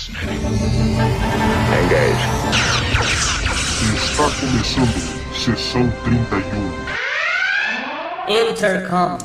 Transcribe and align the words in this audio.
fascinating. 0.00 0.40
Engage. 1.82 2.24
Está 3.94 4.30
começando 4.40 4.96
sessão 5.34 5.90
31. 6.04 6.40
Intercom. 8.50 9.18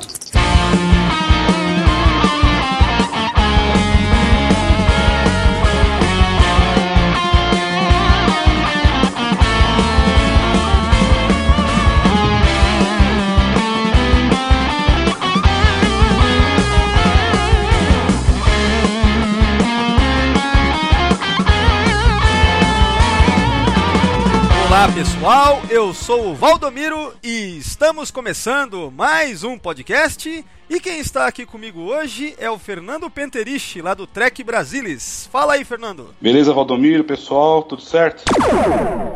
Olá 24.76 24.92
pessoal, 24.92 25.62
eu 25.70 25.94
sou 25.94 26.32
o 26.32 26.36
Valdomiro 26.36 27.14
e 27.24 27.58
estamos 27.58 28.12
começando 28.12 28.92
mais 28.92 29.42
um 29.42 29.58
podcast. 29.58 30.44
E 30.70 30.80
quem 30.82 31.00
está 31.00 31.28
aqui 31.28 31.46
comigo 31.46 31.80
hoje 31.80 32.36
é 32.38 32.52
o 32.52 32.60
Fernando 32.60 33.10
Penteriche, 33.10 33.82
lá 33.82 33.94
do 33.94 34.06
Trek 34.06 34.44
Brasilis. 34.44 35.30
Fala 35.32 35.54
aí, 35.54 35.64
Fernando. 35.64 36.14
Beleza, 36.20 36.54
Valdomiro, 36.54 37.06
pessoal, 37.06 37.64
tudo 37.64 37.84
certo? 37.84 38.26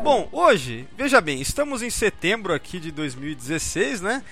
Bom, 0.02 0.30
hoje, 0.32 0.88
veja 0.98 1.20
bem, 1.20 1.42
estamos 1.42 1.84
em 1.84 1.90
setembro 1.90 2.54
aqui 2.54 2.80
de 2.80 2.90
2016, 2.90 4.00
né? 4.00 4.24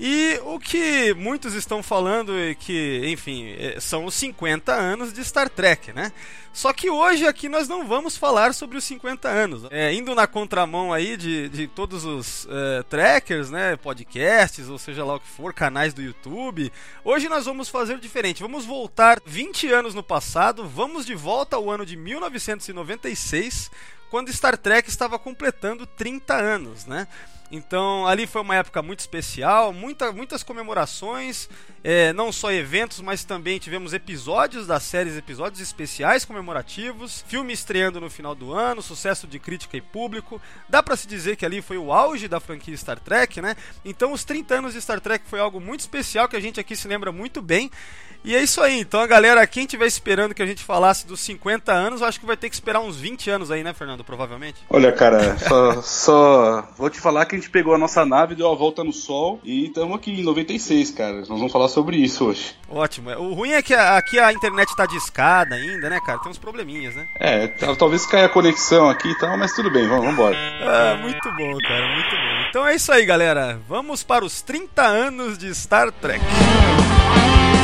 E 0.00 0.40
o 0.44 0.60
que 0.60 1.12
muitos 1.14 1.54
estão 1.54 1.82
falando 1.82 2.32
é 2.38 2.54
que, 2.54 3.02
enfim, 3.06 3.52
é, 3.58 3.80
são 3.80 4.04
os 4.04 4.14
50 4.14 4.72
anos 4.72 5.12
de 5.12 5.24
Star 5.24 5.50
Trek, 5.50 5.92
né? 5.92 6.12
Só 6.52 6.72
que 6.72 6.88
hoje 6.88 7.26
aqui 7.26 7.48
nós 7.48 7.66
não 7.66 7.86
vamos 7.86 8.16
falar 8.16 8.54
sobre 8.54 8.78
os 8.78 8.84
50 8.84 9.28
anos. 9.28 9.62
É, 9.70 9.92
indo 9.92 10.14
na 10.14 10.28
contramão 10.28 10.92
aí 10.92 11.16
de, 11.16 11.48
de 11.48 11.66
todos 11.66 12.04
os 12.04 12.46
é, 12.48 12.84
trackers, 12.84 13.50
né? 13.50 13.76
Podcasts, 13.76 14.68
ou 14.68 14.78
seja 14.78 15.04
lá 15.04 15.16
o 15.16 15.20
que 15.20 15.26
for, 15.26 15.52
canais 15.52 15.92
do 15.92 16.00
YouTube. 16.00 16.72
Hoje 17.04 17.28
nós 17.28 17.46
vamos 17.46 17.68
fazer 17.68 17.98
diferente. 17.98 18.40
Vamos 18.40 18.64
voltar 18.64 19.20
20 19.26 19.72
anos 19.72 19.94
no 19.96 20.02
passado, 20.02 20.64
vamos 20.64 21.06
de 21.06 21.16
volta 21.16 21.56
ao 21.56 21.68
ano 21.70 21.84
de 21.84 21.96
1996, 21.96 23.68
quando 24.10 24.32
Star 24.32 24.56
Trek 24.56 24.88
estava 24.88 25.18
completando 25.18 25.86
30 25.86 26.34
anos, 26.34 26.86
né? 26.86 27.06
Então 27.50 28.06
ali 28.06 28.26
foi 28.26 28.42
uma 28.42 28.56
época 28.56 28.82
muito 28.82 29.00
especial, 29.00 29.72
muita, 29.72 30.12
muitas 30.12 30.42
comemorações, 30.42 31.48
é, 31.82 32.12
não 32.12 32.30
só 32.30 32.52
eventos, 32.52 33.00
mas 33.00 33.24
também 33.24 33.58
tivemos 33.58 33.94
episódios 33.94 34.66
das 34.66 34.82
séries, 34.82 35.16
episódios 35.16 35.60
especiais 35.60 36.26
comemorativos, 36.26 37.24
filme 37.26 37.54
estreando 37.54 38.00
no 38.00 38.10
final 38.10 38.34
do 38.34 38.52
ano, 38.52 38.82
sucesso 38.82 39.26
de 39.26 39.38
crítica 39.38 39.78
e 39.78 39.80
público. 39.80 40.40
Dá 40.68 40.82
para 40.82 40.96
se 40.96 41.06
dizer 41.06 41.36
que 41.36 41.46
ali 41.46 41.62
foi 41.62 41.78
o 41.78 41.90
auge 41.90 42.28
da 42.28 42.38
franquia 42.38 42.76
Star 42.76 43.00
Trek, 43.00 43.40
né? 43.40 43.56
Então 43.82 44.12
os 44.12 44.24
30 44.24 44.56
anos 44.56 44.74
de 44.74 44.82
Star 44.82 45.00
Trek 45.00 45.24
foi 45.26 45.40
algo 45.40 45.58
muito 45.58 45.80
especial 45.80 46.28
que 46.28 46.36
a 46.36 46.40
gente 46.40 46.60
aqui 46.60 46.76
se 46.76 46.86
lembra 46.86 47.10
muito 47.10 47.40
bem. 47.40 47.70
E 48.24 48.34
é 48.34 48.42
isso 48.42 48.60
aí, 48.60 48.80
então 48.80 49.00
a 49.00 49.06
galera, 49.06 49.46
quem 49.46 49.64
estiver 49.64 49.86
esperando 49.86 50.34
que 50.34 50.42
a 50.42 50.46
gente 50.46 50.62
falasse 50.62 51.06
dos 51.06 51.20
50 51.20 51.72
anos, 51.72 52.00
eu 52.00 52.06
acho 52.06 52.20
que 52.20 52.26
vai 52.26 52.36
ter 52.36 52.48
que 52.48 52.54
esperar 52.54 52.80
uns 52.80 52.96
20 52.96 53.30
anos 53.30 53.50
aí, 53.50 53.62
né, 53.62 53.72
Fernando? 53.72 54.04
Provavelmente. 54.04 54.58
Olha, 54.68 54.92
cara, 54.92 55.38
só, 55.38 55.82
só 55.82 56.68
vou 56.76 56.90
te 56.90 57.00
falar 57.00 57.24
que 57.26 57.36
a 57.36 57.38
gente 57.38 57.50
pegou 57.50 57.74
a 57.74 57.78
nossa 57.78 58.04
nave, 58.04 58.34
deu 58.34 58.50
a 58.50 58.54
volta 58.54 58.84
no 58.84 58.92
sol 58.92 59.40
e 59.44 59.66
estamos 59.66 59.96
aqui 59.96 60.20
em 60.20 60.24
96, 60.24 60.90
cara. 60.90 61.16
Nós 61.20 61.28
vamos 61.28 61.52
falar 61.52 61.68
sobre 61.68 61.96
isso 61.96 62.26
hoje. 62.26 62.54
Ótimo. 62.68 63.10
O 63.12 63.34
ruim 63.34 63.52
é 63.52 63.62
que 63.62 63.74
aqui 63.74 64.18
a 64.18 64.32
internet 64.32 64.74
tá 64.76 64.84
discada 64.84 65.54
ainda, 65.54 65.88
né, 65.88 66.00
cara? 66.04 66.18
Tem 66.18 66.30
uns 66.30 66.38
probleminhas, 66.38 66.94
né? 66.94 67.06
É, 67.18 67.46
talvez 67.78 68.04
caia 68.04 68.26
a 68.26 68.28
conexão 68.28 68.88
aqui 68.88 69.08
e 69.08 69.18
tal, 69.18 69.36
mas 69.38 69.52
tudo 69.52 69.70
bem, 69.70 69.86
vamos 69.88 70.12
embora. 70.12 70.36
Ah, 70.62 70.98
muito 71.00 71.30
bom, 71.32 71.58
cara, 71.66 71.94
muito 71.94 72.10
bom. 72.10 72.48
Então 72.50 72.66
é 72.66 72.74
isso 72.74 72.92
aí, 72.92 73.04
galera. 73.04 73.60
Vamos 73.68 74.02
para 74.02 74.24
os 74.24 74.42
30 74.42 74.82
anos 74.82 75.38
de 75.38 75.54
Star 75.54 75.90
Trek. 75.92 76.24
Fernando, 76.24 77.57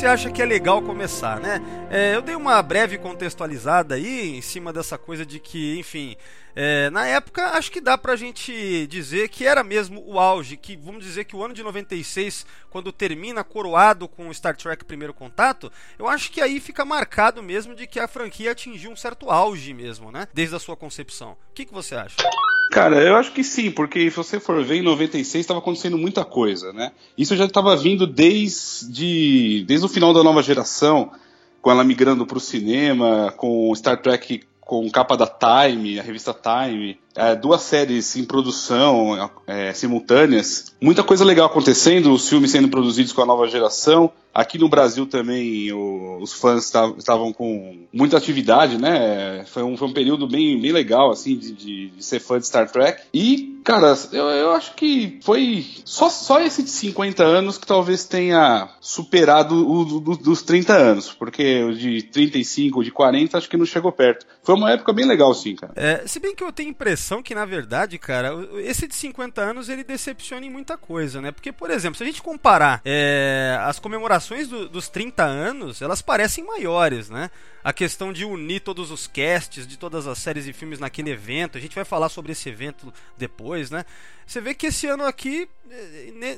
você 0.00 0.06
acha 0.06 0.30
que 0.30 0.40
é 0.40 0.46
legal 0.46 0.80
começar, 0.80 1.38
né? 1.38 1.60
É, 1.90 2.14
eu 2.16 2.22
dei 2.22 2.34
uma 2.34 2.62
breve 2.62 2.96
contextualizada 2.96 3.96
aí 3.96 4.34
em 4.34 4.40
cima 4.40 4.72
dessa 4.72 4.96
coisa 4.96 5.26
de 5.26 5.38
que, 5.38 5.78
enfim, 5.78 6.16
é, 6.56 6.88
na 6.88 7.06
época 7.06 7.50
acho 7.50 7.70
que 7.70 7.82
dá 7.82 7.98
pra 7.98 8.16
gente 8.16 8.86
dizer 8.86 9.28
que 9.28 9.44
era 9.44 9.62
mesmo 9.62 10.02
o 10.06 10.18
auge, 10.18 10.56
que 10.56 10.74
vamos 10.74 11.04
dizer 11.04 11.24
que 11.24 11.36
o 11.36 11.44
ano 11.44 11.52
de 11.52 11.62
96, 11.62 12.46
quando 12.70 12.90
termina 12.90 13.44
coroado 13.44 14.08
com 14.08 14.32
Star 14.32 14.56
Trek 14.56 14.86
Primeiro 14.86 15.12
Contato, 15.12 15.70
eu 15.98 16.08
acho 16.08 16.32
que 16.32 16.40
aí 16.40 16.60
fica 16.60 16.82
marcado 16.82 17.42
mesmo 17.42 17.74
de 17.74 17.86
que 17.86 18.00
a 18.00 18.08
franquia 18.08 18.52
atingiu 18.52 18.90
um 18.90 18.96
certo 18.96 19.30
auge 19.30 19.74
mesmo, 19.74 20.10
né? 20.10 20.26
Desde 20.32 20.56
a 20.56 20.58
sua 20.58 20.78
concepção. 20.78 21.32
O 21.32 21.52
que, 21.52 21.66
que 21.66 21.74
você 21.74 21.94
acha? 21.94 22.16
Cara, 22.70 23.02
eu 23.02 23.16
acho 23.16 23.32
que 23.32 23.42
sim, 23.42 23.70
porque 23.70 24.08
se 24.10 24.16
você 24.16 24.38
for 24.38 24.62
ver, 24.64 24.76
em 24.76 24.82
96 24.82 25.42
estava 25.42 25.58
acontecendo 25.58 25.98
muita 25.98 26.24
coisa, 26.24 26.72
né? 26.72 26.92
Isso 27.18 27.34
já 27.34 27.44
estava 27.44 27.76
vindo 27.76 28.06
desde, 28.06 29.64
desde 29.66 29.84
o 29.84 29.88
final 29.88 30.14
da 30.14 30.22
nova 30.22 30.40
geração, 30.40 31.10
com 31.60 31.70
ela 31.70 31.82
migrando 31.82 32.24
para 32.24 32.38
o 32.38 32.40
cinema, 32.40 33.34
com 33.36 33.74
Star 33.74 34.00
Trek 34.00 34.42
com 34.60 34.88
capa 34.88 35.16
da 35.16 35.26
Time, 35.26 35.98
a 35.98 36.02
revista 36.02 36.32
Time, 36.32 36.96
é, 37.16 37.34
duas 37.34 37.62
séries 37.62 38.16
em 38.16 38.24
produção 38.24 39.30
é, 39.46 39.72
simultâneas, 39.72 40.72
muita 40.80 41.02
coisa 41.02 41.24
legal 41.24 41.46
acontecendo, 41.46 42.12
os 42.12 42.28
filmes 42.28 42.50
sendo 42.50 42.68
produzidos 42.68 43.12
com 43.12 43.22
a 43.22 43.26
nova 43.26 43.46
geração. 43.48 44.10
Aqui 44.32 44.58
no 44.58 44.68
Brasil 44.68 45.06
também 45.06 45.72
o, 45.72 46.18
os 46.20 46.32
fãs 46.32 46.72
estavam 46.96 47.32
com 47.32 47.80
muita 47.92 48.16
atividade, 48.16 48.78
né? 48.78 49.44
Foi 49.46 49.64
um, 49.64 49.76
foi 49.76 49.88
um 49.88 49.92
período 49.92 50.28
bem, 50.28 50.60
bem 50.60 50.70
legal, 50.70 51.10
assim, 51.10 51.36
de, 51.36 51.52
de, 51.52 51.88
de 51.88 52.04
ser 52.04 52.20
fã 52.20 52.38
de 52.38 52.46
Star 52.46 52.70
Trek. 52.70 53.02
E, 53.12 53.60
cara, 53.64 53.92
eu, 54.12 54.24
eu 54.26 54.52
acho 54.52 54.74
que 54.76 55.18
foi 55.24 55.66
só, 55.84 56.08
só 56.08 56.40
esse 56.40 56.62
de 56.62 56.70
50 56.70 57.24
anos 57.24 57.58
que 57.58 57.66
talvez 57.66 58.04
tenha 58.04 58.68
superado 58.80 59.68
o 59.68 59.84
do, 59.84 60.16
dos 60.16 60.42
30 60.42 60.74
anos, 60.74 61.12
porque 61.12 61.64
o 61.64 61.74
de 61.74 62.02
35, 62.02 62.84
de 62.84 62.92
40, 62.92 63.36
acho 63.36 63.48
que 63.48 63.56
não 63.56 63.66
chegou 63.66 63.90
perto. 63.90 64.26
Foi 64.44 64.54
uma 64.54 64.70
época 64.70 64.92
bem 64.92 65.06
legal, 65.06 65.34
sim, 65.34 65.56
cara. 65.56 65.72
É, 65.74 66.06
se 66.06 66.20
bem 66.20 66.36
que 66.36 66.44
eu 66.44 66.52
tenho 66.52 66.70
a 66.70 66.72
impressão 67.00 67.22
que, 67.22 67.34
na 67.34 67.46
verdade, 67.46 67.98
cara, 67.98 68.30
esse 68.58 68.86
de 68.86 68.94
50 68.94 69.40
anos 69.40 69.70
ele 69.70 69.82
decepciona 69.82 70.44
em 70.44 70.50
muita 70.50 70.76
coisa, 70.76 71.20
né? 71.20 71.32
Porque, 71.32 71.50
por 71.50 71.70
exemplo, 71.70 71.96
se 71.96 72.02
a 72.02 72.06
gente 72.06 72.20
comparar 72.20 72.82
é, 72.84 73.58
as 73.62 73.78
comemorações 73.78 74.46
do, 74.46 74.68
dos 74.68 74.88
30 74.88 75.24
anos, 75.24 75.80
elas 75.80 76.02
parecem 76.02 76.44
maiores, 76.44 77.08
né? 77.08 77.30
A 77.64 77.72
questão 77.72 78.12
de 78.12 78.24
unir 78.24 78.60
todos 78.60 78.90
os 78.90 79.06
casts 79.06 79.66
de 79.66 79.78
todas 79.78 80.06
as 80.06 80.18
séries 80.18 80.46
e 80.46 80.52
filmes 80.52 80.78
naquele 80.78 81.10
evento, 81.10 81.56
a 81.56 81.60
gente 81.60 81.74
vai 81.74 81.84
falar 81.84 82.10
sobre 82.10 82.32
esse 82.32 82.48
evento 82.50 82.92
depois, 83.16 83.70
né? 83.70 83.86
Você 84.26 84.40
vê 84.40 84.54
que 84.54 84.66
esse 84.66 84.86
ano 84.86 85.04
aqui, 85.04 85.48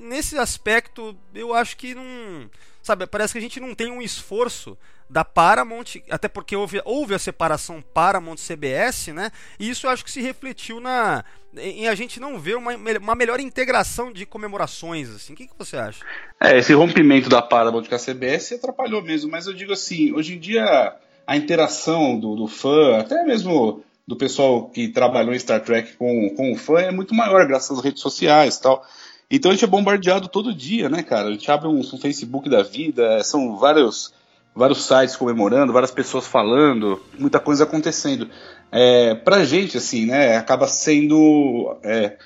nesse 0.00 0.38
aspecto, 0.38 1.16
eu 1.34 1.52
acho 1.52 1.76
que 1.76 1.92
não. 1.94 2.48
Sabe, 2.82 3.06
parece 3.06 3.32
que 3.32 3.38
a 3.38 3.42
gente 3.42 3.60
não 3.60 3.74
tem 3.74 3.90
um 3.90 4.02
esforço 4.02 4.76
da 5.08 5.24
Paramount, 5.24 5.84
até 6.10 6.26
porque 6.26 6.56
houve, 6.56 6.80
houve 6.84 7.14
a 7.14 7.18
separação 7.18 7.82
Paramount-CBS, 7.94 9.08
né? 9.08 9.30
E 9.58 9.68
isso 9.68 9.86
eu 9.86 9.90
acho 9.90 10.04
que 10.04 10.10
se 10.10 10.20
refletiu 10.20 10.80
na 10.80 11.24
em 11.54 11.86
a 11.86 11.94
gente 11.94 12.18
não 12.18 12.38
ver 12.38 12.56
uma, 12.56 12.72
uma 12.74 13.14
melhor 13.14 13.38
integração 13.38 14.10
de 14.10 14.24
comemorações, 14.24 15.10
assim. 15.10 15.34
O 15.34 15.36
que, 15.36 15.46
que 15.46 15.58
você 15.58 15.76
acha? 15.76 16.02
É, 16.40 16.58
esse 16.58 16.72
rompimento 16.72 17.28
da 17.28 17.42
Paramount 17.42 17.84
com 17.84 17.94
a 17.94 17.98
CBS 17.98 18.52
atrapalhou 18.52 19.02
mesmo, 19.02 19.30
mas 19.30 19.46
eu 19.46 19.52
digo 19.52 19.72
assim, 19.72 20.12
hoje 20.12 20.34
em 20.34 20.38
dia 20.38 20.96
a 21.26 21.36
interação 21.36 22.18
do, 22.18 22.34
do 22.34 22.48
fã, 22.48 22.98
até 22.98 23.22
mesmo 23.24 23.84
do 24.06 24.16
pessoal 24.16 24.68
que 24.68 24.88
trabalhou 24.88 25.34
em 25.34 25.38
Star 25.38 25.62
Trek 25.62 25.96
com, 25.96 26.30
com 26.30 26.52
o 26.52 26.56
fã 26.56 26.80
é 26.80 26.90
muito 26.90 27.14
maior, 27.14 27.46
graças 27.46 27.78
às 27.78 27.84
redes 27.84 28.02
sociais 28.02 28.56
e 28.56 28.62
tal. 28.62 28.84
Então 29.34 29.50
a 29.50 29.54
gente 29.54 29.64
é 29.64 29.68
bombardeado 29.68 30.28
todo 30.28 30.54
dia, 30.54 30.90
né, 30.90 31.02
cara? 31.02 31.28
A 31.28 31.32
gente 31.32 31.50
abre 31.50 31.66
um, 31.66 31.80
um 31.80 31.98
Facebook 31.98 32.50
da 32.50 32.62
vida, 32.62 33.24
são 33.24 33.56
vários 33.56 34.12
vários 34.54 34.84
sites 34.84 35.16
comemorando, 35.16 35.72
várias 35.72 35.90
pessoas 35.90 36.26
falando, 36.26 37.02
muita 37.18 37.40
coisa 37.40 37.64
acontecendo. 37.64 38.28
É, 38.70 39.14
pra 39.14 39.44
gente, 39.44 39.78
assim, 39.78 40.04
né, 40.04 40.36
acaba 40.36 40.68
sendo 40.68 41.78
é, 41.82 42.18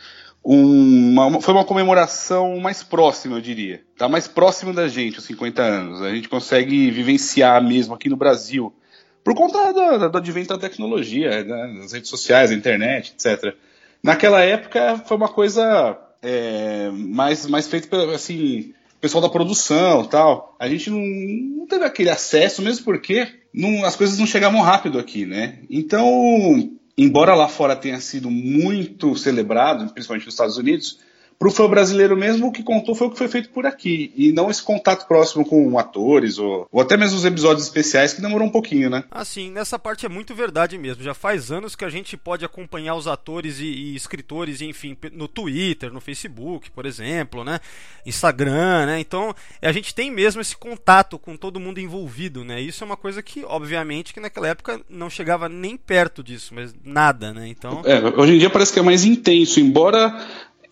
uma, 0.43 1.41
foi 1.41 1.55
uma 1.55 1.65
comemoração 1.65 2.59
mais 2.59 2.83
próxima, 2.83 3.37
eu 3.37 3.41
diria. 3.41 3.83
Tá 3.97 4.09
mais 4.09 4.27
próximo 4.27 4.73
da 4.73 4.89
gente, 4.89 5.21
os 5.21 5.25
50 5.25 5.63
anos. 5.63 6.03
A 6.03 6.13
gente 6.13 6.29
consegue 6.29 6.91
vivenciar 6.91 7.63
mesmo 7.63 7.95
aqui 7.95 8.09
no 8.09 8.17
Brasil, 8.17 8.75
por 9.23 9.35
conta 9.37 9.73
do, 9.73 10.09
do 10.09 10.19
advento 10.19 10.49
da 10.49 10.59
tecnologia, 10.59 11.45
né, 11.45 11.81
das 11.81 11.93
redes 11.93 12.11
sociais, 12.11 12.51
da 12.51 12.57
internet, 12.57 13.15
etc. 13.15 13.55
Naquela 14.03 14.41
época 14.41 15.03
foi 15.07 15.17
uma 15.17 15.29
coisa 15.29 15.97
é, 16.27 16.91
mais, 16.91 17.47
mais 17.47 17.69
feita 17.69 18.13
assim, 18.13 18.75
pessoal 19.01 19.23
da 19.23 19.29
produção 19.29 20.05
tal. 20.05 20.57
A 20.59 20.69
gente 20.69 20.91
não, 20.91 20.99
não 20.99 21.67
teve 21.67 21.85
aquele 21.85 22.11
acesso, 22.11 22.61
mesmo 22.61 22.85
porque 22.85 23.29
não, 23.55 23.85
as 23.85 23.95
coisas 23.95 24.19
não 24.19 24.27
chegavam 24.27 24.61
rápido 24.61 24.99
aqui, 24.99 25.25
né? 25.25 25.61
Então, 25.71 26.73
embora 26.99 27.37
lá 27.37 27.47
fora 27.47 27.77
tenha 27.77 28.01
sido 28.01 28.29
muito 28.29 29.15
celebrado, 29.15 29.89
principalmente 29.93 30.25
nos 30.25 30.35
Estados 30.35 30.57
Unidos, 30.57 30.99
para 31.39 31.49
o 31.49 31.51
fã 31.51 31.69
brasileiro 31.69 32.17
mesmo, 32.17 32.49
o 32.49 32.53
que 32.53 32.63
contou 32.63 32.95
foi 32.95 33.07
o 33.07 33.11
que 33.11 33.19
foi 33.19 33.29
feito 33.29 33.51
por 33.51 33.67
aqui. 33.67 34.13
E 34.17 34.33
não 34.33 34.51
esse 34.51 34.63
contato 34.63 35.07
próximo 35.07 35.45
com 35.45 35.79
atores, 35.79 36.39
ou, 36.39 36.67
ou 36.71 36.81
até 36.81 36.97
mesmo 36.97 37.17
os 37.17 37.25
episódios 37.25 37.67
especiais, 37.67 38.15
que 38.15 38.23
demorou 38.23 38.47
um 38.47 38.51
pouquinho, 38.51 38.89
né? 38.89 39.05
Assim, 39.11 39.51
nessa 39.51 39.79
parte 39.79 40.07
é 40.07 40.09
muito 40.09 40.35
verdade 40.35 40.79
mesmo. 40.79 41.03
Já 41.03 41.15
faz 41.15 41.51
anos 41.51 41.77
que 41.77 41.85
a 41.85 41.91
gente 41.91 42.17
pode 42.17 42.45
acompanhar 42.45 42.95
os 42.95 43.07
atores 43.07 43.61
e, 43.61 43.67
e 43.67 43.97
escritores, 43.97 44.63
enfim, 44.63 44.97
no 45.13 45.29
Twitter, 45.29 45.93
no 45.93 46.01
Facebook, 46.01 46.71
por 46.71 46.87
exemplo, 46.87 47.45
né? 47.45 47.61
Instagram, 48.07 48.87
né? 48.87 49.01
Então, 49.01 49.35
a 49.61 49.73
gente 49.73 49.95
tem 49.95 50.11
mesmo 50.11 50.41
esse 50.41 50.57
contato 50.57 51.19
com 51.19 51.37
todo 51.37 51.61
mundo 51.61 51.81
envolvido, 51.81 52.45
né? 52.45 52.61
Isso 52.61 52.83
é 52.83 52.87
uma 52.87 52.97
coisa 52.97 53.23
que, 53.23 53.45
obviamente, 53.45 54.15
que 54.15 54.21
naquela 54.21 54.49
época 54.49 54.81
não 54.89 55.11
chegava 55.11 55.49
nem 55.49 55.77
perto 55.77 56.23
disso, 56.23 56.55
mas 56.55 56.75
nada, 56.85 57.35
né? 57.35 57.47
Então... 57.49 57.83
É, 57.85 58.01
hoje 58.19 58.35
em 58.35 58.39
dia 58.39 58.49
parece 58.49 58.73
que 58.73 58.79
é 58.79 58.83
mais 58.83 59.05
intenso, 59.05 59.61
embora 59.61 60.17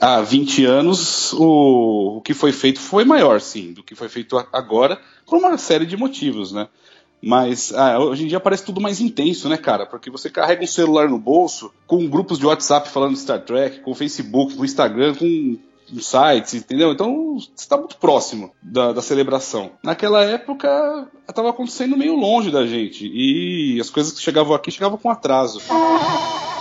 há 0.01 0.21
20 0.21 0.65
anos 0.65 1.33
o, 1.33 2.17
o 2.17 2.21
que 2.21 2.35
foi 2.35 2.53
feito 2.53 2.81
foi 2.81 3.05
maior, 3.05 3.41
sim, 3.41 3.73
do 3.73 3.83
que 3.83 3.95
foi 3.95 4.09
feito 4.09 4.37
agora, 4.53 5.01
por 5.27 5.39
uma 5.39 5.57
série 5.59 5.87
de 5.87 5.97
motivos, 5.97 6.53
né? 6.53 6.69
Mas 7.23 7.73
ah, 7.73 7.99
hoje 7.99 8.25
em 8.25 8.27
dia 8.27 8.39
parece 8.39 8.65
tudo 8.65 8.83
mais 8.83 9.01
intenso, 9.01 9.49
né, 9.49 9.57
cara? 9.57 9.87
Porque 9.87 10.11
você 10.11 10.29
carrega 10.29 10.63
um 10.63 10.67
celular 10.67 11.09
no 11.09 11.19
bolso, 11.19 11.73
com 11.87 12.07
grupos 12.07 12.39
de 12.39 12.45
WhatsApp 12.45 12.91
falando 12.91 13.15
de 13.15 13.21
Star 13.21 13.41
Trek, 13.41 13.81
com 13.81 13.95
Facebook, 13.95 14.55
com 14.55 14.65
Instagram, 14.65 15.15
com 15.15 15.59
sites, 16.01 16.55
entendeu? 16.55 16.93
Então 16.93 17.39
você 17.39 17.49
está 17.57 17.77
muito 17.77 17.97
próximo 17.97 18.53
da, 18.63 18.93
da 18.93 19.01
celebração. 19.01 19.73
Naquela 19.83 20.23
época 20.23 21.09
estava 21.27 21.51
acontecendo 21.51 21.97
meio 21.97 22.15
longe 22.15 22.51
da 22.51 22.67
gente 22.67 23.07
e 23.07 23.79
as 23.81 23.91
coisas 23.91 24.13
que 24.13 24.21
chegavam 24.21 24.55
aqui 24.55 24.71
chegavam 24.71 24.99
com 24.99 25.11
atraso. 25.11 25.61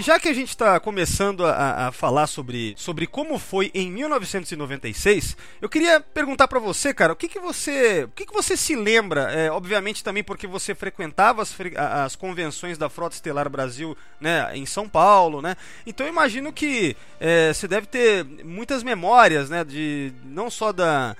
Já 0.00 0.20
que 0.20 0.28
a 0.28 0.32
gente 0.32 0.50
está 0.50 0.78
começando 0.78 1.44
a, 1.44 1.88
a, 1.88 1.92
falar 1.92 2.28
sobre, 2.28 2.72
sobre 2.76 3.04
como 3.04 3.36
foi 3.36 3.70
em 3.74 3.90
1996, 3.90 5.36
eu 5.60 5.68
queria 5.68 5.98
perguntar 6.00 6.46
para 6.46 6.60
você, 6.60 6.94
cara, 6.94 7.12
o 7.12 7.16
que, 7.16 7.26
que 7.26 7.40
você 7.40 8.04
o 8.04 8.08
que, 8.08 8.24
que 8.24 8.32
você 8.32 8.56
se 8.56 8.76
lembra? 8.76 9.32
É, 9.32 9.50
obviamente 9.50 10.04
também 10.04 10.22
porque 10.22 10.46
você 10.46 10.72
frequentava 10.72 11.42
as, 11.42 11.56
as 11.76 12.14
convenções 12.14 12.78
da 12.78 12.88
Frota 12.88 13.16
Estelar 13.16 13.50
Brasil, 13.50 13.96
né, 14.20 14.50
em 14.54 14.64
São 14.64 14.88
Paulo, 14.88 15.42
né? 15.42 15.56
Então 15.84 16.06
eu 16.06 16.12
imagino 16.12 16.52
que 16.52 16.96
é, 17.18 17.52
você 17.52 17.66
deve 17.66 17.88
ter 17.88 18.24
muitas 18.44 18.84
memórias, 18.84 19.50
né, 19.50 19.64
de 19.64 20.12
não 20.24 20.48
só 20.48 20.72
da 20.72 21.16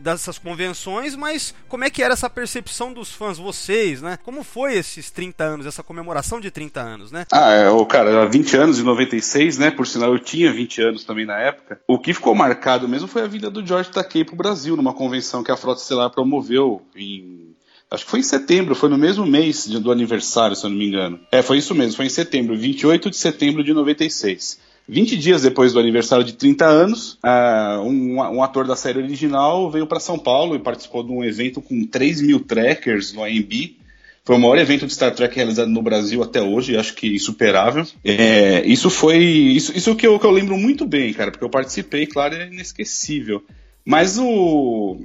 dessas 0.00 0.38
convenções, 0.38 1.16
mas 1.16 1.54
como 1.68 1.84
é 1.84 1.90
que 1.90 2.02
era 2.02 2.14
essa 2.14 2.28
percepção 2.28 2.92
dos 2.92 3.12
fãs, 3.12 3.38
vocês, 3.38 4.02
né? 4.02 4.18
Como 4.22 4.44
foi 4.44 4.74
esses 4.74 5.10
30 5.10 5.44
anos, 5.44 5.66
essa 5.66 5.82
comemoração 5.82 6.40
de 6.40 6.50
30 6.50 6.80
anos, 6.80 7.12
né? 7.12 7.26
Ah, 7.32 7.52
é, 7.52 7.70
o 7.70 7.84
cara, 7.86 8.10
era 8.10 8.26
20 8.26 8.56
anos 8.56 8.78
em 8.78 8.82
96, 8.82 9.58
né? 9.58 9.70
Por 9.70 9.86
sinal, 9.86 10.12
eu 10.12 10.18
tinha 10.18 10.52
20 10.52 10.82
anos 10.82 11.04
também 11.04 11.26
na 11.26 11.38
época. 11.38 11.80
O 11.86 11.98
que 11.98 12.14
ficou 12.14 12.34
marcado 12.34 12.88
mesmo 12.88 13.08
foi 13.08 13.22
a 13.22 13.26
vinda 13.26 13.50
do 13.50 13.66
George 13.66 13.90
Takei 13.90 14.24
pro 14.24 14.36
Brasil, 14.36 14.76
numa 14.76 14.92
convenção 14.92 15.42
que 15.42 15.50
a 15.50 15.56
Frota 15.56 15.80
Estelar 15.80 16.10
promoveu 16.10 16.82
em 16.94 17.48
Acho 17.90 18.04
que 18.04 18.10
foi 18.10 18.20
em 18.20 18.24
setembro, 18.24 18.74
foi 18.74 18.90
no 18.90 18.98
mesmo 18.98 19.24
mês 19.24 19.66
do 19.66 19.90
aniversário, 19.90 20.54
se 20.54 20.64
eu 20.64 20.68
não 20.68 20.76
me 20.76 20.86
engano. 20.86 21.18
É, 21.32 21.40
foi 21.40 21.56
isso 21.56 21.74
mesmo, 21.74 21.96
foi 21.96 22.04
em 22.04 22.10
setembro, 22.10 22.56
28 22.56 23.08
de 23.08 23.16
setembro 23.16 23.64
de 23.64 23.72
96. 23.72 24.60
20 24.88 25.16
dias 25.18 25.42
depois 25.42 25.72
do 25.72 25.78
aniversário 25.78 26.24
de 26.24 26.32
30 26.32 26.64
anos, 26.64 27.18
uh, 27.24 27.82
um, 27.82 28.16
um, 28.16 28.42
ator 28.42 28.66
da 28.66 28.74
série 28.74 28.98
original 28.98 29.70
veio 29.70 29.86
para 29.86 30.00
São 30.00 30.18
Paulo 30.18 30.56
e 30.56 30.58
participou 30.58 31.02
de 31.02 31.12
um 31.12 31.22
evento 31.22 31.60
com 31.60 31.84
3 31.84 32.22
mil 32.22 32.40
trackers 32.40 33.12
no 33.12 33.22
AMB. 33.22 33.76
Foi 34.24 34.36
o 34.36 34.38
maior 34.38 34.58
evento 34.58 34.86
de 34.86 34.92
Star 34.92 35.14
Trek 35.14 35.34
realizado 35.34 35.68
no 35.68 35.82
Brasil 35.82 36.22
até 36.22 36.40
hoje, 36.40 36.76
acho 36.76 36.94
que 36.94 37.14
insuperável. 37.14 37.86
É, 38.04 38.62
isso 38.66 38.88
foi. 38.90 39.18
Isso, 39.18 39.76
isso 39.76 39.94
que, 39.94 40.06
eu, 40.06 40.18
que 40.18 40.26
eu 40.26 40.30
lembro 40.30 40.56
muito 40.56 40.86
bem, 40.86 41.12
cara, 41.12 41.30
porque 41.30 41.44
eu 41.44 41.50
participei, 41.50 42.06
claro, 42.06 42.34
é 42.34 42.46
inesquecível. 42.46 43.42
Mas 43.84 44.18
o, 44.18 44.98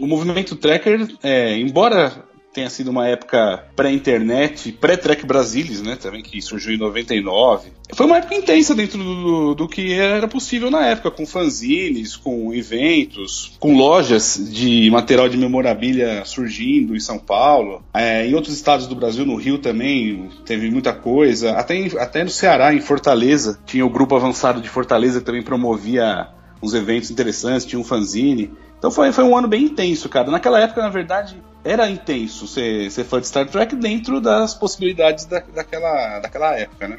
o 0.00 0.06
movimento 0.06 0.56
tracker, 0.56 1.08
é, 1.22 1.56
embora 1.56 2.24
tenha 2.54 2.70
sido 2.70 2.88
uma 2.88 3.08
época 3.08 3.64
pré-internet, 3.74 4.70
pré-Trek 4.70 5.26
Brasilis, 5.26 5.82
né, 5.82 5.96
também, 5.96 6.22
que 6.22 6.40
surgiu 6.40 6.72
em 6.72 6.78
99. 6.78 7.72
Foi 7.92 8.06
uma 8.06 8.18
época 8.18 8.36
intensa 8.36 8.74
dentro 8.76 8.96
do, 8.96 9.54
do, 9.54 9.68
que 9.68 9.92
era 9.92 10.28
possível 10.28 10.70
na 10.70 10.86
época, 10.86 11.10
com 11.10 11.26
fanzines, 11.26 12.16
com 12.16 12.54
eventos, 12.54 13.52
com 13.58 13.76
lojas 13.76 14.40
de 14.40 14.88
material 14.90 15.28
de 15.28 15.36
memorabilia 15.36 16.24
surgindo 16.24 16.94
em 16.94 17.00
São 17.00 17.18
Paulo. 17.18 17.82
É, 17.92 18.24
em 18.24 18.34
outros 18.34 18.54
estados 18.54 18.86
do 18.86 18.94
Brasil, 18.94 19.26
no 19.26 19.34
Rio 19.34 19.58
também, 19.58 20.30
teve 20.46 20.70
muita 20.70 20.92
coisa. 20.92 21.52
Até, 21.52 21.74
em, 21.74 21.90
até 21.98 22.22
no 22.22 22.30
Ceará, 22.30 22.72
em 22.72 22.80
Fortaleza, 22.80 23.58
tinha 23.66 23.84
o 23.84 23.90
grupo 23.90 24.14
avançado 24.14 24.60
de 24.60 24.68
Fortaleza 24.68 25.18
que 25.18 25.26
também 25.26 25.42
promovia 25.42 26.28
uns 26.62 26.72
eventos 26.72 27.10
interessantes, 27.10 27.66
tinha 27.66 27.80
um 27.80 27.84
fanzine. 27.84 28.52
Então 28.78 28.92
foi, 28.92 29.10
foi 29.12 29.24
um 29.24 29.36
ano 29.36 29.48
bem 29.48 29.64
intenso, 29.64 30.08
cara. 30.08 30.30
Naquela 30.30 30.60
época, 30.60 30.80
na 30.80 30.88
verdade, 30.88 31.36
era 31.64 31.88
intenso 31.88 32.46
ser, 32.46 32.90
ser 32.90 33.04
fã 33.04 33.20
de 33.20 33.26
Star 33.26 33.48
Trek 33.48 33.74
dentro 33.76 34.20
das 34.20 34.54
possibilidades 34.54 35.24
da, 35.24 35.40
daquela, 35.40 36.20
daquela 36.20 36.56
época, 36.56 36.88
né? 36.88 36.98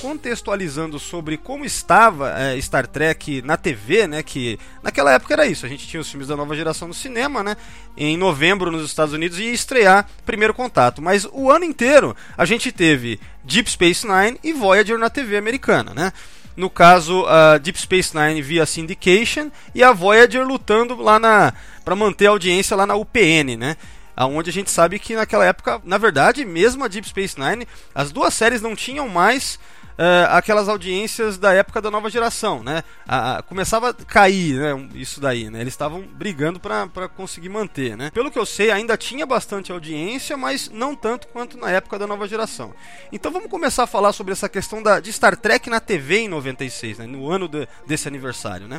contextualizando 0.00 0.96
sobre 0.98 1.36
como 1.36 1.64
estava 1.64 2.30
é, 2.38 2.60
Star 2.60 2.86
Trek 2.86 3.42
na 3.42 3.56
TV, 3.56 4.06
né? 4.06 4.22
Que 4.22 4.58
naquela 4.82 5.12
época 5.12 5.34
era 5.34 5.46
isso. 5.46 5.66
A 5.66 5.68
gente 5.68 5.86
tinha 5.86 6.00
os 6.00 6.08
filmes 6.08 6.28
da 6.28 6.36
nova 6.36 6.54
geração 6.54 6.88
no 6.88 6.94
cinema, 6.94 7.42
né? 7.42 7.56
Em 7.96 8.16
novembro 8.16 8.70
nos 8.70 8.84
Estados 8.86 9.12
Unidos 9.12 9.38
ia 9.38 9.52
estrear 9.52 10.08
Primeiro 10.24 10.54
Contato. 10.54 11.02
Mas 11.02 11.26
o 11.32 11.50
ano 11.50 11.64
inteiro 11.64 12.16
a 12.36 12.44
gente 12.44 12.70
teve 12.70 13.20
Deep 13.42 13.68
Space 13.70 14.06
Nine 14.06 14.38
e 14.42 14.52
Voyager 14.52 14.98
na 14.98 15.10
TV 15.10 15.36
americana, 15.36 15.92
né? 15.92 16.12
No 16.58 16.68
caso 16.68 17.24
a 17.26 17.56
Deep 17.56 17.80
Space 17.80 18.18
Nine 18.18 18.42
via 18.42 18.66
Syndication 18.66 19.48
e 19.72 19.80
a 19.80 19.92
Voyager 19.92 20.44
lutando 20.44 21.00
lá 21.00 21.16
na 21.16 21.54
para 21.84 21.94
manter 21.94 22.26
a 22.26 22.30
audiência 22.30 22.76
lá 22.76 22.84
na 22.84 22.96
UPN, 22.96 23.56
né? 23.56 23.76
Aonde 24.16 24.50
a 24.50 24.52
gente 24.52 24.68
sabe 24.68 24.98
que 24.98 25.14
naquela 25.14 25.44
época, 25.44 25.80
na 25.84 25.96
verdade, 25.96 26.44
mesmo 26.44 26.84
a 26.84 26.88
Deep 26.88 27.08
Space 27.08 27.38
Nine, 27.38 27.64
as 27.94 28.10
duas 28.10 28.34
séries 28.34 28.60
não 28.60 28.74
tinham 28.74 29.08
mais 29.08 29.56
uh, 29.98 30.30
aquelas 30.30 30.68
audiências 30.68 31.36
da 31.36 31.52
época 31.52 31.82
da 31.82 31.90
nova 31.90 32.08
geração, 32.08 32.62
né? 32.62 32.82
A, 33.06 33.38
a, 33.38 33.42
começava 33.42 33.90
a 33.90 33.94
cair, 33.94 34.54
né? 34.54 34.88
Isso 34.94 35.20
daí, 35.20 35.50
né? 35.50 35.60
Eles 35.60 35.74
estavam 35.74 36.02
brigando 36.02 36.60
para 36.60 37.08
conseguir 37.08 37.48
manter, 37.48 37.96
né? 37.96 38.10
Pelo 38.12 38.30
que 38.30 38.38
eu 38.38 38.46
sei, 38.46 38.70
ainda 38.70 38.96
tinha 38.96 39.26
bastante 39.26 39.72
audiência, 39.72 40.36
mas 40.36 40.70
não 40.70 40.94
tanto 40.94 41.26
quanto 41.28 41.58
na 41.58 41.70
época 41.70 41.98
da 41.98 42.06
nova 42.06 42.28
geração. 42.28 42.72
Então 43.12 43.32
vamos 43.32 43.50
começar 43.50 43.82
a 43.82 43.86
falar 43.86 44.12
sobre 44.12 44.32
essa 44.32 44.48
questão 44.48 44.82
da, 44.82 45.00
de 45.00 45.12
Star 45.12 45.36
Trek 45.36 45.68
na 45.68 45.80
TV 45.80 46.20
em 46.20 46.28
96, 46.28 46.98
né? 46.98 47.06
No 47.06 47.30
ano 47.30 47.48
de, 47.48 47.66
desse 47.86 48.06
aniversário, 48.06 48.68
né? 48.68 48.78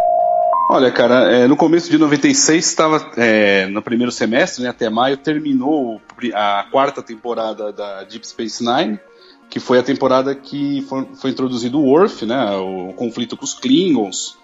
Olha, 0.72 0.92
cara, 0.92 1.32
é, 1.32 1.48
no 1.48 1.58
começo 1.58 1.90
de 1.90 1.98
96 1.98 2.64
estava 2.64 3.12
é, 3.18 3.66
no 3.66 3.82
primeiro 3.82 4.12
semestre, 4.12 4.62
né, 4.62 4.70
até 4.70 4.88
maio, 4.88 5.18
terminou 5.18 6.00
a 6.32 6.68
quarta 6.72 7.02
temporada 7.02 7.74
da 7.74 8.04
Deep 8.04 8.28
Space 8.28 8.64
Nine 8.64 9.00
que 9.50 9.60
foi 9.60 9.80
a 9.80 9.84
temporada 9.84 10.36
que 10.36 10.82
foi, 10.84 11.08
foi 11.16 11.32
introduzido 11.32 11.80
o 11.80 11.86
Worf, 11.86 12.26
né, 12.26 12.56
o, 12.58 12.94
conflito 12.94 13.36
com 13.36 13.44
os 13.44 13.54
Klingons, 13.54 14.38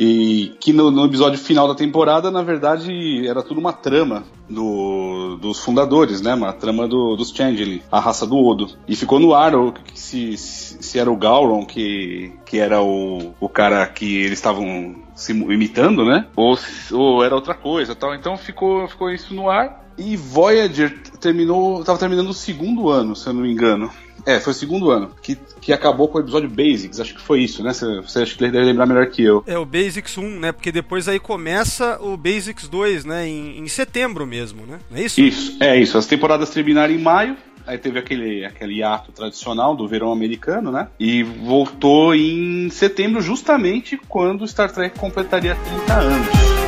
e 0.00 0.56
que 0.60 0.72
no, 0.72 0.92
no, 0.92 1.04
episódio 1.04 1.38
final 1.38 1.66
da 1.66 1.74
temporada, 1.74 2.30
na 2.30 2.40
verdade, 2.40 3.26
era 3.26 3.42
tudo 3.42 3.58
uma 3.58 3.72
trama 3.72 4.22
do, 4.48 5.36
dos 5.40 5.58
fundadores, 5.58 6.22
né, 6.22 6.34
uma 6.34 6.52
trama 6.52 6.86
do, 6.86 7.16
dos 7.16 7.30
Changeling, 7.30 7.82
a 7.90 7.98
raça 7.98 8.24
do 8.24 8.36
Odo. 8.36 8.70
E 8.86 8.94
ficou 8.94 9.18
no 9.18 9.34
ar 9.34 9.56
o, 9.56 9.74
se, 9.94 10.36
se 10.36 10.98
era 10.98 11.10
o 11.10 11.16
Gauron, 11.16 11.66
que, 11.66 12.32
que 12.46 12.58
era 12.58 12.80
o, 12.80 13.34
o 13.40 13.48
cara 13.48 13.84
que 13.88 14.18
eles 14.18 14.38
estavam 14.38 14.94
se 15.16 15.32
imitando, 15.32 16.04
né, 16.04 16.26
ou, 16.36 16.56
ou 16.92 17.24
era 17.24 17.34
outra 17.34 17.54
coisa 17.54 17.96
tal. 17.96 18.14
Então 18.14 18.36
ficou, 18.36 18.86
ficou 18.86 19.10
isso 19.10 19.34
no 19.34 19.50
ar. 19.50 19.86
E 19.98 20.16
Voyager 20.16 20.96
terminou, 21.20 21.80
estava 21.80 21.98
terminando 21.98 22.28
o 22.28 22.34
segundo 22.34 22.88
ano, 22.88 23.16
se 23.16 23.26
eu 23.26 23.32
não 23.32 23.42
me 23.42 23.50
engano. 23.50 23.90
É, 24.26 24.40
foi 24.40 24.52
o 24.52 24.56
segundo 24.56 24.90
ano. 24.90 25.10
Que, 25.22 25.38
que 25.60 25.72
acabou 25.72 26.08
com 26.08 26.18
o 26.18 26.20
episódio 26.20 26.48
Basics, 26.48 27.00
acho 27.00 27.14
que 27.14 27.20
foi 27.20 27.40
isso, 27.40 27.62
né? 27.62 27.72
Você, 27.72 28.22
acha 28.22 28.34
que 28.34 28.40
deve 28.40 28.60
lembrar 28.60 28.86
melhor 28.86 29.06
que 29.06 29.22
eu. 29.22 29.42
É, 29.46 29.58
o 29.58 29.64
Basics 29.64 30.18
1, 30.18 30.40
né? 30.40 30.52
Porque 30.52 30.72
depois 30.72 31.08
aí 31.08 31.18
começa 31.18 31.98
o 32.00 32.16
Basics 32.16 32.68
2, 32.68 33.04
né? 33.04 33.26
Em, 33.26 33.58
em 33.58 33.68
setembro 33.68 34.26
mesmo, 34.26 34.66
né? 34.66 34.78
Não 34.90 34.98
é 34.98 35.02
isso? 35.02 35.20
Isso, 35.20 35.56
é 35.60 35.78
isso. 35.80 35.96
As 35.96 36.06
temporadas 36.06 36.50
terminaram 36.50 36.92
em 36.92 36.98
maio, 36.98 37.36
aí 37.66 37.78
teve 37.78 37.98
aquele, 37.98 38.44
aquele 38.44 38.82
ato 38.82 39.12
tradicional 39.12 39.76
do 39.76 39.86
verão 39.86 40.10
americano, 40.10 40.72
né? 40.72 40.88
E 40.98 41.22
voltou 41.22 42.14
em 42.14 42.70
setembro, 42.70 43.20
justamente 43.20 43.98
quando 44.08 44.46
Star 44.46 44.72
Trek 44.72 44.98
completaria 44.98 45.54
30 45.54 45.94
anos. 45.94 46.67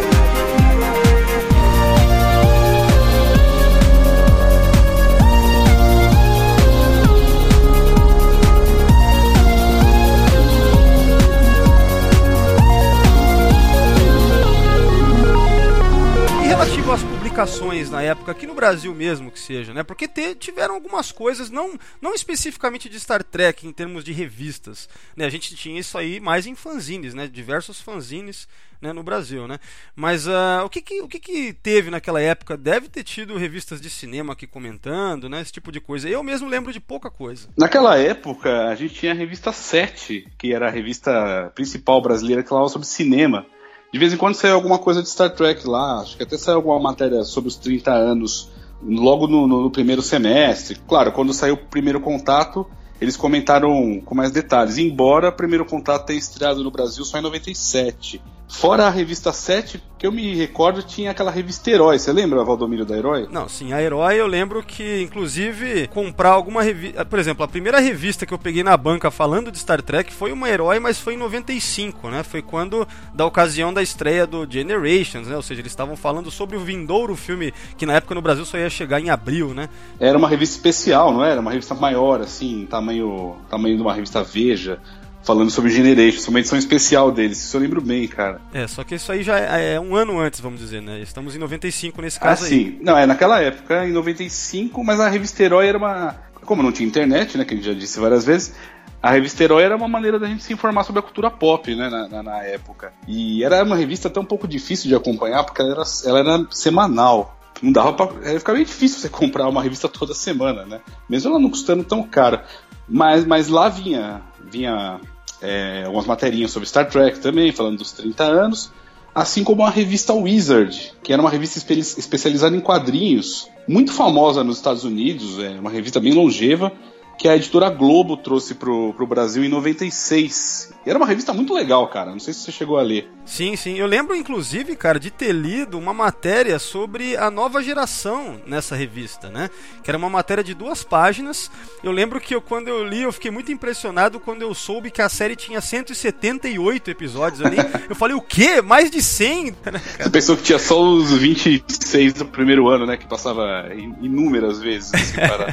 Publicações 17.41 17.91
na 17.91 18.03
época, 18.03 18.33
aqui 18.33 18.47
no 18.47 18.55
Brasil 18.55 18.95
mesmo 18.95 19.31
que 19.31 19.39
seja, 19.39 19.73
né? 19.73 19.83
Porque 19.83 20.07
te, 20.07 20.35
tiveram 20.35 20.75
algumas 20.75 21.11
coisas, 21.11 21.51
não, 21.51 21.79
não 22.01 22.15
especificamente 22.15 22.89
de 22.89 23.01
Star 23.01 23.25
Trek 23.25 23.67
em 23.67 23.73
termos 23.73 24.05
de 24.05 24.13
revistas, 24.13 24.89
né? 25.17 25.25
A 25.25 25.31
gente 25.31 25.57
tinha 25.57 25.81
isso 25.81 25.97
aí 25.97 26.21
mais 26.21 26.47
em 26.47 26.55
fanzines, 26.55 27.15
né? 27.15 27.27
Diversos 27.27 27.81
fanzines 27.81 28.47
né, 28.81 28.93
no 28.93 29.03
Brasil, 29.03 29.49
né? 29.49 29.59
Mas 29.97 30.27
uh, 30.27 30.65
o, 30.65 30.69
que, 30.69 30.83
que, 30.83 31.01
o 31.01 31.09
que, 31.09 31.19
que 31.19 31.53
teve 31.53 31.91
naquela 31.91 32.21
época? 32.21 32.57
Deve 32.57 32.89
ter 32.89 33.05
tido 33.05 33.37
revistas 33.37 33.81
de 33.81 33.89
cinema 33.89 34.35
aqui 34.35 34.47
comentando, 34.47 35.29
né? 35.29 35.41
Esse 35.41 35.53
tipo 35.53 35.73
de 35.73 35.81
coisa. 35.81 36.09
Eu 36.09 36.23
mesmo 36.23 36.49
lembro 36.49 36.73
de 36.73 36.81
pouca 36.81 37.11
coisa. 37.11 37.49
Naquela 37.57 37.97
época, 37.97 38.69
a 38.69 38.75
gente 38.75 38.95
tinha 38.95 39.13
a 39.13 39.15
revista 39.15 39.53
7, 39.53 40.29
que 40.39 40.53
era 40.53 40.69
a 40.69 40.71
revista 40.71 41.51
principal 41.55 42.03
brasileira 42.03 42.43
que 42.43 42.49
falava 42.49 42.69
sobre 42.69 42.87
cinema. 42.87 43.47
De 43.93 43.99
vez 43.99 44.13
em 44.13 44.17
quando 44.17 44.35
sai 44.35 44.53
alguma 44.53 44.79
coisa 44.79 45.03
de 45.03 45.09
Star 45.09 45.35
Trek 45.35 45.67
lá, 45.67 46.01
acho 46.01 46.17
que 46.17 46.23
até 46.23 46.39
saiu 46.39 46.57
alguma 46.57 46.79
matéria 46.79 47.25
sobre 47.25 47.49
os 47.49 47.57
30 47.57 47.91
anos 47.93 48.49
logo 48.83 49.27
no, 49.27 49.47
no, 49.47 49.63
no 49.63 49.71
primeiro 49.71 50.01
semestre. 50.01 50.81
Claro, 50.87 51.13
quando 51.13 51.33
saiu 51.33 51.55
o 51.55 51.59
primeiro 51.59 52.01
contato, 52.01 52.67
eles 53.01 53.17
comentaram 53.17 54.01
com 54.05 54.15
mais 54.15 54.31
detalhes, 54.31 54.79
embora 54.79 55.31
o 55.31 55.33
primeiro 55.33 55.65
contato 55.65 56.07
tenha 56.07 56.19
estreado 56.19 56.63
no 56.63 56.71
Brasil 56.71 57.05
só 57.05 57.19
em 57.19 57.23
97. 57.23 58.23
Fora 58.51 58.89
a 58.89 58.91
revista 58.91 59.33
7, 59.33 59.81
que 59.97 60.05
eu 60.05 60.11
me 60.11 60.35
recordo, 60.35 60.83
tinha 60.83 61.13
aquela 61.13 61.31
revista 61.31 61.71
Herói. 61.71 62.01
Você 62.01 62.13
lembra, 62.13 62.43
Valdomiro, 62.45 62.85
da 62.85 62.97
Herói? 62.97 63.29
Não, 63.31 63.49
sim, 63.49 63.73
a 63.73 63.81
Herói 63.81 64.21
eu 64.21 64.27
lembro 64.27 64.61
que, 64.61 65.01
inclusive, 65.01 65.87
comprar 65.87 66.31
alguma 66.31 66.61
revista. 66.61 67.05
Por 67.05 67.19
exemplo, 67.21 67.45
a 67.45 67.49
primeira 67.49 67.79
revista 67.79 68.27
que 68.27 68.35
eu 68.35 68.39
peguei 68.39 68.65
na 68.65 68.77
banca 68.77 69.09
falando 69.09 69.53
de 69.53 69.59
Star 69.59 69.81
Trek 69.81 70.13
foi 70.13 70.33
uma 70.33 70.51
Herói, 70.51 70.81
mas 70.81 70.99
foi 70.99 71.15
em 71.15 71.17
95, 71.17 72.11
né? 72.11 72.25
Foi 72.25 72.43
quando, 72.43 72.87
da 73.15 73.25
ocasião 73.25 73.73
da 73.73 73.83
estreia 73.83 74.27
do 74.27 74.45
Generations, 74.51 75.29
né? 75.29 75.37
Ou 75.37 75.43
seja, 75.43 75.61
eles 75.61 75.73
estavam 75.73 75.95
falando 75.97 76.29
sobre 76.29 76.57
o 76.57 76.61
vindouro 76.61 77.15
filme, 77.15 77.55
que 77.79 77.87
na 77.87 77.95
época 77.95 78.17
no 78.17 78.21
Brasil 78.21 78.45
só 78.45 78.59
ia 78.59 78.69
chegar 78.69 79.01
em 79.01 79.11
abril, 79.11 79.55
né? 79.55 79.69
Era 79.99 80.19
uma 80.19 80.29
revista 80.29 80.57
especial, 80.57 81.15
não 81.15 81.25
era? 81.25 81.41
Uma 81.41 81.53
revista 81.53 81.75
maior, 81.75 82.21
assim, 82.21 82.67
tamanho, 82.69 83.37
tamanho 83.49 83.77
de 83.77 83.83
uma 83.83 83.95
revista 83.95 84.25
Veja 84.25 84.81
falando 85.23 85.51
sobre 85.51 85.71
Generation, 85.71 86.31
uma 86.31 86.41
edição 86.41 86.59
especial 86.59 87.13
deles, 87.13 87.39
isso 87.39 87.57
eu 87.57 87.61
lembro 87.61 87.81
bem, 87.81 88.07
cara. 88.09 88.41
É, 88.53 88.67
só 88.67 88.83
que 88.85 88.95
isso 88.95 89.13
aí 89.13 89.23
já 89.23 89.39
é, 89.39 89.75
é 89.75 89.81
um 89.81 89.95
ano 89.95 90.19
antes, 90.19 90.41
vamos 90.41 90.61
dizer, 90.61 90.81
né? 90.81 91.01
Estamos 91.01 91.37
em 91.37 91.39
95 91.39 92.01
nesse 92.03 92.19
caso 92.19 92.45
ah, 92.45 92.47
aí. 92.47 92.51
sim. 92.51 92.79
Não, 92.81 92.97
é 92.97 93.07
naquela 93.07 93.41
época, 93.41 93.87
em 93.87 93.93
95, 93.93 94.83
mas 94.83 95.01
a 95.01 95.09
revista 95.09 95.43
Herói 95.43 95.67
era 95.67 95.79
uma... 95.79 96.17
Como 96.45 96.63
não 96.63 96.73
tinha 96.73 96.89
internet, 96.89 97.37
né, 97.37 97.45
que 97.45 97.55
a 97.55 97.57
gente 97.57 97.67
já 97.67 97.75
disse 97.75 98.01
várias 98.01 98.25
vezes, 98.25 98.55
a 99.03 99.11
revista 99.11 99.45
Herói 99.45 99.63
era 99.63 99.77
uma 99.77 99.89
maneira 99.89 100.19
da 100.19 100.27
gente 100.27 100.43
se 100.43 100.53
informar 100.53 100.85
sobre 100.85 101.01
a 101.01 101.03
cultura 101.03 101.31
pop, 101.31 101.75
né, 101.75 101.89
na, 101.89 102.09
na, 102.09 102.23
na 102.23 102.43
época. 102.45 102.93
E 103.07 103.45
era 103.45 103.63
uma 103.63 103.77
revista 103.77 104.09
até 104.09 104.19
um 104.19 104.25
pouco 104.25 104.49
difícil 104.49 104.89
de 104.89 104.95
acompanhar, 104.95 105.45
porque 105.45 105.63
ela 105.63 105.73
era, 105.73 105.83
ela 106.07 106.19
era 106.19 106.47
semanal. 106.51 107.39
Não 107.63 107.73
dava 107.73 107.93
pra... 107.93 108.07
Ficava 108.39 108.57
bem 108.57 108.65
difícil 108.65 109.01
você 109.01 109.09
comprar 109.09 109.49
uma 109.49 109.63
revista 109.63 109.89
toda 109.89 110.15
semana, 110.15 110.65
né? 110.65 110.81
Mesmo 111.09 111.31
ela 111.31 111.39
não 111.39 111.51
custando 111.51 111.85
tão 111.85 112.03
caro. 112.03 112.41
Mas, 112.89 113.25
mas 113.25 113.49
lá 113.49 113.69
vinha, 113.69 114.23
vinha 114.51 115.01
é, 115.43 115.83
algumas 115.85 116.07
materinhas 116.07 116.51
sobre 116.51 116.69
Star 116.69 116.89
Trek 116.89 117.21
também, 117.21 117.53
falando 117.53 117.79
dos 117.79 117.93
30 117.93 118.25
anos, 118.25 118.73
assim 119.15 119.43
como 119.43 119.65
a 119.65 119.71
revista 119.71 120.13
Wizard, 120.13 120.93
que 121.03 121.13
era 121.13 121.21
uma 121.21 121.31
revista 121.31 121.59
espe 121.59 121.79
especializada 121.79 122.57
em 122.57 122.61
quadrinhos, 122.61 123.49
muito 123.67 123.93
famosa 123.93 124.45
nos 124.45 124.57
Estados 124.57 124.85
Unidos, 124.85 125.39
é 125.39 125.59
uma 125.59 125.71
revista 125.71 126.01
bem 126.01 126.13
longeva, 126.13 126.73
que 127.21 127.29
a 127.29 127.37
editora 127.37 127.69
Globo 127.69 128.17
trouxe 128.17 128.55
pro, 128.55 128.95
pro 128.95 129.07
Brasil 129.07 129.45
em 129.45 129.49
96. 129.49 130.73
E 130.87 130.89
era 130.89 130.99
uma 130.99 131.07
revista 131.07 131.35
muito 131.35 131.53
legal, 131.53 131.87
cara. 131.89 132.13
Não 132.13 132.19
sei 132.19 132.33
se 132.33 132.41
você 132.41 132.51
chegou 132.51 132.79
a 132.79 132.83
ler. 132.83 133.11
Sim, 133.27 133.55
sim. 133.57 133.75
Eu 133.75 133.87
lembro, 133.87 134.17
inclusive, 134.17 134.75
cara, 134.75 134.99
de 134.99 135.11
ter 135.11 135.31
lido 135.33 135.79
uma 135.79 135.93
matéria 135.93 136.59
sobre 136.59 137.19
a 137.19 137.31
nova 137.31 137.63
geração 137.63 138.41
nessa 138.47 138.75
revista, 138.75 139.29
né? 139.29 139.51
Que 139.85 139.91
era 139.91 139.99
uma 139.99 140.09
matéria 140.09 140.43
de 140.43 140.55
duas 140.55 140.83
páginas. 140.83 141.51
Eu 141.85 141.93
lembro 141.93 142.19
que 142.23 142.35
eu, 142.35 142.41
quando 142.41 142.69
eu 142.69 142.83
li, 142.83 143.03
eu 143.03 143.13
fiquei 143.13 143.31
muito 143.31 143.53
impressionado 143.53 144.19
quando 144.19 144.41
eu 144.41 144.55
soube 144.55 144.91
que 144.91 145.03
a 145.03 145.09
série 145.11 145.37
tinha 145.37 145.61
178 145.61 146.91
episódios 146.91 147.45
ali. 147.45 147.59
eu 147.87 147.95
falei, 147.95 148.17
o 148.17 148.23
quê? 148.23 148.63
Mais 148.63 148.91
de 148.91 149.03
100? 149.03 149.57
Você 150.01 150.09
pensou 150.09 150.39
que 150.39 150.43
tinha 150.45 150.59
só 150.59 150.83
os 150.83 151.13
26 151.13 152.15
do 152.15 152.25
primeiro 152.25 152.67
ano, 152.71 152.87
né? 152.87 152.97
Que 152.97 153.07
passava 153.07 153.69
inúmeras 154.01 154.59
vezes. 154.59 154.95
Assim, 154.95 155.17
para... 155.21 155.53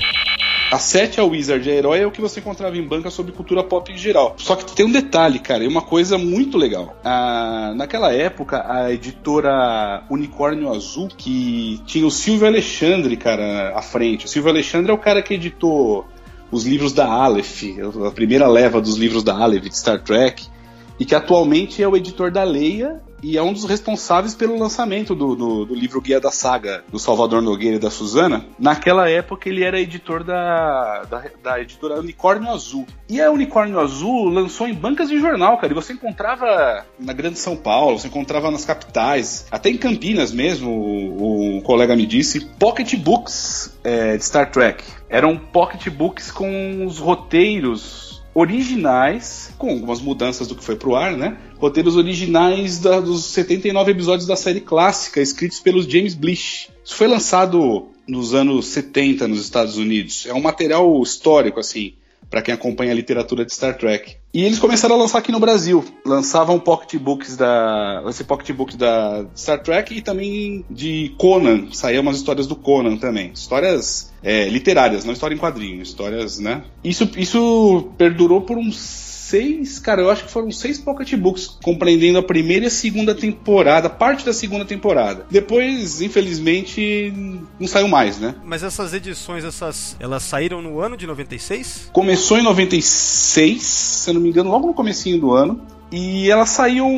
A 0.70 0.78
7 0.80 1.18
é 1.20 1.24
o 1.24 1.30
Wizard, 1.30 1.70
a 1.70 1.74
herói 1.74 2.00
é 2.02 2.06
o 2.06 2.12
que 2.12 2.20
você 2.20 2.42
encontrava 2.42 2.78
em 2.78 2.84
banca 2.84 3.10
sobre 3.10 3.32
cultura 3.32 3.64
pop 3.64 3.90
em 3.90 3.98
geral. 3.98 4.36
Só 4.38 4.54
que 4.54 4.76
tem 4.76 4.86
um 4.86 4.92
detalhe, 4.92 5.40
cara, 5.40 5.64
e 5.64 5.68
uma 5.68 5.82
coisa 5.82 6.18
muito 6.18 6.58
legal. 6.58 6.94
Naquela 7.76 8.14
época, 8.14 8.66
a 8.70 8.92
editora 8.92 10.04
Unicórnio 10.10 10.70
Azul, 10.70 11.08
que 11.08 11.82
tinha 11.86 12.06
o 12.06 12.12
Silvio 12.12 12.48
Alexandre, 12.48 13.16
cara, 13.16 13.78
à 13.78 13.82
frente. 13.82 14.26
O 14.26 14.30
Silvio 14.30 14.52
Alexandre 14.52 14.92
é 14.92 14.94
o 14.94 14.98
cara 14.98 15.22
que 15.22 15.36
editou 15.36 16.06
os 16.52 16.66
livros 16.66 16.92
da 16.92 17.08
Aleph, 17.08 17.64
a 18.06 18.12
primeira 18.12 18.48
leva 18.48 18.82
dos 18.82 18.98
livros 18.98 19.24
da 19.24 19.38
Aleph 19.38 19.64
de 19.64 19.78
Star 19.78 20.02
Trek, 20.02 20.48
e 21.00 21.06
que 21.06 21.16
atualmente 21.16 21.82
é 21.82 21.88
o 21.88 21.96
editor 21.96 22.30
da 22.30 22.44
Leia 22.44 23.02
e 23.22 23.38
é 23.38 23.42
um 23.42 23.54
dos 23.54 23.66
responsáveis 23.66 24.36
pelo 24.36 24.58
lançamento 24.58 25.16
do, 25.16 25.36
do, 25.36 25.66
do, 25.66 25.76
livro 25.76 26.02
Guia 26.02 26.20
da 26.20 26.32
Saga 26.32 26.84
do 26.92 27.00
Salvador 27.00 27.42
Nogueira 27.42 27.78
e 27.78 27.80
da 27.80 27.90
Suzana. 27.90 28.46
Naquela 28.60 29.10
época 29.10 29.50
ele 29.50 29.64
era 29.64 29.80
editor 29.80 30.24
da, 30.24 31.04
da, 31.04 31.24
da, 31.44 31.62
editora 31.62 32.00
Unicórnio 32.00 32.50
Azul. 32.52 32.86
E 33.10 33.22
a 33.22 33.32
Unicórnio 33.32 33.80
Azul 33.80 34.30
lançou 34.30 34.68
em 34.68 34.74
bancas 34.74 35.10
de 35.10 35.20
jornal, 35.20 35.58
cara. 35.58 35.74
E 35.74 35.76
você 35.76 35.94
encontrava 35.94 36.86
na 37.00 37.14
Grande 37.14 37.40
São 37.40 37.56
Paulo, 37.56 37.98
você 37.98 38.08
encontrava 38.08 38.52
nas 38.52 38.66
capitais, 38.66 39.48
até 39.50 39.70
em 39.70 39.78
Campinas 39.78 40.32
mesmo, 40.32 40.70
o, 40.70 41.58
o 41.58 41.62
colega 41.62 41.96
me 41.96 42.06
disse, 42.06 42.46
pocket 42.60 42.96
books 42.96 43.78
é, 43.84 44.18
de 44.18 44.26
Star 44.26 44.52
Trek. 44.52 44.84
Eram 45.10 45.38
pocket 45.38 45.90
books 45.90 46.32
com 46.32 46.86
os 46.86 47.00
roteiros 47.00 48.07
originais, 48.40 49.50
com 49.58 49.72
algumas 49.72 50.00
mudanças 50.00 50.48
do 50.48 50.56
que 50.56 50.64
foi 50.64 50.76
pro 50.76 50.96
ar, 50.96 51.18
né? 51.18 51.40
Roteiros 51.58 51.96
originais 51.96 52.78
da, 52.78 53.00
dos 53.00 53.26
79 53.26 53.92
episódios 53.92 54.28
da 54.28 54.36
série 54.36 54.62
clássica, 54.62 55.20
escritos 55.20 55.60
pelos 55.60 55.88
James 55.88 56.14
Blish. 56.14 56.70
Isso 56.86 56.96
foi 56.96 57.08
lançado 57.08 57.88
nos 58.08 58.36
anos 58.36 58.68
70 58.68 59.28
nos 59.28 59.42
Estados 59.42 59.78
Unidos. 59.78 60.28
É 60.28 60.36
um 60.36 60.42
material 60.42 61.02
histórico, 61.02 61.60
assim 61.60 61.96
para 62.30 62.42
quem 62.42 62.54
acompanha 62.54 62.92
a 62.92 62.96
literatura 62.96 63.46
de 63.46 63.54
Star 63.54 63.78
Trek. 63.78 64.18
E 64.34 64.44
eles 64.44 64.60
começaram 64.60 64.96
a 64.96 65.00
lançar 65.00 65.20
aqui 65.20 65.32
no 65.32 65.40
Brasil. 65.40 65.84
Lançavam 66.06 66.60
pocketbooks 66.60 67.36
da. 67.36 68.04
Esse 68.08 68.24
pocketbook 68.24 68.76
da 68.78 69.26
Star 69.36 69.62
Trek 69.62 69.96
e 69.96 70.02
também 70.02 70.66
de 70.70 71.14
Conan. 71.18 71.68
Saíam 71.72 72.02
umas 72.02 72.18
histórias 72.18 72.46
do 72.46 72.56
Conan 72.56 72.98
também. 72.98 73.32
Histórias 73.34 74.14
é, 74.22 74.48
literárias, 74.48 75.06
não 75.06 75.14
história 75.14 75.34
em 75.34 75.40
quadrinhos. 75.40 75.90
Histórias, 75.90 76.40
né? 76.40 76.64
Isso, 76.84 77.10
isso 77.18 77.90
perdurou 77.98 78.42
por 78.42 78.58
uns 78.58 79.07
seis, 79.28 79.80
cara, 79.80 80.02
eu 80.02 80.10
acho 80.10 80.26
que 80.26 80.32
foram 80.32 80.52
seis 80.52 80.78
pocketbooks 80.80 81.48
compreendendo 81.62 82.18
a 82.18 82.24
primeira 82.24 82.66
e 82.66 82.68
a 82.68 82.72
segunda 82.72 83.14
temporada, 83.14 83.90
parte 83.90 84.26
da 84.26 84.34
segunda 84.34 84.66
temporada. 84.66 85.26
Depois, 85.30 86.02
infelizmente, 86.02 87.14
não 87.60 87.68
saiu 87.68 87.88
mais, 87.88 88.18
né? 88.18 88.36
Mas 88.44 88.64
essas 88.64 88.94
edições, 88.94 89.44
essas, 89.44 89.96
elas 90.00 90.24
saíram 90.24 90.62
no 90.62 90.80
ano 90.80 90.96
de 90.96 91.06
96? 91.06 91.90
Começou 91.92 92.38
em 92.38 92.44
96, 92.44 93.62
se 93.62 94.10
eu 94.10 94.14
não 94.14 94.22
me 94.22 94.30
engano, 94.30 94.50
logo 94.50 94.68
no 94.68 94.74
comecinho 94.74 95.20
do 95.20 95.34
ano. 95.34 95.62
E 95.92 96.30
elas 96.30 96.50
saíam 96.50 96.90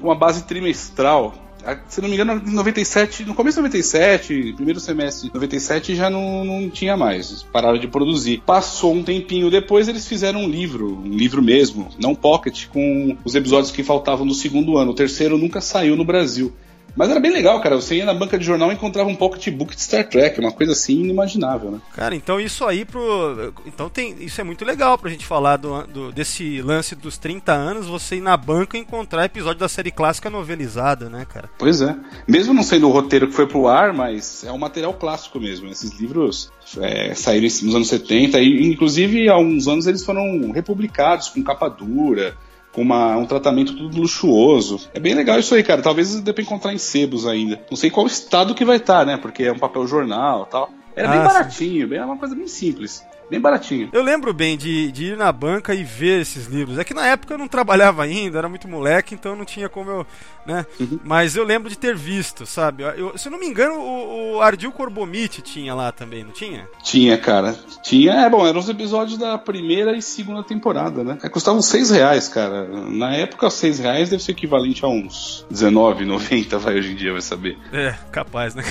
com 0.00 0.06
uma 0.06 0.14
base 0.14 0.44
trimestral 0.44 1.47
se 1.88 2.00
não 2.00 2.08
me 2.08 2.14
engano, 2.14 2.42
em 2.46 2.54
97, 2.54 3.24
no 3.24 3.34
começo 3.34 3.56
de 3.56 3.62
97, 3.62 4.52
primeiro 4.54 4.80
semestre 4.80 5.28
de 5.28 5.34
97, 5.34 5.94
já 5.94 6.08
não, 6.08 6.44
não 6.44 6.70
tinha 6.70 6.96
mais. 6.96 7.42
Pararam 7.42 7.78
de 7.78 7.88
produzir. 7.88 8.42
Passou 8.44 8.94
um 8.94 9.02
tempinho 9.02 9.50
depois, 9.50 9.88
eles 9.88 10.06
fizeram 10.06 10.42
um 10.42 10.48
livro, 10.48 10.98
um 10.98 11.10
livro 11.10 11.42
mesmo, 11.42 11.88
não 11.98 12.14
pocket, 12.14 12.66
com 12.68 13.16
os 13.24 13.34
episódios 13.34 13.70
que 13.70 13.82
faltavam 13.82 14.26
do 14.26 14.34
segundo 14.34 14.76
ano. 14.78 14.92
O 14.92 14.94
terceiro 14.94 15.36
nunca 15.36 15.60
saiu 15.60 15.96
no 15.96 16.04
Brasil. 16.04 16.52
Mas 16.98 17.10
era 17.10 17.20
bem 17.20 17.30
legal, 17.30 17.60
cara. 17.60 17.76
Você 17.76 17.94
ia 17.94 18.04
na 18.04 18.12
banca 18.12 18.36
de 18.36 18.44
jornal 18.44 18.72
e 18.72 18.74
encontrava 18.74 19.08
um 19.08 19.14
pocketbook 19.14 19.76
de 19.76 19.80
Star 19.80 20.08
Trek, 20.08 20.40
uma 20.40 20.50
coisa 20.50 20.72
assim 20.72 21.04
inimaginável, 21.04 21.70
né? 21.70 21.80
Cara, 21.94 22.12
então 22.16 22.40
isso 22.40 22.64
aí 22.64 22.84
pro. 22.84 23.54
Então 23.64 23.88
tem. 23.88 24.16
Isso 24.18 24.40
é 24.40 24.44
muito 24.44 24.64
legal 24.64 24.98
pra 24.98 25.08
gente 25.08 25.24
falar 25.24 25.58
do, 25.58 25.80
do, 25.86 26.10
desse 26.10 26.60
lance 26.60 26.96
dos 26.96 27.16
30 27.16 27.52
anos, 27.52 27.86
você 27.86 28.16
ir 28.16 28.20
na 28.20 28.36
banca 28.36 28.76
e 28.76 28.80
encontrar 28.80 29.26
episódio 29.26 29.60
da 29.60 29.68
série 29.68 29.92
clássica 29.92 30.28
novelizada, 30.28 31.08
né, 31.08 31.24
cara? 31.32 31.48
Pois 31.56 31.80
é. 31.80 31.94
Mesmo 32.26 32.52
não 32.52 32.64
sendo 32.64 32.88
o 32.88 32.92
roteiro 32.92 33.28
que 33.28 33.34
foi 33.34 33.46
pro 33.46 33.68
ar, 33.68 33.92
mas 33.92 34.42
é 34.42 34.50
um 34.50 34.58
material 34.58 34.92
clássico 34.94 35.38
mesmo. 35.38 35.68
Esses 35.68 35.92
livros 35.92 36.50
é, 36.78 37.14
saíram 37.14 37.46
nos 37.62 37.74
anos 37.76 37.86
70 37.86 38.40
e, 38.40 38.66
inclusive, 38.66 39.28
há 39.28 39.38
uns 39.38 39.68
anos 39.68 39.86
eles 39.86 40.04
foram 40.04 40.50
republicados 40.50 41.28
com 41.28 41.44
capa 41.44 41.68
dura 41.68 42.36
com 42.78 42.82
uma, 42.82 43.16
um 43.16 43.26
tratamento 43.26 43.74
tudo 43.74 44.00
luxuoso. 44.00 44.88
É 44.94 45.00
bem 45.00 45.12
legal 45.12 45.38
isso 45.40 45.52
aí, 45.52 45.64
cara. 45.64 45.82
Talvez 45.82 46.20
dê 46.20 46.32
pra 46.32 46.44
encontrar 46.44 46.72
em 46.72 46.78
sebos 46.78 47.26
ainda. 47.26 47.60
Não 47.68 47.76
sei 47.76 47.90
qual 47.90 48.06
estado 48.06 48.54
que 48.54 48.64
vai 48.64 48.76
estar, 48.76 49.00
tá, 49.00 49.04
né? 49.04 49.16
Porque 49.16 49.42
é 49.42 49.52
um 49.52 49.58
papel 49.58 49.84
jornal 49.86 50.46
tal. 50.46 50.70
Era 50.98 51.08
ah, 51.08 51.12
bem 51.12 51.22
baratinho, 51.22 51.88
bem, 51.88 51.98
é 51.98 52.04
uma 52.04 52.16
coisa 52.16 52.34
bem 52.34 52.48
simples 52.48 53.06
bem 53.30 53.40
baratinho. 53.40 53.88
Eu 53.92 54.02
lembro 54.02 54.32
bem 54.32 54.56
de, 54.56 54.90
de, 54.90 55.04
ir 55.06 55.16
na 55.16 55.30
banca 55.30 55.74
e 55.74 55.84
ver 55.84 56.22
esses 56.22 56.46
livros. 56.46 56.78
É 56.78 56.84
que 56.84 56.94
na 56.94 57.06
época 57.06 57.34
eu 57.34 57.38
não 57.38 57.48
trabalhava 57.48 58.02
ainda, 58.02 58.38
era 58.38 58.48
muito 58.48 58.66
moleque, 58.66 59.14
então 59.14 59.36
não 59.36 59.44
tinha 59.44 59.68
como 59.68 59.90
eu. 59.90 60.06
Né? 60.46 60.64
Uhum. 60.80 60.98
Mas 61.04 61.36
eu 61.36 61.44
lembro 61.44 61.68
de 61.68 61.76
ter 61.76 61.94
visto, 61.94 62.46
sabe? 62.46 62.82
Eu, 62.82 63.16
se 63.18 63.28
eu 63.28 63.32
não 63.32 63.38
me 63.38 63.46
engano, 63.46 63.74
o, 63.74 64.36
o 64.36 64.40
Ardil 64.40 64.72
Corbomite 64.72 65.42
tinha 65.42 65.74
lá 65.74 65.92
também, 65.92 66.24
não 66.24 66.32
tinha? 66.32 66.66
Tinha, 66.82 67.18
cara. 67.18 67.54
Tinha, 67.82 68.12
é 68.12 68.30
bom, 68.30 68.46
eram 68.46 68.58
os 68.58 68.68
episódios 68.68 69.18
da 69.18 69.36
primeira 69.36 69.96
e 69.96 70.00
segunda 70.00 70.42
temporada, 70.42 71.04
né? 71.04 71.18
É, 71.22 71.28
custavam 71.28 71.60
seis 71.60 71.90
reais, 71.90 72.28
cara. 72.28 72.66
Na 72.88 73.14
época, 73.14 73.50
seis 73.50 73.78
reais 73.78 74.08
deve 74.08 74.22
ser 74.22 74.32
equivalente 74.32 74.84
a 74.84 74.88
uns 74.88 75.46
R$19,90, 75.50 76.56
vai 76.58 76.78
hoje 76.78 76.92
em 76.92 76.96
dia, 76.96 77.12
vai 77.12 77.22
saber. 77.22 77.58
É, 77.72 77.94
capaz, 78.10 78.54
né, 78.54 78.64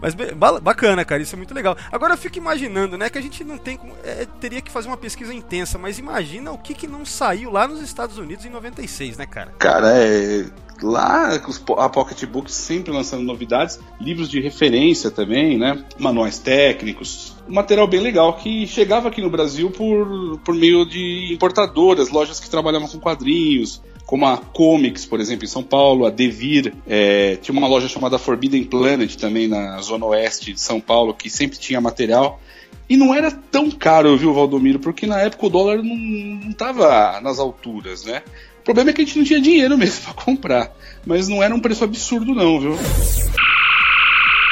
Mas 0.00 0.14
bacana, 0.60 1.04
cara, 1.04 1.22
isso 1.22 1.34
é 1.34 1.38
muito 1.38 1.54
legal. 1.54 1.76
Agora 1.90 2.14
eu 2.14 2.18
fico 2.18 2.38
imaginando, 2.38 2.96
né, 2.96 3.08
que 3.08 3.18
a 3.18 3.22
gente 3.22 3.42
não 3.44 3.58
tem. 3.58 3.78
É, 4.04 4.26
teria 4.40 4.60
que 4.60 4.70
fazer 4.70 4.88
uma 4.88 4.96
pesquisa 4.96 5.34
intensa, 5.34 5.78
mas 5.78 5.98
imagina 5.98 6.52
o 6.52 6.58
que, 6.58 6.74
que 6.74 6.86
não 6.86 7.04
saiu 7.04 7.50
lá 7.50 7.66
nos 7.66 7.80
Estados 7.80 8.18
Unidos 8.18 8.44
em 8.44 8.50
96, 8.50 9.16
né, 9.16 9.26
cara? 9.26 9.52
Cara, 9.58 9.92
é. 9.96 10.46
Lá, 10.80 11.34
a 11.78 11.88
Pocketbook 11.88 12.52
sempre 12.52 12.92
lançando 12.92 13.24
novidades, 13.24 13.80
livros 14.00 14.28
de 14.28 14.40
referência 14.40 15.10
também, 15.10 15.58
né? 15.58 15.84
Manuais 15.98 16.38
técnicos, 16.38 17.36
um 17.48 17.54
material 17.54 17.88
bem 17.88 17.98
legal 17.98 18.34
que 18.34 18.64
chegava 18.64 19.08
aqui 19.08 19.20
no 19.20 19.28
Brasil 19.28 19.70
por, 19.70 20.38
por 20.44 20.54
meio 20.54 20.84
de 20.84 21.32
importadoras, 21.32 22.10
lojas 22.10 22.38
que 22.38 22.48
trabalhavam 22.48 22.86
com 22.86 23.00
quadrinhos, 23.00 23.82
como 24.08 24.24
a 24.24 24.38
Comics, 24.38 25.04
por 25.04 25.20
exemplo, 25.20 25.44
em 25.44 25.48
São 25.48 25.62
Paulo, 25.62 26.06
a 26.06 26.10
Devir, 26.10 26.72
é, 26.86 27.36
tinha 27.42 27.56
uma 27.56 27.68
loja 27.68 27.88
chamada 27.88 28.18
Forbidden 28.18 28.64
Planet 28.64 29.14
também 29.16 29.46
na 29.46 29.78
zona 29.82 30.06
oeste 30.06 30.54
de 30.54 30.60
São 30.62 30.80
Paulo, 30.80 31.12
que 31.12 31.28
sempre 31.28 31.58
tinha 31.58 31.78
material. 31.78 32.40
E 32.88 32.96
não 32.96 33.14
era 33.14 33.30
tão 33.30 33.70
caro, 33.70 34.16
viu, 34.16 34.32
Valdomiro? 34.32 34.78
Porque 34.78 35.06
na 35.06 35.20
época 35.20 35.44
o 35.44 35.50
dólar 35.50 35.82
não, 35.82 35.94
não 35.94 36.52
tava 36.54 37.20
nas 37.20 37.38
alturas, 37.38 38.06
né? 38.06 38.22
O 38.60 38.64
problema 38.64 38.88
é 38.88 38.92
que 38.94 39.02
a 39.02 39.04
gente 39.04 39.18
não 39.18 39.26
tinha 39.26 39.42
dinheiro 39.42 39.76
mesmo 39.76 40.06
para 40.06 40.24
comprar. 40.24 40.72
Mas 41.04 41.28
não 41.28 41.42
era 41.42 41.54
um 41.54 41.60
preço 41.60 41.84
absurdo, 41.84 42.34
não, 42.34 42.58
viu? 42.58 42.78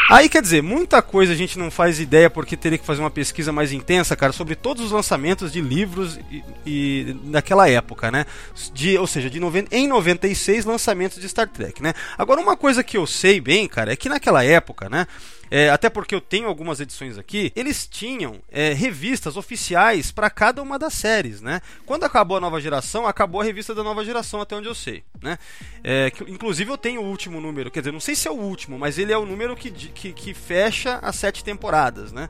Aí 0.08 0.28
quer 0.28 0.40
dizer, 0.40 0.62
muita 0.62 1.02
coisa 1.02 1.32
a 1.32 1.36
gente 1.36 1.58
não 1.58 1.70
faz 1.70 1.98
ideia 1.98 2.30
porque 2.30 2.56
teria 2.56 2.78
que 2.78 2.86
fazer 2.86 3.00
uma 3.00 3.10
pesquisa 3.10 3.50
mais 3.50 3.72
intensa, 3.72 4.14
cara, 4.14 4.32
sobre 4.32 4.54
todos 4.54 4.84
os 4.84 4.92
lançamentos 4.92 5.50
de 5.50 5.60
livros 5.60 6.18
e, 6.30 6.44
e 6.64 7.16
naquela 7.24 7.68
época, 7.68 8.10
né? 8.10 8.24
De, 8.72 8.96
ou 8.96 9.06
seja, 9.06 9.28
de 9.28 9.40
90, 9.40 9.74
em 9.74 9.88
96 9.88 10.64
lançamentos 10.64 11.20
de 11.20 11.28
Star 11.28 11.48
Trek, 11.48 11.82
né? 11.82 11.92
Agora 12.16 12.40
uma 12.40 12.56
coisa 12.56 12.84
que 12.84 12.96
eu 12.96 13.06
sei 13.06 13.40
bem, 13.40 13.66
cara, 13.66 13.92
é 13.92 13.96
que 13.96 14.08
naquela 14.08 14.44
época, 14.44 14.88
né? 14.88 15.06
É, 15.50 15.70
até 15.70 15.88
porque 15.88 16.14
eu 16.14 16.20
tenho 16.20 16.48
algumas 16.48 16.80
edições 16.80 17.18
aqui, 17.18 17.52
eles 17.54 17.86
tinham 17.86 18.40
é, 18.50 18.72
revistas 18.72 19.36
oficiais 19.36 20.10
para 20.10 20.28
cada 20.30 20.62
uma 20.62 20.78
das 20.78 20.94
séries, 20.94 21.40
né? 21.40 21.60
Quando 21.84 22.04
acabou 22.04 22.36
a 22.36 22.40
nova 22.40 22.60
geração, 22.60 23.06
acabou 23.06 23.40
a 23.40 23.44
revista 23.44 23.74
da 23.74 23.82
nova 23.82 24.04
geração, 24.04 24.40
até 24.40 24.56
onde 24.56 24.68
eu 24.68 24.74
sei, 24.74 25.04
né? 25.22 25.38
É, 25.82 26.10
que, 26.10 26.24
inclusive 26.24 26.70
eu 26.70 26.78
tenho 26.78 27.00
o 27.00 27.06
último 27.06 27.40
número, 27.40 27.70
quer 27.70 27.80
dizer, 27.80 27.92
não 27.92 28.00
sei 28.00 28.14
se 28.14 28.28
é 28.28 28.30
o 28.30 28.34
último, 28.34 28.78
mas 28.78 28.98
ele 28.98 29.12
é 29.12 29.18
o 29.18 29.26
número 29.26 29.56
que, 29.56 29.70
que, 29.70 30.12
que 30.12 30.34
fecha 30.34 30.98
as 31.02 31.16
sete 31.16 31.44
temporadas, 31.44 32.12
né? 32.12 32.28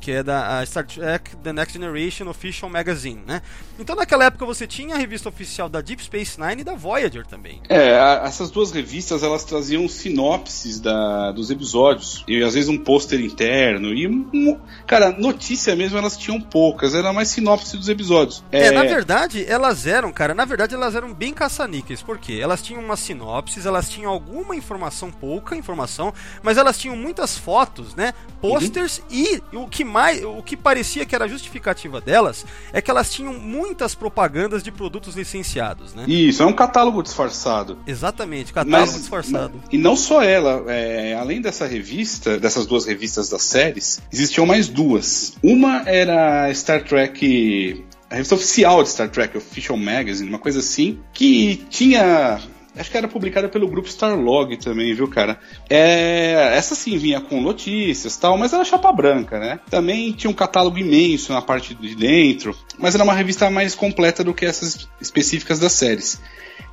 Que 0.00 0.10
é 0.10 0.22
da 0.22 0.64
Star 0.64 0.86
Trek 0.86 1.36
The 1.36 1.52
Next 1.52 1.78
Generation 1.78 2.28
Official 2.28 2.70
Magazine, 2.70 3.20
né? 3.26 3.42
Então 3.78 3.94
naquela 3.94 4.24
época 4.24 4.44
você 4.46 4.66
tinha 4.66 4.94
a 4.94 4.98
revista 4.98 5.28
oficial 5.28 5.68
da 5.68 5.80
Deep 5.80 6.02
Space 6.02 6.40
Nine 6.40 6.62
e 6.62 6.64
da 6.64 6.74
Voyager 6.74 7.26
também. 7.26 7.60
É, 7.68 7.98
a, 7.98 8.22
essas 8.24 8.50
duas 8.50 8.70
revistas 8.70 9.22
elas 9.22 9.44
traziam 9.44 9.86
sinopses 9.88 10.80
da, 10.80 11.32
dos 11.32 11.50
episódios 11.50 12.24
e 12.26 12.42
às 12.42 12.54
vezes 12.54 12.68
um 12.68 12.78
pôster 12.78 13.20
interno 13.20 13.92
e 13.92 14.06
um, 14.06 14.58
cara, 14.86 15.12
notícia 15.12 15.76
mesmo 15.76 15.98
elas 15.98 16.16
tinham 16.16 16.40
poucas, 16.40 16.94
era 16.94 17.12
mais 17.12 17.28
sinopse 17.28 17.76
dos 17.76 17.88
episódios. 17.88 18.42
É... 18.50 18.66
é, 18.66 18.70
na 18.70 18.82
verdade 18.82 19.44
elas 19.46 19.86
eram, 19.86 20.12
cara, 20.12 20.34
na 20.34 20.44
verdade 20.44 20.74
elas 20.74 20.94
eram 20.94 21.12
bem 21.12 21.32
caça-níqueis, 21.32 22.02
porque 22.02 22.34
elas 22.34 22.62
tinham 22.62 22.82
uma 22.82 22.96
sinopses, 22.96 23.66
elas 23.66 23.88
tinham 23.88 24.10
alguma 24.10 24.56
informação, 24.56 25.10
pouca 25.10 25.56
informação, 25.56 26.12
mas 26.42 26.56
elas 26.56 26.78
tinham 26.78 26.96
muitas 26.96 27.36
fotos, 27.36 27.94
né? 27.94 28.14
Posters 28.40 28.98
uhum. 28.98 29.04
e 29.10 29.42
o 29.56 29.68
que 29.68 29.84
mais, 29.90 30.24
o 30.24 30.42
que 30.42 30.56
parecia 30.56 31.04
que 31.04 31.14
era 31.14 31.28
justificativa 31.28 32.00
delas 32.00 32.46
é 32.72 32.80
que 32.80 32.90
elas 32.90 33.12
tinham 33.12 33.34
muitas 33.34 33.94
propagandas 33.94 34.62
de 34.62 34.70
produtos 34.70 35.14
licenciados, 35.14 35.94
né? 35.94 36.04
Isso, 36.08 36.42
é 36.42 36.46
um 36.46 36.52
catálogo 36.52 37.02
disfarçado. 37.02 37.78
Exatamente, 37.86 38.52
catálogo 38.52 38.92
mas, 38.92 38.94
disfarçado. 38.94 39.62
E 39.70 39.76
não 39.76 39.96
só 39.96 40.22
ela, 40.22 40.64
é, 40.68 41.14
além 41.14 41.40
dessa 41.40 41.66
revista, 41.66 42.38
dessas 42.38 42.66
duas 42.66 42.86
revistas 42.86 43.28
das 43.28 43.42
séries, 43.42 44.00
existiam 44.12 44.46
mais 44.46 44.68
duas. 44.68 45.34
Uma 45.42 45.82
era 45.86 46.52
Star 46.54 46.84
Trek 46.84 47.84
a 48.10 48.16
revista 48.16 48.34
oficial 48.34 48.82
de 48.82 48.88
Star 48.88 49.08
Trek, 49.08 49.38
Official 49.38 49.78
Magazine, 49.78 50.28
uma 50.28 50.38
coisa 50.40 50.58
assim, 50.58 50.98
que 51.12 51.64
tinha 51.70 52.40
Acho 52.76 52.90
que 52.90 52.96
era 52.96 53.08
publicada 53.08 53.48
pelo 53.48 53.68
grupo 53.68 53.88
Starlog 53.88 54.56
também, 54.56 54.94
viu, 54.94 55.08
cara? 55.08 55.40
É, 55.68 56.52
essa 56.56 56.74
sim 56.74 56.96
vinha 56.98 57.20
com 57.20 57.40
notícias 57.40 58.16
tal, 58.16 58.38
mas 58.38 58.52
era 58.52 58.64
chapa 58.64 58.92
branca, 58.92 59.38
né? 59.38 59.58
Também 59.68 60.12
tinha 60.12 60.30
um 60.30 60.34
catálogo 60.34 60.78
imenso 60.78 61.32
na 61.32 61.42
parte 61.42 61.74
de 61.74 61.94
dentro, 61.94 62.56
mas 62.78 62.94
era 62.94 63.02
uma 63.02 63.14
revista 63.14 63.50
mais 63.50 63.74
completa 63.74 64.22
do 64.22 64.32
que 64.32 64.46
essas 64.46 64.88
específicas 65.00 65.58
das 65.58 65.72
séries. 65.72 66.20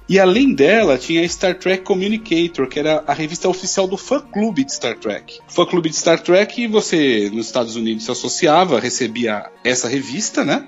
E 0.10 0.20
além 0.20 0.54
dela, 0.54 0.98
tinha 0.98 1.22
a 1.22 1.28
Star 1.28 1.56
Trek 1.56 1.84
Communicator, 1.84 2.68
que 2.70 2.80
era 2.80 3.04
a 3.06 3.14
revista 3.14 3.50
oficial 3.50 3.88
do 3.88 3.98
fã-clube 3.98 4.64
de 4.64 4.74
Star 4.74 4.98
Trek. 4.98 5.40
O 5.50 5.52
fã-clube 5.52 5.90
de 5.90 5.98
Star 5.98 6.22
Trek, 6.22 6.66
você 6.68 7.30
nos 7.34 7.48
Estados 7.48 7.76
Unidos 7.76 8.06
se 8.06 8.12
associava, 8.12 8.80
recebia 8.80 9.50
essa 9.66 9.90
revista, 9.90 10.46
né? 10.46 10.66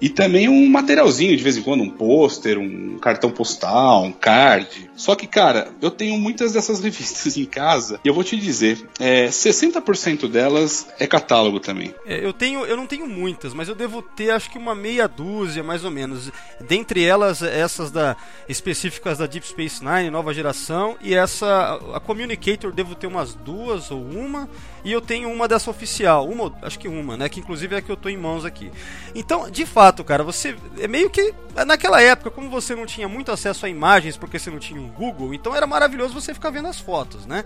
E 0.00 0.08
também 0.08 0.48
um 0.48 0.68
materialzinho, 0.68 1.36
de 1.36 1.42
vez 1.42 1.56
em 1.56 1.62
quando, 1.62 1.82
um 1.82 1.90
pôster, 1.90 2.58
um 2.58 2.98
cartão 2.98 3.30
postal, 3.30 4.04
um 4.04 4.12
card. 4.12 4.90
Só 4.96 5.14
que, 5.14 5.26
cara, 5.26 5.70
eu 5.80 5.90
tenho 5.90 6.18
muitas 6.18 6.52
dessas 6.52 6.80
revistas 6.82 7.36
em 7.36 7.44
casa 7.44 8.00
e 8.04 8.08
eu 8.08 8.14
vou 8.14 8.24
te 8.24 8.36
dizer, 8.36 8.86
é, 8.98 9.28
60% 9.28 10.28
delas 10.28 10.86
é 10.98 11.06
catálogo 11.06 11.60
também. 11.60 11.94
É, 12.06 12.24
eu 12.24 12.32
tenho, 12.32 12.64
eu 12.64 12.76
não 12.76 12.86
tenho 12.86 13.06
muitas, 13.06 13.54
mas 13.54 13.68
eu 13.68 13.74
devo 13.74 14.02
ter 14.02 14.30
acho 14.30 14.50
que 14.50 14.58
uma 14.58 14.74
meia 14.74 15.08
dúzia, 15.08 15.62
mais 15.62 15.84
ou 15.84 15.90
menos. 15.90 16.30
Dentre 16.60 17.04
elas, 17.04 17.42
essas 17.42 17.90
da 17.90 18.16
específicas 18.48 19.18
da 19.18 19.26
Deep 19.26 19.46
Space 19.46 19.84
Nine, 19.84 20.10
nova 20.10 20.32
geração, 20.32 20.96
e 21.00 21.14
essa, 21.14 21.80
a 21.94 22.00
Communicator, 22.00 22.72
devo 22.72 22.94
ter 22.94 23.06
umas 23.06 23.34
duas 23.34 23.90
ou 23.90 24.02
uma. 24.02 24.48
E 24.84 24.92
eu 24.92 25.00
tenho 25.00 25.30
uma 25.30 25.48
dessa 25.48 25.70
oficial, 25.70 26.28
uma, 26.28 26.52
acho 26.62 26.78
que 26.78 26.88
uma, 26.88 27.16
né? 27.16 27.28
Que 27.28 27.40
inclusive 27.40 27.74
é 27.74 27.78
a 27.78 27.82
que 27.82 27.90
eu 27.90 27.96
tô 27.96 28.08
em 28.08 28.16
mãos 28.16 28.44
aqui. 28.44 28.70
Então, 29.14 29.50
de 29.50 29.66
fato, 29.66 30.04
cara, 30.04 30.22
você. 30.22 30.56
É 30.78 30.88
meio 30.88 31.10
que. 31.10 31.34
Naquela 31.66 32.00
época, 32.00 32.30
como 32.30 32.48
você 32.48 32.74
não 32.74 32.86
tinha 32.86 33.08
muito 33.08 33.32
acesso 33.32 33.66
a 33.66 33.68
imagens 33.68 34.16
porque 34.16 34.38
você 34.38 34.50
não 34.50 34.58
tinha 34.58 34.80
um 34.80 34.88
Google, 34.88 35.34
então 35.34 35.54
era 35.54 35.66
maravilhoso 35.66 36.14
você 36.14 36.32
ficar 36.32 36.50
vendo 36.50 36.68
as 36.68 36.78
fotos, 36.78 37.26
né? 37.26 37.44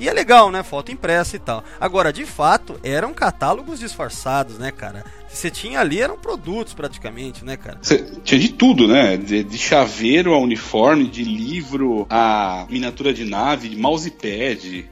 E 0.00 0.08
é 0.08 0.12
legal, 0.14 0.50
né? 0.50 0.62
Foto 0.62 0.90
impressa 0.90 1.36
e 1.36 1.38
tal. 1.38 1.62
Agora, 1.78 2.10
de 2.10 2.24
fato, 2.24 2.80
eram 2.82 3.12
catálogos 3.12 3.78
disfarçados, 3.80 4.58
né, 4.58 4.70
cara? 4.70 5.04
Você 5.28 5.50
tinha 5.50 5.78
ali, 5.78 6.00
eram 6.00 6.16
produtos 6.16 6.72
praticamente, 6.72 7.44
né, 7.44 7.56
cara? 7.56 7.78
Você 7.82 7.98
tinha 8.24 8.40
de 8.40 8.48
tudo, 8.48 8.88
né? 8.88 9.18
De, 9.18 9.44
de, 9.44 9.58
chaveiro 9.58 10.32
a 10.32 10.38
uniforme, 10.38 11.06
de 11.06 11.22
livro 11.22 12.06
a 12.08 12.66
miniatura 12.70 13.12
de 13.12 13.26
nave, 13.26 13.68
de 13.68 13.76
mousepad. 13.76 14.90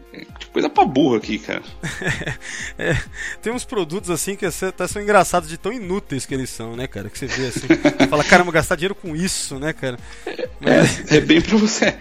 Coisa 0.53 0.69
pra 0.69 0.85
burro 0.85 1.17
aqui, 1.17 1.39
cara. 1.39 1.63
é, 2.79 2.97
tem 3.43 3.53
uns 3.53 3.65
produtos 3.65 4.11
assim 4.11 4.37
que 4.37 4.47
até 4.47 4.87
são 4.87 5.03
engraçados 5.03 5.49
de 5.49 5.57
tão 5.57 5.73
inúteis 5.73 6.27
que 6.27 6.35
eles 6.35 6.51
são, 6.51 6.77
né, 6.77 6.87
cara? 6.87 7.09
Que 7.11 7.19
você 7.19 7.27
vê 7.27 7.47
assim. 7.47 7.67
fala, 8.09 8.25
caramba, 8.25 8.53
gastar 8.53 8.77
dinheiro 8.77 8.95
com 8.95 9.15
isso, 9.15 9.59
né, 9.59 9.73
cara? 9.73 9.99
Mas... 10.61 11.13
É, 11.13 11.17
é 11.17 11.21
bem 11.21 11.41
pra 11.41 11.57
você. 11.57 11.97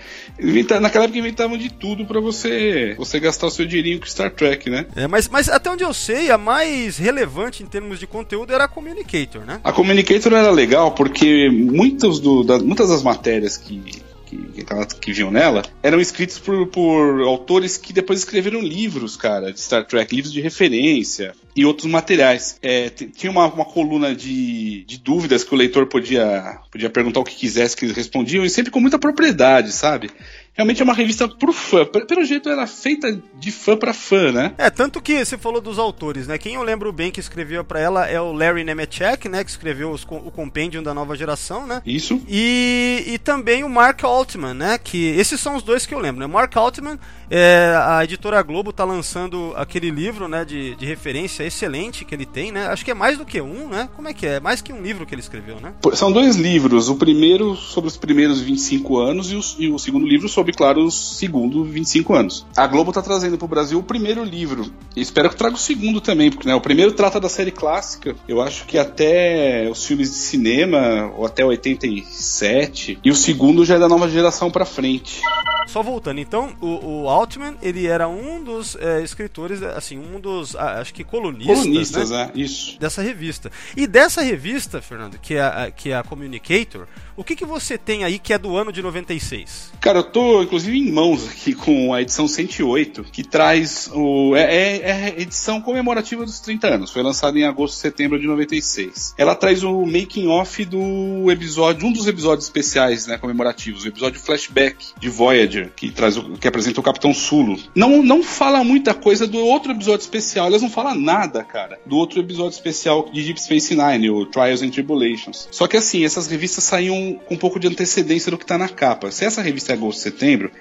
naquela 0.82 1.06
época 1.06 1.20
inventavam 1.20 1.58
de 1.58 1.70
tudo 1.70 2.06
pra 2.06 2.20
você, 2.20 2.96
você 2.98 3.20
gastar 3.20 3.48
o 3.48 3.52
seu 3.52 3.66
dinheirinho 3.66 4.00
com 4.00 4.06
Star 4.06 4.32
Trek, 4.32 4.70
né? 4.70 4.86
É, 4.96 5.08
mas, 5.08 5.28
mas 5.28 5.50
até 5.50 5.70
onde 5.70 5.84
eu 5.84 5.94
sei, 5.94 6.32
a 6.32 6.38
mais 6.38 6.98
relevante 6.98 7.64
em 7.64 7.68
termos 7.68 8.00
de 8.00 8.08
conteúdo 8.08 8.54
era 8.54 8.66
a 8.66 8.68
Communicator, 8.68 9.46
né? 9.46 9.60
A 9.64 9.72
Communicator 9.72 10.34
era 10.34 10.52
legal 10.52 10.92
porque 10.92 11.50
muitos 11.50 12.20
do, 12.20 12.44
da, 12.44 12.60
muitas 12.60 12.90
das 12.90 13.04
matérias 13.04 13.58
que 13.58 14.07
que, 14.28 14.38
que, 14.38 15.00
que 15.00 15.14
vinham 15.14 15.32
nela, 15.32 15.64
eram 15.82 16.00
escritos 16.00 16.38
por, 16.38 16.68
por 16.68 17.22
autores 17.22 17.78
que 17.78 17.94
depois 17.94 18.20
escreveram 18.20 18.62
livros, 18.62 19.16
cara, 19.16 19.52
de 19.52 19.60
Star 19.60 19.86
Trek, 19.86 20.14
livros 20.14 20.34
de 20.34 20.42
referência 20.42 21.34
e 21.56 21.66
outros 21.66 21.90
materiais. 21.90 22.60
É, 22.62 22.90
tinha 22.90 23.32
uma, 23.32 23.48
uma 23.48 23.66
coluna 23.66 24.14
de, 24.14 24.84
de 24.84 24.98
dúvidas 24.98 25.44
que 25.44 25.54
o 25.54 25.58
leitor 25.58 25.88
podia, 25.88 26.60
podia 26.72 26.90
perguntar 26.90 27.22
o 27.22 27.24
que 27.24 27.36
quisesse 27.36 27.76
que 27.76 27.86
eles 27.86 27.96
respondiam, 27.96 28.46
e 28.46 28.50
sempre 28.50 28.72
com 28.72 28.80
muita 28.80 29.00
propriedade, 29.00 29.72
sabe? 29.72 30.12
Realmente 30.58 30.82
é 30.82 30.84
uma 30.84 30.94
revista 30.94 31.28
pro 31.28 31.54
fã. 31.54 31.86
Pelo 31.86 32.26
jeito, 32.26 32.50
ela 32.50 32.64
é 32.64 32.68
feita 32.68 33.22
de 33.36 33.52
fã 33.52 33.78
para 33.78 33.94
fã, 33.94 34.32
né? 34.32 34.56
É, 34.58 34.70
tanto 34.72 35.00
que 35.00 35.24
você 35.24 35.38
falou 35.38 35.62
dos 35.62 35.78
autores, 35.78 36.26
né? 36.28 36.38
Quem 36.38 36.56
eu 36.56 36.64
lembro 36.64 36.92
bem 36.92 37.12
que 37.12 37.20
escreveu 37.20 37.64
para 37.64 37.80
ela 37.80 38.08
é 38.08 38.20
o 38.20 38.34
Larry 38.34 38.64
Nemechek, 38.64 39.30
né? 39.30 39.44
Que 39.44 39.52
escreveu 39.52 39.92
os, 39.92 40.04
o 40.04 40.32
Compendium 40.32 40.82
da 40.82 40.94
nova 40.94 41.16
geração, 41.16 41.68
né? 41.68 41.82
Isso. 41.86 42.20
E, 42.28 43.04
e 43.06 43.18
também 43.20 43.64
o 43.64 43.70
Mark 43.70 44.04
Altman, 44.04 44.56
né? 44.56 44.80
Que 44.80 45.10
esses 45.10 45.40
são 45.40 45.56
os 45.56 45.64
dois 45.64 45.86
que 45.86 45.94
eu 45.94 46.00
lembro, 46.00 46.20
né? 46.20 46.28
Mark 46.28 46.56
Altman, 46.58 46.98
é, 47.30 47.76
a 47.78 48.04
editora 48.04 48.42
Globo 48.42 48.74
tá 48.74 48.84
lançando 48.84 49.54
aquele 49.56 49.92
livro, 49.92 50.28
né? 50.28 50.44
De, 50.44 50.76
de 50.76 50.86
referência 50.86 51.44
excelente 51.44 52.04
que 52.04 52.16
ele 52.16 52.26
tem, 52.26 52.52
né? 52.52 52.66
Acho 52.68 52.84
que 52.84 52.92
é 52.92 52.96
mais 52.96 53.18
do 53.18 53.26
que 53.26 53.40
um, 53.40 53.68
né? 53.68 53.88
Como 53.96 54.08
é 54.08 54.14
que 54.14 54.26
é? 54.26 54.38
É 54.38 54.40
mais 54.40 54.62
que 54.62 54.74
um 54.74 54.82
livro 54.82 55.06
que 55.06 55.14
ele 55.14 55.22
escreveu, 55.22 55.60
né? 55.60 55.74
São 55.94 56.12
dois 56.12 56.36
livros. 56.36 56.90
O 56.90 56.96
primeiro 56.96 57.56
sobre 57.56 57.90
os 57.90 57.98
primeiros 57.98 58.42
25 58.42 58.98
anos 58.98 59.32
e 59.32 59.36
o, 59.36 59.42
e 59.60 59.70
o 59.70 59.78
segundo 59.78 60.08
livro 60.08 60.28
sobre 60.28 60.47
claro, 60.54 60.84
os 60.84 61.18
segundos 61.18 61.68
25 61.68 62.14
anos. 62.14 62.46
A 62.56 62.68
Globo 62.68 62.92
está 62.92 63.02
trazendo 63.02 63.38
para 63.38 63.46
o 63.46 63.50
Brasil 63.50 63.80
o 63.80 63.84
primeiro 63.84 64.24
livro. 64.24 64.72
E 64.96 65.02
espero 65.02 65.30
que 65.30 65.36
traga 65.36 65.56
o 65.56 65.60
segundo 65.60 66.02
também, 66.02 66.30
porque 66.30 66.48
né, 66.48 66.56
o 66.56 66.62
primeiro 66.62 66.92
trata 66.92 67.20
da 67.20 67.30
série 67.30 67.52
clássica. 67.52 68.16
Eu 68.28 68.42
acho 68.42 68.66
que 68.66 68.78
até 68.78 69.68
os 69.70 69.86
filmes 69.86 70.10
de 70.10 70.18
cinema, 70.18 71.12
ou 71.16 71.26
até 71.26 71.46
87. 71.46 73.00
E 73.04 73.10
o 73.10 73.16
segundo 73.16 73.66
já 73.66 73.76
é 73.76 73.80
da 73.80 73.88
nova 73.88 74.10
geração 74.10 74.50
para 74.52 74.66
frente. 74.66 75.22
Só 75.68 75.84
voltando, 75.84 76.20
então, 76.20 76.56
o, 76.62 77.04
o 77.04 77.10
Altman, 77.10 77.56
ele 77.62 77.88
era 77.88 78.08
um 78.08 78.42
dos 78.42 78.78
é, 78.78 79.04
escritores, 79.04 79.62
assim, 79.62 80.00
um 80.00 80.18
dos, 80.18 80.56
acho 80.56 80.94
que 80.94 81.04
colunistas, 81.04 81.58
colunistas 81.58 82.10
né? 82.10 82.32
é, 82.34 82.40
isso. 82.40 82.80
Dessa 82.80 83.02
revista. 83.02 83.52
E 83.76 83.86
dessa 83.86 84.22
revista, 84.22 84.82
Fernando, 84.82 85.20
que 85.20 85.34
é 85.36 85.42
a, 85.42 85.70
que 85.70 85.92
é 85.92 85.98
a 85.98 86.04
Communicator, 86.04 86.88
o 87.18 87.24
que, 87.24 87.36
que 87.36 87.46
você 87.46 87.78
tem 87.78 88.06
aí 88.06 88.18
que 88.18 88.32
é 88.32 88.38
do 88.38 88.56
ano 88.56 88.72
de 88.72 88.82
96? 88.82 89.74
Cara, 89.82 90.00
eu 90.00 90.04
tô, 90.04 90.37
inclusive, 90.44 90.78
em 90.78 90.92
mãos 90.92 91.28
aqui 91.28 91.54
com 91.54 91.94
a 91.94 92.02
edição 92.02 92.28
108, 92.28 93.06
que 93.12 93.24
traz 93.24 93.90
o... 93.94 94.36
É, 94.36 94.42
é, 94.42 94.92
é 94.92 95.22
edição 95.22 95.62
comemorativa 95.62 96.26
dos 96.26 96.40
30 96.40 96.68
anos. 96.68 96.92
Foi 96.92 97.02
lançada 97.02 97.38
em 97.38 97.44
agosto, 97.44 97.76
setembro 97.76 98.20
de 98.20 98.28
96. 98.28 99.16
Ela 99.18 99.36
traz 99.36 99.64
o 99.64 99.86
making-off 99.86 100.66
do 100.66 101.32
episódio, 101.32 101.88
um 101.88 101.92
dos 101.92 102.08
episódios 102.08 102.46
especiais, 102.46 103.08
né, 103.08 103.18
comemorativos, 103.18 103.84
o 103.84 103.88
episódio 103.88 104.20
flashback 104.20 104.88
de 105.00 105.10
Voyager 105.10 105.72
que 105.76 105.92
traz 105.92 106.18
o, 106.18 106.34
que 106.34 106.48
apresenta 106.48 106.80
o 106.80 106.84
Capitão 106.84 107.14
Sulo. 107.14 107.58
Não, 107.76 108.02
não 108.02 108.24
fala 108.24 108.64
muita 108.64 108.94
coisa 108.94 109.28
do 109.28 109.40
outro 109.40 109.72
episódio 109.72 110.04
especial. 110.04 110.48
Eles 110.48 110.62
não 110.62 110.70
falam 110.70 110.96
nada, 110.96 111.44
cara, 111.44 111.80
do 111.86 111.98
outro 111.98 112.20
episódio 112.20 112.56
especial 112.56 113.10
de 113.12 113.24
Deep 113.24 113.42
Space 113.42 113.76
Nine, 113.76 114.10
o 114.10 114.26
Trials 114.26 114.62
and 114.62 114.70
Tribulations. 114.70 115.48
Só 115.52 115.68
que 115.68 115.78
assim, 115.78 116.04
essas 116.04 116.28
revistas 116.28 116.64
saíam 116.64 117.20
com 117.26 117.36
um 117.36 117.38
pouco 117.38 117.60
de 117.60 117.68
antecedência 117.68 118.32
do 118.32 118.38
que 118.38 118.46
tá 118.46 118.58
na 118.58 118.70
capa. 118.70 119.12
Se 119.12 119.26
essa 119.26 119.42
revista 119.42 119.72
é 119.72 119.76
agosto 119.76 120.02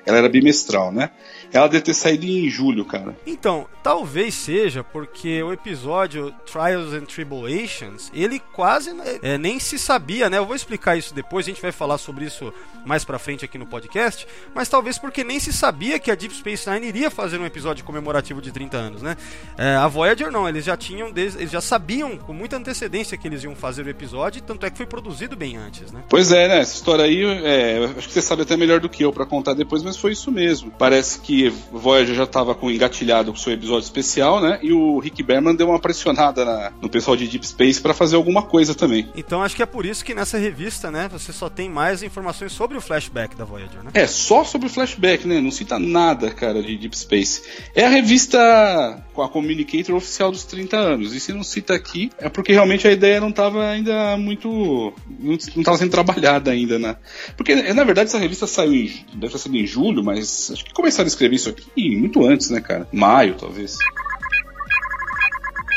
ela 0.04 0.18
era 0.18 0.28
bimestral, 0.28 0.92
né? 0.92 1.10
Ela 1.56 1.68
deve 1.68 1.84
ter 1.84 1.94
saído 1.94 2.26
em 2.26 2.48
julho, 2.48 2.84
cara. 2.84 3.16
Então, 3.26 3.66
talvez 3.82 4.34
seja 4.34 4.84
porque 4.84 5.42
o 5.42 5.52
episódio 5.52 6.32
Trials 6.44 6.92
and 6.92 7.04
Tribulations, 7.04 8.10
ele 8.14 8.38
quase 8.38 8.94
é, 9.22 9.38
nem 9.38 9.58
se 9.58 9.78
sabia, 9.78 10.28
né? 10.28 10.38
Eu 10.38 10.46
vou 10.46 10.54
explicar 10.54 10.96
isso 10.96 11.14
depois, 11.14 11.46
a 11.46 11.50
gente 11.50 11.62
vai 11.62 11.72
falar 11.72 11.98
sobre 11.98 12.24
isso 12.24 12.52
mais 12.84 13.04
pra 13.04 13.18
frente 13.18 13.44
aqui 13.44 13.58
no 13.58 13.66
podcast, 13.66 14.26
mas 14.54 14.68
talvez 14.68 14.98
porque 14.98 15.24
nem 15.24 15.40
se 15.40 15.52
sabia 15.52 15.98
que 15.98 16.10
a 16.10 16.14
Deep 16.14 16.34
Space 16.34 16.68
Nine 16.70 16.86
iria 16.86 17.10
fazer 17.10 17.38
um 17.38 17.46
episódio 17.46 17.84
comemorativo 17.84 18.40
de 18.40 18.52
30 18.52 18.76
anos, 18.76 19.02
né? 19.02 19.16
É, 19.58 19.74
a 19.76 19.88
Voyager 19.88 20.30
não, 20.30 20.48
eles 20.48 20.64
já 20.64 20.76
tinham, 20.76 21.08
eles 21.08 21.50
já 21.50 21.60
sabiam 21.60 22.16
com 22.16 22.32
muita 22.32 22.56
antecedência 22.56 23.16
que 23.16 23.26
eles 23.26 23.42
iam 23.42 23.56
fazer 23.56 23.84
o 23.84 23.88
episódio, 23.88 24.42
tanto 24.42 24.64
é 24.66 24.70
que 24.70 24.76
foi 24.76 24.86
produzido 24.86 25.36
bem 25.36 25.56
antes, 25.56 25.90
né? 25.90 26.02
Pois 26.08 26.30
é, 26.30 26.48
né? 26.48 26.60
Essa 26.60 26.74
história 26.74 27.04
aí, 27.04 27.24
é, 27.24 27.92
acho 27.96 28.08
que 28.08 28.14
você 28.14 28.22
sabe 28.22 28.42
até 28.42 28.56
melhor 28.56 28.78
do 28.78 28.88
que 28.88 29.04
eu 29.04 29.12
para 29.12 29.26
contar 29.26 29.54
depois, 29.54 29.82
mas 29.82 29.96
foi 29.96 30.12
isso 30.12 30.30
mesmo. 30.30 30.70
Parece 30.70 31.20
que 31.20 31.45
que 31.50 31.76
Voyager 31.76 32.14
já 32.14 32.24
estava 32.24 32.54
com 32.54 32.70
engatilhado 32.70 33.32
com 33.32 33.38
o 33.38 33.40
seu 33.40 33.52
episódio 33.52 33.84
especial, 33.84 34.40
né? 34.40 34.58
E 34.62 34.72
o 34.72 34.98
Rick 34.98 35.22
Berman 35.22 35.54
deu 35.54 35.68
uma 35.68 35.78
pressionada 35.78 36.44
na, 36.44 36.72
no 36.80 36.88
pessoal 36.88 37.16
de 37.16 37.26
Deep 37.26 37.46
Space 37.46 37.80
para 37.80 37.94
fazer 37.94 38.16
alguma 38.16 38.42
coisa 38.42 38.74
também. 38.74 39.08
Então 39.16 39.42
acho 39.42 39.56
que 39.56 39.62
é 39.62 39.66
por 39.66 39.86
isso 39.86 40.04
que 40.04 40.14
nessa 40.14 40.38
revista, 40.38 40.90
né, 40.90 41.08
você 41.10 41.32
só 41.32 41.48
tem 41.48 41.68
mais 41.68 42.02
informações 42.02 42.52
sobre 42.52 42.76
o 42.76 42.80
flashback 42.80 43.36
da 43.36 43.44
Voyager, 43.44 43.82
né? 43.82 43.90
É, 43.94 44.06
só 44.06 44.44
sobre 44.44 44.66
o 44.66 44.70
flashback, 44.70 45.26
né? 45.26 45.40
Não 45.40 45.50
cita 45.50 45.78
nada, 45.78 46.30
cara, 46.30 46.62
de 46.62 46.76
Deep 46.76 46.96
Space. 46.96 47.42
É 47.74 47.84
a 47.84 47.88
revista 47.88 49.02
com 49.12 49.22
a 49.22 49.28
Communicator 49.28 49.96
oficial 49.96 50.30
dos 50.30 50.44
30 50.44 50.76
anos. 50.76 51.14
E 51.14 51.20
se 51.20 51.32
não 51.32 51.42
cita 51.42 51.74
aqui, 51.74 52.10
é 52.18 52.28
porque 52.28 52.52
realmente 52.52 52.86
a 52.86 52.92
ideia 52.92 53.20
não 53.20 53.30
estava 53.30 53.66
ainda 53.66 54.16
muito. 54.16 54.92
não 55.18 55.34
estava 55.34 55.78
sendo 55.78 55.90
trabalhada 55.90 56.50
ainda, 56.50 56.78
né? 56.78 56.96
Porque, 57.36 57.54
na 57.54 57.84
verdade, 57.84 58.08
essa 58.08 58.18
revista 58.18 58.46
saiu 58.46 58.74
em. 58.74 59.04
deve 59.14 59.32
ter 59.32 59.38
sido 59.38 59.56
em 59.56 59.66
julho, 59.66 60.04
mas 60.04 60.50
acho 60.52 60.64
que 60.64 60.72
começaram 60.72 61.06
a 61.06 61.08
escrever 61.08 61.25
escrevi 61.26 61.36
isso 61.36 61.48
aqui 61.50 61.96
muito 61.96 62.24
antes, 62.24 62.50
né, 62.50 62.60
cara? 62.60 62.86
Maio, 62.92 63.34
talvez. 63.34 63.76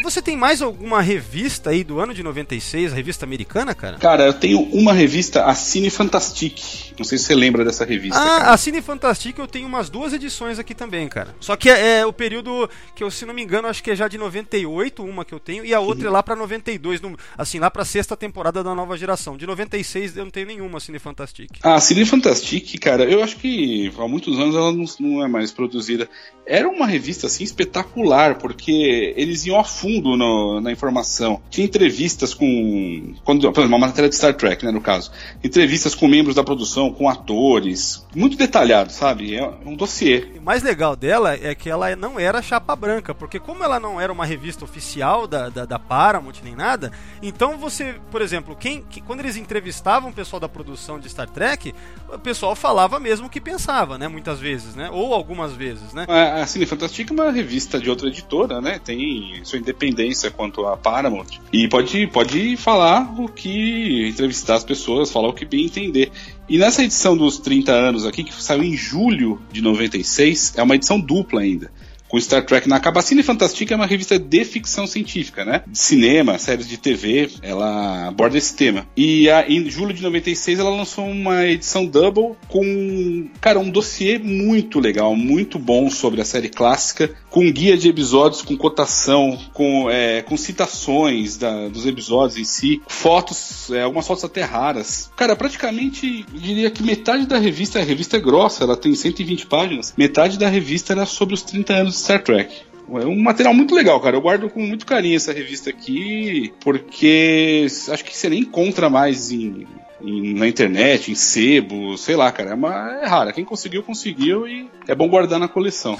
Você 0.03 0.21
tem 0.21 0.37
mais 0.37 0.61
alguma 0.61 1.01
revista 1.01 1.71
aí 1.71 1.83
do 1.83 1.99
ano 1.99 2.13
de 2.13 2.23
96, 2.23 2.93
revista 2.93 3.25
americana, 3.25 3.75
cara? 3.75 3.97
Cara, 3.97 4.25
eu 4.25 4.33
tenho 4.33 4.61
uma 4.71 4.93
revista, 4.93 5.45
a 5.45 5.53
Cine 5.53 5.89
Fantastique. 5.89 6.88
Não 6.99 7.05
sei 7.05 7.17
se 7.17 7.25
você 7.25 7.35
lembra 7.35 7.63
dessa 7.63 7.85
revista. 7.85 8.19
Ah, 8.19 8.39
cara. 8.39 8.51
a 8.51 8.57
Cine 8.57 8.81
Fantastique 8.81 9.39
eu 9.39 9.47
tenho 9.47 9.67
umas 9.67 9.89
duas 9.89 10.13
edições 10.13 10.59
aqui 10.59 10.75
também, 10.75 11.07
cara. 11.07 11.35
Só 11.39 11.55
que 11.55 11.69
é, 11.69 11.99
é, 11.99 12.05
o 12.05 12.13
período 12.13 12.69
que 12.95 13.03
eu, 13.03 13.09
se 13.09 13.25
não 13.25 13.33
me 13.33 13.41
engano, 13.41 13.67
acho 13.67 13.81
que 13.81 13.91
é 13.91 13.95
já 13.95 14.07
de 14.07 14.17
98, 14.17 15.03
uma 15.03 15.23
que 15.23 15.33
eu 15.33 15.39
tenho, 15.39 15.65
e 15.65 15.73
a 15.73 15.79
outra 15.79 16.03
uhum. 16.03 16.09
é 16.09 16.13
lá 16.13 16.23
pra 16.23 16.35
92, 16.35 17.01
no, 17.01 17.17
assim, 17.37 17.59
lá 17.59 17.71
pra 17.71 17.85
sexta 17.85 18.15
temporada 18.15 18.63
da 18.63 18.75
nova 18.75 18.97
geração. 18.97 19.37
De 19.37 19.47
96 19.47 20.17
eu 20.17 20.25
não 20.25 20.31
tenho 20.31 20.47
nenhuma 20.47 20.79
Cine 20.79 20.99
Fantastique. 20.99 21.59
Ah, 21.63 21.75
a 21.75 21.79
Cine 21.79 22.05
Fantastique, 22.05 22.77
cara, 22.77 23.03
eu 23.03 23.23
acho 23.23 23.37
que 23.37 23.91
há 23.97 24.07
muitos 24.07 24.37
anos 24.39 24.55
ela 24.55 24.71
não, 24.71 24.85
não 24.99 25.23
é 25.23 25.27
mais 25.27 25.51
produzida. 25.51 26.09
Era 26.45 26.67
uma 26.67 26.87
revista, 26.87 27.27
assim, 27.27 27.43
espetacular, 27.43 28.39
porque 28.39 29.13
eles 29.15 29.45
iam 29.45 29.59
a 29.59 29.63
fundo 29.63 30.17
no, 30.17 30.59
na 30.59 30.71
informação. 30.71 31.39
Tinha 31.49 31.65
entrevistas 31.65 32.33
com. 32.33 33.13
Quando, 33.23 33.41
por 33.51 33.61
exemplo, 33.61 33.77
uma 33.77 33.87
matéria 33.87 34.09
de 34.09 34.15
Star 34.15 34.33
Trek, 34.33 34.65
né, 34.65 34.71
no 34.71 34.81
caso. 34.81 35.11
Entrevistas 35.43 35.93
com 35.93 36.07
membros 36.07 36.35
da 36.35 36.43
produção, 36.43 36.88
com 36.93 37.09
atores. 37.09 38.05
Muito 38.15 38.37
detalhado, 38.37 38.91
sabe? 38.91 39.35
É 39.35 39.47
um 39.65 39.75
dossiê. 39.75 40.27
O 40.37 40.41
mais 40.41 40.63
legal 40.63 40.95
dela 40.95 41.33
é 41.33 41.53
que 41.53 41.69
ela 41.69 41.95
não 41.95 42.19
era 42.19 42.41
chapa 42.41 42.75
branca, 42.75 43.13
porque 43.13 43.39
como 43.39 43.63
ela 43.63 43.79
não 43.79 43.99
era 43.99 44.11
uma 44.11 44.25
revista 44.25 44.65
oficial 44.65 45.27
da, 45.27 45.49
da, 45.49 45.65
da 45.65 45.79
Paramount 45.79 46.35
nem 46.43 46.55
nada, 46.55 46.91
então 47.21 47.57
você, 47.57 47.95
por 48.11 48.21
exemplo, 48.21 48.55
quem, 48.55 48.83
que, 48.83 49.01
quando 49.01 49.19
eles 49.19 49.37
entrevistavam 49.37 50.09
o 50.09 50.13
pessoal 50.13 50.39
da 50.39 50.49
produção 50.49 50.99
de 50.99 51.09
Star 51.09 51.29
Trek, 51.29 51.73
o 52.11 52.19
pessoal 52.19 52.55
falava 52.55 52.99
mesmo 52.99 53.27
o 53.27 53.29
que 53.29 53.39
pensava, 53.39 53.97
né? 53.97 54.07
Muitas 54.07 54.39
vezes, 54.39 54.75
né? 54.75 54.89
Ou 54.91 55.13
algumas 55.13 55.53
vezes, 55.53 55.93
né? 55.93 56.05
A, 56.07 56.41
a 56.41 56.47
Cine 56.47 56.65
Fantástica 56.65 57.13
é 57.13 57.15
uma 57.15 57.31
revista 57.31 57.79
de 57.79 57.89
outra 57.89 58.07
editora, 58.07 58.61
né? 58.61 58.79
Tem 58.83 59.39
sua 59.43 59.59
independência 59.59 60.31
quanto 60.31 60.65
a 60.65 60.75
Paramount. 60.75 61.39
E 61.51 61.67
pode, 61.67 62.07
pode 62.07 62.57
falar 62.57 63.13
o 63.19 63.27
que. 63.27 64.09
entrevistar 64.09 64.55
as 64.55 64.63
pessoas, 64.63 65.11
falar 65.11 65.29
o 65.29 65.33
que 65.33 65.45
bem 65.45 65.65
entender. 65.65 66.11
E 66.49 66.57
nessa 66.57 66.83
edição 66.83 67.15
dos 67.15 67.37
30 67.37 67.71
anos 67.71 68.05
aqui, 68.05 68.23
que 68.23 68.33
saiu 68.33 68.63
em 68.63 68.75
julho 68.75 69.39
de 69.51 69.61
96, 69.61 70.53
é 70.57 70.63
uma 70.63 70.75
edição 70.75 70.99
dupla 70.99 71.41
ainda 71.41 71.71
com 72.09 72.19
Star 72.19 72.43
Trek 72.43 72.67
na 72.67 72.79
capa. 72.79 73.01
Cine 73.01 73.23
Fantastica 73.23 73.73
é 73.73 73.77
uma 73.77 73.85
revista 73.85 74.19
de 74.19 74.43
ficção 74.43 74.85
científica, 74.85 75.45
né? 75.45 75.63
Cinema, 75.71 76.37
séries 76.37 76.67
de 76.67 76.77
TV, 76.77 77.29
ela 77.41 78.07
aborda 78.07 78.37
esse 78.37 78.55
tema. 78.55 78.87
E 78.97 79.29
a, 79.29 79.47
em 79.47 79.69
julho 79.69 79.93
de 79.93 80.01
96 80.01 80.59
ela 80.59 80.71
lançou 80.71 81.05
uma 81.05 81.45
edição 81.45 81.85
double 81.85 82.35
com, 82.47 83.29
cara, 83.39 83.59
um 83.59 83.69
dossiê 83.69 84.17
muito 84.17 84.79
legal, 84.79 85.15
muito 85.15 85.59
bom 85.59 85.89
sobre 85.89 86.19
a 86.19 86.25
série 86.25 86.49
clássica, 86.49 87.11
com 87.29 87.49
guia 87.51 87.77
de 87.77 87.87
episódios, 87.87 88.41
com 88.41 88.57
cotação, 88.57 89.39
com, 89.53 89.89
é, 89.89 90.23
com 90.23 90.35
citações 90.35 91.37
da, 91.37 91.67
dos 91.67 91.85
episódios 91.85 92.39
em 92.39 92.43
si, 92.43 92.81
fotos, 92.87 93.69
é, 93.71 93.83
algumas 93.83 94.07
fotos 94.07 94.23
até 94.23 94.41
raras. 94.41 95.11
Cara, 95.15 95.35
praticamente 95.35 96.25
diria 96.33 96.71
que 96.71 96.81
metade 96.81 97.27
da 97.27 97.37
revista, 97.37 97.79
a 97.79 97.83
revista 97.83 98.17
é 98.17 98.19
grossa, 98.19 98.63
ela 98.63 98.75
tem 98.75 98.95
120 98.95 99.45
páginas, 99.45 99.93
metade 99.95 100.39
da 100.39 100.49
revista 100.49 100.93
era 100.93 101.05
sobre 101.05 101.35
os 101.35 101.43
30 101.43 101.73
anos 101.73 101.98
Star 101.99 102.23
Trek. 102.23 102.69
É 102.91 103.05
um 103.05 103.19
material 103.19 103.53
muito 103.53 103.75
legal, 103.75 103.99
cara. 103.99 104.15
Eu 104.15 104.21
guardo 104.21 104.49
com 104.49 104.61
muito 104.61 104.85
carinho 104.85 105.15
essa 105.15 105.31
revista 105.31 105.69
aqui, 105.69 106.51
porque 106.61 107.67
acho 107.89 108.03
que 108.03 108.17
você 108.17 108.29
nem 108.29 108.39
encontra 108.39 108.89
mais 108.89 109.31
em, 109.31 109.67
em, 110.01 110.33
na 110.33 110.47
internet, 110.47 111.11
em 111.11 111.15
sebo, 111.15 111.95
sei 111.97 112.15
lá, 112.15 112.31
cara. 112.31 112.51
É, 112.51 112.53
uma, 112.55 112.99
é 113.01 113.05
rara. 113.05 113.31
Quem 113.31 113.45
conseguiu, 113.45 113.83
conseguiu 113.83 114.47
e 114.47 114.67
é 114.87 114.95
bom 114.95 115.07
guardar 115.07 115.39
na 115.39 115.47
coleção. 115.47 115.97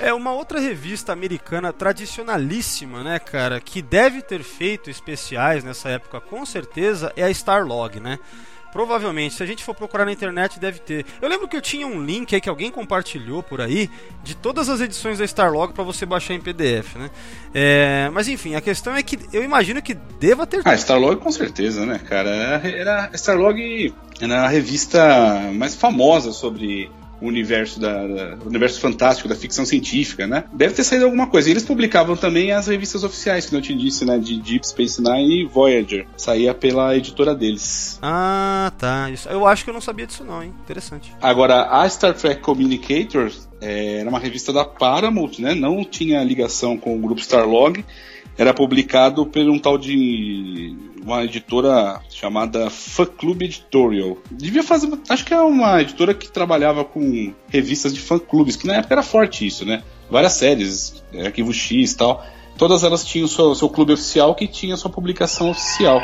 É 0.00 0.12
uma 0.12 0.32
outra 0.32 0.58
revista 0.58 1.12
americana 1.12 1.72
tradicionalíssima, 1.72 3.04
né, 3.04 3.18
cara, 3.18 3.60
que 3.60 3.82
deve 3.82 4.22
ter 4.22 4.42
feito 4.42 4.90
especiais 4.90 5.62
nessa 5.62 5.90
época 5.90 6.20
com 6.20 6.44
certeza 6.44 7.12
é 7.14 7.22
a 7.22 7.30
Starlog, 7.30 8.00
né? 8.00 8.18
Provavelmente, 8.72 9.34
se 9.34 9.42
a 9.42 9.46
gente 9.46 9.64
for 9.64 9.74
procurar 9.74 10.04
na 10.04 10.12
internet, 10.12 10.58
deve 10.58 10.78
ter. 10.78 11.04
Eu 11.20 11.28
lembro 11.28 11.48
que 11.48 11.56
eu 11.56 11.60
tinha 11.60 11.86
um 11.86 12.04
link 12.04 12.34
aí 12.34 12.40
que 12.40 12.48
alguém 12.48 12.70
compartilhou 12.70 13.42
por 13.42 13.60
aí 13.60 13.90
de 14.22 14.34
todas 14.34 14.68
as 14.68 14.80
edições 14.80 15.18
da 15.18 15.24
Starlog 15.24 15.72
para 15.72 15.84
você 15.84 16.06
baixar 16.06 16.34
em 16.34 16.40
PDF, 16.40 16.96
né? 16.96 17.10
É, 17.54 18.10
mas 18.12 18.28
enfim, 18.28 18.54
a 18.54 18.60
questão 18.60 18.94
é 18.94 19.02
que 19.02 19.18
eu 19.32 19.42
imagino 19.42 19.82
que 19.82 19.94
deva 19.94 20.46
ter. 20.46 20.62
Ah, 20.64 20.74
Starlog 20.74 21.20
com 21.20 21.32
certeza, 21.32 21.84
né, 21.84 21.98
cara? 21.98 22.30
Era, 22.30 23.10
Starlog 23.14 23.94
era 24.20 24.42
a 24.42 24.48
revista 24.48 25.50
mais 25.52 25.74
famosa 25.74 26.32
sobre 26.32 26.90
universo 27.20 27.80
da, 27.80 28.06
da, 28.06 28.38
universo 28.44 28.80
fantástico 28.80 29.28
da 29.28 29.34
ficção 29.34 29.64
científica, 29.64 30.26
né? 30.26 30.44
Deve 30.52 30.74
ter 30.74 30.84
saído 30.84 31.04
alguma 31.04 31.26
coisa. 31.26 31.48
E 31.48 31.52
eles 31.52 31.64
publicavam 31.64 32.16
também 32.16 32.52
as 32.52 32.66
revistas 32.66 33.04
oficiais, 33.04 33.46
que 33.46 33.54
eu 33.54 33.60
te 33.60 33.74
disse, 33.74 34.04
né? 34.04 34.18
De 34.18 34.40
Deep 34.40 34.66
Space 34.66 35.02
Nine 35.02 35.42
e 35.42 35.46
Voyager. 35.46 36.06
Saía 36.16 36.54
pela 36.54 36.96
editora 36.96 37.34
deles. 37.34 37.98
Ah, 38.02 38.72
tá. 38.78 39.10
Isso. 39.10 39.28
Eu 39.28 39.46
acho 39.46 39.64
que 39.64 39.70
eu 39.70 39.74
não 39.74 39.80
sabia 39.80 40.06
disso 40.06 40.24
não, 40.24 40.42
hein? 40.42 40.52
Interessante. 40.64 41.12
Agora, 41.20 41.68
a 41.70 41.88
Star 41.88 42.14
Trek 42.14 42.40
Communicator 42.40 43.30
é, 43.60 43.98
era 43.98 44.08
uma 44.08 44.18
revista 44.18 44.52
da 44.52 44.64
Paramount, 44.64 45.38
né? 45.38 45.54
Não 45.54 45.84
tinha 45.84 46.22
ligação 46.24 46.76
com 46.76 46.96
o 46.96 46.98
grupo 46.98 47.20
Starlog. 47.20 47.84
Era 48.40 48.54
publicado 48.54 49.26
por 49.26 49.42
um 49.42 49.58
tal 49.58 49.76
de 49.76 50.74
uma 51.02 51.22
editora 51.22 52.00
chamada 52.08 52.70
Fã 52.70 53.04
Club 53.04 53.42
Editorial. 53.42 54.16
Devia 54.30 54.62
fazer. 54.62 54.90
Acho 55.10 55.26
que 55.26 55.34
é 55.34 55.40
uma 55.42 55.82
editora 55.82 56.14
que 56.14 56.26
trabalhava 56.32 56.82
com 56.82 57.34
revistas 57.48 57.92
de 57.92 58.00
fã-clubes, 58.00 58.56
que 58.56 58.66
na 58.66 58.76
época 58.76 58.94
era 58.94 59.02
forte 59.02 59.46
isso, 59.46 59.66
né? 59.66 59.82
Várias 60.10 60.32
séries, 60.32 61.04
é, 61.12 61.26
Arquivo 61.26 61.52
X 61.52 61.92
e 61.92 61.96
tal. 61.98 62.24
Todas 62.56 62.82
elas 62.82 63.04
tinham 63.04 63.28
seu, 63.28 63.54
seu 63.54 63.68
clube 63.68 63.92
oficial 63.92 64.34
que 64.34 64.48
tinha 64.48 64.74
sua 64.74 64.90
publicação 64.90 65.50
oficial. 65.50 66.00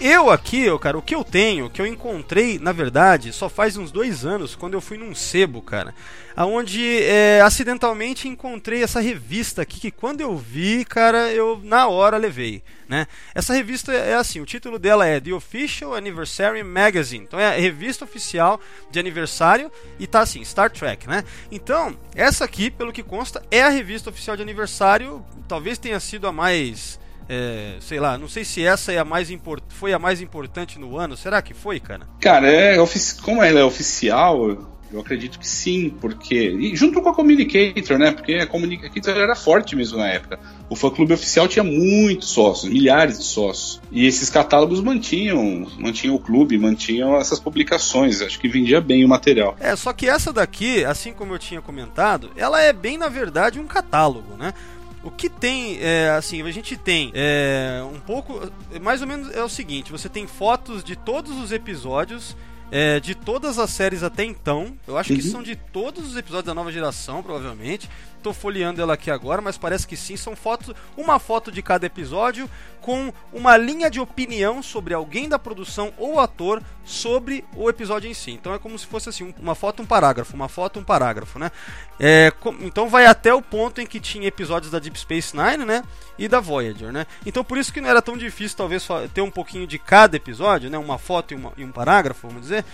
Eu 0.00 0.30
aqui, 0.30 0.66
cara, 0.78 0.96
o 0.96 1.02
que 1.02 1.12
eu 1.12 1.24
tenho, 1.24 1.68
que 1.68 1.82
eu 1.82 1.86
encontrei, 1.86 2.56
na 2.56 2.70
verdade, 2.70 3.32
só 3.32 3.48
faz 3.48 3.76
uns 3.76 3.90
dois 3.90 4.24
anos, 4.24 4.54
quando 4.54 4.74
eu 4.74 4.80
fui 4.80 4.96
num 4.96 5.12
sebo, 5.12 5.60
cara, 5.60 5.92
aonde 6.36 7.02
é, 7.02 7.40
acidentalmente 7.40 8.28
encontrei 8.28 8.80
essa 8.80 9.00
revista 9.00 9.62
aqui, 9.62 9.80
que 9.80 9.90
quando 9.90 10.20
eu 10.20 10.36
vi, 10.36 10.84
cara, 10.84 11.32
eu 11.32 11.60
na 11.64 11.88
hora 11.88 12.16
levei, 12.16 12.62
né? 12.88 13.08
Essa 13.34 13.52
revista 13.52 13.92
é 13.92 14.14
assim, 14.14 14.40
o 14.40 14.46
título 14.46 14.78
dela 14.78 15.04
é 15.04 15.18
The 15.18 15.32
Official 15.32 15.92
Anniversary 15.92 16.62
Magazine, 16.62 17.24
então 17.24 17.40
é 17.40 17.48
a 17.48 17.58
revista 17.58 18.04
oficial 18.04 18.60
de 18.92 19.00
aniversário 19.00 19.68
e 19.98 20.06
tá 20.06 20.20
assim, 20.20 20.44
Star 20.44 20.70
Trek, 20.70 21.08
né? 21.08 21.24
Então, 21.50 21.98
essa 22.14 22.44
aqui, 22.44 22.70
pelo 22.70 22.92
que 22.92 23.02
consta, 23.02 23.42
é 23.50 23.62
a 23.64 23.68
revista 23.68 24.10
oficial 24.10 24.36
de 24.36 24.42
aniversário, 24.42 25.26
talvez 25.48 25.76
tenha 25.76 25.98
sido 25.98 26.28
a 26.28 26.32
mais 26.32 27.00
é, 27.28 27.76
sei 27.80 28.00
lá, 28.00 28.16
não 28.16 28.28
sei 28.28 28.44
se 28.44 28.64
essa 28.64 28.92
é 28.92 28.98
a 28.98 29.04
mais 29.04 29.30
import... 29.30 29.62
foi 29.68 29.92
a 29.92 29.98
mais 29.98 30.20
importante 30.20 30.78
no 30.78 30.96
ano. 30.96 31.16
Será 31.16 31.42
que 31.42 31.52
foi, 31.52 31.78
cara? 31.78 32.06
Cara, 32.20 32.50
é 32.50 32.80
ofici... 32.80 33.20
como 33.20 33.42
ela 33.42 33.60
é 33.60 33.64
oficial, 33.64 34.56
eu 34.90 35.00
acredito 35.00 35.38
que 35.38 35.46
sim, 35.46 35.90
porque. 36.00 36.34
E 36.34 36.74
junto 36.74 37.02
com 37.02 37.10
a 37.10 37.14
Communicator, 37.14 37.98
né? 37.98 38.10
Porque 38.10 38.34
a 38.36 38.46
Communicator 38.46 39.14
era 39.14 39.36
forte 39.36 39.76
mesmo 39.76 39.98
na 39.98 40.08
época. 40.08 40.40
O 40.70 40.74
fã 40.74 40.88
clube 40.88 41.12
oficial 41.12 41.46
tinha 41.46 41.62
muitos 41.62 42.30
sócios, 42.30 42.72
milhares 42.72 43.18
de 43.18 43.24
sócios. 43.24 43.82
E 43.92 44.06
esses 44.06 44.30
catálogos 44.30 44.80
mantinham, 44.80 45.66
mantinham 45.78 46.14
o 46.14 46.18
clube, 46.18 46.56
mantinham 46.56 47.16
essas 47.16 47.38
publicações. 47.38 48.22
Acho 48.22 48.40
que 48.40 48.48
vendia 48.48 48.80
bem 48.80 49.04
o 49.04 49.08
material. 49.08 49.54
É, 49.60 49.76
só 49.76 49.92
que 49.92 50.08
essa 50.08 50.32
daqui, 50.32 50.82
assim 50.86 51.12
como 51.12 51.34
eu 51.34 51.38
tinha 51.38 51.60
comentado, 51.60 52.30
ela 52.34 52.62
é 52.62 52.72
bem, 52.72 52.96
na 52.96 53.08
verdade, 53.08 53.60
um 53.60 53.66
catálogo, 53.66 54.36
né? 54.38 54.54
O 55.02 55.10
que 55.10 55.28
tem, 55.28 55.78
é, 55.80 56.10
assim, 56.10 56.42
a 56.42 56.50
gente 56.50 56.76
tem 56.76 57.12
é, 57.14 57.80
um 57.92 58.00
pouco, 58.00 58.40
mais 58.80 59.00
ou 59.00 59.06
menos 59.06 59.30
é 59.34 59.42
o 59.42 59.48
seguinte: 59.48 59.92
você 59.92 60.08
tem 60.08 60.26
fotos 60.26 60.82
de 60.82 60.96
todos 60.96 61.36
os 61.40 61.52
episódios 61.52 62.36
é, 62.70 63.00
de 63.00 63.14
todas 63.14 63.58
as 63.58 63.70
séries 63.70 64.02
até 64.02 64.24
então. 64.24 64.76
Eu 64.86 64.96
acho 64.98 65.12
uhum. 65.12 65.18
que 65.18 65.24
são 65.24 65.42
de 65.42 65.56
todos 65.56 66.06
os 66.06 66.16
episódios 66.16 66.46
da 66.46 66.54
nova 66.54 66.70
geração, 66.70 67.22
provavelmente. 67.22 67.88
Tô 68.22 68.32
folheando 68.32 68.80
ela 68.82 68.94
aqui 68.94 69.10
agora, 69.10 69.40
mas 69.40 69.56
parece 69.56 69.86
que 69.86 69.96
sim. 69.96 70.16
São 70.16 70.34
fotos, 70.34 70.74
uma 70.96 71.18
foto 71.18 71.52
de 71.52 71.62
cada 71.62 71.86
episódio 71.86 72.50
com 72.80 73.12
uma 73.32 73.56
linha 73.56 73.90
de 73.90 74.00
opinião 74.00 74.62
sobre 74.62 74.94
alguém 74.94 75.28
da 75.28 75.38
produção 75.38 75.92
ou 75.98 76.18
ator 76.18 76.62
sobre 76.84 77.44
o 77.54 77.68
episódio 77.68 78.10
em 78.10 78.14
si. 78.14 78.32
Então 78.32 78.54
é 78.54 78.58
como 78.58 78.78
se 78.78 78.86
fosse 78.86 79.08
assim, 79.08 79.34
uma 79.38 79.54
foto, 79.54 79.82
um 79.82 79.86
parágrafo, 79.86 80.34
uma 80.34 80.48
foto, 80.48 80.80
um 80.80 80.84
parágrafo, 80.84 81.38
né? 81.38 81.52
É, 82.00 82.32
então 82.60 82.88
vai 82.88 83.06
até 83.06 83.32
o 83.32 83.42
ponto 83.42 83.80
em 83.80 83.86
que 83.86 84.00
tinha 84.00 84.26
episódios 84.26 84.70
da 84.72 84.78
Deep 84.78 84.98
Space 84.98 85.36
Nine, 85.36 85.64
né? 85.64 85.82
E 86.18 86.26
da 86.28 86.40
Voyager, 86.40 86.92
né? 86.92 87.06
Então 87.26 87.44
por 87.44 87.58
isso 87.58 87.72
que 87.72 87.80
não 87.80 87.88
era 87.88 88.00
tão 88.00 88.16
difícil, 88.16 88.56
talvez, 88.56 88.86
ter 89.12 89.20
um 89.20 89.30
pouquinho 89.30 89.66
de 89.66 89.78
cada 89.78 90.16
episódio, 90.16 90.70
né? 90.70 90.78
Uma 90.78 90.98
foto 90.98 91.34
e, 91.34 91.36
uma, 91.36 91.52
e 91.56 91.64
um 91.64 91.70
parágrafo, 91.70 92.26
vamos 92.26 92.42
dizer, 92.42 92.64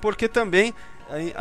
porque 0.00 0.28
também 0.28 0.74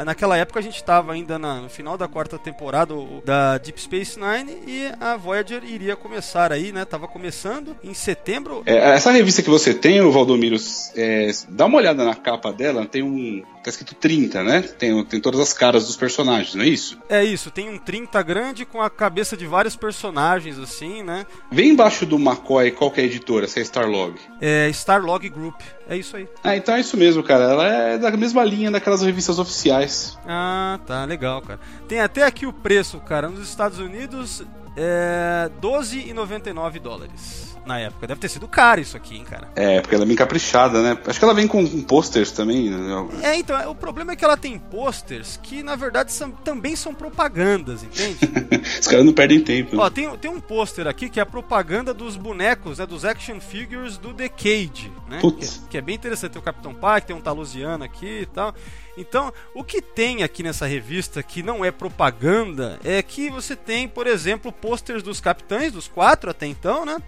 naquela 0.06 0.38
época 0.38 0.60
a 0.60 0.64
gente 0.64 0.76
estava 0.76 1.14
ainda 1.14 1.40
na, 1.40 1.62
no 1.62 1.70
final 1.70 1.98
da 1.98 2.08
quarta 2.08 2.38
temporada 2.38 2.94
da 3.24 3.58
Deep 3.58 3.80
Space 3.80 4.20
Nine 4.20 4.52
e 4.68 4.92
a 5.00 5.18
Voyager 5.18 5.64
iria 5.64 5.96
começar 5.96 6.52
aí, 6.52 6.72
né? 6.72 6.86
Tava 6.86 7.08
começando 7.08 7.76
em 7.84 7.94
setembro. 7.94 8.64
É, 8.66 8.96
essa 8.96 9.12
revista 9.12 9.42
que 9.42 9.50
você 9.50 9.74
tem, 9.74 10.02
o 10.02 10.12
Valdomiro, 10.12 10.58
é, 10.96 11.32
dá 11.50 11.66
uma 11.66 11.78
olhada 11.78 12.04
na 12.04 12.16
capa 12.16 12.52
dela, 12.52 12.86
tem 12.86 13.04
um. 13.04 13.44
Tá 13.64 13.70
escrito 13.70 13.96
30, 13.96 14.44
né? 14.44 14.62
Tem, 14.62 15.06
tem 15.06 15.22
todas 15.22 15.40
as 15.40 15.54
caras 15.54 15.88
dos 15.88 15.96
personagens, 15.96 16.54
não 16.54 16.66
é 16.66 16.68
isso? 16.68 17.00
É 17.08 17.24
isso, 17.24 17.50
tem 17.50 17.70
um 17.70 17.78
30 17.78 18.22
grande 18.22 18.66
com 18.66 18.82
a 18.82 18.90
cabeça 18.90 19.38
de 19.38 19.46
vários 19.48 19.74
personagens, 19.74 20.60
assim, 20.60 21.02
né? 21.02 21.26
Vem 21.50 21.70
embaixo 21.70 22.06
do 22.06 22.18
McCoy, 22.18 22.72
qual 22.72 22.92
que 22.92 23.00
é 23.00 23.04
a 23.04 23.08
editora? 23.08 23.48
Se 23.48 23.60
é 23.60 23.64
Starlog? 23.64 24.20
É 24.42 24.68
Starlog 24.70 25.30
Group. 25.30 25.62
É 25.88 25.98
isso 25.98 26.16
aí. 26.16 26.28
Ah, 26.44 26.56
então 26.56 26.76
é 26.76 26.80
isso 26.80 26.96
mesmo, 26.96 27.24
cara. 27.24 27.44
Ela 27.44 27.68
é 27.68 27.98
da 27.98 28.12
mesma 28.12 28.44
linha 28.44 28.72
daquelas 28.72 29.02
revistas 29.02 29.40
oficiais. 29.40 30.18
Ah, 30.26 30.80
tá, 30.86 31.04
legal, 31.06 31.42
cara. 31.42 31.60
Tem 31.88 32.00
até 32.00 32.24
aqui 32.24 32.46
o 32.46 32.54
preço, 32.54 33.00
cara. 33.00 33.28
Nos 33.28 33.48
Estados 33.48 33.80
Unidos 33.80 34.44
é 34.78 35.50
12,99 35.62 36.80
dólares 36.80 37.53
na 37.66 37.80
época. 37.80 38.08
Deve 38.08 38.20
ter 38.20 38.30
sido 38.30 38.48
caro 38.48 38.82
isso 38.82 38.98
aqui, 38.98 39.16
hein, 39.16 39.24
cara. 39.24 39.50
É, 39.56 39.82
porque 39.82 39.96
ela 39.96 40.04
é 40.04 40.08
bem 40.08 40.16
caprichada, 40.16 40.82
né? 40.82 40.98
Acho 41.06 41.20
que 41.20 41.26
ela 41.26 41.34
vem 41.34 41.48
com, 41.48 41.66
posters 41.84 42.32
também. 42.32 42.70
Né? 42.70 43.08
É, 43.22 43.36
então, 43.36 43.72
o 43.72 43.76
problema 43.76 44.14
é 44.14 44.16
que 44.16 44.24
ela 44.26 44.38
tem 44.38 44.58
posters 44.58 45.40
que, 45.42 45.64
na 45.64 45.76
verdade, 45.76 46.12
são, 46.12 46.32
também 46.32 46.76
são 46.76 46.94
propagandas, 46.94 47.84
entende? 47.84 48.20
Os 48.80 48.88
caras 48.88 49.06
não 49.06 49.14
perdem 49.14 49.40
tempo. 49.40 49.78
Ó, 49.78 49.90
tem, 49.90 50.10
tem 50.18 50.30
um 50.30 50.40
pôster 50.40 50.88
aqui 50.88 51.10
que 51.10 51.20
é 51.20 51.24
a 51.24 51.26
propaganda 51.26 51.94
dos 51.94 52.18
bonecos, 52.18 52.80
né, 52.80 52.86
dos 52.86 53.06
action 53.06 53.40
figures 53.40 53.98
do 53.98 54.14
Decade, 54.14 54.92
né? 55.10 55.20
Que, 55.22 55.70
que, 55.70 55.78
é 55.78 55.82
bem 55.82 55.96
interessante. 55.96 56.34
Tem 56.34 56.42
o 56.42 56.46
Capitão 56.46 56.74
Pike, 56.74 57.08
tem 57.08 57.16
um 57.16 57.22
Talusiano 57.22 57.84
aqui 57.84 58.22
e 58.22 58.26
tal. 58.26 58.54
Então, 58.98 59.34
o 59.54 59.64
que 59.64 59.82
tem 59.82 60.24
aqui 60.24 60.44
nessa 60.44 60.66
revista 60.66 61.24
que 61.24 61.42
não 61.42 61.66
é 61.66 61.72
propaganda 61.72 62.80
é 62.84 63.02
que 63.02 63.30
você 63.30 63.56
tem, 63.56 63.88
por 63.88 64.06
exemplo, 64.06 64.52
posters 64.52 65.02
dos 65.02 65.20
capitães, 65.20 65.72
dos 65.72 65.88
quatro 65.88 66.30
até 66.30 66.46
então, 66.46 66.86
né? 66.86 67.02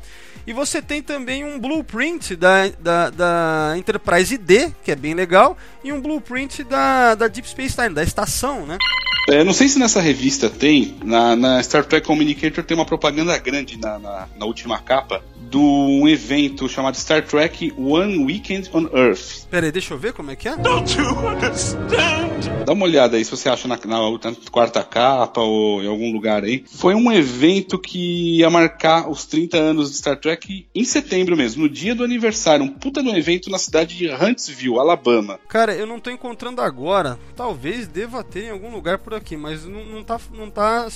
E 0.47 0.53
você 0.53 0.81
tem 0.81 1.01
também 1.01 1.43
um 1.43 1.59
blueprint 1.59 2.35
da, 2.35 2.67
da, 2.79 3.09
da 3.09 3.73
Enterprise 3.77 4.37
D, 4.37 4.71
que 4.83 4.91
é 4.91 4.95
bem 4.95 5.13
legal, 5.13 5.57
e 5.83 5.91
um 5.91 6.01
blueprint 6.01 6.63
da, 6.63 7.15
da 7.15 7.27
Deep 7.27 7.47
Space 7.49 7.79
Nine, 7.79 7.93
da 7.93 8.03
estação, 8.03 8.65
né? 8.65 8.77
É, 9.27 9.43
não 9.43 9.53
sei 9.53 9.67
se 9.67 9.79
nessa 9.79 9.99
revista 9.99 10.49
tem, 10.49 10.95
na, 11.03 11.35
na, 11.35 11.63
Star 11.63 11.83
Trek 11.83 12.05
Communicator 12.05 12.63
tem 12.63 12.77
uma 12.77 12.85
propaganda 12.85 13.35
grande 13.39 13.77
na, 13.79 13.97
na, 13.97 14.27
na 14.37 14.45
última 14.45 14.77
capa 14.79 15.23
de 15.49 15.57
um 15.57 16.07
evento 16.07 16.67
chamado 16.67 16.95
Star 16.97 17.23
Trek 17.23 17.73
One 17.77 18.23
Weekend 18.25 18.69
on 18.73 18.87
Earth. 18.93 19.45
Pera 19.49 19.65
aí, 19.65 19.71
deixa 19.71 19.93
eu 19.93 19.97
ver 19.97 20.13
como 20.13 20.31
é 20.31 20.35
que 20.35 20.47
é. 20.47 20.57
Don't 20.57 20.97
you 20.97 21.09
understand? 21.27 22.65
Dá 22.65 22.73
uma 22.73 22.85
olhada 22.85 23.17
aí 23.17 23.23
se 23.23 23.31
você 23.31 23.47
acha 23.47 23.67
na, 23.67 23.77
na, 23.85 23.99
quarta 24.51 24.83
capa 24.83 25.41
ou 25.41 25.83
em 25.83 25.87
algum 25.87 26.11
lugar 26.11 26.43
aí. 26.43 26.63
Foi 26.67 26.95
um 26.95 27.11
evento 27.11 27.79
que 27.79 28.39
ia 28.39 28.49
marcar 28.49 29.09
os 29.09 29.25
30 29.25 29.57
anos 29.57 29.91
de 29.91 29.97
Star 29.97 30.17
Trek 30.17 30.67
em 30.73 30.83
setembro 30.83 31.37
mesmo, 31.37 31.63
no 31.63 31.69
dia 31.69 31.95
do 31.95 32.03
aniversário. 32.03 32.65
Um 32.65 32.69
puta 32.69 33.01
no 33.01 33.15
evento 33.15 33.49
na 33.49 33.57
cidade 33.57 33.95
de 33.95 34.11
Huntsville, 34.11 34.79
Alabama. 34.79 35.39
Cara, 35.47 35.73
eu 35.73 35.85
não 35.85 35.99
tô 35.99 36.09
encontrando 36.09 36.61
agora. 36.61 37.19
Talvez 37.35 37.87
deva 37.87 38.23
ter 38.23 38.45
em 38.45 38.49
algum 38.49 38.71
lugar 38.71 38.97
por 38.97 39.13
aqui, 39.15 39.37
mas 39.37 39.65
não, 39.65 39.85
não 39.85 40.03
tá. 40.03 40.19
Não 40.31 40.49
tá 40.49 40.87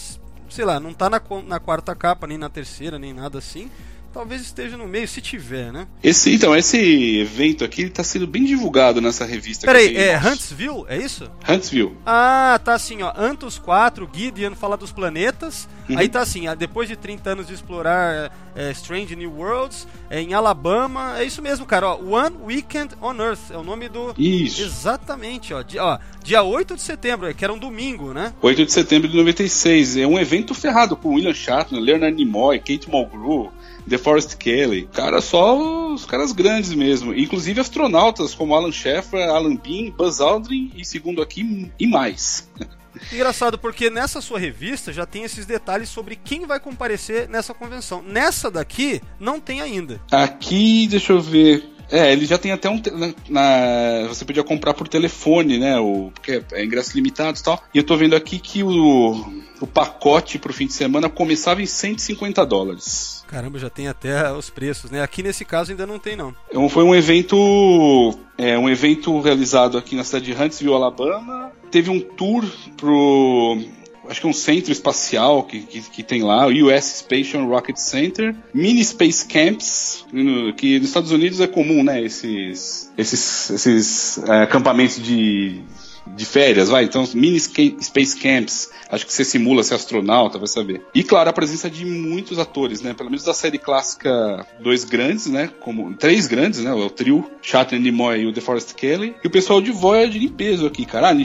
sei 0.50 0.66
lá, 0.66 0.80
não 0.80 0.94
tá 0.94 1.10
na, 1.10 1.22
na 1.46 1.60
quarta 1.60 1.96
capa, 1.96 2.26
nem 2.26 2.38
na 2.38 2.50
terceira, 2.50 2.98
nem 2.98 3.14
nada 3.14 3.38
assim. 3.38 3.70
Talvez 4.12 4.42
esteja 4.42 4.76
no 4.76 4.88
meio, 4.88 5.08
se 5.08 5.22
tiver, 5.22 5.72
né? 5.72 5.88
Esse, 6.04 6.34
então, 6.34 6.56
esse 6.56 7.20
evento 7.20 7.64
aqui 7.64 7.84
está 7.84 8.04
sendo 8.04 8.26
bem 8.26 8.44
divulgado 8.44 9.00
nessa 9.00 9.26
revista. 9.26 9.68
Peraí, 9.68 9.96
é 9.96 10.18
Huntsville? 10.18 10.86
É 10.88 10.98
isso? 10.98 11.30
Huntsville. 11.48 11.96
Ah, 12.06 12.60
tá 12.64 12.74
assim, 12.74 13.04
ó. 13.04 13.14
Antos 13.16 13.60
4, 13.60 14.10
Gideon 14.12 14.56
fala 14.56 14.76
dos 14.76 14.92
planetas. 14.92 15.68
Uhum. 15.88 15.98
Aí 15.98 16.10
tá 16.10 16.22
assim, 16.22 16.46
depois 16.58 16.88
de 16.88 16.96
30 16.96 17.30
anos 17.30 17.48
de 17.48 17.54
explorar 17.54 18.32
é, 18.56 18.72
Strange 18.72 19.16
New 19.16 19.32
Worlds, 19.32 19.88
é, 20.10 20.22
em 20.22 20.34
Alabama. 20.34 21.20
É 21.20 21.24
isso 21.24 21.42
mesmo, 21.42 21.66
cara. 21.66 21.88
Ó, 21.88 22.00
One 22.02 22.36
Weekend 22.44 22.96
on 23.02 23.16
Earth 23.16 23.52
é 23.52 23.58
o 23.58 23.64
nome 23.64 23.90
do. 23.90 24.14
Isso. 24.18 24.62
Exatamente, 24.62 25.54
ó. 25.54 25.62
Dia, 25.62 25.84
ó, 25.84 26.00
dia 26.24 26.44
8 26.44 26.76
de 26.76 26.82
setembro, 26.82 27.34
que 27.34 27.44
era 27.44 27.54
um 27.54 27.60
domingo, 27.60 28.14
né? 28.14 28.34
8 28.42 28.66
de 28.66 28.72
setembro 28.72 29.08
de 29.08 29.16
96. 29.16 29.98
É 29.98 30.08
um 30.08 30.20
evento 30.20 30.54
ferrado 30.54 30.96
com 30.96 31.14
William 31.14 31.34
Shatner, 31.34 31.82
Leonard 31.82 32.16
Nimoy, 32.16 32.60
Kate 32.60 32.90
Mulgrew. 32.90 33.52
DeForest 33.90 34.38
Kelly. 34.38 34.88
Cara, 34.94 35.20
só 35.20 35.94
os 35.94 36.06
caras 36.06 36.32
grandes 36.32 36.74
mesmo. 36.74 37.14
Inclusive 37.14 37.60
astronautas 37.60 38.34
como 38.34 38.56
Alan 38.56 38.72
Shepard, 38.72 39.30
Alan 39.30 39.56
Bean, 39.56 39.92
Buzz 39.92 40.22
Aldrin 40.22 40.72
e, 40.76 40.86
segundo 40.86 41.22
aqui, 41.22 41.70
e 41.80 41.88
mais. 41.88 42.50
Engraçado, 43.14 43.58
porque 43.58 43.90
nessa 43.90 44.20
sua 44.20 44.40
revista 44.40 44.92
já 44.92 45.06
tem 45.06 45.24
esses 45.24 45.46
detalhes 45.46 45.90
sobre 45.90 46.16
quem 46.16 46.46
vai 46.46 46.60
comparecer 46.60 47.30
nessa 47.30 47.54
convenção. 47.54 48.02
Nessa 48.02 48.52
daqui, 48.52 49.02
não 49.20 49.40
tem 49.40 49.62
ainda. 49.62 50.02
Aqui, 50.12 50.88
deixa 50.88 51.14
eu 51.14 51.22
ver. 51.22 51.64
É, 51.92 52.12
ele 52.12 52.26
já 52.26 52.38
tem 52.38 52.52
até 52.52 52.70
um. 52.70 52.82
Na, 52.94 53.14
na, 53.30 54.08
você 54.08 54.24
podia 54.24 54.44
comprar 54.44 54.74
por 54.74 54.88
telefone, 54.88 55.58
né? 55.58 55.80
O, 55.80 56.12
porque 56.14 56.44
é 56.52 56.64
ingresso 56.64 56.96
limitado 56.96 57.40
e 57.40 57.44
tal. 57.44 57.64
E 57.74 57.78
eu 57.78 57.84
tô 57.84 57.96
vendo 57.98 58.16
aqui 58.16 58.38
que 58.38 58.64
o, 58.64 59.26
o 59.60 59.68
pacote 59.68 60.40
pro 60.40 60.54
fim 60.54 60.68
de 60.68 60.74
semana 60.74 61.10
começava 61.10 61.62
em 61.62 61.66
150 61.66 62.46
dólares. 62.46 63.24
Caramba, 63.28 63.60
já 63.60 63.70
tem 63.70 63.88
até 63.88 64.32
os 64.32 64.50
preços, 64.50 64.90
né? 64.90 65.02
Aqui 65.02 65.22
nesse 65.22 65.46
caso 65.46 65.72
ainda 65.72 65.86
não 65.86 66.00
tem, 66.00 66.16
não. 66.16 66.34
Então, 66.50 66.68
foi 66.68 66.84
um 66.84 66.96
evento. 66.96 68.18
É, 68.38 68.58
um 68.58 68.70
evento 68.70 69.20
realizado 69.20 69.78
aqui 69.78 69.96
na 69.96 70.04
cidade 70.04 70.26
de 70.26 70.34
Huntsville, 70.34 70.74
Alabama. 70.74 71.52
Teve 71.70 71.90
um 71.90 72.00
tour 72.00 72.44
pro 72.78 73.58
acho 74.10 74.22
que 74.22 74.26
é 74.26 74.30
um 74.30 74.34
centro 74.34 74.72
espacial 74.72 75.44
que, 75.44 75.60
que, 75.62 75.82
que, 75.82 76.04
tem 76.04 76.24
lá, 76.24 76.48
o 76.48 76.50
US 76.50 77.00
Space 77.00 77.38
Rocket 77.38 77.78
Center, 77.78 78.36
mini 78.52 78.84
space 78.84 79.26
camps, 79.28 80.04
que 80.58 80.80
nos 80.80 80.88
Estados 80.88 81.12
Unidos 81.12 81.40
é 81.40 81.46
comum, 81.46 81.84
né, 81.84 82.02
esses, 82.02 82.92
esses, 82.98 83.50
esses 83.52 84.18
é, 84.28 84.42
acampamentos 84.42 85.02
de, 85.02 85.62
de 86.08 86.26
férias, 86.26 86.70
vai, 86.70 86.86
então 86.86 87.08
mini 87.14 87.40
space 87.40 88.18
camps, 88.18 88.72
acho 88.92 89.06
que 89.06 89.14
você 89.14 89.24
simula 89.24 89.64
ser 89.64 89.76
astronauta, 89.76 90.38
vai 90.38 90.48
saber. 90.48 90.82
E 90.94 91.04
claro, 91.04 91.30
a 91.30 91.34
presença 91.34 91.70
de 91.70 91.86
muitos 91.86 92.40
atores, 92.40 92.82
né? 92.82 92.94
Pelo 92.94 93.10
menos 93.10 93.24
da 93.24 93.34
série 93.34 93.58
clássica, 93.58 94.46
dois 94.60 94.84
grandes, 94.84 95.28
né? 95.28 95.50
Como 95.60 95.94
três 95.96 96.28
grandes, 96.28 96.60
né? 96.64 96.74
O 96.74 96.90
trio 96.90 97.30
Shatner 97.42 97.80
Nimoy 97.80 98.22
e 98.22 98.26
o 98.28 98.32
DeForest 98.32 98.74
Kelly. 98.74 99.16
E 99.24 99.28
o 99.28 99.32
pessoal 99.32 99.62
de 99.62 99.72
Voyager 99.72 100.22
em 100.22 100.28
peso 100.28 100.66
aqui, 100.66 100.86
cara. 100.86 101.10
Ah, 101.10 101.16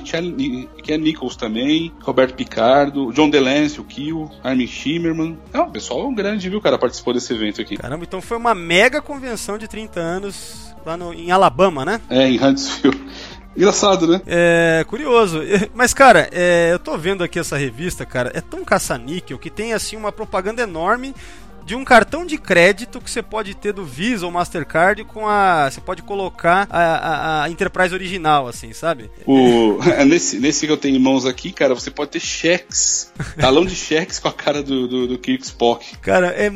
Ken 0.83 0.99
Nichols 0.99 1.37
também, 1.37 1.93
Roberto 2.03 2.35
Picardo, 2.35 3.13
John 3.13 3.31
DeLance, 3.31 3.81
o 3.81 3.85
Kill, 3.85 4.31
Armin 4.43 4.67
Shimmerman. 4.67 5.39
É 5.53 5.61
um 5.61 5.71
pessoal 5.71 6.11
grande, 6.13 6.49
viu, 6.49 6.61
cara, 6.61 6.79
participou 6.79 7.15
desse 7.15 7.33
evento 7.33 7.61
aqui. 7.61 7.77
Caramba, 7.77 8.05
então 8.05 8.21
foi 8.21 8.37
uma 8.37 8.55
mega 8.55 9.01
convenção 9.01 9.57
de 9.57 9.67
30 9.67 10.01
anos 10.01 10.75
lá 10.85 10.97
no, 10.97 11.13
em 11.13 11.31
Alabama, 11.31 11.85
né? 11.85 12.01
É, 12.11 12.29
em 12.29 12.43
Huntsville. 12.43 13.01
Engraçado, 13.57 14.07
né? 14.07 14.21
É, 14.27 14.85
curioso. 14.89 15.41
Mas, 15.75 15.95
cara, 15.95 16.29
é, 16.33 16.71
eu 16.73 16.79
tô 16.79 16.97
vendo 16.99 17.23
aqui 17.23 17.39
essa 17.39 17.57
revista, 17.57 18.05
cara, 18.05 18.33
é 18.35 18.41
tão 18.41 18.65
caça-níquel 18.65 19.39
que 19.39 19.51
tem, 19.51 19.73
assim, 19.73 19.97
uma 19.97 20.11
propaganda 20.11 20.63
enorme 20.63 21.15
de 21.65 21.75
um 21.75 21.85
cartão 21.85 22.27
de 22.27 22.37
crédito 22.37 23.01
que 23.01 23.11
você 23.11 23.23
pode 23.23 23.55
ter 23.55 23.73
do 23.73 23.85
Visa 23.85 24.27
ou 24.27 24.33
Mastercard 24.33 25.03
com 25.05 25.27
a. 25.27 25.71
Você 25.71 25.81
pode 25.81 26.03
colocar 26.03 26.67
a, 26.71 26.81
a, 26.81 27.45
a 27.45 27.51
Enterprise 27.51 27.95
original, 27.95 28.47
assim, 28.47 28.73
sabe? 28.73 29.11
O, 29.27 29.79
nesse, 30.07 30.39
nesse 30.39 30.67
que 30.67 30.73
eu 30.73 30.77
tenho 30.77 30.97
em 30.97 31.01
mãos 31.01 31.25
aqui, 31.25 31.53
cara, 31.53 31.75
você 31.75 31.91
pode 31.91 32.11
ter 32.11 32.21
cheques. 32.21 33.13
Talão 33.41 33.65
de 33.65 33.75
cheques 33.75 34.19
com 34.19 34.29
a 34.29 34.33
cara 34.33 34.63
do, 34.63 34.87
do, 34.87 35.07
do 35.09 35.19
Kirk 35.19 35.45
Spock. 35.45 35.97
Cara, 35.99 36.29
é, 36.29 36.51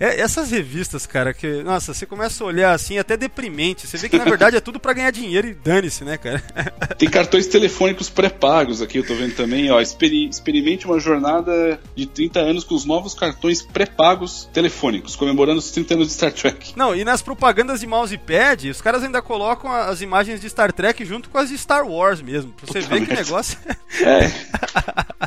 é, 0.00 0.20
Essas 0.20 0.50
revistas, 0.50 1.06
cara, 1.06 1.34
que. 1.34 1.62
Nossa, 1.62 1.92
você 1.92 2.06
começa 2.06 2.42
a 2.42 2.46
olhar 2.46 2.72
assim, 2.72 2.96
é 2.96 3.00
até 3.00 3.16
deprimente. 3.16 3.86
Você 3.86 3.98
vê 3.98 4.08
que 4.08 4.16
na 4.16 4.24
verdade 4.24 4.56
é 4.56 4.60
tudo 4.60 4.80
para 4.80 4.94
ganhar 4.94 5.10
dinheiro 5.10 5.46
e 5.46 5.54
dane-se, 5.54 6.04
né, 6.04 6.16
cara? 6.16 6.42
Tem 6.98 7.08
cartões 7.08 7.46
telefônicos 7.46 8.08
pré-pagos 8.08 8.80
aqui, 8.80 8.98
eu 8.98 9.06
tô 9.06 9.14
vendo 9.14 9.34
também, 9.34 9.70
ó. 9.70 9.80
Experimente 9.80 10.86
uma 10.86 10.98
jornada 10.98 11.78
de 11.94 12.06
30 12.06 12.40
anos 12.40 12.64
com 12.64 12.74
os 12.74 12.84
novos 12.84 13.14
cartões 13.14 13.60
pré-pagos 13.60 14.48
telefônicos, 14.54 15.16
comemorando 15.16 15.58
os 15.58 15.70
30 15.72 15.94
anos 15.94 16.06
de 16.06 16.12
Star 16.14 16.32
Trek. 16.32 16.72
Não, 16.76 16.94
e 16.94 17.04
nas 17.04 17.20
propagandas 17.20 17.80
de 17.80 17.86
mousepad, 17.86 18.70
os 18.70 18.80
caras 18.80 19.02
ainda 19.02 19.20
colocam 19.20 19.70
as 19.70 20.00
imagens 20.00 20.40
de 20.40 20.48
Star 20.48 20.72
Trek 20.72 21.04
junto 21.04 21.28
com 21.28 21.36
as 21.36 21.48
de 21.48 21.58
Star 21.58 21.84
Wars 21.86 22.22
mesmo. 22.22 22.52
Pra 22.52 22.66
você 22.66 22.80
ver 22.80 23.06
que 23.06 23.14
negócio. 23.14 23.58
É. 24.00 24.28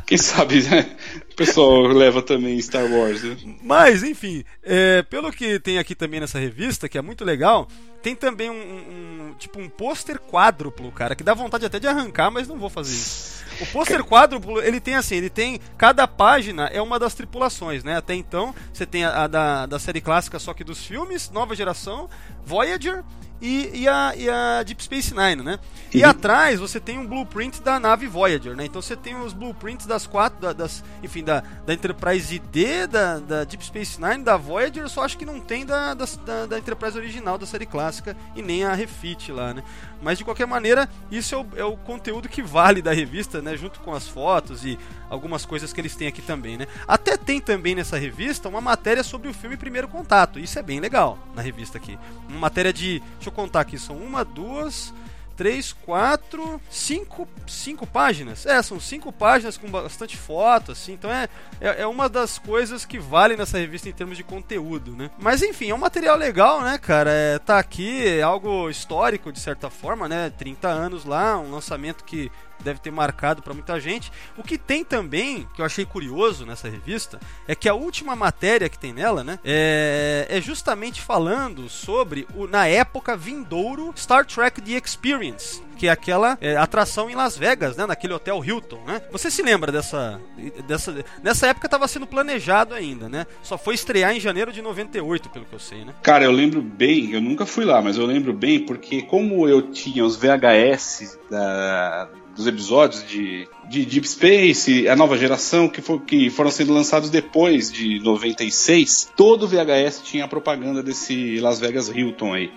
Quem 0.06 0.18
sabe, 0.18 0.62
né? 0.64 0.98
O 1.32 1.36
pessoal 1.36 1.84
leva 1.84 2.22
também 2.22 2.62
Star 2.62 2.84
Wars. 2.92 3.24
Né? 3.24 3.38
Mas, 3.64 4.04
enfim, 4.04 4.44
é, 4.62 5.04
pelo 5.04 5.32
que 5.32 5.58
tem 5.58 5.80
aqui 5.80 5.96
também 5.96 6.20
nessa 6.20 6.38
revista, 6.38 6.90
que 6.90 6.98
é 6.98 7.02
muito 7.02 7.24
legal, 7.24 7.70
tem 8.04 8.14
também 8.14 8.50
um, 8.50 8.54
um 8.54 9.34
tipo 9.40 9.60
um 9.60 9.70
pôster 9.70 10.20
quádruplo, 10.20 10.92
cara, 10.92 11.16
que 11.16 11.24
dá 11.24 11.34
vontade 11.34 11.66
até 11.66 11.80
de 11.80 11.88
arrancar, 11.88 12.30
mas 12.30 12.48
não 12.48 12.58
vou 12.58 12.70
fazer 12.70 12.94
isso. 12.94 13.37
O 13.60 13.66
pôster 13.68 14.04
quádruplo, 14.04 14.60
ele 14.62 14.80
tem 14.80 14.96
assim, 14.96 15.16
ele 15.16 15.30
tem. 15.30 15.60
Cada 15.78 16.08
página 16.08 16.68
é 16.68 16.82
uma 16.82 17.00
das 17.00 17.14
tripulações, 17.14 17.84
né? 17.84 17.98
Até 17.98 18.14
então, 18.14 18.54
você 18.72 18.86
tem 18.86 19.04
a, 19.04 19.24
a 19.24 19.28
da, 19.28 19.66
da 19.66 19.80
série 19.80 20.02
clássica, 20.02 20.40
só 20.40 20.54
que 20.54 20.64
dos 20.64 20.86
filmes, 20.86 21.30
nova 21.30 21.56
geração, 21.56 22.10
Voyager 22.46 23.04
e, 23.42 23.82
e, 23.82 23.88
a, 23.88 24.14
e 24.16 24.30
a 24.30 24.64
Deep 24.64 24.84
Space 24.84 25.14
Nine, 25.14 25.44
né? 25.44 25.60
E 25.94 26.04
uhum. 26.04 26.10
atrás 26.10 26.60
você 26.60 26.80
tem 26.80 26.98
um 26.98 27.06
blueprint 27.06 27.62
da 27.62 27.80
nave 27.80 28.08
Voyager, 28.08 28.56
né? 28.56 28.66
Então 28.66 28.82
você 28.82 28.96
tem 28.96 29.16
os 29.16 29.34
blueprints 29.34 29.86
das 29.86 30.06
quatro, 30.06 30.40
da, 30.40 30.54
das, 30.54 30.84
enfim, 31.04 31.24
da, 31.24 31.44
da 31.66 31.74
Enterprise 31.74 32.40
D, 32.40 32.88
da, 32.88 33.20
da 33.20 33.44
Deep 33.44 33.64
Space 33.64 34.02
Nine, 34.02 34.24
da 34.24 34.38
Voyager, 34.38 34.84
eu 34.84 34.90
só 34.90 35.04
acho 35.04 35.18
que 35.18 35.26
não 35.26 35.40
tem 35.40 35.66
da, 35.66 35.94
da, 35.94 36.06
da 36.48 36.58
Enterprise 36.58 36.98
original, 36.98 37.38
da 37.38 37.46
série 37.46 37.66
clássica, 37.66 38.18
e 38.36 38.42
nem 38.42 38.64
a 38.66 38.74
refit 38.74 39.32
lá, 39.32 39.54
né? 39.54 39.64
Mas 40.02 40.18
de 40.18 40.24
qualquer 40.24 40.46
maneira, 40.46 40.90
isso 41.10 41.34
é 41.34 41.38
o, 41.38 41.48
é 41.56 41.64
o 41.64 41.78
conteúdo 41.78 42.28
que 42.30 42.42
vale 42.42 42.82
da 42.82 42.94
revista, 42.94 43.42
né? 43.42 43.56
Junto 43.56 43.80
com 43.80 43.94
as 43.94 44.08
fotos 44.08 44.66
e 44.66 44.78
algumas 45.10 45.46
coisas 45.46 45.72
que 45.74 45.82
eles 45.82 45.96
têm 45.96 46.08
aqui 46.08 46.22
também, 46.22 46.58
né? 46.58 46.68
Até 46.88 47.18
tem 47.18 47.40
também 47.40 47.76
nessa 47.76 47.98
revista 47.98 48.50
uma 48.50 48.62
matéria 48.62 49.04
sobre 49.04 49.28
o 49.28 49.34
filme 49.34 49.58
Primeiro 49.58 49.88
Contato. 49.88 50.40
Isso 50.40 50.58
é 50.60 50.64
bem 50.64 50.80
legal 50.80 51.18
na 51.36 51.42
revista 51.42 51.78
aqui. 51.78 51.98
Uma 52.30 52.40
matéria 52.40 52.74
de. 52.74 53.00
Deixa 53.16 53.30
eu 53.30 53.32
contar 53.32 53.62
aqui, 53.62 53.78
são 53.78 53.98
uma, 53.98 54.24
duas 54.24 54.94
três, 55.38 55.72
quatro, 55.72 56.60
cinco, 56.70 57.28
cinco 57.46 57.86
páginas. 57.86 58.46
É, 58.46 58.60
são 58.64 58.80
cinco 58.80 59.14
páginas 59.14 59.56
com 59.56 59.70
bastante 59.70 60.18
foto, 60.18 60.72
assim. 60.72 60.94
Então 60.94 61.12
é, 61.12 61.30
é, 61.62 61.84
é, 61.84 61.88
uma 61.88 62.10
das 62.10 62.40
coisas 62.40 62.84
que 62.84 62.98
vale 62.98 63.38
nessa 63.38 63.60
revista 63.60 63.88
em 63.88 63.94
termos 63.94 64.18
de 64.18 64.24
conteúdo, 64.24 64.94
né? 64.94 65.12
Mas 65.20 65.44
enfim, 65.44 65.70
é 65.70 65.76
um 65.76 65.78
material 65.78 66.18
legal, 66.18 66.62
né, 66.62 66.78
cara? 66.80 67.12
É, 67.12 67.38
tá 67.38 67.60
aqui, 67.60 68.06
é 68.08 68.24
algo 68.24 68.68
histórico 68.68 69.32
de 69.32 69.40
certa 69.40 69.70
forma, 69.70 70.10
né? 70.10 70.32
30 70.32 70.68
anos 70.68 71.06
lá, 71.06 71.38
um 71.38 71.52
lançamento 71.52 72.04
que 72.04 72.32
deve 72.64 72.80
ter 72.80 72.92
marcado 72.92 73.42
para 73.42 73.54
muita 73.54 73.80
gente. 73.80 74.12
O 74.38 74.44
que 74.44 74.58
tem 74.58 74.84
também, 74.84 75.48
que 75.54 75.62
eu 75.62 75.66
achei 75.66 75.86
curioso 75.86 76.46
nessa 76.46 76.70
revista, 76.70 77.20
é 77.48 77.56
que 77.56 77.70
a 77.70 77.74
última 77.74 78.16
matéria 78.16 78.70
que 78.70 78.80
tem 78.80 78.94
nela, 78.94 79.24
né, 79.24 79.40
é, 79.44 80.28
é 80.30 80.42
justamente 80.42 81.02
falando 81.02 81.70
sobre 81.70 82.28
o, 82.36 82.48
na 82.48 82.68
época 82.68 83.16
vindouro 83.16 83.94
Star 83.96 84.26
Trek 84.26 84.62
The 84.62 84.72
Experience, 84.72 85.62
que 85.78 85.88
é 85.88 85.92
aquela 85.92 86.38
é, 86.42 86.58
atração 86.58 87.10
em 87.10 87.16
Las 87.16 87.38
Vegas, 87.38 87.78
né, 87.78 87.86
naquele 87.86 88.14
hotel 88.14 88.44
Hilton, 88.44 88.80
né? 88.86 89.02
Você 89.12 89.30
se 89.30 89.42
lembra 89.42 89.72
dessa 89.72 90.20
dessa 90.68 91.06
nessa 91.24 91.48
época 91.48 91.68
estava 91.68 91.88
sendo 91.88 92.08
planejado 92.08 92.74
ainda, 92.74 93.08
né? 93.08 93.26
Só 93.44 93.58
foi 93.58 93.76
estrear 93.76 94.16
em 94.16 94.20
janeiro 94.20 94.52
de 94.52 94.62
98, 94.62 95.30
pelo 95.30 95.46
que 95.46 95.54
eu 95.54 95.60
sei, 95.60 95.86
né? 95.86 95.94
Cara, 96.02 96.26
eu 96.26 96.32
lembro 96.32 96.62
bem, 96.62 97.12
eu 97.12 97.22
nunca 97.22 97.46
fui 97.46 97.66
lá, 97.66 97.82
mas 97.82 97.98
eu 97.98 98.06
lembro 98.06 98.34
bem 98.34 98.60
porque 98.60 99.04
como 99.04 99.48
eu 99.48 99.62
tinha 99.72 100.04
os 100.04 100.18
VHS 100.18 101.20
da 101.30 102.10
dos 102.38 102.46
episódios 102.46 103.04
de, 103.06 103.50
de 103.68 103.84
Deep 103.84 104.08
Space, 104.08 104.88
a 104.88 104.96
nova 104.96 105.18
geração, 105.18 105.68
que, 105.68 105.82
for, 105.82 106.00
que 106.02 106.30
foram 106.30 106.52
sendo 106.52 106.72
lançados 106.72 107.10
depois 107.10 107.72
de 107.72 108.00
96, 108.00 109.12
todo 109.16 109.48
VHS 109.48 110.04
tinha 110.04 110.26
a 110.26 110.28
propaganda 110.28 110.84
desse 110.84 111.40
Las 111.40 111.60
Vegas 111.60 111.90
Hilton 111.90 112.36
aí. 112.36 112.52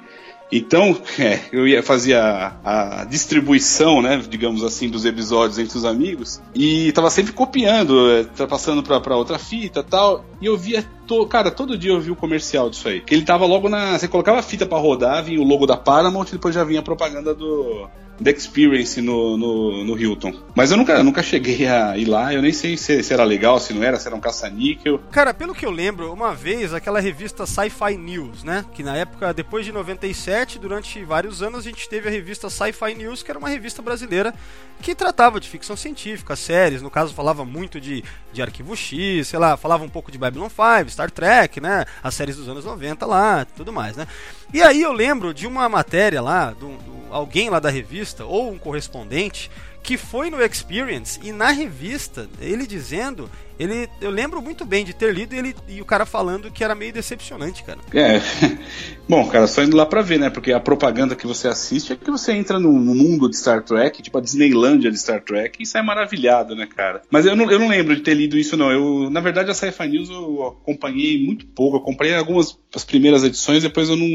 Então, 0.53 0.97
é, 1.19 1.41
eu 1.53 1.67
ia 1.67 1.83
fazer 1.83 2.15
a, 2.15 2.57
a, 2.65 3.05
distribuição, 3.05 4.03
né, 4.03 4.23
digamos 4.29 4.65
assim, 4.65 4.89
dos 4.89 5.05
episódios 5.05 5.59
entre 5.59 5.77
os 5.77 5.85
amigos 5.85 6.41
e 6.55 6.93
tava 6.93 7.11
sempre 7.11 7.33
copiando, 7.33 8.11
é, 8.11 8.25
tá 8.25 8.47
passando 8.47 8.83
pra, 8.83 9.17
outra 9.17 9.39
fita 9.39 9.83
tal. 9.83 10.25
E 10.41 10.47
eu 10.47 10.57
via, 10.57 10.85
to, 11.07 11.27
cara, 11.27 11.51
todo 11.51 11.77
dia 11.77 11.93
eu 11.93 12.01
vi 12.01 12.11
o 12.11 12.17
comercial 12.17 12.71
disso 12.71 12.89
aí. 12.89 13.01
Que 13.01 13.15
ele 13.15 13.25
tava 13.25 13.47
logo 13.47 13.69
na. 13.69 13.99
Você 13.99 14.09
colocava 14.09 14.39
a 14.39 14.43
fita 14.43 14.67
para 14.67 14.79
rodar, 14.79 15.23
vinha 15.23 15.41
o 15.41 15.45
logo 15.45 15.67
da 15.67 15.77
Paramount 15.77 16.27
e 16.29 16.33
depois 16.33 16.55
já 16.55 16.65
vinha 16.65 16.81
a 16.81 16.83
propaganda 16.83 17.35
do, 17.35 17.89
The 18.23 18.31
Experience 18.31 19.01
no, 19.01 19.37
no, 19.37 19.85
no, 19.85 19.99
Hilton. 19.99 20.33
Mas 20.55 20.71
eu 20.71 20.77
nunca, 20.77 21.03
nunca 21.03 21.23
cheguei 21.23 21.67
a 21.67 21.97
ir 21.97 22.05
lá, 22.05 22.33
eu 22.33 22.43
nem 22.43 22.53
sei 22.53 22.77
se, 22.77 23.03
se 23.03 23.13
era 23.13 23.25
legal, 23.25 23.59
se 23.59 23.73
não 23.73 23.83
era, 23.83 23.99
se 23.99 24.07
era 24.07 24.15
um 24.15 24.21
caça-níquel. 24.21 24.99
Cara, 25.11 25.33
pelo 25.33 25.55
que 25.55 25.65
eu 25.65 25.71
lembro, 25.71 26.13
uma 26.13 26.35
vez 26.35 26.75
aquela 26.75 27.01
revista 27.01 27.47
Sci-Fi 27.47 27.97
News, 27.97 28.45
né? 28.45 28.65
Que 28.73 28.83
na 28.83 28.97
época, 28.97 29.33
depois 29.33 29.65
de 29.65 29.73
97, 29.73 30.59
durante 30.59 31.03
vários 31.05 31.43
anos, 31.43 31.61
a 31.61 31.69
gente 31.69 31.89
teve 31.89 32.09
a 32.09 32.11
revista 32.11 32.51
Sci-Fi 32.51 32.95
News, 32.95 33.23
que 33.23 33.31
era 33.31 33.39
uma 33.39 33.49
revista 33.49 33.81
brasileira 33.81 34.35
que 34.81 34.95
tratava 34.95 35.39
de 35.39 35.49
ficção 35.49 35.77
científica, 35.77 36.35
séries, 36.35 36.83
no 36.83 36.91
caso 36.91 37.15
falava 37.15 37.45
muito 37.45 37.81
de, 37.81 38.03
de 38.33 38.41
Arquivo 38.43 38.75
X, 38.75 39.29
sei 39.29 39.39
lá, 39.39 39.57
falava 39.57 39.85
um 39.85 39.89
pouco 39.89 40.11
de 40.11 40.19
Babylon 40.19 40.49
5, 40.49 40.91
Star 40.91 41.11
Trek, 41.11 41.61
né? 41.61 41.85
As 42.03 42.15
séries 42.15 42.37
dos 42.37 42.49
anos 42.49 42.65
90 42.65 43.05
lá, 43.07 43.45
tudo 43.45 43.73
mais, 43.73 43.97
né? 43.97 44.07
E 44.53 44.63
aí 44.63 44.83
eu 44.83 44.93
lembro 44.93 45.33
de 45.33 45.47
uma 45.47 45.69
matéria 45.69 46.21
lá, 46.21 46.51
do, 46.51 46.69
do 46.69 47.01
alguém 47.11 47.51
lá 47.51 47.61
da 47.61 47.71
revista 47.71 48.25
ou 48.25 48.51
um 48.51 48.59
correspondente 48.59 49.51
que 49.83 49.97
foi 49.97 50.31
no 50.31 50.43
Experience 50.43 51.19
e 51.23 51.33
na 51.33 51.51
revista, 51.51 52.29
ele 52.41 52.67
dizendo 52.67 53.31
ele, 53.61 53.91
eu 54.01 54.11
lembro 54.11 54.41
muito 54.41 54.65
bem 54.65 54.87
de 54.87 54.95
ter 54.95 55.15
lido 55.15 55.35
ele 55.35 55.55
e 55.69 55.83
o 55.83 55.85
cara 55.85 56.07
falando 56.07 56.51
que 56.51 56.65
era 56.65 56.75
meio 56.75 56.95
decepcionante, 56.95 57.63
cara. 57.63 57.79
É. 57.93 58.19
Bom, 59.07 59.29
cara, 59.29 59.47
só 59.47 59.63
indo 59.63 59.77
lá 59.77 59.85
pra 59.85 60.01
ver, 60.01 60.19
né? 60.19 60.31
Porque 60.31 60.51
a 60.51 60.59
propaganda 60.59 61.15
que 61.15 61.27
você 61.27 61.47
assiste 61.47 61.93
é 61.93 61.97
que 61.97 62.11
você 62.11 62.33
entra 62.33 62.59
no, 62.59 62.73
mundo 62.73 63.29
de 63.29 63.37
Star 63.37 63.63
Trek, 63.63 64.01
tipo 64.01 64.17
a 64.17 64.21
Disneylândia 64.21 64.91
de 64.91 64.99
Star 64.99 65.23
Trek, 65.23 65.63
e 65.63 65.67
sai 65.67 65.83
maravilhado, 65.83 66.57
né, 66.57 66.67
cara? 66.67 67.03
Mas 67.11 67.27
eu 67.27 67.37
não, 67.37 67.51
eu 67.51 67.59
não 67.59 67.69
lembro 67.69 67.95
de 67.95 68.01
ter 68.01 68.15
lido 68.15 68.39
isso, 68.39 68.57
não. 68.57 68.71
Eu, 68.71 69.11
na 69.11 69.21
verdade, 69.21 69.51
a 69.51 69.55
Sci-Fi 69.55 69.89
News 69.89 70.09
eu 70.09 70.47
acompanhei 70.63 71.23
muito 71.23 71.45
pouco. 71.47 71.77
Eu 71.77 71.81
comprei 71.81 72.15
algumas 72.15 72.59
as 72.75 72.85
primeiras 72.85 73.25
edições, 73.25 73.63
depois 73.63 73.89
eu 73.89 73.97
não, 73.97 74.07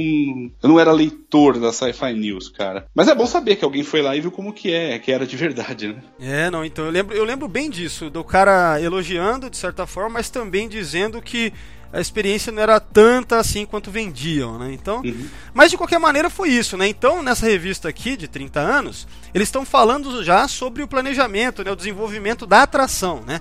eu 0.63 0.69
não 0.69 0.79
era 0.79 0.91
leitor 0.91 1.59
da 1.59 1.71
Sci-Fi 1.71 2.13
News, 2.13 2.49
cara. 2.49 2.87
Mas 2.95 3.07
é 3.07 3.15
bom 3.15 3.25
saber 3.25 3.57
que 3.57 3.65
alguém 3.65 3.83
foi 3.83 4.01
lá 4.01 4.15
e 4.15 4.21
viu 4.21 4.31
como 4.31 4.53
que 4.53 4.71
é, 4.71 4.97
que 4.97 5.11
era 5.11 5.27
de 5.27 5.35
verdade, 5.35 5.89
né? 5.89 6.01
É, 6.19 6.49
não, 6.49 6.63
então 6.63 6.85
eu 6.85 6.91
lembro, 6.91 7.15
eu 7.15 7.25
lembro 7.25 7.47
bem 7.47 7.69
disso, 7.69 8.09
do 8.09 8.23
cara 8.23 8.81
elogiando 8.81 9.34
de 9.39 9.57
certa 9.57 9.85
forma, 9.85 10.11
mas 10.11 10.29
também 10.29 10.67
dizendo 10.67 11.21
que 11.21 11.53
a 11.95 12.01
experiência 12.01 12.51
não 12.51 12.61
era 12.61 12.77
tanta 12.77 13.37
assim 13.37 13.65
quanto 13.65 13.89
vendiam, 13.89 14.59
né? 14.59 14.73
Então, 14.73 15.01
uhum. 15.01 15.29
mas 15.53 15.71
de 15.71 15.77
qualquer 15.77 15.97
maneira 15.97 16.29
foi 16.29 16.49
isso, 16.49 16.75
né? 16.75 16.87
Então, 16.87 17.23
nessa 17.23 17.45
revista 17.45 17.87
aqui 17.87 18.17
de 18.17 18.27
30 18.27 18.59
anos, 18.59 19.07
eles 19.33 19.47
estão 19.47 19.65
falando 19.65 20.21
já 20.21 20.45
sobre 20.45 20.83
o 20.83 20.87
planejamento, 20.89 21.63
né, 21.63 21.71
o 21.71 21.75
desenvolvimento 21.75 22.45
da 22.45 22.63
atração, 22.63 23.23
né? 23.25 23.39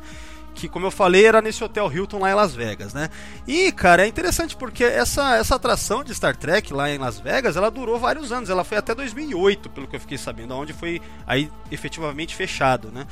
Que, 0.55 0.69
como 0.69 0.87
eu 0.87 0.91
falei, 0.93 1.27
era 1.27 1.43
nesse 1.43 1.65
Hotel 1.65 1.93
Hilton 1.93 2.21
lá 2.21 2.31
em 2.31 2.35
Las 2.35 2.55
Vegas, 2.55 2.95
né? 2.95 3.11
E, 3.45 3.73
cara, 3.73 4.05
é 4.05 4.07
interessante 4.07 4.55
porque 4.55 4.85
essa, 4.85 5.35
essa 5.35 5.57
atração 5.57 6.05
de 6.05 6.15
Star 6.15 6.37
Trek 6.37 6.73
lá 6.73 6.89
em 6.89 6.97
Las 6.97 7.19
Vegas, 7.19 7.57
ela 7.57 7.73
durou 7.73 7.99
vários 7.99 8.31
anos. 8.31 8.49
Ela 8.49 8.63
foi 8.63 8.79
até 8.79 8.95
2008, 8.95 9.69
pelo 9.71 9.89
que 9.89 9.97
eu 9.97 10.01
fiquei 10.01 10.17
sabendo, 10.17 10.55
onde 10.55 10.73
foi 10.73 11.03
aí 11.27 11.51
efetivamente 11.73 12.37
fechado, 12.37 12.93
né? 12.93 13.05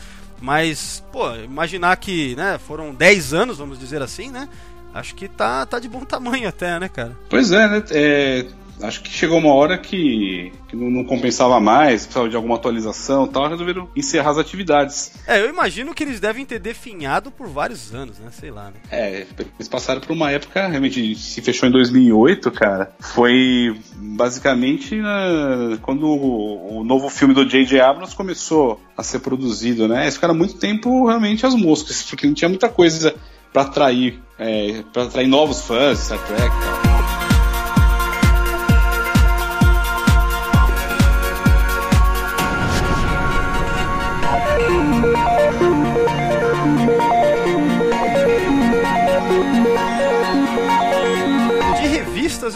Mas, 0.43 1.05
pô, 1.12 1.32
imaginar 1.36 1.97
que, 1.97 2.34
né, 2.34 2.59
foram 2.59 2.93
10 2.93 3.32
anos, 3.32 3.59
vamos 3.59 3.78
dizer 3.78 4.03
assim, 4.03 4.28
né? 4.28 4.49
Acho 4.93 5.14
que 5.14 5.28
tá, 5.28 5.64
tá 5.64 5.78
de 5.78 5.88
bom 5.88 6.01
tamanho 6.01 6.49
até, 6.49 6.80
né, 6.80 6.88
cara? 6.88 7.16
Pois 7.30 7.53
é, 7.53 7.68
né? 7.68 7.82
É, 7.93 8.47
acho 8.81 9.03
que 9.03 9.11
chegou 9.11 9.39
uma 9.39 9.53
hora 9.53 9.79
que, 9.79 10.53
que 10.68 10.77
não, 10.77 10.91
não, 10.91 11.05
compensava 11.05 11.61
mais, 11.61 12.03
precisava 12.03 12.29
de 12.29 12.37
alguma 12.37 12.57
atualização 12.57 13.27
e 13.27 13.29
tal, 13.29 13.49
resolveram 13.49 13.89
encerrar 13.95 14.31
as 14.31 14.39
atividades. 14.39 15.12
É, 15.27 15.41
eu 15.41 15.49
imagino 15.49 15.95
que 15.95 16.03
eles 16.03 16.20
devem 16.20 16.45
ter 16.45 16.59
definhado 16.59 17.31
por 17.31 17.49
vários 17.49 17.95
anos, 17.95 18.18
né? 18.18 18.31
Sei 18.33 18.51
lá, 18.51 18.70
né? 18.70 18.75
É, 18.91 19.27
eles 19.57 19.68
passaram 19.68 20.01
por 20.01 20.12
uma 20.12 20.31
época, 20.31 20.66
realmente, 20.68 21.14
se 21.16 21.41
fechou 21.41 21.68
em 21.68 21.73
2008, 21.73 22.51
cara, 22.51 22.93
foi 23.01 23.77
basicamente 23.97 24.99
uh, 25.01 25.79
quando 25.83 26.07
o, 26.07 26.79
o, 26.79 26.85
novo 26.85 27.09
filme 27.09 27.35
do 27.35 27.45
J.J. 27.45 27.81
Abrams 27.81 28.14
começou 28.14 28.81
a 28.97 29.03
ser 29.03 29.20
produzido, 29.20 29.87
né? 29.89 30.03
Eles 30.05 30.14
ficaram 30.14 30.35
muito 30.35 30.55
tempo 30.55 31.07
realmente 31.07 31.47
as 31.47 31.55
moscas, 31.55 32.03
porque 32.03 32.27
não 32.27 32.35
tinha 32.35 32.49
muita 32.49 32.68
coisa 32.68 33.14
para 33.53 33.62
atrair, 33.62 34.20
é, 34.39 34.83
para 34.93 35.05
atrair 35.05 35.27
novos 35.27 35.62
fãs 35.62 35.99
Star 35.99 36.18
Trek 36.27 36.43
e 36.43 36.83
tal. 36.83 36.91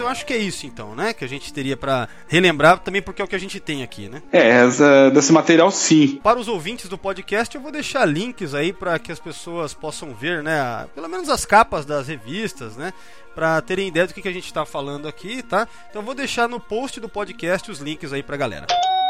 Eu 0.07 0.11
acho 0.11 0.25
que 0.25 0.33
é 0.33 0.39
isso 0.39 0.67
então, 0.67 0.95
né? 0.95 1.13
Que 1.13 1.25
a 1.25 1.29
gente 1.29 1.53
teria 1.53 1.77
para 1.77 2.09
relembrar 2.29 2.79
também 2.79 3.03
porque 3.03 3.21
é 3.21 3.25
o 3.25 3.29
que 3.29 3.37
a 3.37 3.41
gente 3.41 3.61
tem 3.61 3.83
aqui, 3.83 4.09
né? 4.09 4.23
É, 4.33 4.49
essa, 4.49 5.11
desse 5.11 5.33
material 5.33 5.71
sim. 5.71 6.19
Para 6.23 6.39
os 6.39 6.49
ouvintes 6.49 6.89
do 6.89 6.97
podcast, 6.97 7.55
eu 7.55 7.61
vou 7.61 7.73
deixar 7.73 8.05
links 8.05 8.55
aí 8.55 8.73
para 8.73 8.99
que 8.99 9.13
as 9.13 9.19
pessoas 9.19 9.75
possam 9.75 10.15
ver, 10.15 10.43
né? 10.43 10.87
Pelo 10.95 11.09
menos 11.09 11.29
as 11.29 11.45
capas 11.45 11.85
das 11.85 12.09
revistas, 12.09 12.77
né? 12.77 12.93
Para 13.35 13.61
terem 13.61 13.89
ideia 13.89 14.07
do 14.07 14.15
que, 14.15 14.23
que 14.23 14.29
a 14.29 14.33
gente 14.33 14.47
está 14.47 14.65
falando 14.65 15.07
aqui, 15.07 15.43
tá? 15.43 15.69
Então 15.91 16.01
eu 16.01 16.07
vou 16.07 16.15
deixar 16.15 16.49
no 16.49 16.59
post 16.59 17.01
do 17.01 17.09
podcast 17.09 17.71
os 17.71 17.81
links 17.81 18.13
aí 18.13 18.23
pra 18.23 18.37
galera. 18.37 18.67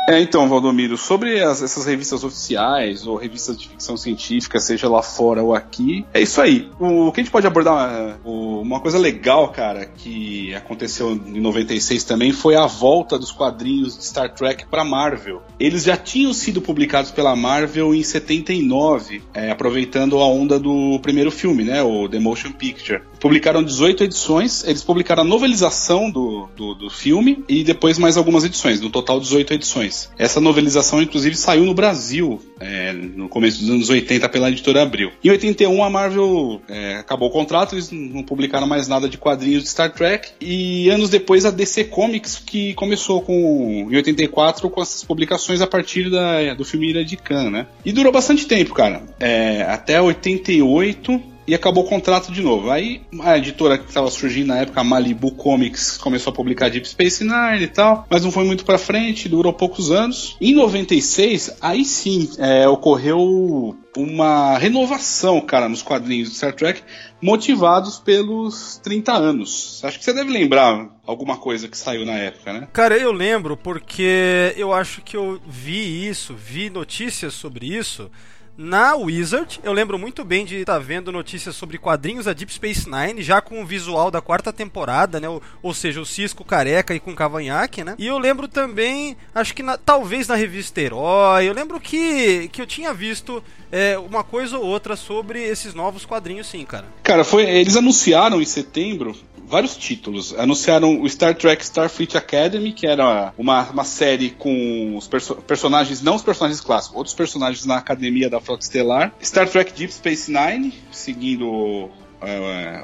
É, 0.09 0.21
então, 0.21 0.49
Valdomiro, 0.49 0.97
sobre 0.97 1.41
as, 1.43 1.63
essas 1.63 1.85
revistas 1.85 2.23
oficiais 2.23 3.07
ou 3.07 3.17
revistas 3.17 3.57
de 3.57 3.69
ficção 3.69 3.97
científica, 3.97 4.61
seja 4.61 4.89
lá 4.89 5.03
fora 5.03 5.43
ou 5.43 5.53
aqui, 5.53 6.07
é 6.15 6.21
isso 6.21 6.41
aí. 6.41 6.71
O, 6.79 7.09
o 7.09 7.13
que 7.13 7.21
a 7.21 7.25
gente 7.25 7.33
pode 7.33 7.47
abordar, 7.47 8.19
o, 8.25 8.61
uma 8.61 8.79
coisa 8.79 8.99
legal, 8.99 9.49
cara, 9.49 9.85
que 9.85 10.55
aconteceu 10.55 11.13
em 11.13 11.41
96 11.41 12.05
também, 12.05 12.33
foi 12.33 12.55
a 12.55 12.67
volta 12.67 13.19
dos 13.19 13.33
quadrinhos 13.33 13.97
de 13.99 14.05
Star 14.05 14.33
Trek 14.33 14.67
para 14.67 14.85
Marvel. 14.85 15.43
Eles 15.59 15.83
já 15.83 15.97
tinham 15.97 16.33
sido 16.33 16.63
publicados 16.63 17.11
pela 17.11 17.35
Marvel 17.35 17.93
em 17.93 18.03
79, 18.03 19.23
é, 19.35 19.51
aproveitando 19.51 20.19
a 20.21 20.27
onda 20.27 20.59
do 20.59 21.01
primeiro 21.01 21.33
filme, 21.33 21.65
né, 21.65 21.83
o 21.83 22.09
The 22.09 22.21
Motion 22.21 22.53
Picture. 22.53 23.03
Publicaram 23.27 23.61
18 23.61 24.05
edições, 24.05 24.62
eles 24.62 24.85
publicaram 24.85 25.22
a 25.22 25.27
novelização 25.27 26.09
do, 26.09 26.49
do, 26.57 26.74
do 26.77 26.89
filme 26.89 27.43
e 27.49 27.64
depois 27.64 27.99
mais 27.99 28.16
algumas 28.16 28.45
edições, 28.45 28.81
no 28.81 28.89
total 28.89 29.18
18 29.18 29.53
edições. 29.53 30.09
Essa 30.16 30.41
novelização, 30.41 31.03
inclusive, 31.03 31.35
saiu 31.35 31.64
no 31.64 31.74
Brasil 31.74 32.41
é, 32.61 32.93
no 32.93 33.29
começo 33.29 33.59
dos 33.59 33.68
anos 33.68 33.91
80 33.91 34.29
pela 34.29 34.49
editora 34.49 34.81
Abril. 34.81 35.11
Em 35.24 35.31
81, 35.31 35.83
a 35.83 35.91
Marvel 35.91 36.62
é, 36.68 36.99
acabou 36.99 37.29
o 37.29 37.33
contrato, 37.33 37.74
eles 37.74 37.91
não 37.91 38.22
publicaram 38.22 38.68
mais 38.68 38.87
nada 38.87 39.09
de 39.09 39.18
quadrinhos 39.18 39.64
de 39.64 39.70
Star 39.70 39.93
Trek. 39.93 40.31
E 40.41 40.89
anos 40.89 41.11
depois, 41.11 41.45
a 41.45 41.51
DC 41.51 41.87
Comics, 41.87 42.41
que 42.47 42.74
começou 42.74 43.22
com, 43.22 43.89
em 43.91 43.97
84 43.97 44.70
com 44.70 44.81
essas 44.81 45.03
publicações 45.03 45.61
a 45.61 45.66
partir 45.66 46.09
da, 46.09 46.55
do 46.55 46.64
filme 46.64 46.91
Ira 46.91 47.05
de 47.05 47.16
Khan, 47.16 47.51
né? 47.51 47.66
E 47.85 47.91
durou 47.91 48.12
bastante 48.12 48.47
tempo, 48.47 48.72
cara. 48.72 49.03
É, 49.18 49.62
até 49.62 50.01
88 50.01 51.35
e 51.47 51.55
acabou 51.55 51.85
o 51.85 51.89
contrato 51.89 52.33
de 52.33 52.43
novo. 52.43 52.71
Aí 52.71 53.03
a 53.21 53.39
editora 53.39 53.79
que 53.79 53.89
estava 53.89 54.11
surgindo 54.11 54.49
na 54.49 54.59
época, 54.59 54.83
Malibu 54.83 55.33
Comics, 55.33 55.97
começou 55.97 56.33
a 56.33 56.35
publicar 56.35 56.69
Deep 56.69 56.89
Space 56.89 57.23
Nine 57.23 57.63
e 57.63 57.69
tal, 57.69 58.07
mas 58.11 58.25
não 58.25 58.33
foi 58.33 58.45
muito 58.45 58.65
para 58.65 58.79
frente, 58.79 59.29
durou 59.29 59.53
poucos 59.53 59.91
anos. 59.91 60.37
Em 60.41 60.55
96, 60.55 61.59
aí 61.61 61.85
sim 61.85 62.31
é, 62.39 62.69
ocorreu 62.69 63.77
uma 63.97 64.59
renovação, 64.59 65.41
cara, 65.41 65.69
nos 65.69 65.83
quadrinhos 65.83 66.29
de 66.29 66.37
Star 66.37 66.53
Trek, 66.53 66.83
motivados 67.21 67.99
pelos 67.99 68.79
30 68.83 69.13
anos. 69.13 69.81
Acho 69.83 69.99
que 69.99 70.05
você 70.05 70.13
deve 70.13 70.31
lembrar 70.31 70.89
alguma 71.07 71.39
coisa 71.39 71.67
que 71.67 71.79
saiu 71.79 72.05
na 72.05 72.13
época, 72.13 72.53
né? 72.53 72.69
Cara, 72.73 72.97
eu 72.99 73.11
lembro 73.11 73.57
porque 73.57 74.53
eu 74.57 74.73
acho 74.73 75.01
que 75.01 75.17
eu 75.17 75.41
vi 75.47 76.07
isso, 76.07 76.35
vi 76.35 76.69
notícias 76.69 77.33
sobre 77.33 77.67
isso 77.67 78.11
na 78.57 78.95
Wizard. 78.95 79.61
Eu 79.63 79.73
lembro 79.73 79.99
muito 79.99 80.25
bem 80.25 80.45
de 80.45 80.57
estar 80.57 80.75
tá 80.75 80.79
vendo 80.79 81.13
notícias 81.13 81.55
sobre 81.55 81.79
quadrinhos 81.79 82.25
da 82.25 82.33
Deep 82.33 82.53
Space 82.53 82.89
Nine, 82.89 83.23
já 83.23 83.41
com 83.41 83.63
o 83.63 83.67
visual 83.67 84.11
da 84.11 84.21
quarta 84.21 84.53
temporada, 84.53 85.21
né? 85.21 85.29
Ou, 85.29 85.43
ou 85.63 85.75
seja, 85.75 86.01
o 86.01 86.07
Cisco 86.07 86.45
careca 86.45 86.95
e 86.95 87.01
com 87.01 87.15
cavanhaque, 87.15 87.85
né? 87.85 87.95
E 87.99 88.07
eu 88.07 88.19
lembro 88.19 88.49
também, 88.49 89.17
acho 89.35 89.55
que 89.55 89.63
na, 89.63 89.77
talvez 89.77 90.29
na 90.29 90.35
revista 90.35 90.81
Herói, 90.81 91.49
eu 91.49 91.53
lembro 91.53 91.81
que, 91.81 92.49
que 92.49 92.61
eu 92.63 92.67
tinha 92.67 92.93
visto 92.95 93.43
é, 93.71 93.99
uma 93.99 94.25
coisa 94.25 94.59
ou 94.59 94.65
outra 94.65 94.97
sobre 94.97 95.43
esses 95.43 95.75
novos 95.75 96.05
quadrinhos, 96.05 96.47
sim, 96.47 96.65
cara. 96.65 96.87
Cara, 97.03 97.25
foi, 97.25 97.45
eles 97.45 97.77
anunciaram 97.77 98.41
em 98.41 98.47
setembro 98.47 99.15
vários 99.47 99.77
títulos. 99.77 100.35
Anunciaram 100.39 101.01
o 101.01 101.09
Star 101.09 101.35
Trek 101.35 101.63
Starfleet 101.63 102.17
Academy, 102.17 102.73
que 102.73 102.87
era 102.87 103.33
uma, 103.39 103.63
uma 103.71 103.85
série 103.85 104.31
com 104.31 104.97
os 104.97 105.07
perso 105.07 105.37
personagens, 105.37 106.03
não 106.03 106.17
os 106.17 106.23
personagens 106.23 106.61
clássicos, 106.61 106.97
outros 106.97 107.15
personagens 107.15 107.65
na 107.65 107.77
academia 107.77 108.29
da 108.29 108.41
Frota 108.41 108.63
Estelar. 108.63 109.13
Star 109.23 109.49
Trek 109.49 109.73
Deep 109.73 109.93
Space 109.93 110.31
Nine, 110.31 110.75
seguindo 110.91 111.91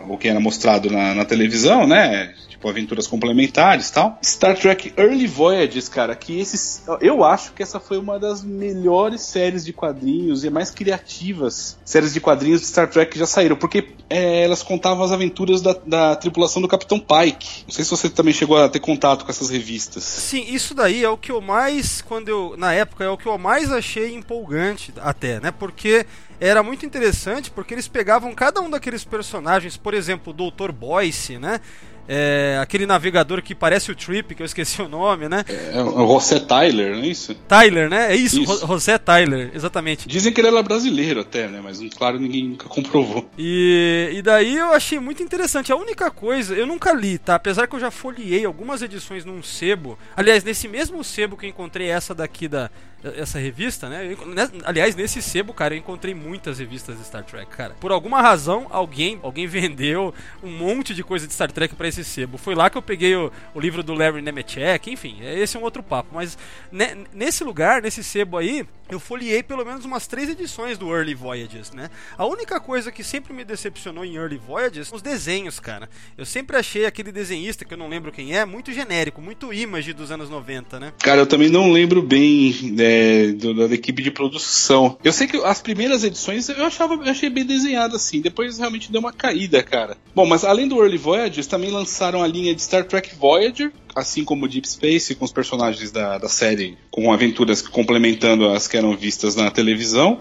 o 0.09 0.19
que 0.19 0.29
era 0.29 0.41
mostrado 0.41 0.91
na, 0.91 1.15
na, 1.15 1.25
televisão, 1.25 1.87
né? 1.87 2.35
Tipo, 2.49 2.69
aventuras 2.69 3.07
complementares 3.07 3.91
tal. 3.91 4.19
Star 4.23 4.57
Trek 4.57 4.93
Early 4.97 5.27
Voyages, 5.27 5.89
cara, 5.89 6.15
que 6.15 6.39
esses. 6.39 6.85
Eu 7.01 7.25
acho 7.25 7.53
que 7.53 7.63
essa 7.63 7.81
foi 7.81 7.99
uma 7.99 8.19
das 8.19 8.45
melhores 8.45 9.23
séries 9.23 9.65
de 9.65 9.73
quadrinhos 9.73 10.45
e 10.45 10.51
mais 10.51 10.71
criativas 10.71 11.79
séries 11.85 12.13
de 12.13 12.21
quadrinhos 12.21 12.61
de 12.61 12.67
Star 12.67 12.89
Trek 12.89 13.13
que 13.13 13.19
já 13.19 13.27
saíram, 13.27 13.57
porque 13.57 13.89
é, 14.09 14.45
elas 14.45 14.63
contavam 14.63 15.05
as 15.05 15.13
aventuras 15.13 15.63
da, 15.63 15.75
da, 15.87 16.17
tripulação 16.17 16.61
do 16.61 16.69
Capitão 16.69 17.01
Pike. 17.01 17.65
Não 17.67 17.73
sei 17.73 17.85
se 17.85 17.91
você 17.91 18.09
também 18.09 18.33
chegou 18.35 18.57
a 18.57 18.69
ter 18.69 18.81
contato 18.81 19.25
com 19.25 19.31
essas 19.31 19.51
revistas. 19.51 20.05
Sim, 20.05 20.45
isso 20.49 20.75
daí 20.75 21.03
é 21.03 21.09
o 21.09 21.17
que 21.17 21.33
eu 21.33 21.41
mais, 21.41 22.03
quando 22.03 22.29
eu. 22.29 22.55
Na 22.57 22.73
época, 22.73 23.05
é 23.05 23.09
o 23.09 23.17
que 23.17 23.27
eu 23.27 23.39
mais 23.39 23.73
achei 23.73 24.15
empolgante 24.15 24.93
até, 25.01 25.41
né? 25.41 25.51
Porque 25.51 26.07
era 26.49 26.63
muito 26.63 26.85
interessante 26.85 27.51
porque 27.51 27.73
eles 27.73 27.87
pegavam 27.87 28.35
cada 28.35 28.61
um 28.61 28.69
daqueles 28.69 29.05
personagens, 29.05 29.77
por 29.77 29.95
exemplo, 29.95 30.33
o 30.33 30.51
Dr. 30.51 30.73
Boyce, 30.73 31.39
né? 31.39 31.61
É, 32.09 32.59
aquele 32.61 32.85
navegador 32.85 33.41
que 33.41 33.55
parece 33.55 33.93
o 33.93 33.95
Trip, 33.95 34.35
que 34.35 34.43
eu 34.43 34.47
esqueci 34.47 34.83
o 34.83 34.89
nome, 34.89 35.29
né? 35.29 35.45
É, 35.49 35.79
é 35.79 35.83
o 35.83 36.07
José 36.09 36.41
Tyler, 36.41 36.97
não 36.97 37.05
é 37.05 37.07
isso? 37.07 37.33
Tyler, 37.47 37.89
né? 37.89 38.13
É 38.13 38.17
isso, 38.17 38.43
isso. 38.43 38.67
José 38.67 38.99
Tyler, 38.99 39.53
exatamente. 39.55 40.09
Dizem 40.09 40.33
que 40.33 40.41
ele 40.41 40.49
era 40.49 40.63
brasileiro 40.65 41.21
até, 41.21 41.47
né? 41.47 41.61
Mas 41.63 41.81
claro, 41.97 42.19
ninguém 42.19 42.49
nunca 42.49 42.69
comprovou. 42.69 43.31
E, 43.39 44.11
e 44.15 44.21
daí 44.23 44.57
eu 44.57 44.73
achei 44.73 44.99
muito 44.99 45.23
interessante. 45.23 45.71
A 45.71 45.77
única 45.77 46.11
coisa, 46.11 46.55
eu 46.55 46.67
nunca 46.67 46.93
li, 46.93 47.19
tá? 47.19 47.37
Apesar 47.37 47.69
que 47.69 47.77
eu 47.77 47.81
já 47.81 47.91
folheei 47.91 48.45
algumas 48.45 48.83
edições 48.83 49.25
num 49.25 49.41
sebo. 49.41 49.97
Aliás, 50.17 50.43
nesse 50.43 50.67
mesmo 50.67 51.05
sebo 51.05 51.37
que 51.37 51.47
eu 51.47 51.51
encontrei 51.51 51.89
essa 51.89 52.13
daqui 52.13 52.49
da, 52.49 52.69
essa 53.17 53.39
revista, 53.39 53.89
né? 53.89 54.17
Né, 54.27 54.51
aliás, 54.65 54.95
nesse 54.95 55.21
sebo, 55.21 55.53
cara, 55.53 55.75
eu 55.75 55.79
encontrei 55.79 56.15
muitas 56.15 56.59
revistas 56.59 56.99
de 56.99 57.05
Star 57.05 57.25
Trek, 57.25 57.51
cara. 57.51 57.75
Por 57.81 57.91
alguma 57.91 58.21
razão, 58.21 58.67
alguém, 58.71 59.19
alguém 59.23 59.47
vendeu 59.49 60.15
um 60.43 60.51
monte 60.51 60.95
de 60.95 61.03
coisa 61.03 61.27
de 61.27 61.33
Star 61.33 61.51
Trek 61.51 61.75
para 61.75 61.89
esse 61.89 62.05
sebo. 62.05 62.39
Foi 62.39 62.55
lá 62.55 62.71
que 62.71 62.79
eu 62.79 62.83
peguei 62.83 63.15
o, 63.17 63.33
o 63.55 63.61
livro 63.61 63.83
do 63.83 63.95
Larry 63.95 64.23
Nemechek, 64.23 64.91
enfim, 64.91 65.19
esse 65.23 65.57
é 65.57 65.61
um 65.61 65.63
outro 65.63 65.83
papo. 65.83 66.11
Mas 66.13 66.39
ne, 66.71 67.07
nesse 67.13 67.43
lugar, 67.45 67.83
nesse 67.83 68.05
sebo 68.05 68.37
aí, 68.37 68.67
eu 68.89 69.01
folhei 69.01 69.43
pelo 69.43 69.65
menos 69.65 69.85
umas 69.85 70.07
três 70.07 70.29
edições 70.29 70.77
do 70.77 70.95
Early 70.95 71.15
Voyages, 71.15 71.73
né? 71.73 71.89
A 72.17 72.27
única 72.27 72.61
coisa 72.61 72.93
que 72.93 73.03
sempre 73.03 73.33
me 73.33 73.45
decepcionou 73.45 74.05
em 74.05 74.17
Early 74.17 74.37
Voyages, 74.37 74.93
os 74.93 75.01
desenhos, 75.01 75.59
cara. 75.59 75.89
Eu 76.17 76.27
sempre 76.27 76.57
achei 76.57 76.85
aquele 76.85 77.11
desenhista, 77.11 77.65
que 77.65 77.73
eu 77.73 77.79
não 77.79 77.89
lembro 77.89 78.13
quem 78.13 78.37
é, 78.37 78.45
muito 78.45 78.73
genérico, 78.73 79.21
muito 79.21 79.53
image 79.53 79.93
dos 79.93 80.11
anos 80.11 80.29
90, 80.29 80.79
né? 80.79 80.93
Cara, 80.99 81.23
eu 81.23 81.27
também 81.27 81.49
não 81.49 81.73
lembro 81.73 82.03
bem 82.03 82.55
né, 82.73 82.92
do, 83.33 83.69
da 83.69 83.75
equipe 83.75 84.03
de 84.03 84.11
produção. 84.11 84.97
Eu 85.03 85.13
sei 85.13 85.27
que 85.27 85.37
as 85.39 85.61
primeiras 85.61 86.05
edições 86.05 86.49
eu 86.49 86.65
achava, 86.65 86.95
achei 87.11 87.31
bem 87.31 87.45
desenhado 87.45 87.97
assim, 87.97 88.21
depois 88.21 88.59
realmente 88.59 88.91
deu 88.91 89.01
uma 89.01 89.13
caída, 89.13 89.63
cara. 89.63 89.97
Bom, 90.15 90.27
mas 90.27 90.45
além 90.45 90.69
do 90.69 90.81
Early 90.81 90.99
Voyages, 90.99 91.47
também 91.47 91.71
lançaram 91.71 92.23
a 92.23 92.27
linha 92.27 92.55
de 92.55 92.63
Star 92.63 92.85
Trek 92.85 93.15
Voyager, 93.15 93.73
assim 93.95 94.25
como 94.25 94.49
Deep 94.49 94.69
Space, 94.69 95.15
com 95.15 95.25
os 95.25 95.33
personagens 95.33 95.91
da, 95.91 96.19
da 96.19 96.29
série, 96.29 96.77
com 96.91 97.13
aventuras 97.13 97.63
complementando 97.63 98.49
as 98.49 98.67
que 98.67 98.77
eram 98.77 98.97
vistas 98.97 99.37
na 99.37 99.51
televisão. 99.51 100.21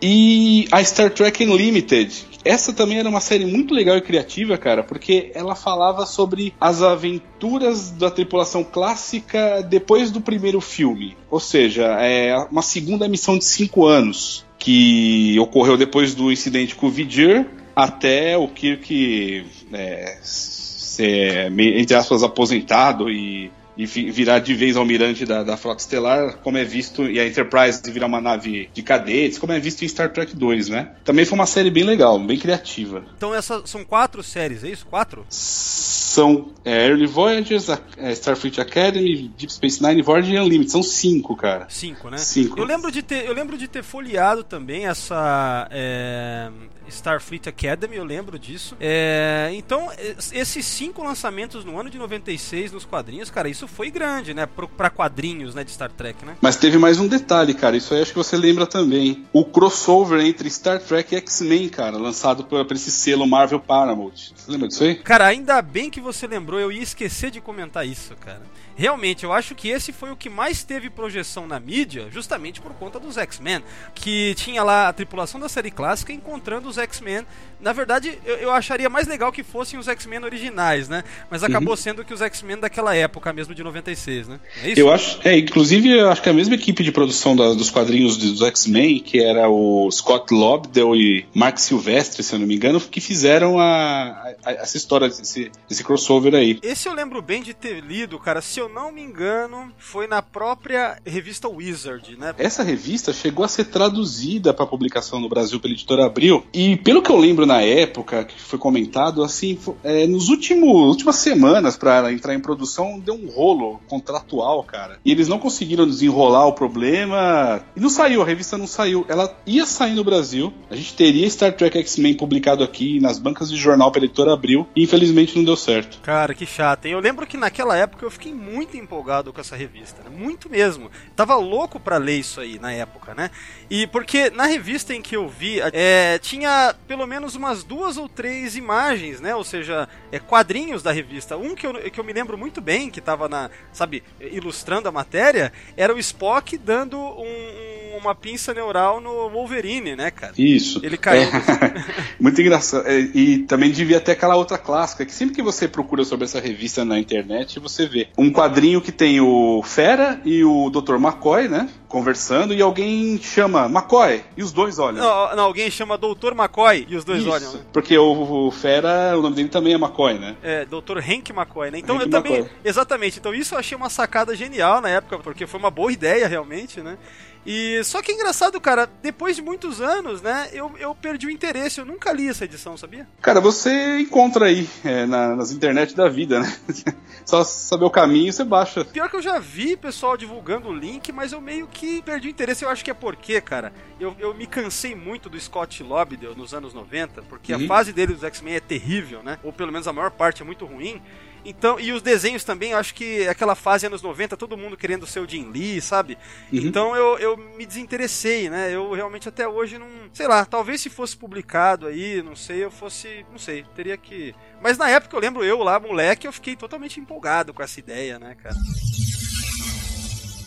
E 0.00 0.68
a 0.70 0.82
Star 0.84 1.10
Trek 1.10 1.44
Unlimited. 1.44 2.26
Essa 2.44 2.72
também 2.72 2.98
era 2.98 3.08
uma 3.08 3.20
série 3.20 3.44
muito 3.44 3.74
legal 3.74 3.96
e 3.96 4.00
criativa, 4.00 4.56
cara, 4.56 4.84
porque 4.84 5.32
ela 5.34 5.56
falava 5.56 6.06
sobre 6.06 6.54
as 6.60 6.80
aventuras 6.80 7.90
da 7.90 8.08
tripulação 8.08 8.62
clássica 8.62 9.62
depois 9.62 10.12
do 10.12 10.20
primeiro 10.20 10.60
filme. 10.60 11.16
Ou 11.28 11.40
seja, 11.40 11.84
é 12.00 12.36
uma 12.50 12.62
segunda 12.62 13.08
missão 13.08 13.36
de 13.36 13.44
cinco 13.44 13.84
anos 13.84 14.46
que 14.58 15.36
ocorreu 15.40 15.76
depois 15.76 16.14
do 16.14 16.30
incidente 16.30 16.76
com 16.76 16.86
o 16.86 16.90
Vidir 16.90 17.46
até 17.74 18.38
o 18.38 18.48
Kirk 18.48 19.44
é, 19.72 20.18
ser, 20.22 21.52
entre 21.58 21.94
aspas, 21.94 22.22
aposentado 22.22 23.10
e 23.10 23.50
e 23.76 23.84
virar 23.84 24.38
de 24.38 24.54
vez 24.54 24.76
almirante 24.76 25.24
da, 25.24 25.42
da 25.42 25.56
frota 25.56 25.80
estelar, 25.80 26.38
como 26.38 26.56
é 26.56 26.64
visto, 26.64 27.04
e 27.08 27.20
a 27.20 27.26
Enterprise 27.26 27.82
virar 27.90 28.06
uma 28.06 28.20
nave 28.20 28.70
de 28.72 28.82
cadetes, 28.82 29.38
como 29.38 29.52
é 29.52 29.60
visto 29.60 29.84
em 29.84 29.88
Star 29.88 30.12
Trek 30.12 30.34
2, 30.34 30.68
né? 30.68 30.92
Também 31.04 31.24
foi 31.24 31.38
uma 31.38 31.46
série 31.46 31.70
bem 31.70 31.84
legal, 31.84 32.18
bem 32.18 32.38
criativa. 32.38 33.04
Então 33.16 33.34
essas 33.34 33.68
são 33.68 33.84
quatro 33.84 34.22
séries, 34.22 34.64
é 34.64 34.68
isso? 34.68 34.86
Quatro? 34.86 35.26
São 35.28 36.52
é, 36.64 36.88
Early 36.88 37.06
Voyages, 37.06 37.68
é, 37.68 38.12
Starfleet 38.12 38.58
Academy, 38.58 39.30
Deep 39.36 39.52
Space 39.52 39.82
Nine, 39.82 40.00
Voyager 40.00 40.34
e 40.34 40.40
Unlimited. 40.40 40.72
São 40.72 40.82
cinco, 40.82 41.36
cara. 41.36 41.66
Cinco, 41.68 42.08
né? 42.08 42.16
Cinco. 42.16 42.58
Eu 42.58 42.64
lembro 42.64 42.90
de 42.90 43.02
ter, 43.02 43.26
eu 43.26 43.34
lembro 43.34 43.58
de 43.58 43.68
ter 43.68 43.82
folheado 43.82 44.42
também 44.42 44.86
essa 44.86 45.68
é, 45.70 46.50
Starfleet 46.88 47.48
Academy, 47.48 47.96
eu 47.96 48.04
lembro 48.04 48.38
disso. 48.38 48.76
É, 48.80 49.50
então, 49.54 49.90
esses 50.32 50.64
cinco 50.64 51.02
lançamentos 51.02 51.64
no 51.64 51.78
ano 51.78 51.90
de 51.90 51.98
96 51.98 52.72
nos 52.72 52.84
quadrinhos, 52.84 53.30
cara, 53.30 53.48
isso 53.48 53.66
foi 53.66 53.90
grande, 53.90 54.34
né? 54.34 54.46
Pra 54.76 54.90
quadrinhos, 54.90 55.54
né, 55.54 55.64
de 55.64 55.70
Star 55.70 55.90
Trek, 55.90 56.24
né? 56.24 56.36
Mas 56.40 56.56
teve 56.56 56.78
mais 56.78 56.98
um 56.98 57.06
detalhe, 57.06 57.54
cara, 57.54 57.76
isso 57.76 57.94
aí 57.94 58.02
acho 58.02 58.12
que 58.12 58.18
você 58.18 58.36
lembra 58.36 58.66
também. 58.66 59.24
O 59.32 59.44
crossover 59.44 60.20
entre 60.20 60.48
Star 60.50 60.80
Trek 60.80 61.14
e 61.14 61.18
X-Men, 61.18 61.68
cara, 61.68 61.96
lançado 61.96 62.44
por, 62.44 62.64
por 62.64 62.76
esse 62.76 62.90
selo 62.90 63.26
Marvel 63.26 63.60
Paramount. 63.60 64.32
Você 64.34 64.50
lembra 64.50 64.68
disso 64.68 64.84
aí? 64.84 64.94
Cara, 64.96 65.26
ainda 65.26 65.60
bem 65.62 65.90
que 65.90 66.00
você 66.00 66.26
lembrou, 66.26 66.60
eu 66.60 66.72
ia 66.72 66.82
esquecer 66.82 67.30
de 67.30 67.40
comentar 67.40 67.86
isso, 67.86 68.14
cara. 68.16 68.42
Realmente, 68.76 69.24
eu 69.24 69.32
acho 69.32 69.54
que 69.54 69.68
esse 69.68 69.90
foi 69.90 70.10
o 70.10 70.16
que 70.16 70.28
mais 70.28 70.62
teve 70.62 70.90
projeção 70.90 71.46
na 71.46 71.58
mídia, 71.58 72.08
justamente 72.10 72.60
por 72.60 72.74
conta 72.74 73.00
dos 73.00 73.16
X-Men, 73.16 73.64
que 73.94 74.34
tinha 74.34 74.62
lá 74.62 74.88
a 74.88 74.92
tripulação 74.92 75.40
da 75.40 75.48
série 75.48 75.70
clássica 75.70 76.12
encontrando 76.12 76.68
os 76.68 76.75
X-Men. 76.78 77.24
Na 77.58 77.72
verdade, 77.72 78.18
eu, 78.26 78.36
eu, 78.36 78.52
acharia 78.52 78.90
mais 78.90 79.08
legal 79.08 79.32
que 79.32 79.42
fossem 79.42 79.78
os 79.78 79.88
X-Men 79.88 80.22
originais, 80.24 80.90
né? 80.90 81.02
Mas 81.30 81.42
acabou 81.42 81.70
uhum. 81.70 81.76
sendo 81.76 82.04
que 82.04 82.12
os 82.12 82.20
X-Men 82.20 82.58
daquela 82.58 82.94
época 82.94 83.32
mesmo 83.32 83.54
de 83.54 83.64
96, 83.64 84.28
né? 84.28 84.40
É 84.62 84.70
isso? 84.72 84.80
Eu 84.80 84.92
acho, 84.92 85.18
é, 85.24 85.38
inclusive, 85.38 85.90
eu 85.90 86.10
acho 86.10 86.20
que 86.20 86.28
a 86.28 86.34
mesma 86.34 86.54
equipe 86.54 86.84
de 86.84 86.92
produção 86.92 87.34
da, 87.34 87.54
dos 87.54 87.70
quadrinhos 87.70 88.18
dos 88.18 88.42
X-Men, 88.42 89.00
que 89.00 89.22
era 89.22 89.48
o 89.48 89.90
Scott 89.90 90.34
Lobdell 90.34 90.94
e 90.94 91.24
Mark 91.32 91.56
Silvestre, 91.56 92.22
se 92.22 92.34
eu 92.34 92.38
não 92.38 92.46
me 92.46 92.56
engano, 92.56 92.78
que 92.78 93.00
fizeram 93.00 93.58
a, 93.58 94.34
a, 94.44 94.52
essa 94.52 94.76
história, 94.76 95.06
esse, 95.06 95.50
esse 95.70 95.82
crossover 95.82 96.34
aí. 96.34 96.58
Esse 96.62 96.86
eu 96.86 96.92
lembro 96.92 97.22
bem 97.22 97.42
de 97.42 97.54
ter 97.54 97.82
lido, 97.82 98.18
cara. 98.18 98.42
Se 98.42 98.60
eu 98.60 98.66
eu 98.66 98.68
não 98.68 98.92
me 98.92 99.00
engano, 99.00 99.72
foi 99.78 100.06
na 100.06 100.20
própria 100.20 100.98
revista 101.06 101.48
Wizard, 101.48 102.16
né? 102.18 102.34
Essa 102.36 102.62
revista 102.62 103.12
chegou 103.12 103.44
a 103.44 103.48
ser 103.48 103.66
traduzida 103.66 104.52
para 104.52 104.66
publicação 104.66 105.20
no 105.20 105.28
Brasil 105.28 105.60
pela 105.60 105.72
editora 105.72 106.04
Abril. 106.04 106.44
E 106.52 106.65
pelo 106.74 107.02
que 107.02 107.10
eu 107.10 107.16
lembro 107.16 107.44
na 107.44 107.60
época, 107.60 108.24
que 108.24 108.40
foi 108.40 108.58
comentado, 108.58 109.22
assim, 109.22 109.58
é, 109.84 110.06
nos 110.06 110.30
últimos 110.30 110.88
últimas 110.88 111.16
semanas 111.16 111.76
para 111.76 112.10
entrar 112.12 112.34
em 112.34 112.40
produção, 112.40 112.98
deu 112.98 113.14
um 113.14 113.28
rolo 113.28 113.78
contratual, 113.86 114.64
cara. 114.64 114.98
E 115.04 115.12
eles 115.12 115.28
não 115.28 115.38
conseguiram 115.38 115.86
desenrolar 115.86 116.46
o 116.46 116.54
problema. 116.54 117.62
E 117.76 117.80
não 117.80 117.90
saiu, 117.90 118.22
a 118.22 118.24
revista 118.24 118.56
não 118.56 118.66
saiu. 118.66 119.04
Ela 119.08 119.36
ia 119.46 119.66
sair 119.66 119.94
no 119.94 120.02
Brasil. 120.02 120.52
A 120.70 120.74
gente 120.74 120.94
teria 120.94 121.28
Star 121.28 121.52
Trek 121.52 121.76
X-Men 121.78 122.14
publicado 122.14 122.64
aqui 122.64 122.98
nas 123.00 123.18
bancas 123.18 123.50
de 123.50 123.56
jornal 123.56 123.92
pela 123.92 124.06
editora 124.06 124.32
Abril. 124.32 124.66
E 124.74 124.82
infelizmente 124.82 125.36
não 125.36 125.44
deu 125.44 125.56
certo. 125.56 126.00
Cara, 126.00 126.34
que 126.34 126.46
chato, 126.46 126.86
hein? 126.86 126.92
Eu 126.92 127.00
lembro 127.00 127.26
que 127.26 127.36
naquela 127.36 127.76
época 127.76 128.04
eu 128.04 128.10
fiquei 128.10 128.32
muito 128.32 128.56
muito 128.56 128.76
empolgado 128.78 129.32
com 129.34 129.40
essa 129.40 129.54
revista, 129.54 130.02
né? 130.02 130.10
muito 130.10 130.48
mesmo. 130.48 130.90
Tava 131.14 131.36
louco 131.36 131.78
para 131.78 131.98
ler 131.98 132.18
isso 132.18 132.40
aí 132.40 132.58
na 132.58 132.72
época, 132.72 133.14
né? 133.14 133.30
E 133.68 133.86
porque 133.88 134.30
na 134.30 134.46
revista 134.46 134.94
em 134.94 135.02
que 135.02 135.14
eu 135.14 135.28
vi, 135.28 135.60
é, 135.60 136.18
tinha 136.18 136.48
pelo 136.86 137.06
menos 137.06 137.34
umas 137.34 137.64
duas 137.64 137.96
ou 137.96 138.08
três 138.08 138.56
imagens, 138.56 139.20
né? 139.20 139.34
Ou 139.34 139.44
seja, 139.44 139.88
é, 140.10 140.18
quadrinhos 140.18 140.82
da 140.82 140.92
revista. 140.92 141.36
Um 141.36 141.54
que 141.54 141.66
eu, 141.66 141.74
que 141.90 141.98
eu 141.98 142.04
me 142.04 142.12
lembro 142.12 142.36
muito 142.36 142.60
bem, 142.60 142.90
que 142.90 143.00
tava 143.00 143.28
na, 143.28 143.50
sabe, 143.72 144.02
ilustrando 144.20 144.88
a 144.88 144.92
matéria, 144.92 145.52
era 145.76 145.94
o 145.94 145.98
Spock 145.98 146.56
dando 146.58 146.98
um, 146.98 147.98
uma 147.98 148.14
pinça 148.14 148.52
neural 148.52 149.00
no 149.00 149.28
Wolverine, 149.30 149.96
né, 149.96 150.10
cara? 150.10 150.32
Isso. 150.38 150.80
Ele 150.82 150.96
caiu. 150.96 151.22
É, 151.22 151.30
muito 152.20 152.40
engraçado. 152.40 152.86
É, 152.86 152.98
e 152.98 153.38
também 153.38 153.70
devia 153.70 154.00
ter 154.00 154.12
aquela 154.12 154.36
outra 154.36 154.58
clássica, 154.58 155.04
que 155.04 155.12
sempre 155.12 155.34
que 155.34 155.42
você 155.42 155.66
procura 155.66 156.04
sobre 156.04 156.24
essa 156.24 156.40
revista 156.40 156.84
na 156.84 156.98
internet, 156.98 157.58
você 157.58 157.86
vê 157.86 158.08
um 158.16 158.30
quadrinho 158.30 158.80
que 158.80 158.92
tem 158.92 159.20
o 159.20 159.62
Fera 159.62 160.20
e 160.24 160.44
o 160.44 160.70
Dr. 160.70 160.94
McCoy, 160.94 161.48
né? 161.48 161.68
Conversando 161.88 162.52
e 162.52 162.60
alguém 162.60 163.18
chama 163.22 163.66
McCoy 163.66 164.22
e 164.36 164.42
os 164.42 164.52
dois 164.52 164.78
olham. 164.78 165.04
Não, 165.04 165.36
não 165.36 165.44
alguém 165.44 165.70
chama 165.70 165.96
Dr. 165.96 166.32
McCoy 166.32 166.86
e 166.88 166.96
os 166.96 167.04
dois 167.04 167.20
Isso, 167.20 167.30
olham. 167.30 167.52
Né? 167.52 167.60
Porque 167.72 167.96
o, 167.96 168.46
o, 168.46 168.50
Fera, 168.50 169.16
o 169.16 169.22
nome 169.22 169.36
dele 169.36 169.48
também 169.48 169.72
é 169.72 169.76
McCoy, 169.76 170.18
né? 170.18 170.36
É, 170.42 170.64
Dr. 170.64 170.98
Hank 170.98 171.30
McCoy, 171.30 171.70
né? 171.70 171.78
Então 171.78 171.96
Hank 171.96 172.04
eu 172.04 172.10
também. 172.10 172.36
McCoy. 172.38 172.56
Exatamente. 172.64 173.18
Então 173.18 173.34
isso 173.34 173.54
eu 173.54 173.58
achei 173.58 173.76
uma 173.76 173.88
sacada 173.88 174.34
genial 174.34 174.80
na 174.80 174.88
época, 174.88 175.18
porque 175.18 175.46
foi 175.46 175.60
uma 175.60 175.70
boa 175.70 175.92
ideia 175.92 176.26
realmente, 176.26 176.80
né? 176.80 176.98
E 177.46 177.82
só 177.84 178.02
que 178.02 178.10
é 178.10 178.14
engraçado, 178.14 178.60
cara, 178.60 178.90
depois 179.00 179.36
de 179.36 179.42
muitos 179.42 179.80
anos, 179.80 180.20
né, 180.20 180.48
eu, 180.52 180.72
eu 180.78 180.92
perdi 180.94 181.28
o 181.28 181.30
interesse, 181.30 181.80
eu 181.80 181.84
nunca 181.84 182.12
li 182.12 182.28
essa 182.28 182.44
edição, 182.44 182.76
sabia? 182.76 183.06
Cara, 183.22 183.40
você 183.40 184.00
encontra 184.00 184.46
aí 184.46 184.68
é, 184.84 185.06
na, 185.06 185.36
nas 185.36 185.52
internet 185.52 185.94
da 185.94 186.08
vida, 186.08 186.40
né? 186.40 186.56
Só 187.24 187.44
saber 187.44 187.84
o 187.84 187.90
caminho 187.90 188.32
você 188.32 188.42
baixa. 188.42 188.84
Pior 188.84 189.08
que 189.08 189.16
eu 189.16 189.22
já 189.22 189.38
vi 189.38 189.76
pessoal 189.76 190.16
divulgando 190.16 190.68
o 190.68 190.74
link, 190.74 191.12
mas 191.12 191.32
eu 191.32 191.40
meio 191.40 191.68
que 191.68 192.02
perdi 192.02 192.28
o 192.28 192.30
interesse. 192.30 192.64
Eu 192.64 192.68
acho 192.68 192.84
que 192.84 192.90
é 192.90 192.94
porque, 192.94 193.40
cara, 193.40 193.72
eu, 194.00 194.14
eu 194.18 194.34
me 194.34 194.46
cansei 194.46 194.94
muito 194.94 195.28
do 195.28 195.38
Scott 195.38 195.82
Lobdell 195.82 196.34
nos 196.34 196.52
anos 196.52 196.74
90, 196.74 197.22
porque 197.22 197.54
uhum. 197.54 197.64
a 197.64 197.66
fase 197.66 197.92
dele 197.92 198.12
dos 198.12 198.24
X-Men 198.24 198.56
é 198.56 198.60
terrível, 198.60 199.22
né? 199.22 199.38
Ou 199.42 199.52
pelo 199.52 199.72
menos 199.72 199.86
a 199.86 199.92
maior 199.92 200.10
parte 200.10 200.42
é 200.42 200.44
muito 200.44 200.66
ruim. 200.66 201.00
Então, 201.48 201.78
e 201.78 201.92
os 201.92 202.02
desenhos 202.02 202.42
também, 202.42 202.74
acho 202.74 202.92
que 202.92 203.26
aquela 203.28 203.54
fase 203.54 203.86
anos 203.86 204.02
90, 204.02 204.36
todo 204.36 204.56
mundo 204.56 204.76
querendo 204.76 205.06
ser 205.06 205.20
o 205.20 205.28
Jim 205.28 205.50
Lee, 205.50 205.80
sabe? 205.80 206.18
Uhum. 206.52 206.58
Então 206.58 206.96
eu, 206.96 207.18
eu 207.18 207.36
me 207.36 207.64
desinteressei, 207.64 208.50
né? 208.50 208.74
Eu 208.74 208.92
realmente 208.92 209.28
até 209.28 209.46
hoje 209.46 209.78
não. 209.78 209.86
Sei 210.12 210.26
lá, 210.26 210.44
talvez 210.44 210.80
se 210.80 210.90
fosse 210.90 211.16
publicado 211.16 211.86
aí, 211.86 212.20
não 212.22 212.34
sei, 212.34 212.64
eu 212.64 212.70
fosse. 212.70 213.24
Não 213.30 213.38
sei, 213.38 213.64
teria 213.76 213.96
que. 213.96 214.34
Mas 214.60 214.76
na 214.76 214.90
época 214.90 215.16
eu 215.16 215.20
lembro 215.20 215.44
eu 215.44 215.58
lá, 215.62 215.78
moleque, 215.78 216.26
eu 216.26 216.32
fiquei 216.32 216.56
totalmente 216.56 216.98
empolgado 216.98 217.54
com 217.54 217.62
essa 217.62 217.78
ideia, 217.78 218.18
né, 218.18 218.34
cara? 218.34 218.56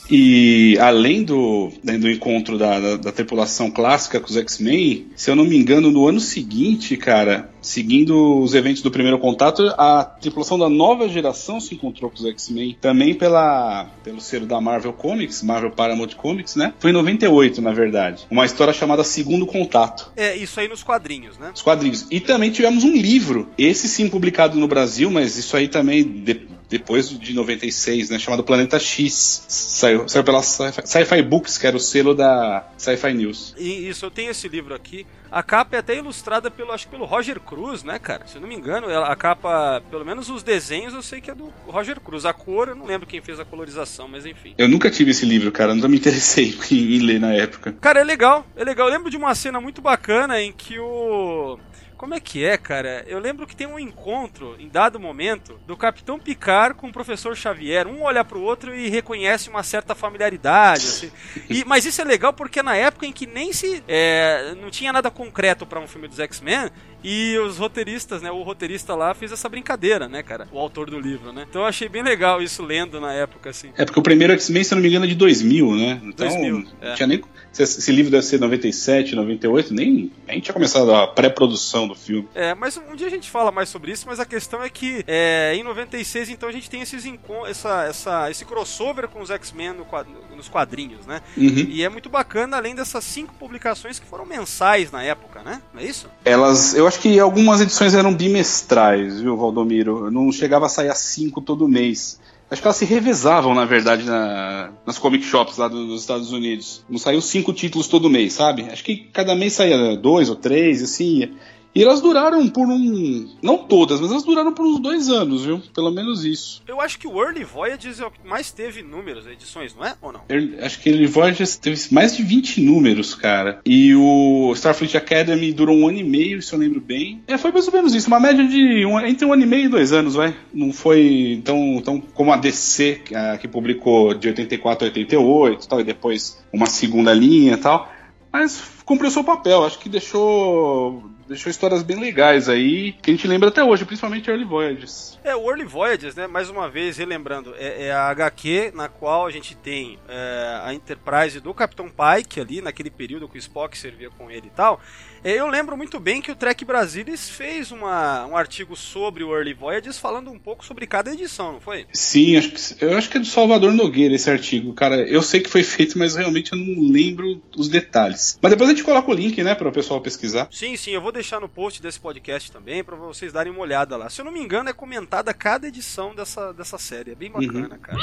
E 0.10 0.78
além 0.80 1.24
do, 1.24 1.72
né, 1.84 1.98
do 1.98 2.10
encontro 2.10 2.58
da, 2.58 2.80
da, 2.80 2.96
da, 2.98 3.12
tripulação 3.12 3.70
clássica 3.70 4.20
com 4.20 4.28
os 4.28 4.38
X-Men, 4.38 5.08
se 5.16 5.30
eu 5.30 5.36
não 5.36 5.46
me 5.46 5.56
engano, 5.56 5.92
no 5.92 6.08
ano 6.08 6.20
seguinte, 6.20 6.98
cara, 6.98 7.50
seguindo 7.62 8.40
os 8.42 8.54
eventos 8.54 8.82
do 8.82 8.90
primeiro 8.90 9.20
contato, 9.20 9.64
a 9.78 10.04
tripulação 10.04 10.58
da 10.58 10.70
nova 10.70 11.08
geração 11.08 11.60
se 11.60 11.76
encontrou 11.76 12.10
com 12.10 12.18
os 12.18 12.26
X-Men 12.26 12.78
também 12.82 13.14
pela, 13.14 13.88
pelo 14.04 14.20
selo 14.20 14.46
da 14.46 14.60
Marvel 14.60 14.94
Comics, 14.94 15.44
Marvel 15.44 15.72
Paramount 15.72 16.16
Comics, 16.16 16.56
né? 16.56 16.74
Foi 16.80 16.90
em 16.90 16.94
98, 16.94 17.62
na 17.62 17.72
verdade. 17.72 18.26
Uma 18.32 18.46
história 18.46 18.74
chamada 18.74 19.04
Segundo 19.04 19.46
Contato. 19.46 20.12
É, 20.16 20.36
isso 20.36 20.60
aí 20.60 20.68
nos 20.68 20.84
quadrinhos, 20.84 21.38
né? 21.38 21.52
Os 21.54 21.62
quadrinhos. 21.62 22.08
E 22.10 22.20
também 22.20 22.50
tivemos 22.52 22.84
um 22.84 22.94
livro, 22.94 23.50
esse 23.58 23.88
sim 23.88 24.10
publicado 24.10 24.58
no 24.58 24.68
Brasil, 24.68 25.12
mas 25.12 25.38
isso 25.38 25.56
aí 25.56 25.68
também. 25.68 26.04
De 26.04 26.59
depois 26.70 27.10
de 27.10 27.34
96, 27.34 28.10
né? 28.10 28.20
Chamado 28.20 28.44
Planeta 28.44 28.80
X. 28.80 29.46
Saiu, 29.48 30.08
saiu 30.08 30.24
pela 30.24 30.42
Sci-Fi 30.42 31.22
Books, 31.24 31.58
que 31.58 31.66
era 31.66 31.76
o 31.76 31.80
selo 31.80 32.14
da 32.14 32.68
Sci-Fi 32.78 33.14
News. 33.14 33.56
E 33.58 33.90
isso, 33.90 34.06
eu 34.06 34.12
tenho 34.12 34.30
esse 34.30 34.48
livro 34.48 34.74
aqui. 34.74 35.06
A 35.32 35.44
capa 35.44 35.76
é 35.76 35.80
até 35.80 35.96
ilustrada 35.96 36.50
pelo, 36.50 36.72
acho 36.72 36.86
que 36.86 36.92
pelo 36.92 37.06
Roger 37.06 37.40
Cruz, 37.40 37.84
né, 37.84 38.00
cara? 38.00 38.26
Se 38.26 38.36
eu 38.36 38.42
não 38.42 38.48
me 38.48 38.56
engano, 38.56 38.88
a 38.88 39.16
capa, 39.16 39.82
pelo 39.90 40.04
menos 40.04 40.28
os 40.30 40.42
desenhos, 40.42 40.94
eu 40.94 41.04
sei 41.04 41.22
que 41.22 41.30
é 41.30 41.36
do 41.36 41.54
Roger 41.68 42.00
Cruz. 42.00 42.26
A 42.26 42.34
cor, 42.34 42.70
eu 42.70 42.76
não 42.76 42.86
lembro 42.86 43.06
quem 43.06 43.22
fez 43.22 43.40
a 43.40 43.46
colorização, 43.46 44.08
mas 44.08 44.26
enfim. 44.26 44.56
Eu 44.58 44.68
nunca 44.68 44.90
tive 44.90 45.12
esse 45.12 45.26
livro, 45.26 45.52
cara. 45.52 45.76
Nunca 45.76 45.88
me 45.88 45.98
interessei 45.98 46.56
em, 46.72 46.96
em 46.96 47.00
ler 47.00 47.20
na 47.20 47.34
época. 47.34 47.76
Cara, 47.80 48.00
é 48.00 48.04
legal, 48.04 48.46
é 48.56 48.64
legal. 48.64 48.88
Eu 48.88 48.94
lembro 48.94 49.12
de 49.12 49.18
uma 49.18 49.36
cena 49.36 49.62
muito 49.62 49.82
bacana 49.82 50.42
em 50.42 50.52
que 50.52 50.80
o 50.80 51.60
como 52.00 52.14
é 52.14 52.20
que 52.22 52.46
é, 52.46 52.58
cara? 52.58 53.04
Eu 53.10 53.20
lembro 53.20 53.46
que 53.46 53.54
tem 53.54 53.68
um 53.68 53.78
encontro, 53.78 54.56
em 54.58 54.70
dado 54.70 54.98
momento, 54.98 55.60
do 55.68 55.76
Capitão 55.76 56.18
Picard 56.18 56.74
com 56.74 56.88
o 56.88 56.94
Professor 56.94 57.36
Xavier. 57.36 57.88
Um 57.88 58.04
olha 58.04 58.24
pro 58.24 58.42
outro 58.42 58.74
e 58.74 58.88
reconhece 58.88 59.50
uma 59.50 59.64
certa 59.64 59.94
familiaridade. 59.94 60.86
Assim. 60.86 61.12
E, 61.50 61.66
mas 61.66 61.86
isso 61.86 62.00
é 62.02 62.06
legal 62.06 62.32
porque 62.32 62.64
na 62.64 62.74
época 62.74 63.06
em 63.06 63.12
que 63.12 63.28
nem 63.28 63.52
se. 63.52 63.84
É, 63.86 64.56
não 64.62 64.70
tinha 64.70 64.94
nada 64.94 65.12
concreto 65.12 65.66
para 65.66 65.78
um 65.78 65.88
filme 65.88 66.08
dos 66.08 66.20
X-Men, 66.20 66.72
e 67.04 67.38
os 67.38 67.58
roteiristas, 67.58 68.22
né? 68.22 68.32
O 68.32 68.44
roteirista 68.44 68.94
lá 68.94 69.14
fez 69.14 69.32
essa 69.32 69.48
brincadeira, 69.48 70.08
né, 70.08 70.22
cara? 70.22 70.48
O 70.52 70.60
autor 70.60 70.90
do 70.90 71.00
livro, 71.00 71.32
né? 71.32 71.46
Então 71.50 71.62
eu 71.62 71.68
achei 71.68 71.88
bem 71.88 72.04
legal 72.04 72.42
isso 72.42 72.64
lendo 72.64 73.00
na 73.00 73.14
época, 73.14 73.50
assim. 73.50 73.70
É 73.78 73.86
porque 73.86 74.00
o 74.00 74.04
primeiro 74.04 74.34
X-Men, 74.34 74.64
se 74.64 74.76
não 74.76 74.82
me 74.82 74.90
engano, 74.90 75.06
é 75.06 75.08
de 75.08 75.16
2000, 75.16 75.76
né? 75.76 76.02
Então, 76.04 76.28
2000, 76.28 76.66
é. 76.82 76.94
tinha 76.96 77.08
nem. 77.08 77.22
Esse 77.58 77.92
livro 77.92 78.12
deve 78.12 78.24
ser 78.24 78.40
97, 78.40 79.16
98, 79.16 79.74
nem, 79.74 80.12
nem 80.28 80.40
tinha 80.40 80.54
começado 80.54 80.94
a 80.94 81.08
pré-produção 81.08 81.88
do 81.90 81.96
filme. 81.96 82.28
É, 82.34 82.54
mas 82.56 82.78
um 82.78 82.96
dia 82.96 83.08
a 83.08 83.10
gente 83.10 83.30
fala 83.30 83.52
mais 83.52 83.70
sobre 83.70 83.92
isso, 83.92 84.06
mas 84.08 84.20
a 84.20 84.26
questão 84.26 84.64
é 84.64 84.70
que 84.70 85.04
é, 85.08 85.54
em 85.56 85.64
96, 85.64 86.30
então, 86.30 86.48
a 86.48 86.52
gente 86.52 86.70
tem 86.70 86.82
esses 86.82 87.04
essa, 87.48 87.84
essa, 87.84 88.32
esse 88.32 88.46
crossover 88.46 89.08
com 89.08 89.22
os 89.22 89.30
X-Men 89.30 89.74
no 89.74 89.86
quadro, 89.86 90.14
nos 90.36 90.48
quadrinhos, 90.48 91.06
né? 91.06 91.22
Uhum. 91.38 91.66
E 91.70 91.84
é 91.84 91.90
muito 91.90 92.10
bacana, 92.10 92.58
além 92.58 92.76
dessas 92.76 93.04
cinco 93.04 93.34
publicações 93.36 94.00
que 94.00 94.06
foram 94.06 94.26
mensais 94.26 94.92
na 94.92 95.04
época, 95.04 95.42
né? 95.44 95.62
Não 95.74 95.82
é 95.82 95.86
isso? 95.86 96.08
Elas, 96.24 96.74
eu 96.74 96.88
acho 96.88 97.00
que 97.00 97.20
algumas 97.20 97.62
edições 97.62 97.94
eram 97.94 98.14
bimestrais, 98.14 99.20
viu, 99.22 99.36
Valdomiro? 99.36 100.10
Não 100.12 100.32
chegava 100.32 100.68
a 100.68 100.70
sair 100.70 100.90
a 100.90 100.96
cinco 100.96 101.42
todo 101.42 101.68
mês. 101.68 102.20
Acho 102.52 102.62
que 102.62 102.68
elas 102.68 102.78
se 102.78 102.86
revezavam, 102.86 103.54
na 103.54 103.64
verdade, 103.64 104.04
na, 104.04 104.72
nas 104.86 104.98
comic 104.98 105.24
shops 105.24 105.58
lá 105.58 105.68
dos 105.68 106.02
Estados 106.02 106.32
Unidos. 106.32 106.84
Não 106.90 106.98
saiu 106.98 107.22
cinco 107.22 107.54
títulos 107.54 107.88
todo 107.88 108.10
mês, 108.10 108.34
sabe? 108.34 108.64
Acho 108.64 108.84
que 108.84 108.98
cada 109.14 109.36
mês 109.36 109.54
saía 109.54 109.96
dois 109.96 110.30
ou 110.30 110.36
três, 110.36 110.82
assim. 110.82 111.32
E 111.74 111.84
elas 111.84 112.02
duraram 112.02 112.48
por 112.48 112.68
um. 112.68 113.30
Não 113.42 113.58
todas, 113.58 114.02
mas 114.02 114.10
elas 114.10 114.24
duraram 114.24 114.54
por 114.54 114.66
uns 114.66 114.80
dois 114.80 115.10
anos, 115.10 115.46
viu? 115.46 115.62
Pelo 115.74 115.92
menos 115.92 116.26
isso. 116.26 116.62
Eu 116.68 116.82
acho 116.82 116.98
que 116.98 117.08
o 117.08 117.22
Early 117.22 117.44
Voyages 117.44 118.00
é 118.00 118.06
o 118.06 118.12
que 118.12 118.28
mais 118.28 118.52
teve 118.52 118.82
números, 118.82 119.28
edições, 119.28 119.76
não 119.76 119.86
é? 119.86 119.96
Ou 120.02 120.12
não? 120.12 120.22
Eu 120.30 120.66
acho 120.66 120.80
que 120.80 120.90
o 120.90 120.92
Early 120.92 121.08
Voyages 121.08 121.58
teve 121.58 121.80
mais 121.92 122.18
de 122.18 122.24
20 122.24 122.62
números, 122.62 123.14
cara. 123.14 123.62
E 123.66 123.94
o 123.96 124.52
Starfleet 124.56 124.98
Academy 124.98 125.54
durou 125.54 125.78
um 125.78 125.88
ano 125.88 126.00
e 126.00 126.04
meio, 126.04 126.42
se 126.42 126.54
eu 126.54 126.60
lembro 126.60 126.82
bem. 126.82 127.22
É, 127.28 127.38
foi 127.38 127.52
mais 127.52 127.68
ou 127.68 127.74
menos 127.74 127.94
isso. 127.94 128.08
Uma 128.08 128.20
média 128.20 128.46
de 128.48 128.86
um, 128.86 129.00
entre 129.00 129.26
um 129.26 129.34
ano 129.34 129.44
e 129.44 129.48
meio 129.48 129.66
e 129.66 129.70
dois 129.70 129.94
anos, 129.94 130.16
vai. 130.16 130.36
Não 130.54 130.74
foi 130.74 131.42
tão, 131.46 131.82
tão 131.84 132.02
como 132.02 132.34
a 132.34 132.38
DC, 132.38 133.02
que, 133.40 133.48
publicou 133.48 134.14
de 134.14 134.28
84 134.30 134.86
a 134.86 134.90
88 134.90 135.68
tal, 135.68 135.82
e 135.82 135.84
depois 135.84 136.44
uma 136.52 136.66
segunda 136.66 137.14
linha 137.14 137.54
e 137.54 137.58
tal. 137.58 137.92
Mas 138.32 138.62
cumpriu 138.90 139.12
seu 139.12 139.24
papel. 139.24 139.64
Acho 139.64 139.78
que 139.78 139.88
deixou 139.88 141.04
deixou 141.30 141.52
histórias 141.52 141.84
bem 141.84 142.00
legais 142.00 142.50
aí, 142.50 142.92
que 142.94 143.12
a 143.12 143.14
gente 143.14 143.28
lembra 143.28 143.50
até 143.50 143.64
hoje, 143.64 143.86
principalmente 143.86 144.28
Early 144.28 144.44
Voyages. 144.44 145.20
É, 145.24 145.36
o 145.36 145.48
Early 145.48 145.64
Voyages, 145.64 146.16
né, 146.16 146.26
mais 146.26 146.50
uma 146.50 146.68
vez, 146.68 146.98
relembrando, 146.98 147.54
é, 147.56 147.86
é 147.86 147.92
a 147.92 148.10
HQ 148.10 148.72
na 148.74 148.90
qual 148.90 149.28
a 149.28 149.32
gente 149.32 149.56
tem 149.56 150.00
é, 150.10 150.62
a 150.64 150.74
Enterprise 150.74 151.40
do 151.40 151.54
Capitão 151.54 151.88
Pike 151.88 152.42
ali, 152.42 152.62
naquele 152.62 152.90
período 152.90 153.30
que 153.30 153.38
o 153.38 153.40
Spock 153.40 153.78
servia 153.78 154.10
com 154.10 154.32
ele 154.32 154.48
e 154.48 154.50
tal, 154.50 154.82
é, 155.24 155.34
eu 155.34 155.48
lembro 155.48 155.78
muito 155.78 156.00
bem 156.00 156.22
que 156.22 156.32
o 156.32 156.36
Trek 156.36 156.64
Brasilis 156.64 157.30
fez 157.30 157.72
uma, 157.72 158.26
um 158.26 158.38
artigo 158.38 158.76
sobre 158.76 159.24
o 159.24 159.36
Early 159.36 159.54
Voyages 159.54 160.00
falando 160.00 160.32
um 160.32 160.40
pouco 160.40 160.66
sobre 160.66 160.88
cada 160.88 161.12
edição, 161.12 161.54
não 161.54 161.60
foi? 161.60 161.86
Sim, 161.92 162.38
acho 162.38 162.52
que, 162.52 162.86
eu 162.86 162.98
acho 162.98 163.10
que 163.10 163.18
é 163.18 163.20
do 163.20 163.26
Salvador 163.26 163.74
Nogueira 163.74 164.16
esse 164.16 164.32
artigo, 164.32 164.74
cara. 164.74 164.96
Eu 164.96 165.22
sei 165.22 165.42
que 165.42 165.50
foi 165.50 165.62
feito, 165.64 166.00
mas 166.00 166.16
realmente 166.16 166.54
eu 166.54 166.58
não 166.58 166.90
lembro 166.90 167.42
os 167.56 167.68
detalhes. 167.68 168.40
Mas 168.42 168.52
depois 168.52 168.70
a 168.70 168.74
gente 168.74 168.79
coloca 168.84 169.10
o 169.10 169.14
link, 169.14 169.42
né, 169.44 169.56
para 169.56 169.68
o 169.68 169.72
pessoal 169.72 170.02
pesquisar. 170.02 170.48
Sim, 170.52 170.76
sim, 170.76 170.92
eu 170.92 171.02
vou 171.02 171.12
deixar 171.12 171.40
no 171.40 171.50
post 171.50 171.82
desse 171.82 172.00
podcast 172.00 172.52
também 172.52 172.84
para 172.84 172.96
vocês 172.96 173.32
darem 173.32 173.52
uma 173.52 173.62
olhada 173.62 173.96
lá. 173.98 174.10
Se 174.10 174.22
eu 174.22 174.26
não 174.26 174.32
me 174.32 174.40
engano, 174.40 174.70
é 174.70 174.74
comentada 174.74 175.34
cada 175.34 175.68
edição 175.68 176.14
dessa, 176.16 176.54
dessa 176.54 176.78
série. 176.78 177.12
É 177.12 177.16
bem 177.16 177.32
bacana, 177.32 177.76
uhum. 177.76 177.80
cara. 177.80 178.00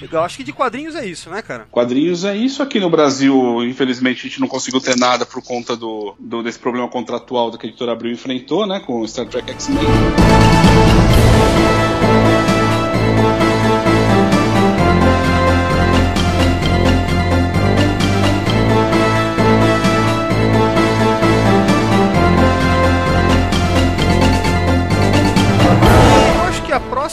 Legal, 0.00 0.24
acho 0.24 0.38
que 0.38 0.44
de 0.44 0.52
quadrinhos 0.52 0.96
é 0.96 1.04
isso, 1.04 1.28
né, 1.28 1.42
cara? 1.42 1.68
Quadrinhos 1.70 2.24
é 2.24 2.34
isso. 2.34 2.62
Aqui 2.62 2.80
no 2.80 2.88
Brasil, 2.88 3.62
infelizmente, 3.64 4.20
a 4.20 4.28
gente 4.28 4.40
não 4.40 4.48
conseguiu 4.48 4.80
ter 4.80 4.96
nada 4.96 5.26
por 5.26 5.42
conta 5.42 5.76
do, 5.76 6.14
do 6.18 6.42
desse 6.42 6.58
problema 6.58 6.88
contratual 6.88 7.50
que 7.52 7.66
a 7.66 7.68
editora 7.68 7.92
Abril 7.92 8.12
enfrentou, 8.12 8.66
né, 8.66 8.80
com 8.80 9.06
Star 9.06 9.26
Trek 9.26 9.50
X-Men. 9.50 9.84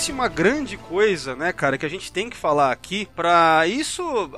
Próxima 0.07 0.27
grande 0.29 0.77
coisa, 0.77 1.35
né, 1.35 1.51
cara, 1.51 1.77
que 1.77 1.85
a 1.85 1.89
gente 1.89 2.11
tem 2.13 2.29
que 2.29 2.37
falar 2.37 2.71
aqui, 2.71 3.09
para 3.13 3.67
isso 3.67 4.31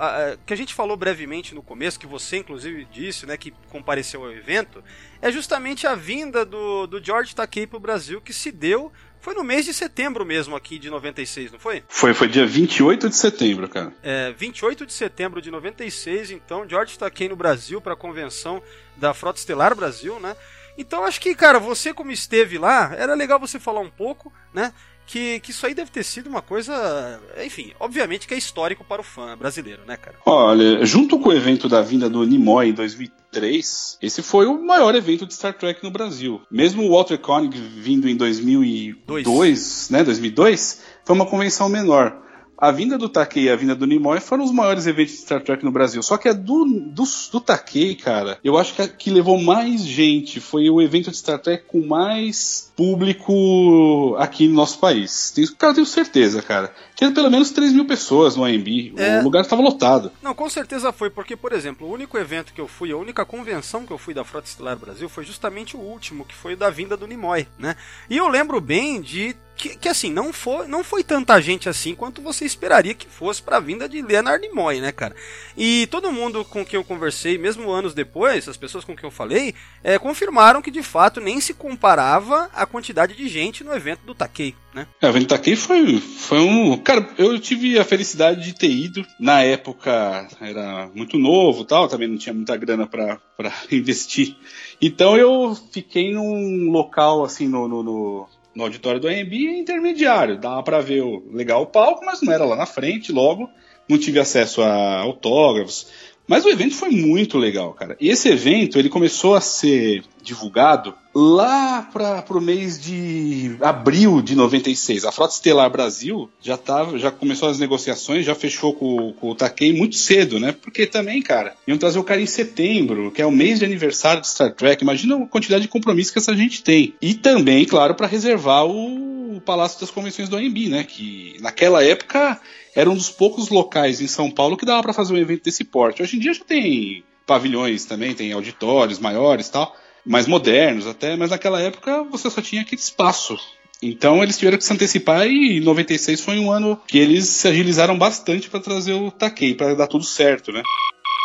que 0.45 0.51
a 0.51 0.57
gente 0.57 0.73
falou 0.73 0.97
brevemente 0.97 1.53
no 1.53 1.61
começo, 1.61 1.99
que 1.99 2.07
você 2.07 2.37
inclusive 2.37 2.87
disse, 2.91 3.27
né, 3.27 3.37
que 3.37 3.53
compareceu 3.69 4.23
ao 4.23 4.31
evento, 4.31 4.83
é 5.21 5.31
justamente 5.31 5.85
a 5.85 5.93
vinda 5.93 6.43
do, 6.43 6.87
do 6.87 7.03
George 7.03 7.35
Takei 7.35 7.67
pro 7.67 7.79
Brasil, 7.79 8.19
que 8.19 8.33
se 8.33 8.51
deu 8.51 8.91
foi 9.21 9.35
no 9.35 9.43
mês 9.43 9.65
de 9.65 9.73
setembro 9.73 10.25
mesmo 10.25 10.55
aqui 10.55 10.79
de 10.79 10.89
96, 10.89 11.51
não 11.51 11.59
foi? 11.59 11.83
Foi, 11.87 12.13
foi 12.13 12.27
dia 12.29 12.47
28 12.47 13.09
de 13.09 13.15
setembro, 13.15 13.67
cara. 13.67 13.93
É, 14.01 14.31
28 14.31 14.85
de 14.85 14.93
setembro 14.93 15.41
de 15.41 15.51
96, 15.51 16.31
então, 16.31 16.67
George 16.67 16.97
Takei 16.97 17.29
no 17.29 17.35
Brasil 17.35 17.81
para 17.81 17.93
a 17.93 17.97
convenção 17.97 18.63
da 18.95 19.13
Frota 19.13 19.37
Estelar 19.37 19.75
Brasil, 19.75 20.19
né? 20.19 20.35
Então 20.77 21.03
acho 21.03 21.19
que, 21.19 21.35
cara, 21.35 21.59
você 21.59 21.93
como 21.93 22.09
esteve 22.09 22.57
lá, 22.57 22.95
era 22.95 23.13
legal 23.13 23.37
você 23.37 23.59
falar 23.59 23.81
um 23.81 23.89
pouco, 23.89 24.31
né? 24.53 24.73
Que, 25.09 25.39
que 25.39 25.49
isso 25.49 25.65
aí 25.65 25.73
deve 25.73 25.89
ter 25.89 26.03
sido 26.03 26.29
uma 26.29 26.41
coisa. 26.41 27.19
Enfim, 27.43 27.71
obviamente 27.79 28.27
que 28.27 28.33
é 28.35 28.37
histórico 28.37 28.83
para 28.83 29.01
o 29.01 29.03
fã 29.03 29.35
brasileiro, 29.35 29.81
né, 29.85 29.97
cara? 29.97 30.17
Olha, 30.23 30.85
junto 30.85 31.19
com 31.19 31.29
o 31.29 31.33
evento 31.33 31.67
da 31.67 31.81
vinda 31.81 32.07
do 32.07 32.23
Nimoy 32.23 32.69
em 32.69 32.73
2003, 32.73 33.97
esse 34.01 34.21
foi 34.21 34.45
o 34.45 34.63
maior 34.63 34.93
evento 34.93 35.25
de 35.25 35.33
Star 35.33 35.53
Trek 35.53 35.83
no 35.83 35.89
Brasil. 35.89 36.41
Mesmo 36.51 36.83
o 36.83 36.91
Walter 36.91 37.17
Koenig 37.17 37.57
vindo 37.57 38.07
em 38.07 38.15
2002, 38.15 39.23
Dois. 39.23 39.89
né, 39.89 40.03
2002, 40.03 40.83
foi 41.03 41.15
uma 41.15 41.25
convenção 41.25 41.67
menor 41.67 42.28
a 42.59 42.71
vinda 42.71 42.97
do 42.97 43.07
Takei 43.07 43.43
e 43.43 43.49
a 43.49 43.55
vinda 43.55 43.73
do 43.73 43.87
Nimoy 43.87 44.19
foram 44.19 44.43
os 44.43 44.51
maiores 44.51 44.85
eventos 44.85 45.13
de 45.13 45.21
Star 45.21 45.41
Trek 45.41 45.63
no 45.63 45.71
Brasil. 45.71 46.03
Só 46.03 46.17
que 46.17 46.27
a 46.27 46.33
do, 46.33 46.65
do, 46.65 47.03
do 47.31 47.39
Takei, 47.39 47.95
cara, 47.95 48.37
eu 48.43 48.57
acho 48.57 48.73
que 48.73 48.81
a 48.81 48.87
que 48.87 49.09
levou 49.09 49.41
mais 49.41 49.85
gente 49.85 50.41
foi 50.41 50.69
o 50.69 50.81
evento 50.81 51.09
de 51.09 51.17
Star 51.17 51.39
Trek 51.39 51.63
com 51.65 51.85
mais 51.85 52.69
público 52.75 54.15
aqui 54.17 54.47
no 54.47 54.55
nosso 54.55 54.79
país. 54.79 55.31
Tenho, 55.31 55.55
cara, 55.55 55.73
tenho 55.73 55.85
certeza, 55.85 56.41
cara. 56.41 56.73
Tinha 56.95 57.11
pelo 57.11 57.31
menos 57.31 57.51
3 57.51 57.71
mil 57.71 57.85
pessoas 57.85 58.35
no 58.35 58.43
AMB. 58.43 58.93
É... 58.97 59.19
O 59.19 59.23
lugar 59.23 59.41
estava 59.41 59.61
lotado. 59.61 60.11
Não, 60.21 60.35
com 60.35 60.49
certeza 60.49 60.91
foi, 60.91 61.09
porque, 61.09 61.37
por 61.37 61.53
exemplo, 61.53 61.87
o 61.87 61.91
único 61.91 62.17
evento 62.17 62.53
que 62.53 62.59
eu 62.59 62.67
fui, 62.67 62.91
a 62.91 62.97
única 62.97 63.25
convenção 63.25 63.85
que 63.85 63.91
eu 63.91 63.97
fui 63.97 64.13
da 64.13 64.25
Frota 64.25 64.47
Estelar 64.47 64.77
Brasil 64.77 65.07
foi 65.07 65.23
justamente 65.23 65.77
o 65.77 65.79
último, 65.79 66.25
que 66.25 66.35
foi 66.35 66.55
da 66.55 66.69
vinda 66.69 66.97
do 66.97 67.07
Nimoy, 67.07 67.47
né? 67.57 67.75
E 68.09 68.17
eu 68.17 68.27
lembro 68.27 68.59
bem 68.59 69.01
de 69.01 69.35
que, 69.59 69.75
que, 69.75 69.89
assim, 69.89 70.09
não 70.09 70.31
foi, 70.31 70.67
não 70.67 70.85
foi 70.85 71.03
tanta 71.03 71.39
gente 71.41 71.67
assim 71.67 71.93
quanto 71.93 72.21
você 72.21 72.45
esperaria 72.45 72.93
que 72.93 73.05
fosse 73.05 73.41
para 73.43 73.57
a 73.57 73.59
vinda 73.59 73.89
de 73.89 74.01
Leonard 74.01 74.41
Nimoy, 74.47 74.79
né, 74.79 74.93
cara? 74.93 75.13
E 75.57 75.85
todo 75.87 76.13
mundo 76.13 76.45
com 76.45 76.65
quem 76.65 76.77
eu 76.77 76.83
conversei, 76.83 77.37
mesmo 77.37 77.69
anos 77.69 77.93
depois, 77.93 78.47
as 78.47 78.55
pessoas 78.55 78.85
com 78.85 78.95
quem 78.95 79.05
eu 79.05 79.11
falei, 79.11 79.53
é, 79.83 79.99
confirmaram 79.99 80.61
que 80.61 80.71
de 80.71 80.81
fato 80.81 81.19
nem 81.19 81.41
se 81.41 81.53
comparava 81.53 82.49
a 82.53 82.65
quantidade 82.65 83.13
de 83.17 83.27
gente 83.27 83.61
no 83.61 83.73
evento 83.73 83.99
do 84.05 84.15
Takei, 84.15 84.55
né? 84.73 84.87
É, 85.01 85.07
o 85.07 85.09
evento 85.09 85.25
do 85.25 85.29
Takei 85.29 85.57
foi, 85.57 85.99
foi 85.99 86.39
um. 86.39 86.77
Cara, 86.77 87.09
eu 87.17 87.37
tive 87.37 87.77
a 87.77 87.83
felicidade 87.83 88.41
de 88.41 88.53
ter 88.53 88.71
ido. 88.71 89.05
Na 89.19 89.41
época 89.41 90.25
era 90.39 90.89
muito 90.95 91.19
novo 91.19 91.65
tal, 91.65 91.89
também 91.89 92.07
não 92.07 92.17
tinha 92.17 92.33
muita 92.33 92.55
grana 92.55 92.87
para 92.87 93.19
investir. 93.69 94.37
Então 94.81 95.17
eu 95.17 95.53
fiquei 95.73 96.13
num 96.13 96.71
local 96.71 97.25
assim 97.25 97.49
no, 97.49 97.67
no, 97.67 97.83
no 97.83 98.38
no 98.59 98.65
auditório 98.65 98.99
do 98.99 99.07
AMB 99.07 99.33
intermediário. 99.33 100.37
Dava 100.37 100.61
para 100.61 100.81
ver 100.81 101.01
o 101.01 101.23
legal 101.31 101.63
o 101.63 101.67
palco, 101.67 102.05
mas 102.05 102.21
não 102.21 102.33
era 102.33 102.45
lá 102.45 102.55
na 102.55 102.65
frente, 102.65 103.11
logo 103.11 103.49
não 103.87 103.97
tive 103.97 104.19
acesso 104.19 104.61
a 104.61 104.99
autógrafos. 104.99 105.87
Mas 106.29 106.45
o 106.45 106.49
evento 106.49 106.75
foi 106.75 106.91
muito 106.91 107.39
legal, 107.39 107.73
cara. 107.73 107.97
E 107.99 108.07
esse 108.07 108.29
evento, 108.29 108.77
ele 108.77 108.87
começou 108.87 109.33
a 109.33 109.41
ser 109.41 110.03
divulgado 110.21 110.93
lá 111.11 111.81
para 111.91 112.37
o 112.37 112.39
mês 112.39 112.79
de 112.79 113.55
abril 113.59 114.21
de 114.21 114.35
96. 114.35 115.05
A 115.05 115.11
Frota 115.11 115.33
Estelar 115.33 115.71
Brasil 115.71 116.29
já 116.39 116.55
tava, 116.55 116.99
já 116.99 117.09
começou 117.09 117.49
as 117.49 117.57
negociações, 117.57 118.27
já 118.27 118.35
fechou 118.35 118.75
com, 118.75 119.11
com 119.13 119.31
o 119.31 119.35
Takei 119.35 119.73
muito 119.73 119.95
cedo, 119.95 120.39
né? 120.39 120.51
Porque 120.51 120.85
também, 120.85 121.19
cara, 121.19 121.55
iam 121.67 121.79
trazer 121.79 121.97
o 121.97 122.03
cara 122.03 122.21
em 122.21 122.27
setembro, 122.27 123.09
que 123.09 123.23
é 123.23 123.25
o 123.25 123.31
mês 123.31 123.57
de 123.57 123.65
aniversário 123.65 124.21
de 124.21 124.27
Star 124.27 124.53
Trek. 124.53 124.83
Imagina 124.83 125.15
a 125.15 125.25
quantidade 125.25 125.63
de 125.63 125.67
compromisso 125.67 126.13
que 126.13 126.19
essa 126.19 126.35
gente 126.35 126.61
tem. 126.61 126.93
E 127.01 127.15
também, 127.15 127.65
claro, 127.65 127.95
para 127.95 128.05
reservar 128.05 128.67
o, 128.67 129.37
o 129.37 129.41
Palácio 129.41 129.79
das 129.79 129.89
Convenções 129.89 130.29
do 130.29 130.37
AMB, 130.37 130.69
né? 130.69 130.83
Que 130.83 131.37
naquela 131.39 131.83
época 131.83 132.39
era 132.79 132.89
um 132.89 132.95
dos 132.95 133.09
poucos 133.09 133.49
locais 133.49 133.99
em 133.99 134.07
São 134.07 134.31
Paulo 134.31 134.55
que 134.55 134.65
dava 134.65 134.81
para 134.81 134.93
fazer 134.93 135.13
um 135.13 135.17
evento 135.17 135.43
desse 135.43 135.65
porte. 135.65 136.01
Hoje 136.01 136.15
em 136.15 136.19
dia 136.19 136.33
já 136.33 136.45
tem 136.45 137.03
pavilhões 137.27 137.83
também, 137.83 138.15
tem 138.15 138.31
auditórios 138.31 138.99
maiores 138.99 139.49
tal 139.49 139.75
mais 140.05 140.27
modernos 140.27 140.87
até, 140.87 141.17
mas 141.17 141.29
naquela 141.29 141.59
época 141.59 142.03
você 142.03 142.29
só 142.29 142.41
tinha 142.41 142.61
aquele 142.61 142.79
espaço. 142.81 143.37
Então 143.83 144.23
eles 144.23 144.37
tiveram 144.37 144.57
que 144.57 144.63
se 144.63 144.71
antecipar 144.71 145.27
e 145.27 145.59
96 145.59 146.21
foi 146.21 146.39
um 146.39 146.49
ano 146.49 146.79
que 146.87 146.97
eles 146.97 147.27
se 147.27 147.49
agilizaram 147.49 147.97
bastante 147.97 148.49
para 148.49 148.61
trazer 148.61 148.93
o 148.93 149.11
Takei, 149.11 149.53
para 149.53 149.75
dar 149.75 149.87
tudo 149.87 150.05
certo, 150.05 150.53
né? 150.53 150.63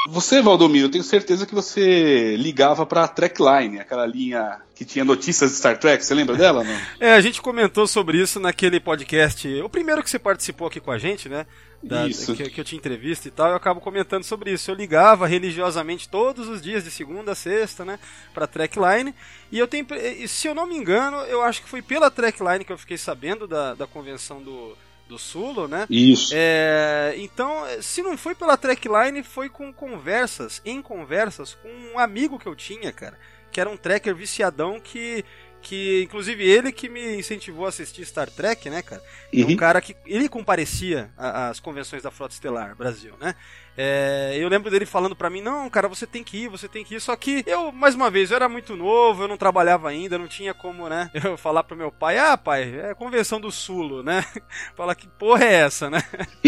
Você, 0.07 0.42
Valdomiro, 0.42 0.86
eu 0.86 0.90
tenho 0.90 1.05
certeza 1.05 1.46
que 1.46 1.55
você 1.55 2.36
ligava 2.36 2.84
para 2.84 3.05
a 3.05 3.09
Trackline, 3.09 3.80
aquela 3.80 4.05
linha 4.05 4.61
que 4.74 4.84
tinha 4.84 5.05
notícias 5.05 5.52
de 5.52 5.57
Star 5.57 5.78
Trek, 5.78 6.05
você 6.05 6.14
lembra 6.14 6.36
dela, 6.36 6.62
não? 6.62 6.80
É, 7.00 7.14
a 7.14 7.20
gente 7.20 7.40
comentou 7.40 7.86
sobre 7.86 8.20
isso 8.20 8.38
naquele 8.38 8.78
podcast, 8.80 9.48
o 9.62 9.68
primeiro 9.68 10.02
que 10.02 10.11
você 10.11 10.18
participou 10.18 10.66
aqui 10.66 10.78
com 10.80 10.90
a 10.90 10.98
gente, 10.98 11.28
né? 11.28 11.46
Da, 11.82 12.09
isso. 12.09 12.34
Que, 12.34 12.48
que, 12.48 12.61
eu 12.61 12.64
tinha 12.64 12.78
entrevista 12.78 13.28
e 13.28 13.30
tal, 13.30 13.50
eu 13.50 13.57
acabo 13.57 13.80
comentando 13.80 14.24
sobre 14.24 14.50
isso. 14.50 14.70
Eu 14.70 14.74
ligava 14.74 15.26
religiosamente 15.26 16.09
todos 16.09 16.48
os 16.48 16.62
dias, 16.62 16.82
de 16.82 16.90
segunda 16.90 17.32
a 17.32 17.34
sexta, 17.34 17.84
né, 17.84 17.98
pra 18.32 18.46
Trackline. 18.46 19.14
E 19.52 19.59
eu 19.59 19.68
tenho, 19.68 19.86
se 20.26 20.48
eu 20.48 20.55
não 20.55 20.66
me 20.66 20.76
engano, 20.76 21.18
eu 21.24 21.42
acho 21.42 21.62
que 21.62 21.68
foi 21.68 21.82
pela 21.82 22.11
Trackline 22.11 22.64
que 22.64 22.72
eu 22.72 22.78
fiquei 22.78 22.96
sabendo 22.96 23.46
da, 23.46 23.74
da 23.74 23.86
convenção 23.86 24.42
do, 24.42 24.76
do 25.09 25.18
Sulo, 25.18 25.68
né? 25.68 25.86
Isso. 25.90 26.32
É, 26.34 27.14
então, 27.18 27.64
se 27.80 28.02
não 28.02 28.16
foi 28.16 28.34
pela 28.34 28.57
Trackline, 28.57 29.22
foi 29.22 29.48
com 29.48 29.72
conversas, 29.72 30.61
em 30.64 30.80
conversas 30.80 31.55
com 31.55 31.68
um 31.68 31.98
amigo 31.98 32.38
que 32.38 32.46
eu 32.46 32.55
tinha, 32.55 32.92
cara, 32.92 33.18
que 33.50 33.61
era 33.61 33.70
um 33.70 33.76
tracker 33.76 34.14
viciadão 34.14 34.80
que 34.80 35.24
que 35.64 36.02
inclusive 36.02 36.44
ele 36.44 36.70
que 36.70 36.90
me 36.90 37.16
incentivou 37.16 37.64
a 37.64 37.70
assistir 37.70 38.04
Star 38.04 38.30
Trek, 38.30 38.68
né, 38.68 38.82
cara? 38.82 39.02
Uhum. 39.32 39.52
Um 39.52 39.56
cara 39.56 39.80
que 39.80 39.96
ele 40.04 40.28
comparecia 40.28 41.10
às 41.16 41.58
convenções 41.58 42.02
da 42.02 42.10
Frota 42.10 42.34
Estelar 42.34 42.76
Brasil, 42.76 43.14
né? 43.18 43.34
É, 43.76 44.36
eu 44.38 44.48
lembro 44.48 44.70
dele 44.70 44.86
falando 44.86 45.16
para 45.16 45.28
mim, 45.28 45.40
não, 45.40 45.68
cara, 45.68 45.88
você 45.88 46.06
tem 46.06 46.22
que 46.22 46.44
ir, 46.44 46.48
você 46.48 46.68
tem 46.68 46.84
que 46.84 46.94
ir. 46.94 47.00
Só 47.00 47.16
que 47.16 47.42
eu, 47.46 47.72
mais 47.72 47.94
uma 47.94 48.10
vez, 48.10 48.30
eu 48.30 48.36
era 48.36 48.48
muito 48.48 48.76
novo, 48.76 49.24
eu 49.24 49.28
não 49.28 49.36
trabalhava 49.36 49.88
ainda, 49.88 50.18
não 50.18 50.28
tinha 50.28 50.54
como, 50.54 50.88
né? 50.88 51.10
Eu 51.24 51.36
falar 51.36 51.64
pro 51.64 51.76
meu 51.76 51.90
pai, 51.90 52.18
ah, 52.18 52.36
pai, 52.36 52.90
é 52.90 52.94
convenção 52.94 53.40
do 53.40 53.50
Sulo, 53.50 54.02
né? 54.02 54.24
Falar 54.76 54.94
que 54.94 55.08
porra 55.08 55.44
é 55.44 55.54
essa, 55.54 55.88
né? 55.88 56.02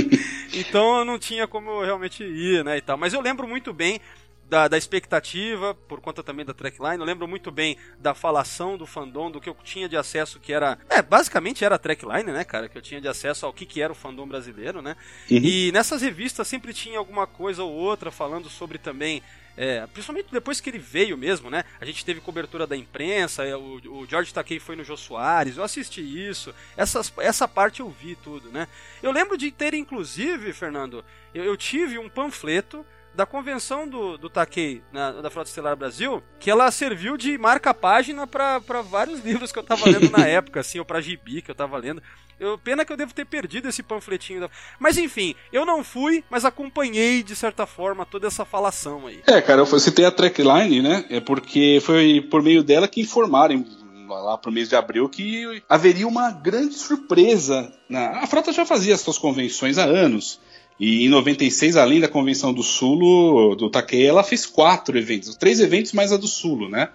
então 0.52 0.98
eu 0.98 1.04
não 1.04 1.18
tinha 1.18 1.48
como 1.48 1.70
eu 1.70 1.84
realmente 1.84 2.22
ir, 2.22 2.62
né? 2.64 2.76
E 2.76 2.80
tal. 2.80 2.96
Mas 2.96 3.14
eu 3.14 3.20
lembro 3.20 3.48
muito 3.48 3.72
bem 3.72 4.00
da, 4.48 4.68
da, 4.68 4.78
expectativa, 4.78 5.74
por 5.74 6.00
conta 6.00 6.22
também 6.22 6.44
da 6.44 6.54
trackline. 6.54 6.98
Eu 6.98 7.04
lembro 7.04 7.26
muito 7.26 7.50
bem 7.50 7.76
da 7.98 8.14
falação 8.14 8.76
do 8.76 8.86
fandom, 8.86 9.30
do 9.30 9.40
que 9.40 9.48
eu 9.48 9.56
tinha 9.62 9.88
de 9.88 9.96
acesso, 9.96 10.38
que 10.38 10.52
era. 10.52 10.78
É, 10.88 11.02
basicamente 11.02 11.64
era 11.64 11.74
a 11.74 11.78
trackline, 11.78 12.30
né, 12.32 12.44
cara? 12.44 12.68
Que 12.68 12.78
eu 12.78 12.82
tinha 12.82 13.00
de 13.00 13.08
acesso 13.08 13.46
ao 13.46 13.52
que, 13.52 13.66
que 13.66 13.82
era 13.82 13.92
o 13.92 13.96
fandom 13.96 14.26
brasileiro, 14.26 14.80
né? 14.80 14.96
Uhum. 15.30 15.38
E 15.38 15.72
nessas 15.72 16.02
revistas 16.02 16.46
sempre 16.46 16.72
tinha 16.72 16.98
alguma 16.98 17.26
coisa 17.26 17.62
ou 17.62 17.72
outra 17.72 18.10
falando 18.10 18.48
sobre 18.48 18.78
também. 18.78 19.22
É, 19.56 19.86
principalmente 19.86 20.28
depois 20.30 20.60
que 20.60 20.68
ele 20.68 20.78
veio 20.78 21.16
mesmo, 21.16 21.48
né? 21.48 21.64
A 21.80 21.84
gente 21.86 22.04
teve 22.04 22.20
cobertura 22.20 22.66
da 22.66 22.76
imprensa, 22.76 23.42
é, 23.42 23.56
o, 23.56 23.80
o 23.86 24.06
George 24.06 24.32
Takei 24.32 24.60
foi 24.60 24.76
no 24.76 24.84
Jô 24.84 24.98
Soares, 24.98 25.56
eu 25.56 25.64
assisti 25.64 26.02
isso, 26.02 26.54
essas, 26.76 27.10
essa 27.16 27.48
parte 27.48 27.80
eu 27.80 27.88
vi 27.88 28.14
tudo, 28.16 28.50
né? 28.50 28.68
Eu 29.02 29.10
lembro 29.10 29.38
de 29.38 29.50
ter, 29.50 29.72
inclusive, 29.72 30.52
Fernando, 30.52 31.02
eu, 31.34 31.42
eu 31.42 31.56
tive 31.56 31.98
um 31.98 32.08
panfleto 32.08 32.84
da 33.16 33.24
convenção 33.24 33.88
do, 33.88 34.18
do 34.18 34.28
Takei, 34.28 34.82
na, 34.92 35.10
da 35.10 35.30
Frota 35.30 35.48
Estelar 35.48 35.74
Brasil, 35.74 36.22
que 36.38 36.50
ela 36.50 36.70
serviu 36.70 37.16
de 37.16 37.38
marca-página 37.38 38.26
para 38.26 38.60
vários 38.82 39.20
livros 39.24 39.50
que 39.50 39.58
eu 39.58 39.62
tava 39.62 39.88
lendo 39.88 40.10
na 40.10 40.26
época, 40.26 40.60
assim, 40.60 40.78
ou 40.78 40.84
pra 40.84 41.00
gibi 41.00 41.40
que 41.40 41.50
eu 41.50 41.54
tava 41.54 41.78
lendo. 41.78 42.02
Eu, 42.38 42.58
pena 42.58 42.84
que 42.84 42.92
eu 42.92 42.96
devo 42.96 43.14
ter 43.14 43.24
perdido 43.24 43.68
esse 43.68 43.82
panfletinho. 43.82 44.40
Da... 44.40 44.50
Mas 44.78 44.98
enfim, 44.98 45.34
eu 45.50 45.64
não 45.64 45.82
fui, 45.82 46.22
mas 46.30 46.44
acompanhei 46.44 47.22
de 47.22 47.34
certa 47.34 47.66
forma 47.66 48.04
toda 48.04 48.26
essa 48.26 48.44
falação 48.44 49.06
aí. 49.06 49.22
É, 49.26 49.40
cara, 49.40 49.62
eu 49.62 49.80
citei 49.80 50.04
a 50.04 50.10
Trackline, 50.10 50.82
né? 50.82 51.06
É 51.08 51.18
porque 51.18 51.80
foi 51.82 52.20
por 52.20 52.42
meio 52.42 52.62
dela 52.62 52.86
que 52.86 53.00
informaram 53.00 53.64
lá 54.06 54.36
pro 54.38 54.52
mês 54.52 54.68
de 54.68 54.76
abril 54.76 55.08
que 55.08 55.62
haveria 55.68 56.06
uma 56.06 56.30
grande 56.30 56.74
surpresa. 56.74 57.72
Na... 57.88 58.20
A 58.20 58.26
frota 58.26 58.52
já 58.52 58.66
fazia 58.66 58.94
essas 58.94 59.18
convenções 59.18 59.78
há 59.78 59.84
anos. 59.84 60.38
E 60.78 61.06
em 61.06 61.08
96, 61.08 61.76
além 61.76 62.00
da 62.00 62.08
convenção 62.08 62.52
do 62.52 62.62
Sulo, 62.62 63.54
do 63.54 63.70
Takei, 63.70 64.06
ela 64.06 64.22
fez 64.22 64.44
quatro 64.44 64.98
eventos, 64.98 65.34
três 65.34 65.58
eventos 65.58 65.92
mais 65.92 66.12
a 66.12 66.16
do 66.16 66.26
Sulo, 66.26 66.68
né? 66.68 66.90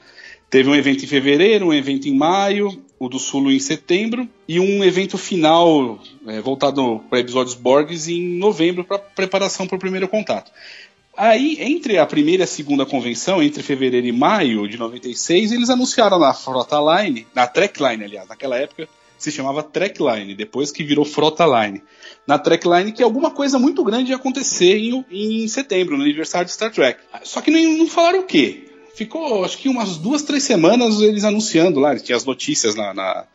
Teve 0.49 0.69
um 0.69 0.75
evento 0.75 1.03
em 1.03 1.07
fevereiro, 1.07 1.67
um 1.67 1.73
evento 1.73 2.07
em 2.07 2.15
maio, 2.15 2.84
o 2.99 3.07
do 3.07 3.17
Sulo 3.17 3.51
em 3.51 3.59
setembro 3.59 4.27
e 4.47 4.59
um 4.59 4.84
evento 4.84 5.17
final 5.17 5.97
é, 6.27 6.41
voltado 6.41 7.01
para 7.09 7.19
episódios 7.19 7.55
Borgs 7.55 8.07
em 8.09 8.38
novembro 8.38 8.84
para 8.84 8.99
preparação 8.99 9.65
para 9.65 9.77
o 9.77 9.79
primeiro 9.79 10.07
contato. 10.07 10.51
Aí, 11.17 11.57
entre 11.59 11.97
a 11.97 12.05
primeira 12.05 12.43
e 12.43 12.45
a 12.45 12.47
segunda 12.47 12.86
convenção, 12.86 13.41
entre 13.41 13.63
fevereiro 13.63 14.07
e 14.07 14.11
maio 14.11 14.67
de 14.67 14.77
96, 14.77 15.51
eles 15.51 15.69
anunciaram 15.69 16.19
na 16.19 16.34
Frota 16.34 16.77
Line, 16.79 17.27
na 17.34 17.47
Track 17.47 17.82
Line, 17.82 18.03
aliás, 18.03 18.27
naquela 18.27 18.57
época, 18.57 18.88
se 19.17 19.32
chamava 19.32 19.61
Trackline, 19.61 20.34
depois 20.34 20.71
que 20.71 20.84
virou 20.84 21.05
Frota 21.05 21.45
Line. 21.45 21.82
Na 22.32 22.39
Trackline 22.39 22.93
que 22.93 23.03
alguma 23.03 23.29
coisa 23.29 23.59
muito 23.59 23.84
grande 23.84 24.11
ia 24.11 24.15
acontecer 24.15 24.77
em, 24.77 25.05
em 25.11 25.45
setembro, 25.49 25.97
no 25.97 26.03
aniversário 26.03 26.45
de 26.45 26.53
Star 26.53 26.71
Trek. 26.71 27.01
Só 27.23 27.41
que 27.41 27.51
não, 27.51 27.77
não 27.79 27.88
falaram 27.88 28.21
o 28.21 28.23
quê. 28.23 28.69
Ficou, 28.95 29.43
acho 29.43 29.57
que 29.57 29.67
umas 29.67 29.97
duas, 29.97 30.21
três 30.21 30.41
semanas 30.41 31.01
eles 31.01 31.25
anunciando 31.25 31.82
lá, 31.82 31.93
tinha 31.99 32.15
as 32.15 32.23
notícias 32.23 32.73
na, 32.73 32.93
na, 32.93 33.25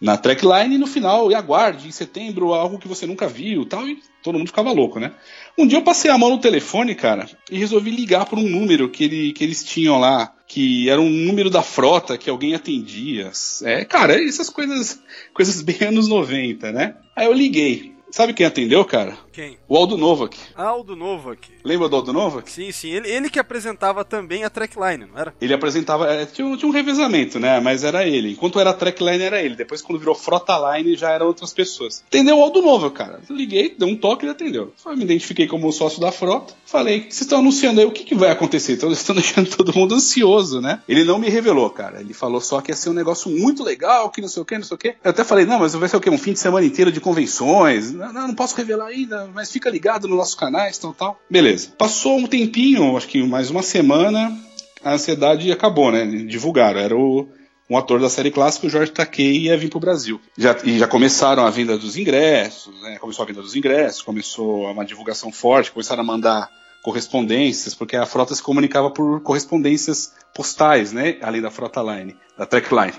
na 0.00 0.16
Trackline 0.16 0.76
e 0.76 0.78
no 0.78 0.86
final, 0.86 1.32
e 1.32 1.34
aguarde, 1.34 1.88
em 1.88 1.90
setembro, 1.90 2.54
algo 2.54 2.78
que 2.78 2.86
você 2.86 3.08
nunca 3.08 3.26
viu 3.26 3.66
tal, 3.66 3.88
e 3.88 3.98
todo 4.22 4.38
mundo 4.38 4.46
ficava 4.46 4.70
louco, 4.70 5.00
né? 5.00 5.10
Um 5.58 5.66
dia 5.66 5.78
eu 5.78 5.82
passei 5.82 6.08
a 6.08 6.16
mão 6.16 6.30
no 6.30 6.38
telefone, 6.38 6.94
cara, 6.94 7.28
e 7.50 7.58
resolvi 7.58 7.90
ligar 7.90 8.24
por 8.24 8.38
um 8.38 8.48
número 8.48 8.88
que, 8.88 9.02
ele, 9.02 9.32
que 9.32 9.42
eles 9.42 9.64
tinham 9.64 9.98
lá, 9.98 10.32
que 10.46 10.88
era 10.88 11.00
um 11.00 11.10
número 11.10 11.50
da 11.50 11.62
frota 11.62 12.16
que 12.16 12.30
alguém 12.30 12.54
atendia. 12.54 13.32
É, 13.64 13.84
cara, 13.84 14.14
essas 14.22 14.48
coisas, 14.48 15.02
coisas 15.32 15.60
bem 15.60 15.88
anos 15.88 16.06
90, 16.06 16.70
né? 16.70 16.94
Aí 17.16 17.26
eu 17.26 17.32
liguei. 17.32 17.93
Sabe 18.14 18.32
quem 18.32 18.46
atendeu, 18.46 18.84
cara? 18.84 19.18
Quem? 19.34 19.58
O 19.68 19.76
Aldo 19.76 19.98
Novak. 19.98 20.38
Aldo 20.54 20.94
Novak. 20.94 21.50
Lembra 21.64 21.88
do 21.88 21.96
Aldo 21.96 22.12
Novak? 22.12 22.48
Sim, 22.48 22.70
sim. 22.70 22.90
Ele, 22.90 23.10
ele 23.10 23.28
que 23.28 23.40
apresentava 23.40 24.04
também 24.04 24.44
a 24.44 24.48
Trackline, 24.48 25.06
não 25.06 25.18
era? 25.18 25.34
Ele 25.40 25.52
apresentava. 25.52 26.06
É, 26.06 26.24
tinha, 26.24 26.46
um, 26.46 26.56
tinha 26.56 26.68
um 26.68 26.72
revezamento, 26.72 27.40
né? 27.40 27.58
Mas 27.58 27.82
era 27.82 28.06
ele. 28.06 28.30
Enquanto 28.30 28.60
era 28.60 28.72
Trackline, 28.72 29.20
era 29.20 29.42
ele. 29.42 29.56
Depois, 29.56 29.82
quando 29.82 29.98
virou 29.98 30.14
Frota 30.14 30.54
Line, 30.56 30.94
já 30.94 31.10
eram 31.10 31.26
outras 31.26 31.52
pessoas. 31.52 32.04
Entendeu 32.06 32.38
o 32.38 32.44
Aldo 32.44 32.62
Novak, 32.62 32.94
cara. 32.94 33.20
Liguei, 33.28 33.74
deu 33.76 33.88
um 33.88 33.96
toque 33.96 34.24
e 34.24 34.26
ele 34.26 34.36
atendeu. 34.36 34.72
Eu 34.86 34.96
me 34.96 35.02
identifiquei 35.02 35.48
como 35.48 35.72
sócio 35.72 36.00
da 36.00 36.12
frota. 36.12 36.54
Falei, 36.64 37.00
vocês 37.00 37.22
estão 37.22 37.40
anunciando 37.40 37.80
aí 37.80 37.86
o 37.86 37.90
que, 37.90 38.04
que 38.04 38.14
vai 38.14 38.30
acontecer? 38.30 38.74
Então, 38.74 38.92
estão 38.92 39.16
deixando 39.16 39.50
todo 39.50 39.74
mundo 39.74 39.96
ansioso, 39.96 40.60
né? 40.60 40.80
Ele 40.88 41.02
não 41.02 41.18
me 41.18 41.28
revelou, 41.28 41.68
cara. 41.70 42.00
Ele 42.00 42.14
falou 42.14 42.40
só 42.40 42.60
que 42.60 42.70
ia 42.70 42.76
ser 42.76 42.90
um 42.90 42.94
negócio 42.94 43.28
muito 43.28 43.64
legal, 43.64 44.10
que 44.10 44.20
não 44.20 44.28
sei 44.28 44.42
o 44.42 44.44
que, 44.44 44.56
não 44.56 44.64
sei 44.64 44.74
o 44.76 44.78
que. 44.78 44.94
Eu 45.02 45.10
até 45.10 45.24
falei, 45.24 45.44
não, 45.44 45.58
mas 45.58 45.74
vai 45.74 45.88
ser 45.88 45.96
o 45.96 46.00
quê? 46.00 46.08
Um 46.08 46.18
fim 46.18 46.34
de 46.34 46.38
semana 46.38 46.64
inteiro 46.64 46.92
de 46.92 47.00
convenções? 47.00 47.90
Não, 47.90 48.12
não, 48.12 48.28
não 48.28 48.34
posso 48.34 48.56
revelar 48.56 48.86
ainda, 48.86 49.23
mas 49.32 49.50
fica 49.50 49.70
ligado 49.70 50.08
no 50.08 50.16
nosso 50.16 50.36
canal, 50.36 50.68
tal, 50.80 50.92
tal. 50.92 51.20
Beleza. 51.30 51.70
Passou 51.78 52.18
um 52.18 52.26
tempinho, 52.26 52.96
acho 52.96 53.08
que 53.08 53.22
mais 53.22 53.50
uma 53.50 53.62
semana, 53.62 54.36
a 54.82 54.92
ansiedade 54.92 55.50
acabou, 55.50 55.90
né? 55.90 56.04
Divulgaram. 56.04 56.80
Era 56.80 56.96
o 56.96 57.28
um 57.68 57.78
ator 57.78 57.98
da 57.98 58.10
série 58.10 58.30
clássica, 58.30 58.66
o 58.66 58.70
Jorge 58.70 58.92
Takei, 58.92 59.38
ia 59.38 59.56
vir 59.56 59.70
para 59.70 59.78
o 59.78 59.80
Brasil. 59.80 60.20
Já, 60.36 60.56
e 60.64 60.78
já 60.78 60.86
começaram 60.86 61.46
a 61.46 61.50
venda 61.50 61.78
dos 61.78 61.96
ingressos, 61.96 62.78
né? 62.82 62.98
começou 62.98 63.22
a 63.22 63.26
venda 63.26 63.40
dos 63.40 63.56
ingressos, 63.56 64.02
começou 64.02 64.70
uma 64.70 64.84
divulgação 64.84 65.32
forte, 65.32 65.72
começaram 65.72 66.02
a 66.02 66.06
mandar 66.06 66.50
correspondências, 66.82 67.74
porque 67.74 67.96
a 67.96 68.04
frota 68.04 68.34
se 68.34 68.42
comunicava 68.42 68.90
por 68.90 69.22
correspondências 69.22 70.12
postais, 70.34 70.92
né? 70.92 71.16
Além 71.22 71.40
da 71.40 71.50
frota 71.50 71.80
line, 71.80 72.14
da 72.36 72.44
trackline. 72.44 72.92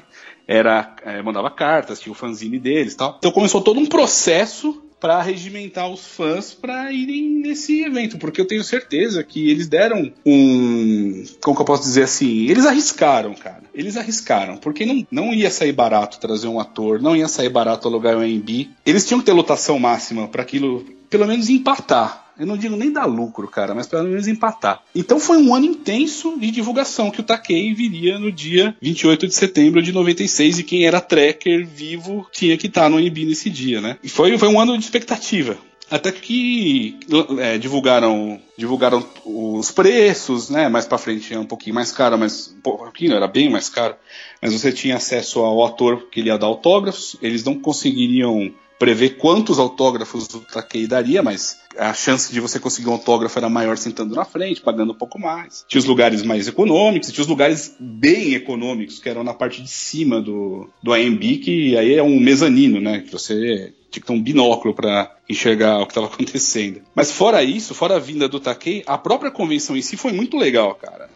Era, 0.48 0.96
é, 1.04 1.22
mandava 1.22 1.52
cartas, 1.52 2.00
tinha 2.00 2.12
o 2.12 2.16
fanzine 2.16 2.58
deles 2.58 2.96
tal. 2.96 3.16
Então 3.20 3.32
começou 3.32 3.62
todo 3.62 3.80
um 3.80 3.86
processo 3.86 4.84
para 5.06 5.22
regimentar 5.22 5.88
os 5.88 6.04
fãs 6.04 6.52
para 6.52 6.92
irem 6.92 7.30
nesse 7.30 7.84
evento, 7.84 8.18
porque 8.18 8.42
eu 8.42 8.48
tenho 8.48 8.64
certeza 8.64 9.24
que 9.24 9.52
eles 9.52 9.68
deram 9.68 10.12
um, 10.26 11.24
como 11.44 11.56
que 11.56 11.62
eu 11.62 11.66
posso 11.66 11.84
dizer 11.84 12.02
assim, 12.02 12.48
eles 12.48 12.66
arriscaram, 12.66 13.36
cara. 13.36 13.62
Eles 13.72 13.98
arriscaram, 13.98 14.58
porque 14.58 14.84
não, 14.84 15.06
não 15.12 15.32
ia 15.32 15.52
sair 15.52 15.74
barato 15.74 16.20
trazer 16.20 16.48
um 16.48 16.60
ator, 16.60 17.00
não 17.00 17.16
ia 17.16 17.28
sair 17.28 17.50
barato 17.50 17.88
alugar 17.88 18.18
um 18.18 18.22
AMB. 18.22 18.72
Eles 18.84 19.06
tinham 19.06 19.20
que 19.20 19.28
ter 19.28 19.34
lotação 19.34 19.78
máxima 19.78 20.28
para 20.28 20.42
aquilo, 20.42 20.84
pelo 21.08 21.28
menos 21.28 21.50
empatar 21.50 22.25
Eu 22.38 22.46
não 22.46 22.58
digo 22.58 22.76
nem 22.76 22.92
dar 22.92 23.06
lucro, 23.06 23.48
cara, 23.48 23.74
mas 23.74 23.88
pelo 23.88 24.04
menos 24.04 24.28
empatar. 24.28 24.82
Então 24.94 25.20
foi 25.20 25.38
um 25.38 25.54
ano 25.54 25.66
intenso 25.66 26.38
de 26.40 26.52
divulgação 26.52 27.10
que 27.10 27.22
o 27.22 27.24
Takei 27.24 27.74
viria 27.74 28.20
no 28.20 28.32
dia 28.32 28.76
28 28.82 29.28
de 29.28 29.34
setembro 29.34 29.82
de 29.82 29.92
96 29.92 30.60
e 30.60 30.64
quem 30.64 30.86
era 30.86 31.02
tracker 31.02 31.66
vivo 31.66 32.28
tinha 32.32 32.58
que 32.58 32.68
estar 32.68 32.90
no 32.90 32.98
AMB 32.98 33.26
nesse 33.26 33.50
dia, 33.50 33.80
né? 33.80 33.98
E 34.04 34.10
foi, 34.10 34.38
foi 34.38 34.48
um 34.48 34.60
ano 34.60 34.78
de 34.78 34.84
expectativa. 34.84 35.58
Até 35.90 36.12
que 36.12 36.98
é, 37.38 37.58
divulgaram 37.60 38.42
divulgaram 38.58 39.06
os 39.24 39.72
preços, 39.72 40.50
né? 40.50 40.68
Mais 40.68 40.86
para 40.86 40.98
frente 40.98 41.34
é 41.34 41.40
um 41.40 41.46
pouquinho 41.46 41.76
mais 41.76 41.92
caro, 41.92 42.18
mas 42.18 42.56
um 42.58 42.62
pouquinho 42.62 43.14
era 43.14 43.28
bem 43.28 43.50
mais 43.50 43.70
caro. 43.70 43.96
Mas 44.42 44.52
você 44.52 44.72
tinha 44.72 44.96
acesso 44.96 45.42
ao 45.42 45.62
autor 45.62 46.08
que 46.10 46.20
ele 46.20 46.30
ia 46.30 46.38
dar 46.38 46.48
autógrafos. 46.48 47.16
Eles 47.22 47.44
não 47.44 47.60
conseguiriam 47.60 48.52
prever 48.80 49.18
quantos 49.18 49.60
autógrafos 49.60 50.28
o 50.34 50.40
Takei 50.40 50.88
daria, 50.88 51.22
mas 51.22 51.60
a 51.78 51.94
chance 51.94 52.32
de 52.32 52.40
você 52.40 52.60
conseguir 52.60 52.90
um 52.90 52.94
autógrafo 52.94 53.38
era 53.38 53.50
maior 53.50 53.78
sentando 53.78 54.16
na 54.16 54.26
frente, 54.26 54.62
pagando 54.62 54.94
um 54.94 54.98
pouco 54.98 55.20
mais. 55.20 55.66
Tinha 55.68 55.80
os 55.80 55.86
lugares 55.86 56.24
mais 56.24 56.48
econômicos, 56.48 57.12
tinha 57.12 57.22
os 57.22 57.28
lugares 57.28 57.76
bem 57.80 58.34
econômicos, 58.34 59.00
que 59.00 59.10
eram 59.10 59.24
na 59.24 59.34
parte 59.34 59.62
de 59.62 59.70
cima 59.70 60.22
do, 60.22 60.70
do 60.82 60.94
AMB, 60.94 61.38
que 61.38 61.78
aí 61.78 61.94
é 61.94 62.04
um 62.04 62.20
mezanino, 62.20 62.80
né? 62.80 63.02
Que 63.02 63.12
você 63.12 63.74
tinha 63.90 64.02
que 64.02 64.08
ter 64.08 64.14
um 64.14 64.22
binóculo 64.22 64.74
para 64.74 65.16
enxergar 65.30 65.80
o 65.80 65.86
que 65.86 65.92
estava 65.92 66.08
acontecendo. 66.14 66.82
Mas 66.94 67.12
fora 67.12 67.44
isso, 67.44 67.74
fora 67.74 67.96
a 67.96 68.00
vinda 68.00 68.28
do 68.28 68.40
Takei, 68.40 68.84
a 68.86 68.98
própria 68.98 69.32
convenção 69.32 69.76
em 69.76 69.82
si 69.82 69.98
foi 69.98 70.12
muito 70.12 70.38
legal, 70.38 70.76
cara. 70.76 71.10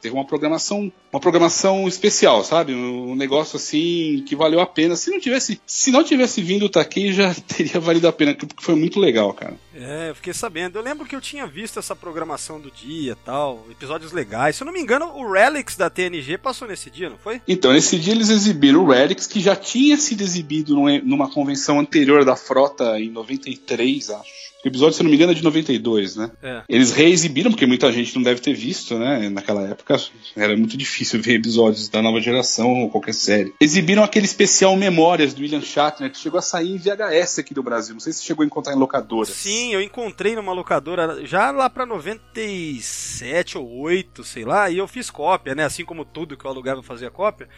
Teve 0.00 0.14
uma 0.14 0.24
programação, 0.24 0.92
uma 1.12 1.20
programação 1.20 1.88
especial, 1.88 2.44
sabe? 2.44 2.74
Um 2.74 3.14
negócio 3.14 3.56
assim 3.56 4.24
que 4.26 4.36
valeu 4.36 4.60
a 4.60 4.66
pena. 4.66 4.94
Se 4.96 5.10
não 5.10 5.18
tivesse, 5.18 5.60
se 5.66 5.90
não 5.90 6.04
tivesse 6.04 6.42
vindo 6.42 6.66
o 6.66 6.68
Takei, 6.68 7.12
já 7.12 7.34
teria 7.46 7.80
valido 7.80 8.06
a 8.06 8.12
pena, 8.12 8.34
porque 8.34 8.62
foi 8.62 8.74
muito 8.74 9.00
legal, 9.00 9.32
cara. 9.32 9.56
É, 9.74 10.10
eu 10.10 10.14
fiquei 10.14 10.32
sabendo. 10.32 10.78
Eu 10.78 10.82
lembro 10.82 11.06
que 11.06 11.14
eu 11.14 11.20
tinha 11.20 11.46
visto 11.46 11.78
essa 11.78 11.94
programação 11.94 12.60
do 12.60 12.70
dia, 12.70 13.16
tal, 13.24 13.64
episódios 13.70 14.12
legais. 14.12 14.56
Se 14.56 14.62
eu 14.62 14.66
não 14.66 14.72
me 14.72 14.80
engano, 14.80 15.06
o 15.14 15.30
Relics 15.30 15.76
da 15.76 15.90
TNG 15.90 16.38
passou 16.38 16.68
nesse 16.68 16.90
dia, 16.90 17.10
não 17.10 17.18
foi? 17.18 17.40
Então, 17.46 17.72
nesse 17.72 17.98
dia 17.98 18.14
eles 18.14 18.30
exibiram 18.30 18.84
o 18.84 18.90
Relics, 18.90 19.26
que 19.26 19.40
já 19.40 19.56
tinha 19.56 19.96
sido 19.96 20.22
exibido 20.22 20.74
numa 21.04 21.30
convenção 21.30 21.80
anterior 21.80 22.24
da 22.24 22.36
frota 22.36 22.98
em 22.98 23.10
93, 23.10 24.10
acho. 24.10 24.46
O 24.66 24.68
episódio, 24.68 24.94
se 24.94 25.02
não 25.04 25.10
me 25.10 25.14
engano, 25.14 25.30
é 25.30 25.34
de 25.36 25.44
92, 25.44 26.16
né? 26.16 26.28
É. 26.42 26.62
Eles 26.68 26.90
reexibiram, 26.90 27.52
porque 27.52 27.66
muita 27.66 27.92
gente 27.92 28.16
não 28.16 28.22
deve 28.24 28.40
ter 28.40 28.52
visto, 28.52 28.98
né? 28.98 29.28
Naquela 29.28 29.62
época 29.62 29.96
era 30.34 30.56
muito 30.56 30.76
difícil 30.76 31.22
ver 31.22 31.34
episódios 31.34 31.88
da 31.88 32.02
nova 32.02 32.20
geração 32.20 32.82
ou 32.82 32.90
qualquer 32.90 33.14
série. 33.14 33.54
Exibiram 33.60 34.02
aquele 34.02 34.26
especial 34.26 34.74
Memórias 34.74 35.32
do 35.32 35.42
William 35.42 35.60
Shatner, 35.60 36.10
que 36.10 36.18
chegou 36.18 36.40
a 36.40 36.42
sair 36.42 36.72
em 36.72 36.78
VHS 36.78 37.38
aqui 37.38 37.54
do 37.54 37.62
Brasil. 37.62 37.94
Não 37.94 38.00
sei 38.00 38.12
se 38.12 38.24
chegou 38.24 38.42
a 38.42 38.46
encontrar 38.46 38.72
em 38.72 38.78
locadora. 38.78 39.26
Sim, 39.26 39.72
eu 39.72 39.80
encontrei 39.80 40.34
numa 40.34 40.52
locadora 40.52 41.24
já 41.24 41.52
lá 41.52 41.70
pra 41.70 41.86
97 41.86 43.58
ou 43.58 43.82
8, 43.82 44.24
sei 44.24 44.44
lá, 44.44 44.68
e 44.68 44.78
eu 44.78 44.88
fiz 44.88 45.10
cópia, 45.10 45.54
né? 45.54 45.64
Assim 45.64 45.84
como 45.84 46.04
tudo 46.04 46.36
que 46.36 46.44
eu 46.44 46.50
alugava 46.50 46.82
fazia 46.82 47.08
cópia. 47.08 47.48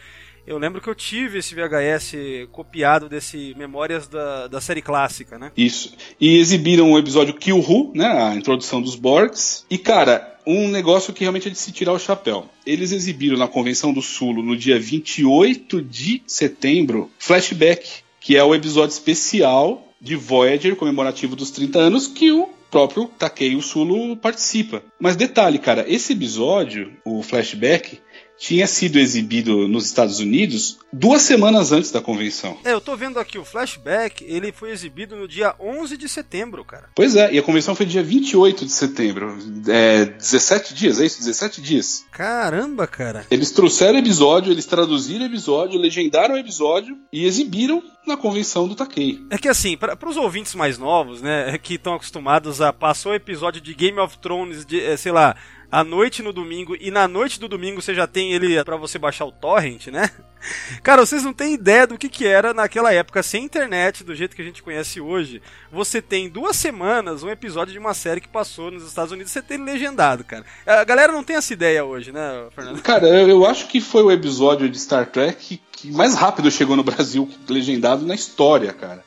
Eu 0.45 0.57
lembro 0.57 0.81
que 0.81 0.89
eu 0.89 0.95
tive 0.95 1.39
esse 1.39 1.53
VHS 1.53 2.47
copiado 2.51 3.07
desse 3.07 3.53
Memórias 3.57 4.07
da, 4.07 4.47
da 4.47 4.61
série 4.61 4.81
clássica, 4.81 5.37
né? 5.37 5.51
Isso. 5.55 5.93
E 6.19 6.37
exibiram 6.37 6.91
o 6.91 6.97
episódio 6.97 7.33
Kill 7.33 7.59
Who, 7.59 7.91
né? 7.93 8.07
A 8.07 8.35
introdução 8.35 8.81
dos 8.81 8.95
Borgs. 8.95 9.65
E, 9.69 9.77
cara, 9.77 10.37
um 10.45 10.67
negócio 10.67 11.13
que 11.13 11.21
realmente 11.21 11.47
é 11.47 11.51
de 11.51 11.57
se 11.57 11.71
tirar 11.71 11.93
o 11.93 11.99
chapéu. 11.99 12.49
Eles 12.65 12.91
exibiram 12.91 13.37
na 13.37 13.47
Convenção 13.47 13.93
do 13.93 14.01
Sul, 14.01 14.33
no 14.41 14.57
dia 14.57 14.79
28 14.79 15.81
de 15.81 16.23
setembro, 16.25 17.11
Flashback, 17.19 18.01
que 18.19 18.35
é 18.35 18.43
o 18.43 18.55
episódio 18.55 18.93
especial 18.93 19.87
de 20.01 20.15
Voyager, 20.15 20.75
comemorativo 20.75 21.35
dos 21.35 21.51
30 21.51 21.79
anos, 21.79 22.07
que 22.07 22.31
o 22.31 22.49
próprio 22.69 23.07
Takei 23.17 23.59
Sulo 23.61 24.15
participa. 24.15 24.83
Mas 24.99 25.15
detalhe, 25.15 25.57
cara, 25.59 25.85
esse 25.87 26.13
episódio, 26.13 26.93
o 27.03 27.21
flashback, 27.23 27.99
tinha 28.39 28.65
sido 28.65 28.97
exibido 28.97 29.67
nos 29.67 29.85
Estados 29.85 30.19
Unidos 30.19 30.79
duas 30.91 31.21
semanas 31.21 31.71
antes 31.71 31.91
da 31.91 32.01
convenção. 32.01 32.57
É, 32.63 32.71
eu 32.71 32.81
tô 32.81 32.95
vendo 32.95 33.19
aqui 33.19 33.37
o 33.37 33.45
flashback, 33.45 34.23
ele 34.23 34.51
foi 34.51 34.71
exibido 34.71 35.15
no 35.15 35.27
dia 35.27 35.53
11 35.59 35.97
de 35.97 36.07
setembro, 36.07 36.63
cara. 36.63 36.89
Pois 36.95 37.15
é, 37.15 37.33
e 37.33 37.37
a 37.37 37.43
convenção 37.43 37.75
foi 37.75 37.85
dia 37.85 38.01
28 38.01 38.65
de 38.65 38.71
setembro. 38.71 39.37
É 39.67 40.05
17 40.05 40.73
dias, 40.73 40.99
é 40.99 41.05
isso? 41.05 41.19
17 41.19 41.61
dias. 41.61 42.05
Caramba, 42.11 42.87
cara. 42.87 43.25
Eles 43.29 43.51
trouxeram 43.51 43.95
o 43.95 43.99
episódio, 43.99 44.51
eles 44.51 44.65
traduziram 44.65 45.23
o 45.23 45.27
episódio, 45.27 45.79
legendaram 45.79 46.35
o 46.35 46.37
episódio 46.37 46.97
e 47.11 47.25
exibiram 47.25 47.83
na 48.07 48.17
convenção 48.17 48.67
do 48.67 48.75
Takei. 48.75 49.19
É 49.29 49.37
que 49.37 49.47
assim, 49.47 49.77
para 49.77 50.09
os 50.09 50.17
ouvintes 50.17 50.55
mais 50.55 50.77
novos, 50.77 51.21
né, 51.21 51.57
que 51.57 51.75
estão 51.75 51.93
acostumados 51.93 52.61
a 52.61 52.73
passar 52.73 53.09
o 53.09 53.13
episódio 53.13 53.61
de 53.61 53.73
Game 53.73 53.99
of 53.99 54.17
Thrones, 54.17 54.65
de, 54.65 54.81
é, 54.81 54.97
sei 54.97 55.11
lá, 55.11 55.35
à 55.71 55.83
noite 55.83 56.23
no 56.23 56.33
domingo 56.33 56.75
e 56.79 56.89
na 56.91 57.07
noite 57.07 57.39
do 57.39 57.47
domingo 57.47 57.81
você 57.81 57.93
já 57.93 58.07
tem 58.07 58.33
ele 58.33 58.63
para 58.63 58.75
você 58.75 58.97
baixar 58.97 59.25
o 59.25 59.31
torrent, 59.31 59.87
né? 59.87 60.09
Cara, 60.81 61.05
vocês 61.05 61.23
não 61.23 61.33
têm 61.33 61.53
ideia 61.53 61.85
do 61.85 61.97
que, 61.97 62.07
que 62.07 62.25
era 62.25 62.53
naquela 62.53 62.93
época, 62.93 63.21
sem 63.21 63.43
internet, 63.43 64.03
do 64.03 64.15
jeito 64.15 64.35
que 64.35 64.41
a 64.41 64.45
gente 64.45 64.63
conhece 64.63 65.01
hoje. 65.01 65.41
Você 65.71 66.01
tem 66.01 66.29
duas 66.29 66.55
semanas 66.55 67.23
um 67.23 67.29
episódio 67.29 67.73
de 67.73 67.79
uma 67.79 67.93
série 67.93 68.21
que 68.21 68.27
passou 68.27 68.71
nos 68.71 68.83
Estados 68.83 69.11
Unidos, 69.11 69.31
você 69.31 69.41
tem 69.41 69.57
legendado, 69.63 70.23
cara. 70.23 70.45
A 70.65 70.83
galera 70.83 71.11
não 71.11 71.23
tem 71.23 71.35
essa 71.35 71.53
ideia 71.53 71.83
hoje, 71.83 72.11
né, 72.11 72.47
Fernando? 72.55 72.81
Cara, 72.81 73.07
eu 73.07 73.45
acho 73.45 73.67
que 73.67 73.81
foi 73.81 74.03
o 74.03 74.11
episódio 74.11 74.69
de 74.69 74.79
Star 74.79 75.05
Trek 75.07 75.61
que 75.81 75.91
mais 75.91 76.15
rápido 76.15 76.51
chegou 76.51 76.75
no 76.75 76.83
Brasil 76.83 77.29
legendado 77.47 78.05
na 78.05 78.13
história, 78.13 78.73
cara. 78.73 79.03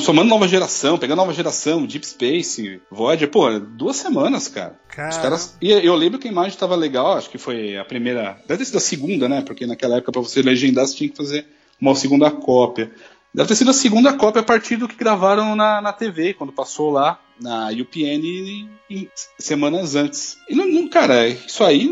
Somando 0.00 0.28
nova 0.28 0.48
geração, 0.48 0.98
pegando 0.98 1.18
nova 1.18 1.32
geração, 1.32 1.86
Deep 1.86 2.06
Space, 2.06 2.80
Voyager, 2.90 3.30
pô, 3.30 3.58
duas 3.58 3.96
semanas, 3.96 4.48
cara. 4.48 4.78
cara... 4.88 5.08
Os 5.08 5.18
caras... 5.18 5.56
E 5.60 5.70
eu 5.70 5.94
lembro 5.94 6.18
que 6.18 6.28
a 6.28 6.30
imagem 6.30 6.58
tava 6.58 6.74
legal, 6.74 7.16
acho 7.16 7.30
que 7.30 7.38
foi 7.38 7.76
a 7.76 7.84
primeira. 7.84 8.40
Deve 8.46 8.58
ter 8.58 8.64
sido 8.64 8.78
a 8.78 8.80
segunda, 8.80 9.28
né? 9.28 9.42
Porque 9.42 9.66
naquela 9.66 9.96
época, 9.96 10.12
pra 10.12 10.20
você 10.20 10.42
legendar, 10.42 10.86
você 10.86 10.96
tinha 10.96 11.10
que 11.10 11.16
fazer 11.16 11.46
uma 11.80 11.94
segunda 11.94 12.30
cópia. 12.30 12.90
Deve 13.32 13.48
ter 13.48 13.56
sido 13.56 13.70
a 13.70 13.74
segunda 13.74 14.12
cópia 14.14 14.40
a 14.40 14.44
partir 14.44 14.76
do 14.76 14.88
que 14.88 14.96
gravaram 14.96 15.54
na, 15.54 15.80
na 15.80 15.92
TV, 15.92 16.34
quando 16.34 16.52
passou 16.52 16.90
lá 16.90 17.20
na 17.40 17.68
UPN 17.68 18.68
semanas 19.38 19.94
antes. 19.94 20.38
E 20.48 20.54
não, 20.54 20.66
não, 20.66 20.88
cara, 20.88 21.28
isso 21.28 21.62
aí 21.62 21.88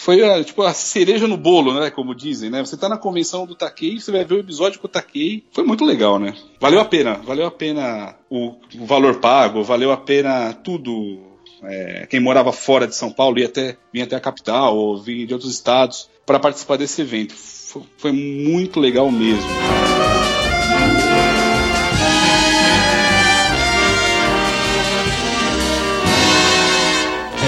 foi 0.00 0.22
a, 0.22 0.44
tipo 0.44 0.62
a 0.62 0.72
cereja 0.72 1.26
no 1.26 1.36
bolo, 1.36 1.74
né? 1.74 1.90
Como 1.90 2.14
dizem, 2.14 2.48
né? 2.48 2.64
Você 2.64 2.76
tá 2.76 2.88
na 2.88 2.96
convenção 2.96 3.44
do 3.44 3.56
Takei, 3.56 3.98
você 3.98 4.12
vai 4.12 4.24
ver 4.24 4.36
o 4.36 4.38
episódio 4.38 4.78
com 4.78 4.86
o 4.86 4.88
Takei. 4.90 5.42
Foi 5.50 5.64
muito 5.64 5.84
legal, 5.84 6.20
né? 6.20 6.36
Valeu 6.60 6.78
a 6.78 6.84
pena, 6.84 7.14
valeu 7.14 7.46
a 7.46 7.50
pena 7.50 8.14
o, 8.30 8.54
o 8.78 8.86
valor 8.86 9.16
pago, 9.16 9.64
valeu 9.64 9.90
a 9.90 9.96
pena 9.96 10.52
tudo. 10.52 11.18
É, 11.64 12.06
quem 12.08 12.20
morava 12.20 12.52
fora 12.52 12.86
de 12.86 12.94
São 12.94 13.10
Paulo 13.10 13.40
ia 13.40 13.46
até, 13.46 13.76
vinha 13.92 14.04
até 14.04 14.14
a 14.14 14.20
capital 14.20 14.76
ou 14.76 15.02
vinha 15.02 15.26
de 15.26 15.34
outros 15.34 15.50
estados 15.50 16.08
para 16.24 16.38
participar 16.38 16.76
desse 16.76 17.02
evento. 17.02 17.34
Foi, 17.34 17.82
foi 17.96 18.12
muito 18.12 18.78
legal 18.78 19.10
mesmo. 19.10 19.50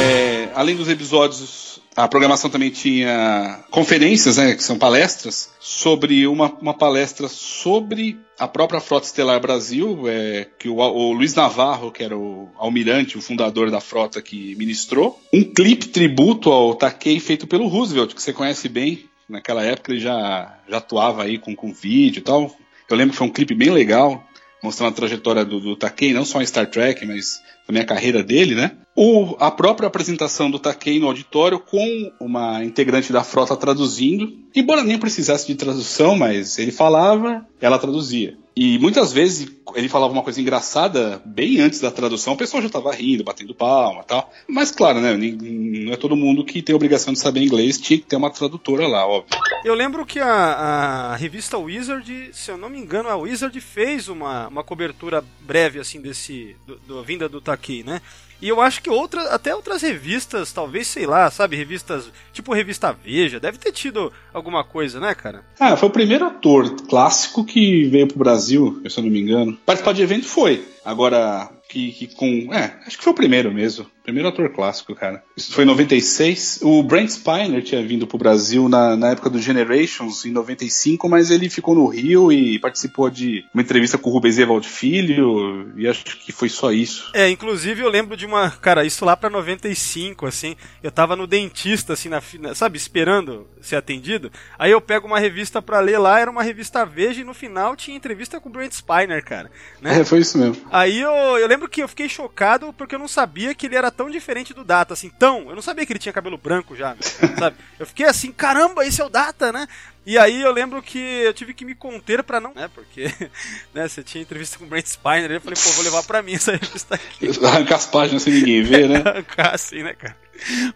É, 0.02 0.48
além 0.56 0.74
dos 0.74 0.88
episódios 0.88 1.69
a 2.00 2.08
programação 2.08 2.48
também 2.48 2.70
tinha 2.70 3.62
conferências, 3.70 4.38
né, 4.38 4.54
que 4.54 4.64
são 4.64 4.78
palestras, 4.78 5.50
sobre 5.60 6.26
uma, 6.26 6.50
uma 6.60 6.72
palestra 6.72 7.28
sobre 7.28 8.18
a 8.38 8.48
própria 8.48 8.80
Frota 8.80 9.06
Estelar 9.06 9.38
Brasil, 9.38 10.08
é, 10.08 10.46
que 10.58 10.66
o, 10.66 10.76
o, 10.76 11.12
Luiz 11.12 11.34
Navarro, 11.34 11.92
que 11.92 12.02
era 12.02 12.16
o 12.16 12.48
almirante, 12.56 13.18
o 13.18 13.20
fundador 13.20 13.70
da 13.70 13.80
frota, 13.80 14.22
que 14.22 14.56
ministrou. 14.56 15.20
Um 15.30 15.44
clipe 15.44 15.88
tributo 15.88 16.50
ao 16.50 16.74
Takei 16.74 17.20
feito 17.20 17.46
pelo 17.46 17.68
Roosevelt, 17.68 18.14
que 18.14 18.22
você 18.22 18.32
conhece 18.32 18.68
bem. 18.68 19.04
Naquela 19.28 19.62
época 19.62 19.92
ele 19.92 20.00
já, 20.00 20.58
já 20.68 20.78
atuava 20.78 21.22
aí 21.22 21.38
com, 21.38 21.54
com 21.54 21.72
vídeo 21.72 22.20
e 22.20 22.22
tal. 22.22 22.56
Eu 22.88 22.96
lembro 22.96 23.12
que 23.12 23.18
foi 23.18 23.26
um 23.26 23.32
clipe 23.32 23.54
bem 23.54 23.70
legal, 23.70 24.24
mostrando 24.62 24.88
a 24.88 24.96
trajetória 24.96 25.44
do, 25.44 25.60
do 25.60 25.76
Takei, 25.76 26.14
não 26.14 26.24
só 26.24 26.40
em 26.40 26.46
Star 26.46 26.66
Trek, 26.66 27.04
mas 27.06 27.40
também 27.66 27.82
a 27.82 27.86
carreira 27.86 28.22
dele, 28.22 28.54
né? 28.54 28.72
O, 29.02 29.34
a 29.40 29.50
própria 29.50 29.86
apresentação 29.86 30.50
do 30.50 30.58
Takei 30.58 31.00
no 31.00 31.06
auditório 31.06 31.58
com 31.58 32.12
uma 32.20 32.62
integrante 32.62 33.10
da 33.10 33.24
frota 33.24 33.56
traduzindo, 33.56 34.30
embora 34.54 34.84
nem 34.84 34.98
precisasse 34.98 35.46
de 35.46 35.54
tradução, 35.54 36.18
mas 36.18 36.58
ele 36.58 36.70
falava, 36.70 37.46
ela 37.62 37.78
traduzia. 37.78 38.36
E 38.54 38.78
muitas 38.78 39.10
vezes 39.10 39.50
ele 39.74 39.88
falava 39.88 40.12
uma 40.12 40.22
coisa 40.22 40.38
engraçada 40.38 41.22
bem 41.24 41.60
antes 41.60 41.80
da 41.80 41.90
tradução, 41.90 42.34
o 42.34 42.36
pessoal 42.36 42.60
já 42.60 42.66
estava 42.66 42.92
rindo, 42.92 43.24
batendo 43.24 43.54
palma 43.54 44.04
tal. 44.04 44.30
Mas 44.46 44.70
claro, 44.70 45.00
né? 45.00 45.16
Não 45.16 45.94
é 45.94 45.96
todo 45.96 46.14
mundo 46.14 46.44
que 46.44 46.60
tem 46.60 46.74
obrigação 46.74 47.14
de 47.14 47.20
saber 47.20 47.42
inglês, 47.42 47.78
tinha 47.78 47.98
que 47.98 48.04
ter 48.04 48.16
uma 48.16 48.28
tradutora 48.28 48.86
lá, 48.86 49.06
óbvio. 49.06 49.40
Eu 49.64 49.72
lembro 49.72 50.04
que 50.04 50.18
a, 50.18 50.30
a 50.30 51.16
revista 51.16 51.56
Wizard, 51.56 52.32
se 52.34 52.50
eu 52.50 52.58
não 52.58 52.68
me 52.68 52.78
engano, 52.78 53.08
a 53.08 53.16
Wizard 53.16 53.58
fez 53.62 54.08
uma, 54.08 54.48
uma 54.48 54.62
cobertura 54.62 55.24
breve 55.40 55.78
assim 55.78 56.02
desse. 56.02 56.54
Do 56.86 57.02
vinda 57.02 57.30
do 57.30 57.40
Taki, 57.40 57.82
né? 57.82 58.02
E 58.40 58.48
eu 58.48 58.60
acho 58.60 58.82
que 58.82 58.88
outra, 58.88 59.22
até 59.34 59.54
outras 59.54 59.82
revistas, 59.82 60.52
talvez, 60.52 60.86
sei 60.86 61.06
lá, 61.06 61.30
sabe, 61.30 61.56
revistas, 61.56 62.10
tipo 62.32 62.54
revista 62.54 62.96
Veja, 63.04 63.38
deve 63.38 63.58
ter 63.58 63.72
tido 63.72 64.12
alguma 64.32 64.64
coisa, 64.64 64.98
né, 64.98 65.14
cara? 65.14 65.44
Ah, 65.58 65.76
foi 65.76 65.88
o 65.88 65.92
primeiro 65.92 66.24
ator 66.24 66.74
clássico 66.88 67.44
que 67.44 67.84
veio 67.86 68.08
pro 68.08 68.18
Brasil, 68.18 68.82
se 68.88 68.98
eu 68.98 69.04
não 69.04 69.10
me 69.10 69.20
engano. 69.20 69.58
Participar 69.64 69.92
de 69.92 70.02
evento 70.02 70.26
foi. 70.26 70.64
Agora, 70.84 71.50
que, 71.70 71.92
que 71.92 72.06
com. 72.08 72.52
É, 72.52 72.78
acho 72.86 72.98
que 72.98 73.04
foi 73.04 73.12
o 73.12 73.16
primeiro 73.16 73.52
mesmo. 73.52 73.86
Primeiro 74.02 74.28
ator 74.28 74.50
clássico, 74.50 74.94
cara. 74.94 75.22
Isso 75.36 75.52
foi 75.52 75.64
em 75.64 75.66
96. 75.66 76.60
O 76.62 76.82
Brent 76.82 77.10
Spiner 77.10 77.62
tinha 77.62 77.84
vindo 77.84 78.06
pro 78.06 78.18
Brasil 78.18 78.68
na, 78.68 78.96
na 78.96 79.10
época 79.10 79.30
do 79.30 79.40
Generations, 79.40 80.24
em 80.24 80.32
95, 80.32 81.08
mas 81.08 81.30
ele 81.30 81.48
ficou 81.48 81.74
no 81.74 81.86
Rio 81.86 82.32
e 82.32 82.58
participou 82.58 83.10
de 83.10 83.44
uma 83.54 83.62
entrevista 83.62 83.98
com 83.98 84.10
o 84.10 84.12
Rubens 84.12 84.38
Evald 84.38 84.66
Filho, 84.66 85.72
e 85.76 85.86
acho 85.86 86.04
que 86.04 86.32
foi 86.32 86.48
só 86.48 86.72
isso. 86.72 87.10
É, 87.14 87.28
inclusive 87.28 87.82
eu 87.82 87.88
lembro 87.88 88.16
de 88.16 88.26
uma. 88.26 88.50
Cara, 88.50 88.84
isso 88.84 89.04
lá 89.04 89.16
pra 89.16 89.30
95, 89.30 90.26
assim. 90.26 90.56
Eu 90.82 90.90
tava 90.90 91.14
no 91.16 91.26
dentista, 91.26 91.92
assim, 91.92 92.08
na, 92.08 92.20
sabe, 92.54 92.76
esperando 92.76 93.46
ser 93.60 93.76
atendido. 93.76 94.30
Aí 94.58 94.70
eu 94.70 94.80
pego 94.80 95.06
uma 95.06 95.18
revista 95.18 95.60
pra 95.60 95.80
ler 95.80 95.98
lá, 95.98 96.18
era 96.20 96.30
uma 96.30 96.42
revista 96.42 96.84
Veja, 96.84 97.20
e 97.20 97.24
no 97.24 97.34
final 97.34 97.76
tinha 97.76 97.96
entrevista 97.96 98.40
com 98.40 98.48
o 98.48 98.52
Brent 98.52 98.72
Spiner, 98.72 99.24
cara. 99.24 99.50
Né? 99.80 100.00
É, 100.00 100.04
foi 100.04 100.20
isso 100.20 100.38
mesmo. 100.38 100.56
Aí 100.70 101.00
eu, 101.00 101.10
eu 101.10 101.46
lembro 101.46 101.68
que 101.68 101.82
eu 101.82 101.88
fiquei 101.88 102.08
chocado 102.08 102.72
porque 102.72 102.94
eu 102.94 102.98
não 102.98 103.08
sabia 103.08 103.54
que 103.54 103.66
ele 103.66 103.76
era 103.76 103.90
tão 104.00 104.08
diferente 104.08 104.54
do 104.54 104.64
Data, 104.64 104.94
assim, 104.94 105.10
tão. 105.10 105.50
Eu 105.50 105.54
não 105.54 105.60
sabia 105.60 105.84
que 105.84 105.92
ele 105.92 105.98
tinha 105.98 106.10
cabelo 106.10 106.38
branco 106.38 106.74
já, 106.74 106.96
sabe? 107.38 107.56
Eu 107.78 107.84
fiquei 107.84 108.06
assim, 108.06 108.32
caramba, 108.32 108.86
esse 108.86 108.98
é 108.98 109.04
o 109.04 109.10
Data, 109.10 109.52
né? 109.52 109.68
E 110.06 110.16
aí 110.16 110.40
eu 110.40 110.50
lembro 110.50 110.82
que 110.82 110.98
eu 110.98 111.34
tive 111.34 111.52
que 111.52 111.66
me 111.66 111.74
conter 111.74 112.22
pra 112.22 112.40
não, 112.40 112.54
né? 112.54 112.70
Porque, 112.74 113.12
né, 113.74 113.86
você 113.86 114.02
tinha 114.02 114.22
entrevista 114.22 114.58
com 114.58 114.64
o 114.64 114.68
Brent 114.68 114.86
Spiner, 114.86 115.32
eu 115.32 115.40
falei, 115.42 115.58
pô, 115.62 115.68
vou 115.72 115.84
levar 115.84 116.02
pra 116.04 116.22
mim 116.22 116.32
essa 116.32 116.52
revista 116.52 116.94
aqui. 116.94 117.28
Arrancar 117.44 117.76
as 117.76 117.84
páginas 117.84 118.22
sem 118.22 118.32
ninguém 118.32 118.62
ver, 118.62 118.88
né? 118.88 119.02
Arrancar 119.04 119.54
assim, 119.54 119.82
né, 119.82 119.92
cara? 119.92 120.16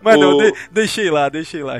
Mas 0.02 0.16
o... 0.16 0.20
não, 0.20 0.36
de, 0.36 0.52
deixei 0.70 1.10
lá, 1.10 1.30
deixei 1.30 1.62
lá. 1.62 1.76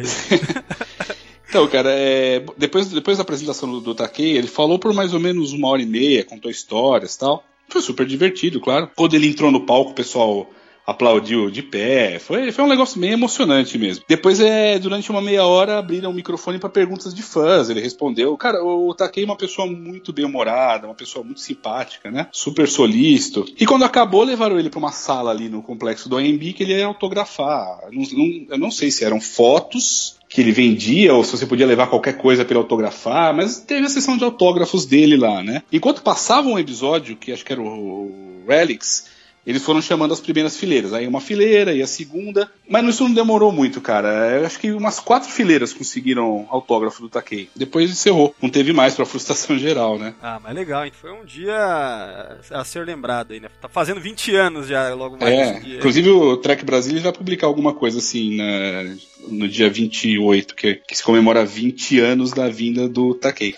Então, 1.47 1.69
cara, 1.69 1.91
é, 1.91 2.43
depois, 2.57 2.89
depois 2.89 3.19
da 3.19 3.23
apresentação 3.23 3.71
do, 3.71 3.81
do 3.83 3.95
Takei, 3.95 4.39
ele 4.39 4.49
falou 4.49 4.79
por 4.79 4.95
mais 4.95 5.13
ou 5.13 5.21
menos 5.21 5.53
uma 5.53 5.69
hora 5.69 5.83
e 5.83 5.87
meia, 5.87 6.25
contou 6.25 6.51
histórias 6.51 7.15
e 7.15 7.19
tal. 7.19 7.45
Foi 7.69 7.83
super 7.83 8.07
divertido, 8.07 8.61
claro. 8.61 8.91
Quando 8.97 9.13
ele 9.13 9.29
entrou 9.29 9.53
no 9.53 9.67
palco, 9.67 9.91
o 9.91 9.95
pessoal 9.95 10.51
aplaudiu 10.87 11.51
de 11.51 11.63
pé. 11.63 12.19
Foi, 12.19 12.53
foi 12.53 12.65
um 12.65 12.69
negócio 12.69 13.01
meio 13.01 13.15
emocionante 13.15 13.79
mesmo. 13.79 14.05
Depois, 14.09 14.41
é, 14.41 14.79
durante 14.79 15.11
uma 15.11 15.21
meia 15.21 15.45
hora, 15.45 15.79
abriram 15.79 16.11
o 16.11 16.15
microfone 16.15 16.59
para 16.59 16.69
perguntas 16.69 17.15
de 17.15 17.23
fãs. 17.23 17.71
Ele 17.71 17.81
respondeu. 17.81 18.37
Cara, 18.37 18.63
o 18.63 18.95
Takei 18.95 19.25
é 19.25 19.27
uma 19.27 19.37
pessoa 19.37 19.67
muito 19.67 20.13
bem-humorada, 20.13 20.87
uma 20.87 20.95
pessoa 20.95 21.25
muito 21.25 21.41
simpática, 21.41 22.11
né? 22.11 22.29
Super 22.33 22.69
solícito. 22.69 23.45
E 23.59 23.67
quando 23.67 23.85
acabou, 23.85 24.23
levaram 24.25 24.59
ele 24.59 24.71
para 24.71 24.79
uma 24.79 24.93
sala 24.93 25.31
ali 25.31 25.49
no 25.49 25.63
complexo 25.63 26.09
do 26.09 26.17
AMB 26.17 26.53
que 26.53 26.63
ele 26.63 26.77
ia 26.77 26.87
autografar. 26.87 27.79
Não, 27.91 28.03
não, 28.13 28.47
eu 28.51 28.59
não 28.59 28.71
sei 28.71 28.91
se 28.91 29.05
eram 29.05 29.21
fotos 29.21 30.17
que 30.29 30.41
ele 30.41 30.51
vendia, 30.51 31.15
ou 31.15 31.23
se 31.23 31.31
você 31.31 31.47
podia 31.47 31.65
levar 31.65 31.87
qualquer 31.87 32.17
coisa 32.17 32.45
para 32.45 32.59
autografar, 32.59 33.33
mas 33.33 33.61
teve 33.61 33.87
a 33.87 33.89
sessão 33.89 34.17
de 34.17 34.25
autógrafos 34.25 34.85
dele 34.85 35.17
lá, 35.17 35.45
né? 35.45 35.63
Enquanto 35.73 36.03
passava 36.03 36.49
um 36.49 36.59
episódio, 36.59 37.15
que 37.15 37.31
acho 37.31 37.45
que 37.45 37.53
era 37.53 37.63
o 37.63 38.43
Relics, 38.49 39.14
eles 39.47 39.63
foram 39.63 39.83
chamando 39.83 40.13
as 40.13 40.21
primeiras 40.21 40.57
fileiras. 40.57 40.93
Aí 40.93 41.07
uma 41.07 41.21
fileira 41.21 41.73
e 41.75 41.83
a 41.83 41.87
segunda. 41.87 42.51
Mas 42.69 42.87
isso 42.87 43.05
não 43.05 43.15
demorou 43.15 43.53
muito, 43.53 43.81
cara. 43.81 44.39
Eu 44.39 44.47
acho 44.47 44.59
que 44.59 44.73
umas 44.73 44.99
quatro 44.99 45.31
fileiras 45.31 45.73
conseguiram 45.73 46.47
autógrafo 46.51 47.03
do 47.03 47.09
Takei. 47.09 47.49
Depois 47.55 47.91
encerrou. 47.91 48.35
Não 48.41 48.49
teve 48.49 48.73
mais 48.73 48.95
pra 48.95 49.05
frustração 49.05 49.57
geral, 49.59 49.99
né? 49.99 50.15
Ah, 50.23 50.41
mas 50.43 50.55
legal, 50.55 50.85
hein? 50.85 50.93
Foi 50.99 51.13
um 51.13 51.25
dia 51.25 51.57
a 52.51 52.65
ser 52.65 52.87
lembrado 52.87 53.33
aí, 53.33 53.41
né? 53.41 53.49
Tá 53.61 53.69
fazendo 53.69 54.01
20 54.01 54.35
anos 54.35 54.67
já, 54.67 54.95
logo 54.95 55.19
mais. 55.19 55.33
É, 55.33 55.59
inclusive 55.77 56.09
o 56.11 56.37
Trek 56.37 56.65
Brasil 56.65 57.01
vai 57.01 57.13
publicar 57.13 57.47
alguma 57.47 57.75
coisa 57.75 57.99
assim 57.99 58.37
na, 58.37 58.97
no 59.29 59.49
dia 59.49 59.69
28, 59.69 60.55
que, 60.55 60.77
que 60.77 60.97
se 60.97 61.03
comemora 61.03 61.45
20 61.45 62.01
anos 62.01 62.33
da 62.33 62.49
vinda 62.49 62.89
do 62.89 63.15
Takei. 63.15 63.55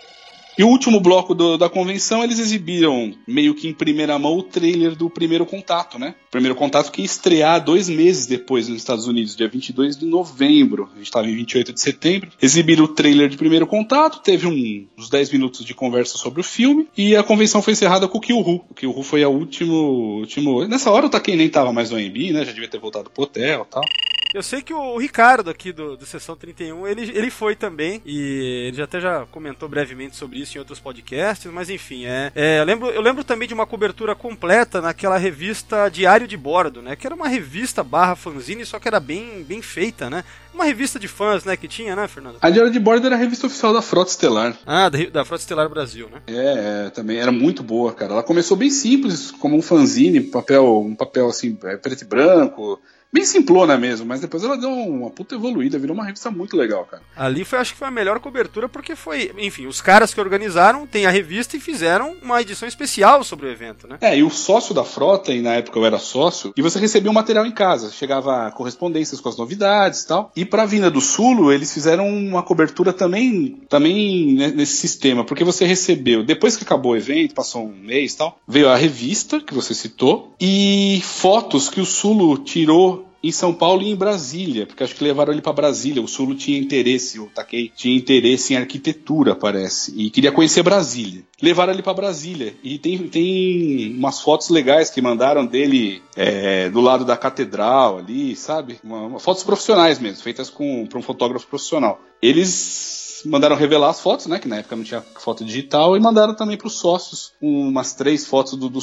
E 0.58 0.64
o 0.64 0.68
último 0.68 1.00
bloco 1.00 1.34
do, 1.34 1.58
da 1.58 1.68
convenção, 1.68 2.24
eles 2.24 2.38
exibiram 2.38 3.12
meio 3.26 3.54
que 3.54 3.68
em 3.68 3.74
primeira 3.74 4.18
mão 4.18 4.38
o 4.38 4.42
trailer 4.42 4.96
do 4.96 5.10
Primeiro 5.10 5.44
Contato, 5.44 5.98
né? 5.98 6.14
Primeiro 6.30 6.54
Contato 6.54 6.90
que 6.90 7.02
ia 7.02 7.04
estrear 7.04 7.62
dois 7.62 7.90
meses 7.90 8.26
depois 8.26 8.66
nos 8.66 8.78
Estados 8.78 9.06
Unidos, 9.06 9.36
dia 9.36 9.48
22 9.48 9.98
de 9.98 10.06
novembro. 10.06 10.88
A 10.94 10.96
gente 10.96 11.06
estava 11.06 11.28
em 11.28 11.34
28 11.34 11.74
de 11.74 11.80
setembro. 11.80 12.30
Exibiram 12.40 12.84
o 12.84 12.88
trailer 12.88 13.28
de 13.28 13.36
Primeiro 13.36 13.66
Contato, 13.66 14.22
teve 14.22 14.46
um, 14.46 14.86
uns 14.98 15.10
10 15.10 15.30
minutos 15.32 15.62
de 15.62 15.74
conversa 15.74 16.16
sobre 16.16 16.40
o 16.40 16.44
filme 16.44 16.88
e 16.96 17.14
a 17.14 17.22
convenção 17.22 17.60
foi 17.60 17.74
encerrada 17.74 18.08
com 18.08 18.18
o 18.18 18.40
Who. 18.40 18.64
O 18.82 18.86
Who 18.86 19.02
foi 19.02 19.22
a 19.22 19.28
último, 19.28 20.20
último... 20.20 20.66
Nessa 20.66 20.90
hora 20.90 21.06
o 21.06 21.10
Taken 21.10 21.36
nem 21.36 21.50
tava 21.50 21.70
mais 21.70 21.90
no 21.90 21.98
AMB, 21.98 22.32
né? 22.32 22.44
Já 22.46 22.52
devia 22.52 22.68
ter 22.68 22.80
voltado 22.80 23.10
pro 23.10 23.24
hotel 23.24 23.66
e 23.68 23.72
tal. 23.72 23.82
Eu 24.36 24.42
sei 24.42 24.60
que 24.60 24.74
o 24.74 24.98
Ricardo 24.98 25.48
aqui 25.48 25.72
do, 25.72 25.96
do 25.96 26.04
Sessão 26.04 26.36
31, 26.36 26.86
ele, 26.86 27.10
ele 27.14 27.30
foi 27.30 27.56
também, 27.56 28.02
e 28.04 28.68
ele 28.68 28.82
até 28.82 29.00
já 29.00 29.24
comentou 29.30 29.66
brevemente 29.66 30.14
sobre 30.14 30.38
isso 30.38 30.58
em 30.58 30.60
outros 30.60 30.78
podcasts, 30.78 31.50
mas 31.50 31.70
enfim, 31.70 32.04
é, 32.04 32.30
é 32.34 32.60
eu, 32.60 32.64
lembro, 32.64 32.90
eu 32.90 33.00
lembro 33.00 33.24
também 33.24 33.48
de 33.48 33.54
uma 33.54 33.64
cobertura 33.64 34.14
completa 34.14 34.82
naquela 34.82 35.16
revista 35.16 35.88
Diário 35.88 36.28
de 36.28 36.36
Bordo, 36.36 36.82
né, 36.82 36.94
que 36.94 37.06
era 37.06 37.16
uma 37.16 37.28
revista 37.28 37.82
barra 37.82 38.14
fanzine, 38.14 38.66
só 38.66 38.78
que 38.78 38.86
era 38.86 39.00
bem, 39.00 39.42
bem 39.42 39.62
feita, 39.62 40.10
né, 40.10 40.22
uma 40.52 40.64
revista 40.64 40.98
de 40.98 41.08
fãs, 41.08 41.46
né, 41.46 41.56
que 41.56 41.66
tinha, 41.66 41.96
né, 41.96 42.06
Fernando? 42.06 42.36
A 42.42 42.50
Diário 42.50 42.70
de 42.70 42.78
Bordo 42.78 43.06
era 43.06 43.16
a 43.16 43.18
revista 43.18 43.46
oficial 43.46 43.72
da 43.72 43.80
Frota 43.80 44.10
Estelar. 44.10 44.54
Ah, 44.66 44.90
da, 44.90 44.98
da 44.98 45.24
Frota 45.24 45.44
Estelar 45.44 45.66
Brasil, 45.70 46.10
né? 46.12 46.20
É, 46.26 46.86
é, 46.86 46.90
também 46.90 47.18
era 47.18 47.32
muito 47.32 47.62
boa, 47.62 47.90
cara. 47.94 48.12
Ela 48.12 48.22
começou 48.22 48.54
bem 48.54 48.68
simples, 48.68 49.30
como 49.30 49.56
um 49.56 49.62
fanzine, 49.62 50.20
papel, 50.20 50.78
um 50.80 50.94
papel 50.94 51.26
assim, 51.26 51.58
é, 51.64 51.78
preto 51.78 52.02
e 52.02 52.06
branco, 52.06 52.78
bem 53.12 53.24
simplona 53.24 53.76
mesmo, 53.76 54.06
mas 54.06 54.20
depois 54.20 54.44
ela 54.44 54.56
deu 54.56 54.70
uma 54.70 55.10
puta 55.10 55.34
evoluída, 55.34 55.78
virou 55.78 55.94
uma 55.94 56.04
revista 56.04 56.30
muito 56.30 56.56
legal, 56.56 56.84
cara. 56.84 57.02
Ali 57.16 57.44
foi, 57.44 57.58
acho 57.58 57.72
que 57.72 57.78
foi 57.78 57.88
a 57.88 57.90
melhor 57.90 58.20
cobertura, 58.20 58.68
porque 58.68 58.94
foi, 58.94 59.32
enfim, 59.38 59.66
os 59.66 59.80
caras 59.80 60.12
que 60.12 60.20
organizaram 60.20 60.86
têm 60.86 61.06
a 61.06 61.10
revista 61.10 61.56
e 61.56 61.60
fizeram 61.60 62.16
uma 62.22 62.40
edição 62.40 62.68
especial 62.68 63.24
sobre 63.24 63.46
o 63.46 63.50
evento, 63.50 63.86
né? 63.88 63.98
É, 64.00 64.18
e 64.18 64.22
o 64.22 64.30
sócio 64.30 64.74
da 64.74 64.84
frota, 64.84 65.32
e 65.32 65.40
na 65.40 65.54
época 65.54 65.78
eu 65.78 65.86
era 65.86 65.98
sócio, 65.98 66.52
e 66.56 66.62
você 66.62 66.78
recebia 66.78 67.10
o 67.10 67.14
material 67.14 67.46
em 67.46 67.52
casa, 67.52 67.90
chegava 67.90 68.50
correspondências 68.52 69.20
com 69.20 69.28
as 69.28 69.36
novidades 69.36 70.02
e 70.02 70.08
tal. 70.08 70.32
E 70.36 70.44
pra 70.44 70.66
vinda 70.66 70.90
do 70.90 71.00
Sulo, 71.00 71.52
eles 71.52 71.72
fizeram 71.72 72.08
uma 72.08 72.42
cobertura 72.42 72.92
também, 72.92 73.62
também 73.68 74.34
nesse 74.34 74.76
sistema, 74.76 75.24
porque 75.24 75.44
você 75.44 75.64
recebeu, 75.64 76.22
depois 76.22 76.56
que 76.56 76.64
acabou 76.64 76.92
o 76.92 76.96
evento, 76.96 77.34
passou 77.34 77.66
um 77.66 77.74
mês 77.74 78.12
e 78.12 78.18
tal, 78.18 78.38
veio 78.46 78.68
a 78.68 78.76
revista 78.76 79.40
que 79.40 79.54
você 79.54 79.74
citou, 79.74 80.34
e 80.40 81.00
fotos 81.04 81.68
que 81.68 81.80
o 81.80 81.86
Sulo 81.86 82.38
tirou 82.38 82.95
em 83.22 83.32
São 83.32 83.52
Paulo 83.52 83.82
e 83.82 83.90
em 83.90 83.96
Brasília, 83.96 84.66
porque 84.66 84.84
acho 84.84 84.94
que 84.94 85.04
levaram 85.04 85.32
ele 85.32 85.42
para 85.42 85.52
Brasília. 85.52 86.02
O 86.02 86.08
Sulo 86.08 86.34
tinha 86.34 86.58
interesse, 86.58 87.18
o 87.18 87.26
Takei 87.26 87.70
tinha 87.74 87.96
interesse 87.96 88.54
em 88.54 88.56
arquitetura, 88.56 89.34
parece, 89.34 89.92
e 89.96 90.10
queria 90.10 90.32
conhecer 90.32 90.62
Brasília. 90.62 91.22
Levaram 91.40 91.72
ele 91.72 91.82
para 91.82 91.94
Brasília 91.94 92.54
e 92.62 92.78
tem, 92.78 92.98
tem 93.08 93.94
umas 93.96 94.20
fotos 94.20 94.48
legais 94.48 94.90
que 94.90 95.02
mandaram 95.02 95.44
dele 95.44 96.02
é, 96.14 96.68
do 96.70 96.80
lado 96.80 97.04
da 97.04 97.16
catedral 97.16 97.98
ali, 97.98 98.34
sabe? 98.36 98.78
Uma, 98.82 99.02
uma, 99.02 99.18
fotos 99.18 99.42
profissionais 99.42 99.98
mesmo, 99.98 100.22
feitas 100.22 100.48
com 100.48 100.86
para 100.86 100.98
um 100.98 101.02
fotógrafo 101.02 101.46
profissional. 101.46 102.00
Eles 102.22 103.05
mandaram 103.24 103.56
revelar 103.56 103.90
as 103.90 104.00
fotos, 104.00 104.26
né? 104.26 104.38
Que 104.38 104.48
na 104.48 104.56
época 104.56 104.76
não 104.76 104.84
tinha 104.84 105.02
foto 105.18 105.44
digital, 105.44 105.96
e 105.96 106.00
mandaram 106.00 106.34
também 106.34 106.56
para 106.56 106.66
os 106.66 106.78
sócios 106.78 107.32
umas 107.40 107.94
três 107.94 108.26
fotos 108.26 108.56
do, 108.56 108.68
do 108.68 108.80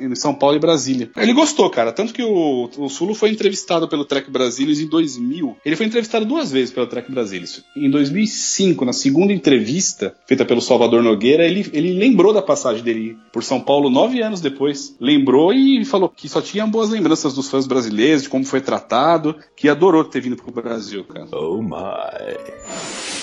em 0.00 0.14
São 0.14 0.34
Paulo 0.34 0.56
e 0.56 0.60
Brasília. 0.60 1.10
Ele 1.16 1.32
gostou, 1.32 1.68
cara. 1.70 1.92
Tanto 1.92 2.12
que 2.12 2.22
o, 2.22 2.70
o 2.76 3.14
foi 3.14 3.30
entrevistado 3.30 3.88
pelo 3.88 4.04
Trek 4.04 4.30
Brasilis 4.30 4.80
em 4.80 4.86
2000. 4.86 5.56
Ele 5.64 5.76
foi 5.76 5.86
entrevistado 5.86 6.24
duas 6.24 6.50
vezes 6.50 6.72
pelo 6.72 6.86
Trek 6.86 7.10
Brasilis. 7.10 7.62
Em 7.76 7.90
2005, 7.90 8.84
na 8.84 8.92
segunda 8.92 9.32
entrevista, 9.32 10.14
feita 10.26 10.44
pelo 10.44 10.60
Salvador 10.60 11.02
Nogueira, 11.02 11.44
ele, 11.44 11.68
ele 11.72 11.92
lembrou 11.92 12.32
da 12.32 12.42
passagem 12.42 12.82
dele 12.82 13.16
por 13.32 13.42
São 13.42 13.60
Paulo 13.60 13.90
nove 13.90 14.22
anos 14.22 14.40
depois. 14.40 14.96
Lembrou 15.00 15.52
e 15.52 15.84
falou 15.84 16.08
que 16.08 16.28
só 16.28 16.40
tinha 16.40 16.66
boas 16.66 16.90
lembranças 16.90 17.34
dos 17.34 17.48
fãs 17.48 17.66
brasileiros, 17.66 18.22
de 18.22 18.28
como 18.28 18.44
foi 18.44 18.60
tratado, 18.60 19.36
que 19.56 19.68
adorou 19.68 20.04
ter 20.04 20.20
vindo 20.20 20.36
pro 20.36 20.52
Brasil, 20.52 21.04
cara. 21.04 21.28
Oh 21.32 21.62
my. 21.62 23.19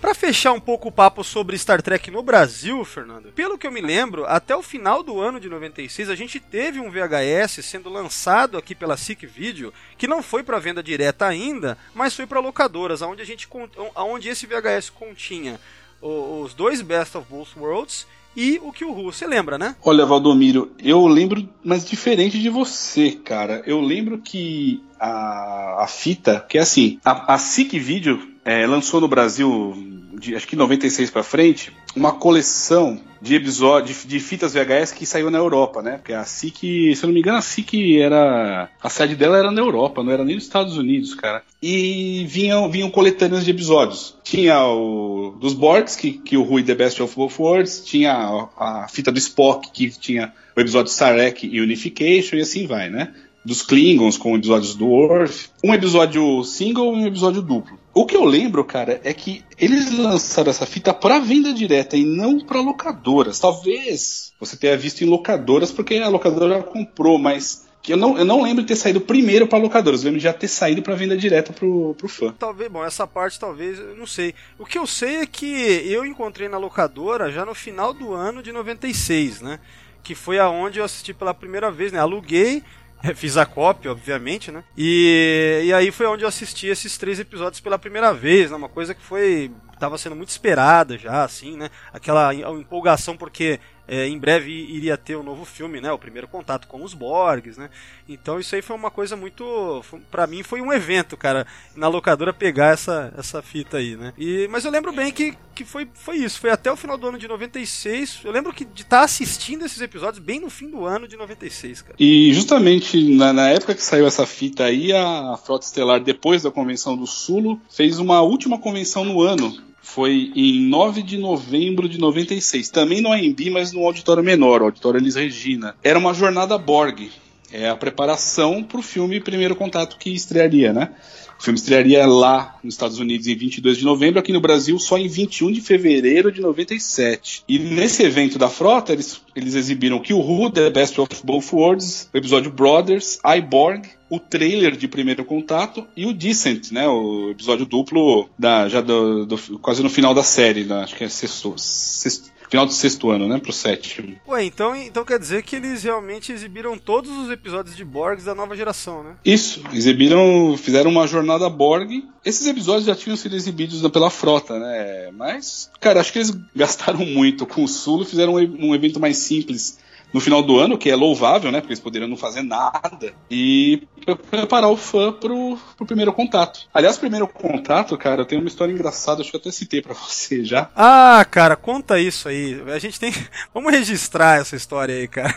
Para 0.00 0.14
fechar 0.14 0.52
um 0.52 0.60
pouco 0.60 0.88
o 0.88 0.92
papo 0.92 1.24
sobre 1.24 1.58
Star 1.58 1.82
Trek 1.82 2.08
no 2.08 2.22
Brasil, 2.22 2.84
Fernando, 2.84 3.32
pelo 3.32 3.58
que 3.58 3.66
eu 3.66 3.72
me 3.72 3.80
lembro, 3.80 4.24
até 4.26 4.54
o 4.54 4.62
final 4.62 5.02
do 5.02 5.20
ano 5.20 5.40
de 5.40 5.48
96 5.48 6.08
a 6.08 6.14
gente 6.14 6.38
teve 6.38 6.78
um 6.78 6.88
VHS 6.88 7.64
sendo 7.64 7.90
lançado 7.90 8.56
aqui 8.56 8.76
pela 8.76 8.96
SIC 8.96 9.26
Video, 9.26 9.74
que 9.96 10.06
não 10.06 10.22
foi 10.22 10.44
para 10.44 10.60
venda 10.60 10.84
direta 10.84 11.26
ainda, 11.26 11.76
mas 11.92 12.14
foi 12.14 12.26
para 12.26 12.38
locadoras, 12.38 13.02
onde 13.02 13.22
a 13.22 13.26
gente 13.26 13.48
onde 13.96 14.28
esse 14.28 14.46
VHS 14.46 14.90
continha 14.90 15.58
os 16.00 16.54
dois 16.54 16.80
Best 16.80 17.16
of 17.16 17.26
Both 17.28 17.56
Worlds 17.56 18.06
e 18.36 18.60
o 18.62 18.72
que 18.72 18.84
o 18.84 18.92
Ru. 18.92 19.12
Você 19.12 19.26
lembra, 19.26 19.58
né? 19.58 19.74
Olha, 19.82 20.06
Valdomiro, 20.06 20.70
eu 20.78 21.04
lembro, 21.08 21.48
mas 21.64 21.84
diferente 21.84 22.38
de 22.38 22.48
você, 22.48 23.10
cara. 23.10 23.64
Eu 23.66 23.80
lembro 23.80 24.18
que 24.18 24.80
a, 24.98 25.84
a 25.84 25.86
fita, 25.86 26.44
que 26.48 26.58
é 26.58 26.60
assim, 26.60 26.98
a, 27.04 27.34
a 27.34 27.38
SIC 27.38 27.78
Video 27.78 28.20
é, 28.44 28.66
lançou 28.66 29.00
no 29.00 29.08
Brasil 29.08 29.74
de 30.18 30.34
acho 30.34 30.46
que 30.46 30.56
96 30.56 31.10
para 31.10 31.22
frente, 31.22 31.72
uma 31.94 32.12
coleção 32.12 33.00
de 33.20 33.34
episódios 33.34 34.04
de 34.06 34.20
fitas 34.20 34.54
VHS 34.54 34.92
que 34.92 35.06
saiu 35.06 35.30
na 35.30 35.38
Europa, 35.38 35.82
né? 35.82 35.98
Porque 35.98 36.12
a 36.12 36.24
SIC, 36.24 36.94
se 36.94 37.02
eu 37.02 37.08
não 37.08 37.14
me 37.14 37.20
engano, 37.20 37.38
a 37.38 37.42
SIC 37.42 37.98
era 37.98 38.68
a 38.80 38.88
sede 38.88 39.16
dela 39.16 39.38
era 39.38 39.50
na 39.50 39.60
Europa, 39.60 40.02
não 40.02 40.12
era 40.12 40.24
nem 40.24 40.34
nos 40.34 40.44
Estados 40.44 40.76
Unidos, 40.76 41.14
cara. 41.14 41.42
E 41.62 42.24
vinham 42.28 42.70
vinham 42.70 42.90
coletâneas 42.90 43.44
de 43.44 43.50
episódios. 43.50 44.16
Tinha 44.22 44.64
o 44.64 45.36
dos 45.40 45.54
Borgs, 45.54 45.96
que, 45.96 46.12
que 46.12 46.36
o 46.36 46.42
Rui 46.42 46.62
The 46.62 46.74
Best 46.74 47.02
of 47.02 47.14
Both 47.14 47.38
Worlds, 47.38 47.84
tinha 47.84 48.12
a, 48.12 48.84
a 48.84 48.88
fita 48.88 49.10
do 49.10 49.18
Spock, 49.18 49.70
que 49.72 49.90
tinha 49.90 50.32
o 50.56 50.60
episódio 50.60 50.92
Sarek 50.92 51.46
e 51.46 51.60
Unification, 51.60 52.36
e 52.36 52.40
assim 52.40 52.66
vai, 52.66 52.88
né? 52.88 53.12
Dos 53.44 53.62
Klingons 53.62 54.18
com 54.18 54.36
episódios 54.36 54.74
do 54.74 54.86
Worf, 54.86 55.48
um 55.64 55.72
episódio 55.72 56.42
single 56.44 56.96
e 56.96 57.04
um 57.04 57.06
episódio 57.06 57.40
duplo. 57.40 57.78
O 57.94 58.06
que 58.06 58.16
eu 58.16 58.24
lembro, 58.24 58.64
cara, 58.64 59.00
é 59.02 59.12
que 59.12 59.44
eles 59.58 59.90
lançaram 59.96 60.50
essa 60.50 60.66
fita 60.66 60.94
para 60.94 61.18
venda 61.18 61.52
direta 61.52 61.96
e 61.96 62.04
não 62.04 62.38
para 62.38 62.60
locadoras. 62.60 63.38
Talvez 63.38 64.32
você 64.38 64.56
tenha 64.56 64.76
visto 64.76 65.02
em 65.02 65.08
locadoras 65.08 65.72
porque 65.72 65.96
a 65.96 66.08
locadora 66.08 66.62
comprou, 66.62 67.18
mas 67.18 67.66
que 67.82 67.92
eu 67.92 67.96
não, 67.96 68.18
eu 68.18 68.24
não 68.24 68.42
lembro 68.42 68.62
de 68.62 68.68
ter 68.68 68.76
saído 68.76 69.00
primeiro 69.00 69.46
para 69.46 69.58
locadoras, 69.58 70.02
eu 70.02 70.06
lembro 70.06 70.18
de 70.18 70.24
já 70.24 70.32
ter 70.32 70.48
saído 70.48 70.82
para 70.82 70.94
venda 70.94 71.16
direta 71.16 71.52
pro, 71.52 71.94
pro 71.94 72.08
fã. 72.08 72.34
Talvez, 72.38 72.70
bom, 72.70 72.84
essa 72.84 73.06
parte 73.06 73.40
talvez, 73.40 73.78
eu 73.78 73.96
não 73.96 74.06
sei. 74.06 74.34
O 74.58 74.66
que 74.66 74.78
eu 74.78 74.86
sei 74.86 75.16
é 75.16 75.26
que 75.26 75.46
eu 75.86 76.04
encontrei 76.04 76.48
na 76.48 76.58
locadora 76.58 77.32
já 77.32 77.44
no 77.44 77.54
final 77.54 77.92
do 77.92 78.12
ano 78.12 78.42
de 78.42 78.52
96, 78.52 79.40
né? 79.40 79.58
Que 80.02 80.14
foi 80.14 80.38
aonde 80.38 80.78
eu 80.78 80.84
assisti 80.84 81.12
pela 81.14 81.34
primeira 81.34 81.70
vez, 81.70 81.90
né? 81.90 81.98
Aluguei, 81.98 82.62
Fiz 83.14 83.36
a 83.36 83.46
cópia, 83.46 83.92
obviamente, 83.92 84.50
né? 84.50 84.64
E, 84.76 85.62
e 85.66 85.72
aí 85.72 85.90
foi 85.90 86.06
onde 86.06 86.24
eu 86.24 86.28
assisti 86.28 86.66
esses 86.66 86.96
três 86.98 87.18
episódios 87.20 87.60
pela 87.60 87.78
primeira 87.78 88.12
vez, 88.12 88.50
né? 88.50 88.56
Uma 88.56 88.68
coisa 88.68 88.94
que 88.94 89.02
foi. 89.02 89.50
tava 89.78 89.98
sendo 89.98 90.16
muito 90.16 90.30
esperada 90.30 90.98
já, 90.98 91.22
assim, 91.22 91.56
né? 91.56 91.70
Aquela 91.92 92.34
empolgação 92.34 93.16
porque 93.16 93.60
é, 93.88 94.06
em 94.06 94.18
breve 94.18 94.52
iria 94.52 94.96
ter 94.96 95.16
um 95.16 95.22
novo 95.22 95.44
filme, 95.44 95.80
né? 95.80 95.90
O 95.90 95.98
primeiro 95.98 96.28
contato 96.28 96.68
com 96.68 96.82
os 96.84 96.92
Borgs, 96.92 97.58
né? 97.58 97.70
Então 98.06 98.38
isso 98.38 98.54
aí 98.54 98.60
foi 98.60 98.76
uma 98.76 98.90
coisa 98.90 99.16
muito, 99.16 99.82
para 100.10 100.26
mim 100.26 100.42
foi 100.42 100.60
um 100.60 100.72
evento, 100.72 101.16
cara, 101.16 101.46
na 101.74 101.88
locadora 101.88 102.32
pegar 102.32 102.74
essa, 102.74 103.12
essa 103.16 103.40
fita 103.40 103.78
aí, 103.78 103.96
né? 103.96 104.12
E 104.18 104.46
mas 104.48 104.64
eu 104.64 104.70
lembro 104.70 104.92
bem 104.92 105.10
que, 105.10 105.34
que 105.54 105.64
foi, 105.64 105.88
foi 105.94 106.18
isso, 106.18 106.38
foi 106.38 106.50
até 106.50 106.70
o 106.70 106.76
final 106.76 106.98
do 106.98 107.08
ano 107.08 107.18
de 107.18 107.26
96. 107.26 108.20
Eu 108.24 108.30
lembro 108.30 108.52
que 108.52 108.64
de 108.64 108.82
estar 108.82 108.98
tá 108.98 109.04
assistindo 109.04 109.64
esses 109.64 109.80
episódios 109.80 110.22
bem 110.22 110.40
no 110.40 110.50
fim 110.50 110.68
do 110.68 110.84
ano 110.84 111.08
de 111.08 111.16
96, 111.16 111.82
cara. 111.82 111.94
E 111.98 112.32
justamente 112.34 113.16
na, 113.16 113.32
na 113.32 113.48
época 113.48 113.74
que 113.74 113.82
saiu 113.82 114.06
essa 114.06 114.26
fita 114.26 114.64
aí, 114.64 114.92
a 114.92 115.38
Frota 115.42 115.64
Estelar 115.64 116.00
depois 116.00 116.42
da 116.42 116.50
convenção 116.50 116.96
do 116.96 117.06
Sulo 117.06 117.60
fez 117.70 117.98
uma 117.98 118.20
última 118.20 118.58
convenção 118.58 119.04
no 119.04 119.22
ano 119.22 119.67
foi 119.82 120.32
em 120.34 120.60
9 120.68 121.02
de 121.02 121.18
novembro 121.18 121.88
de 121.88 121.98
96. 121.98 122.68
Também 122.70 123.00
no 123.00 123.12
AMB, 123.12 123.50
mas 123.50 123.72
no 123.72 123.84
auditório 123.84 124.22
menor, 124.22 124.62
o 124.62 124.66
auditório 124.66 124.98
Elis 124.98 125.14
Regina. 125.14 125.74
Era 125.82 125.98
uma 125.98 126.14
jornada 126.14 126.58
Borg. 126.58 127.10
É 127.50 127.68
a 127.68 127.76
preparação 127.76 128.62
para 128.62 128.78
o 128.78 128.82
filme 128.82 129.20
Primeiro 129.20 129.56
Contato 129.56 129.96
que 129.96 130.10
estrearia, 130.10 130.72
né? 130.72 130.90
O 131.38 131.42
filme 131.42 131.58
estrearia 131.58 132.04
lá 132.04 132.56
nos 132.64 132.74
Estados 132.74 132.98
Unidos 132.98 133.28
em 133.28 133.36
22 133.36 133.78
de 133.78 133.84
novembro, 133.84 134.18
aqui 134.18 134.32
no 134.32 134.40
Brasil 134.40 134.76
só 134.78 134.98
em 134.98 135.06
21 135.06 135.52
de 135.52 135.60
fevereiro 135.60 136.32
de 136.32 136.40
97. 136.40 137.44
E 137.48 137.58
nesse 137.58 138.02
evento 138.02 138.38
da 138.38 138.48
frota, 138.48 138.92
eles, 138.92 139.20
eles 139.36 139.54
exibiram 139.54 140.00
Kill 140.00 140.18
Who, 140.18 140.50
The 140.50 140.68
Best 140.70 141.00
of 141.00 141.14
Both 141.24 141.52
Worlds, 141.52 142.10
o 142.12 142.16
episódio 142.18 142.50
Brothers, 142.50 143.20
Iborg, 143.24 143.88
o 144.10 144.18
trailer 144.18 144.76
de 144.76 144.88
primeiro 144.88 145.24
contato 145.24 145.86
e 145.96 146.06
o 146.06 146.12
Decent, 146.12 146.72
né? 146.72 146.88
O 146.88 147.30
episódio 147.30 147.66
duplo 147.66 148.28
da, 148.36 148.68
já 148.68 148.80
do, 148.80 149.24
do 149.24 149.58
quase 149.60 149.82
no 149.82 149.90
final 149.90 150.14
da 150.14 150.22
série, 150.22 150.64
né, 150.64 150.82
acho 150.82 150.96
que 150.96 151.04
é 151.04 151.08
sexto, 151.08 151.54
sexto, 151.56 152.30
final 152.48 152.66
do 152.66 152.72
sexto 152.72 153.10
ano, 153.10 153.28
né? 153.28 153.38
Pro 153.38 153.52
sétimo. 153.52 154.16
Ué, 154.26 154.44
então, 154.44 154.74
então 154.74 155.04
quer 155.04 155.18
dizer 155.18 155.42
que 155.42 155.56
eles 155.56 155.82
realmente 155.82 156.32
exibiram 156.32 156.78
todos 156.78 157.10
os 157.10 157.30
episódios 157.30 157.76
de 157.76 157.84
Borgs 157.84 158.24
da 158.24 158.34
nova 158.34 158.56
geração, 158.56 159.02
né? 159.02 159.16
Isso, 159.24 159.62
exibiram, 159.72 160.56
fizeram 160.56 160.90
uma 160.90 161.06
jornada 161.06 161.48
Borg. 161.48 162.04
Esses 162.24 162.46
episódios 162.46 162.86
já 162.86 162.94
tinham 162.94 163.16
sido 163.16 163.36
exibidos 163.36 163.86
pela 163.90 164.10
frota, 164.10 164.58
né? 164.58 165.10
Mas, 165.12 165.70
cara, 165.80 166.00
acho 166.00 166.12
que 166.12 166.18
eles 166.18 166.30
gastaram 166.54 167.04
muito 167.04 167.46
com 167.46 167.64
o 167.64 167.68
Sulo, 167.68 168.04
fizeram 168.04 168.34
um, 168.34 168.68
um 168.68 168.74
evento 168.74 168.98
mais 169.00 169.18
simples 169.18 169.78
no 170.12 170.20
final 170.20 170.42
do 170.42 170.58
ano, 170.58 170.78
que 170.78 170.90
é 170.90 170.96
louvável, 170.96 171.52
né? 171.52 171.60
Porque 171.60 171.72
eles 171.72 171.82
poderiam 171.82 172.08
não 172.08 172.16
fazer 172.16 172.42
nada. 172.42 173.12
E 173.30 173.82
preparar 174.30 174.70
o 174.70 174.76
fã 174.76 175.12
pro, 175.12 175.58
pro 175.76 175.86
primeiro 175.86 176.12
contato. 176.12 176.60
Aliás, 176.72 176.96
primeiro 176.96 177.28
contato, 177.28 177.96
cara, 177.98 178.22
eu 178.22 178.26
tenho 178.26 178.40
uma 178.40 178.48
história 178.48 178.72
engraçada, 178.72 179.20
acho 179.20 179.30
que 179.30 179.36
eu 179.36 179.40
até 179.40 179.50
citei 179.50 179.82
para 179.82 179.94
você 179.94 180.44
já. 180.44 180.70
Ah, 180.74 181.24
cara, 181.30 181.56
conta 181.56 181.98
isso 181.98 182.28
aí. 182.28 182.62
A 182.68 182.78
gente 182.78 182.98
tem. 182.98 183.12
Vamos 183.52 183.72
registrar 183.72 184.40
essa 184.40 184.56
história 184.56 184.94
aí, 184.94 185.08
cara. 185.08 185.34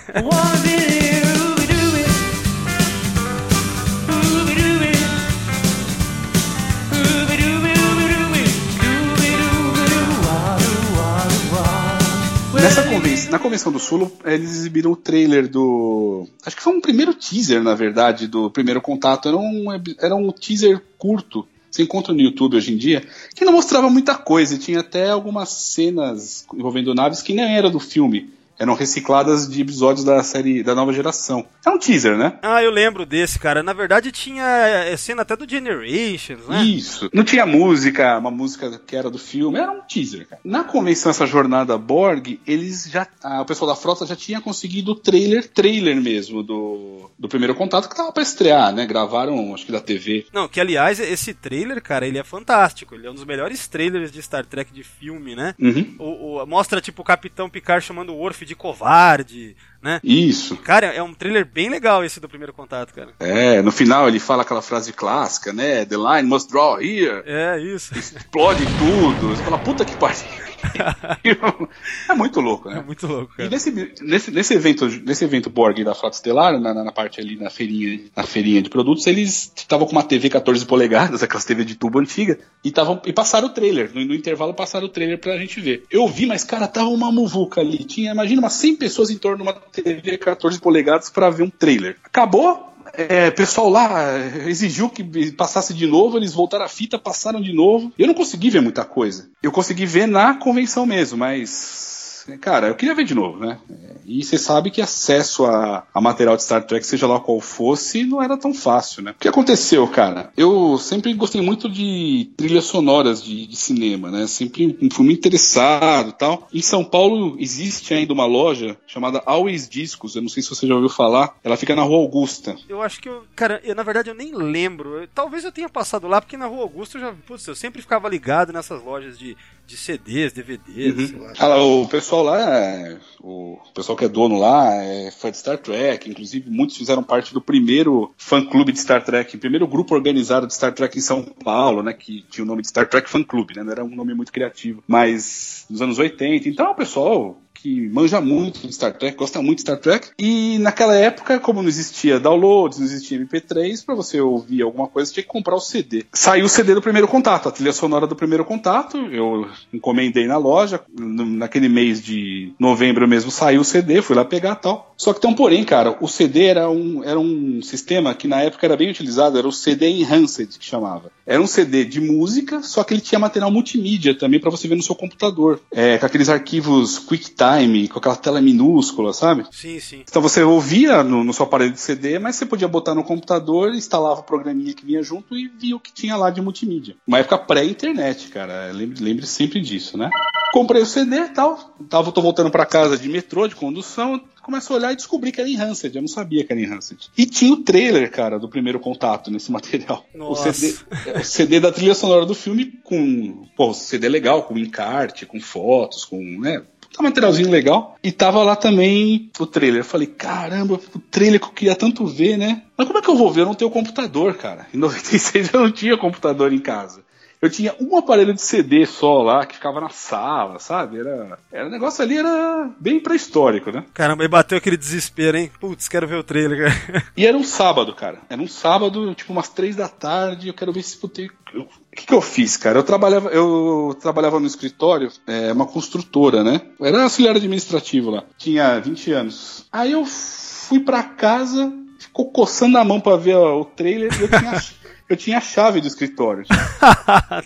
Convenção, 12.75 13.31
na 13.31 13.39
convenção 13.39 13.71
do 13.71 13.79
Sul, 13.79 14.11
eles 14.23 14.51
exibiram 14.51 14.91
o 14.91 14.95
trailer 14.95 15.47
do. 15.47 16.27
Acho 16.45 16.55
que 16.55 16.61
foi 16.61 16.73
um 16.73 16.81
primeiro 16.81 17.13
teaser, 17.13 17.63
na 17.63 17.73
verdade, 17.73 18.27
do 18.27 18.49
primeiro 18.49 18.81
contato. 18.81 19.27
Era 19.27 19.37
um, 19.37 19.65
era 19.99 20.15
um 20.15 20.31
teaser 20.31 20.81
curto. 20.97 21.47
Você 21.69 21.83
encontra 21.83 22.13
no 22.13 22.21
YouTube 22.21 22.57
hoje 22.57 22.73
em 22.73 22.77
dia, 22.77 23.03
que 23.33 23.45
não 23.45 23.53
mostrava 23.53 23.89
muita 23.89 24.15
coisa, 24.15 24.55
e 24.55 24.57
tinha 24.57 24.81
até 24.81 25.09
algumas 25.09 25.49
cenas 25.49 26.45
envolvendo 26.53 26.93
naves 26.93 27.21
que 27.21 27.33
nem 27.33 27.55
era 27.55 27.69
do 27.69 27.79
filme 27.79 28.29
eram 28.59 28.73
recicladas 28.73 29.49
de 29.49 29.61
episódios 29.61 30.03
da 30.03 30.21
série 30.23 30.63
da 30.63 30.75
nova 30.75 30.93
geração. 30.93 31.45
É 31.65 31.69
um 31.69 31.77
teaser, 31.77 32.17
né? 32.17 32.37
Ah, 32.41 32.61
eu 32.61 32.71
lembro 32.71 33.05
desse, 33.05 33.39
cara. 33.39 33.63
Na 33.63 33.73
verdade 33.73 34.11
tinha 34.11 34.43
é, 34.43 34.95
cena 34.97 35.23
até 35.23 35.35
do 35.35 35.49
Generations, 35.49 36.47
né? 36.47 36.63
Isso. 36.63 37.09
Não 37.13 37.23
tinha 37.23 37.45
música, 37.45 38.17
uma 38.17 38.31
música 38.31 38.79
que 38.85 38.95
era 38.95 39.09
do 39.09 39.17
filme, 39.17 39.59
era 39.59 39.71
um 39.71 39.81
teaser, 39.81 40.27
cara. 40.27 40.41
Na 40.43 40.63
convenção 40.63 41.09
essa 41.09 41.25
jornada 41.25 41.77
Borg, 41.77 42.39
eles 42.45 42.89
já 42.89 43.07
o 43.41 43.45
pessoal 43.45 43.71
da 43.71 43.75
frota 43.75 44.05
já 44.05 44.15
tinha 44.15 44.41
conseguido 44.41 44.91
o 44.91 44.95
trailer, 44.95 45.47
trailer 45.47 45.95
mesmo 46.01 46.43
do, 46.43 47.09
do 47.17 47.27
primeiro 47.27 47.55
contato 47.55 47.89
que 47.89 47.95
tava 47.95 48.11
para 48.11 48.23
estrear, 48.23 48.73
né? 48.73 48.85
Gravaram, 48.85 49.53
acho 49.53 49.65
que 49.65 49.71
da 49.71 49.79
TV. 49.79 50.25
Não, 50.33 50.47
que 50.47 50.59
aliás 50.59 50.99
esse 50.99 51.33
trailer, 51.33 51.81
cara, 51.81 52.07
ele 52.07 52.17
é 52.17 52.23
fantástico. 52.23 52.95
Ele 52.95 53.07
é 53.07 53.11
um 53.11 53.15
dos 53.15 53.25
melhores 53.25 53.67
trailers 53.67 54.11
de 54.11 54.21
Star 54.21 54.45
Trek 54.45 54.73
de 54.73 54.83
filme, 54.83 55.35
né? 55.35 55.55
Uhum. 55.59 55.95
O, 55.99 56.41
o, 56.41 56.45
mostra 56.45 56.81
tipo 56.81 57.01
o 57.01 57.05
Capitão 57.05 57.49
Picard 57.49 57.85
chamando 57.85 58.13
o 58.13 58.17
Worf 58.17 58.45
de 58.45 58.50
de 58.51 58.55
covarde, 58.55 59.55
né? 59.81 59.99
Isso. 60.03 60.55
Cara, 60.57 60.87
é 60.87 61.01
um 61.01 61.13
trailer 61.13 61.45
bem 61.45 61.69
legal 61.69 62.03
esse 62.03 62.19
do 62.19 62.29
primeiro 62.29 62.53
contato, 62.53 62.93
cara. 62.93 63.09
É, 63.19 63.61
no 63.61 63.71
final 63.71 64.07
ele 64.07 64.19
fala 64.19 64.43
aquela 64.43 64.61
frase 64.61 64.93
clássica, 64.93 65.51
né? 65.51 65.85
The 65.85 65.97
line 65.97 66.27
must 66.27 66.49
draw 66.49 66.81
here. 66.81 67.23
É, 67.25 67.59
isso. 67.59 67.97
Explode 67.97 68.65
tudo. 68.65 69.29
Você 69.29 69.43
fala, 69.43 69.59
puta 69.59 69.85
que 69.85 69.95
pariu. 69.97 70.51
é 72.09 72.13
muito 72.13 72.39
louco, 72.39 72.69
né? 72.69 72.79
É 72.79 72.83
muito 72.83 73.07
louco, 73.07 73.33
cara. 73.35 73.47
E 73.47 73.51
nesse, 73.51 73.71
nesse, 74.01 74.31
nesse 74.31 74.53
evento, 74.53 74.87
nesse 75.03 75.25
evento 75.25 75.49
Borg 75.49 75.83
da 75.83 75.95
Frota 75.95 76.15
Estelar, 76.15 76.59
na, 76.59 76.73
na, 76.73 76.91
parte 76.91 77.19
ali 77.19 77.35
na 77.35 77.49
feirinha, 77.49 77.99
na 78.15 78.23
feirinha 78.23 78.61
de 78.61 78.69
produtos, 78.69 79.07
eles 79.07 79.51
estavam 79.55 79.85
com 79.85 79.93
uma 79.93 80.03
TV 80.03 80.29
14 80.29 80.65
polegadas, 80.65 81.21
aquelas 81.23 81.45
TV 81.45 81.65
de 81.65 81.75
tubo 81.75 81.99
antiga, 81.99 82.37
e, 82.63 82.71
tavam, 82.71 83.01
e 83.05 83.13
passaram 83.13 83.47
o 83.47 83.51
trailer. 83.51 83.91
No, 83.93 84.05
no, 84.05 84.13
intervalo 84.13 84.53
passaram 84.53 84.85
o 84.85 84.89
trailer 84.89 85.19
pra 85.19 85.37
gente 85.37 85.59
ver. 85.59 85.83
Eu 85.89 86.07
vi, 86.07 86.25
mas 86.25 86.43
cara, 86.43 86.67
tava 86.67 86.89
uma 86.89 87.11
muvuca 87.11 87.61
ali. 87.61 87.83
Tinha, 87.83 88.11
imagina, 88.11 88.41
umas 88.41 88.53
100 88.53 88.75
pessoas 88.75 89.09
em 89.09 89.17
torno 89.17 89.37
de 89.37 89.43
uma 89.43 89.53
TV 89.71 90.17
14 90.17 90.59
polegadas 90.59 91.09
para 91.09 91.29
ver 91.29 91.43
um 91.43 91.49
trailer. 91.49 91.97
Acabou, 92.03 92.71
é, 92.93 93.31
pessoal 93.31 93.69
lá 93.69 94.17
exigiu 94.47 94.89
que 94.89 95.31
passasse 95.31 95.73
de 95.73 95.87
novo, 95.87 96.17
eles 96.17 96.33
voltaram 96.33 96.65
a 96.65 96.69
fita, 96.69 96.99
passaram 96.99 97.41
de 97.41 97.53
novo. 97.53 97.91
Eu 97.97 98.07
não 98.07 98.13
consegui 98.13 98.49
ver 98.49 98.61
muita 98.61 98.83
coisa. 98.83 99.29
Eu 99.41 99.51
consegui 99.51 99.85
ver 99.85 100.07
na 100.07 100.35
convenção 100.35 100.85
mesmo, 100.85 101.17
mas 101.17 101.90
cara, 102.39 102.67
eu 102.67 102.75
queria 102.75 102.95
ver 102.95 103.03
de 103.03 103.15
novo, 103.15 103.39
né? 103.39 103.57
E 104.05 104.23
você 104.23 104.37
sabe 104.37 104.71
que 104.71 104.81
acesso 104.81 105.45
a, 105.45 105.85
a, 105.93 106.01
material 106.01 106.35
de 106.35 106.43
Star 106.43 106.63
Trek, 106.65 106.85
seja 106.85 107.07
lá 107.07 107.19
qual 107.19 107.39
fosse, 107.39 108.03
não 108.03 108.21
era 108.21 108.37
tão 108.37 108.53
fácil, 108.53 109.03
né? 109.03 109.11
O 109.11 109.15
que 109.15 109.27
aconteceu, 109.27 109.87
cara? 109.87 110.31
Eu 110.35 110.77
sempre 110.77 111.13
gostei 111.13 111.41
muito 111.41 111.69
de 111.69 112.29
trilhas 112.35 112.65
sonoras 112.65 113.23
de, 113.23 113.47
de 113.47 113.55
cinema, 113.55 114.11
né? 114.11 114.27
Sempre 114.27 114.77
fui 114.91 115.05
muito 115.05 115.19
interessado 115.19 116.11
tal. 116.13 116.47
Em 116.53 116.61
São 116.61 116.83
Paulo 116.83 117.37
existe 117.39 117.93
ainda 117.93 118.13
uma 118.13 118.25
loja 118.25 118.77
chamada 118.85 119.21
Always 119.25 119.69
Discos, 119.69 120.15
eu 120.15 120.21
não 120.21 120.29
sei 120.29 120.43
se 120.43 120.49
você 120.49 120.67
já 120.67 120.73
ouviu 120.73 120.89
falar. 120.89 121.35
Ela 121.43 121.57
fica 121.57 121.75
na 121.75 121.83
Rua 121.83 121.99
Augusta. 121.99 122.55
Eu 122.67 122.81
acho 122.81 122.99
que 123.01 123.09
eu, 123.09 123.23
cara, 123.35 123.61
eu, 123.63 123.75
na 123.75 123.83
verdade 123.83 124.09
eu 124.09 124.15
nem 124.15 124.33
lembro. 124.33 125.07
Talvez 125.13 125.43
eu 125.43 125.51
tenha 125.51 125.69
passado 125.69 126.07
lá, 126.07 126.19
porque 126.19 126.37
na 126.37 126.47
Rua 126.47 126.63
Augusta 126.63 126.97
eu 126.97 127.01
já, 127.01 127.13
putz, 127.25 127.47
eu 127.47 127.55
sempre 127.55 127.81
ficava 127.81 128.09
ligado 128.09 128.51
nessas 128.51 128.83
lojas 128.83 129.17
de 129.17 129.37
de 129.71 129.77
CDs, 129.77 130.33
DVDs, 130.33 130.97
Uhum. 130.97 131.07
sei 131.07 131.17
lá. 131.19 131.33
Ah, 131.39 131.47
lá, 131.47 131.63
o 131.63 131.87
pessoal 131.87 132.23
lá, 132.23 132.57
é, 132.57 132.97
o 133.21 133.57
pessoal 133.73 133.97
que 133.97 134.03
é 134.05 134.09
dono 134.09 134.37
lá 134.37 134.75
é 134.75 135.09
fã 135.11 135.31
de 135.31 135.37
Star 135.37 135.57
Trek, 135.57 136.09
inclusive 136.09 136.49
muitos 136.49 136.75
fizeram 136.77 137.01
parte 137.01 137.33
do 137.33 137.39
primeiro 137.41 138.11
fã 138.17 138.43
clube 138.45 138.71
de 138.73 138.79
Star 138.79 139.03
Trek, 139.03 139.37
primeiro 139.37 139.65
grupo 139.67 139.95
organizado 139.95 140.45
de 140.45 140.53
Star 140.53 140.73
Trek 140.73 140.97
em 140.97 141.01
São 141.01 141.23
Paulo, 141.23 141.81
né, 141.81 141.93
que 141.93 142.25
tinha 142.29 142.43
o 142.43 142.47
nome 142.47 142.61
de 142.61 142.67
Star 142.67 142.87
Trek 142.87 143.09
Fan 143.09 143.23
Club, 143.23 143.51
né, 143.55 143.63
não 143.63 143.71
era 143.71 143.83
um 143.83 143.95
nome 143.95 144.13
muito 144.13 144.31
criativo, 144.31 144.83
mas 144.87 145.65
nos 145.69 145.81
anos 145.81 145.97
80, 145.99 146.49
então 146.49 146.71
o 146.71 146.75
pessoal 146.75 147.37
que 147.61 147.89
manja 147.89 148.19
muito 148.19 148.67
de 148.67 148.73
Star 148.73 148.93
Trek, 148.93 149.15
gosta 149.15 149.41
muito 149.41 149.57
de 149.57 149.61
Star 149.61 149.77
Trek. 149.77 150.09
E 150.17 150.57
naquela 150.59 150.95
época, 150.95 151.39
como 151.39 151.61
não 151.61 151.69
existia 151.69 152.19
downloads, 152.19 152.79
não 152.79 152.85
existia 152.85 153.19
MP3, 153.19 153.85
para 153.85 153.95
você 153.95 154.19
ouvir 154.19 154.63
alguma 154.63 154.87
coisa, 154.87 155.11
tinha 155.11 155.23
que 155.23 155.29
comprar 155.29 155.55
o 155.55 155.59
CD. 155.59 156.05
Saiu 156.13 156.45
o 156.45 156.49
CD 156.49 156.73
do 156.73 156.81
primeiro 156.81 157.07
contato, 157.07 157.47
a 157.47 157.51
trilha 157.51 157.73
sonora 157.73 158.07
do 158.07 158.15
primeiro 158.15 158.43
contato. 158.43 158.97
Eu 158.97 159.47
encomendei 159.71 160.25
na 160.25 160.37
loja, 160.37 160.81
naquele 160.97 161.69
mês 161.69 162.01
de 162.01 162.53
novembro 162.59 163.07
mesmo 163.07 163.29
saiu 163.29 163.61
o 163.61 163.65
CD, 163.65 164.01
fui 164.01 164.15
lá 164.15 164.25
pegar 164.25 164.55
tal. 164.55 164.93
Só 164.97 165.13
que 165.13 165.21
tem 165.21 165.29
um 165.29 165.35
porém, 165.35 165.63
cara, 165.63 165.97
o 165.99 166.07
CD 166.07 166.45
era 166.45 166.69
um, 166.69 167.03
era 167.03 167.19
um 167.19 167.61
sistema 167.61 168.13
que 168.13 168.27
na 168.27 168.41
época 168.41 168.65
era 168.65 168.77
bem 168.77 168.89
utilizado, 168.89 169.37
era 169.37 169.47
o 169.47 169.51
CD 169.51 169.89
Enhanced 169.89 170.59
que 170.59 170.65
chamava. 170.65 171.11
Era 171.25 171.41
um 171.41 171.47
CD 171.47 171.85
de 171.85 171.99
música, 171.99 172.61
só 172.61 172.83
que 172.83 172.93
ele 172.93 173.01
tinha 173.01 173.17
material 173.17 173.51
multimídia 173.51 174.13
também 174.13 174.39
para 174.39 174.51
você 174.51 174.67
ver 174.67 174.75
no 174.75 174.83
seu 174.83 174.95
computador. 174.95 175.59
É, 175.71 175.97
com 175.97 176.05
aqueles 176.05 176.29
arquivos 176.29 176.99
QuickTime, 176.99 177.50
com 177.91 177.99
aquela 177.99 178.15
tela 178.15 178.41
minúscula, 178.41 179.13
sabe? 179.13 179.45
Sim, 179.51 179.79
sim. 179.79 180.03
Então 180.09 180.21
você 180.21 180.43
ouvia 180.43 181.03
no, 181.03 181.23
no 181.23 181.33
seu 181.33 181.45
aparelho 181.45 181.71
de 181.71 181.79
CD, 181.79 182.19
mas 182.19 182.35
você 182.35 182.45
podia 182.45 182.67
botar 182.67 182.95
no 182.95 183.03
computador, 183.03 183.73
instalava 183.73 184.21
o 184.21 184.23
programinha 184.23 184.73
que 184.73 184.85
vinha 184.85 185.03
junto 185.03 185.37
e 185.37 185.47
via 185.47 185.75
o 185.75 185.79
que 185.79 185.93
tinha 185.93 186.15
lá 186.15 186.29
de 186.29 186.41
multimídia. 186.41 186.95
Uma 187.07 187.19
época 187.19 187.37
pré-internet, 187.37 188.29
cara. 188.29 188.71
Lembre, 188.71 189.03
lembre 189.03 189.25
sempre 189.25 189.59
disso, 189.61 189.97
né? 189.97 190.09
Comprei 190.53 190.81
o 190.81 190.85
CD 190.85 191.15
e 191.17 191.29
tal. 191.29 191.57
Tava, 191.89 192.11
tô 192.11 192.21
voltando 192.21 192.51
pra 192.51 192.65
casa 192.65 192.97
de 192.97 193.07
metrô, 193.07 193.47
de 193.47 193.55
condução. 193.55 194.21
Começo 194.43 194.73
a 194.73 194.75
olhar 194.75 194.91
e 194.91 194.95
descobri 194.95 195.31
que 195.31 195.39
era 195.39 195.49
Enhanced. 195.49 195.95
Eu 195.95 196.01
não 196.01 196.09
sabia 196.09 196.43
que 196.43 196.51
era 196.51 196.61
Enhanced. 196.61 197.09
E 197.17 197.25
tinha 197.25 197.53
o 197.53 197.63
trailer, 197.63 198.11
cara, 198.11 198.37
do 198.37 198.49
primeiro 198.49 198.79
contato 198.79 199.31
nesse 199.31 199.51
material. 199.53 200.03
O 200.13 200.17
Nossa. 200.17 200.51
CD, 200.51 200.77
é, 201.05 201.19
o 201.19 201.23
CD 201.23 201.59
da 201.59 201.71
trilha 201.71 201.93
sonora 201.95 202.25
do 202.25 202.35
filme 202.35 202.65
com. 202.83 203.47
Pô, 203.55 203.73
CD 203.73 204.09
legal, 204.09 204.43
com 204.43 204.57
encarte, 204.57 205.25
com 205.25 205.39
fotos, 205.39 206.03
com. 206.03 206.19
né? 206.19 206.63
Tá 206.93 207.01
um 207.01 207.03
materialzinho 207.03 207.49
legal. 207.49 207.97
E 208.03 208.11
tava 208.11 208.43
lá 208.43 208.55
também 208.55 209.29
o 209.39 209.45
trailer. 209.45 209.81
Eu 209.81 209.85
falei, 209.85 210.07
caramba, 210.07 210.79
o 210.93 210.99
trailer 210.99 211.39
que 211.39 211.45
eu 211.45 211.51
queria 211.51 211.75
tanto 211.75 212.05
ver, 212.05 212.37
né? 212.37 212.63
Mas 212.75 212.87
como 212.87 212.99
é 212.99 213.01
que 213.01 213.09
eu 213.09 213.15
vou 213.15 213.31
ver? 213.31 213.41
Eu 213.41 213.45
não 213.45 213.55
tenho 213.55 213.71
computador, 213.71 214.35
cara. 214.35 214.67
Em 214.73 214.77
96 214.77 215.53
eu 215.53 215.61
não 215.61 215.71
tinha 215.71 215.97
computador 215.97 216.51
em 216.51 216.59
casa. 216.59 217.03
Eu 217.41 217.49
tinha 217.49 217.73
um 217.79 217.97
aparelho 217.97 218.33
de 218.35 218.41
CD 218.41 218.85
só 218.85 219.23
lá, 219.23 219.45
que 219.47 219.55
ficava 219.55 219.81
na 219.81 219.89
sala, 219.89 220.59
sabe? 220.59 220.99
Era, 220.99 221.39
era 221.51 221.67
um 221.67 221.71
negócio 221.71 222.03
ali, 222.03 222.17
era 222.17 222.69
bem 222.79 222.99
pré-histórico, 222.99 223.71
né? 223.71 223.83
Caramba, 223.95 224.23
aí 224.23 224.27
bateu 224.29 224.57
aquele 224.59 224.77
desespero, 224.77 225.37
hein? 225.37 225.51
Putz, 225.59 225.87
quero 225.87 226.07
ver 226.07 226.15
o 226.17 226.23
trailer, 226.23 226.71
cara. 226.87 227.03
E 227.17 227.25
era 227.25 227.35
um 227.35 227.43
sábado, 227.43 227.95
cara. 227.95 228.19
Era 228.29 228.39
um 228.41 228.47
sábado, 228.47 229.13
tipo 229.15 229.33
umas 229.33 229.49
três 229.49 229.75
da 229.75 229.87
tarde. 229.87 230.47
Eu 230.49 230.53
quero 230.53 230.71
ver 230.71 230.83
se 230.83 230.95
putei. 230.97 231.29
eu- 231.53 231.61
O 231.63 231.95
que, 231.95 232.05
que 232.05 232.13
eu 232.13 232.21
fiz, 232.21 232.55
cara? 232.57 232.77
Eu 232.79 232.83
trabalhava, 232.83 233.29
eu 233.29 233.97
trabalhava 233.99 234.39
no 234.39 234.45
escritório, 234.47 235.11
é, 235.27 235.51
uma 235.51 235.65
construtora, 235.65 236.43
né? 236.43 236.61
Eu 236.79 236.85
era 236.85 237.03
auxiliar 237.03 237.35
administrativo 237.35 238.11
lá. 238.11 238.23
Tinha 238.37 238.79
20 238.79 239.11
anos. 239.13 239.65
Aí 239.71 239.91
eu 239.91 240.05
fui 240.05 240.79
pra 240.79 241.01
casa, 241.03 241.73
ficou 241.99 242.31
coçando 242.31 242.77
a 242.77 242.83
mão 242.85 242.99
pra 243.01 243.17
ver 243.17 243.35
ó, 243.35 243.59
o 243.61 243.65
trailer 243.65 244.09
e 244.19 244.21
eu 244.23 244.29
tinha, 244.29 244.61
eu 245.11 245.17
tinha 245.17 245.39
a 245.39 245.41
chave 245.41 245.81
do 245.81 245.87
escritório. 245.87 246.45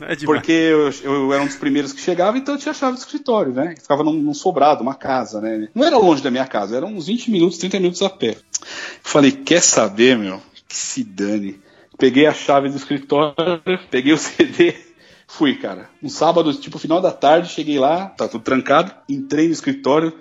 É. 0.02 0.16
Porque 0.26 0.52
eu, 0.52 0.90
eu 1.04 1.34
era 1.34 1.42
um 1.44 1.48
dos 1.48 1.56
primeiros 1.56 1.92
que 1.92 2.00
chegava, 2.00 2.38
então 2.38 2.56
eu 2.56 2.60
tinha 2.60 2.72
a 2.72 2.76
chave 2.76 2.96
do 2.96 3.00
escritório, 3.00 3.54
né? 3.54 3.76
Ficava 3.80 4.04
num, 4.04 4.14
num 4.14 4.34
sobrado, 4.34 4.82
uma 4.82 4.96
casa, 4.96 5.42
né? 5.42 5.68
Não 5.74 5.86
era 5.86 5.98
longe 5.98 6.22
da 6.22 6.32
minha 6.32 6.46
casa, 6.46 6.78
eram 6.78 6.90
uns 6.90 7.08
20 7.08 7.32
minutos, 7.32 7.58
30 7.58 7.80
minutos 7.80 8.02
a 8.02 8.10
pé. 8.10 8.38
Falei, 9.02 9.32
quer 9.32 9.62
saber, 9.62 10.18
meu? 10.18 10.42
Que 10.68 10.76
se 10.76 11.04
dane. 11.04 11.60
Peguei 11.98 12.26
a 12.26 12.34
chave 12.34 12.70
do 12.70 12.76
escritório, 12.76 13.62
peguei 13.90 14.14
o 14.14 14.18
CD, 14.18 14.76
fui, 15.28 15.56
cara. 15.56 15.90
Um 16.02 16.10
sábado, 16.10 16.54
tipo, 16.54 16.80
final 16.80 17.02
da 17.02 17.12
tarde, 17.12 17.50
cheguei 17.50 17.80
lá, 17.80 18.08
tá 18.08 18.28
tudo 18.28 18.44
trancado, 18.44 18.92
entrei 19.10 19.48
no 19.48 19.54
escritório. 19.54 20.14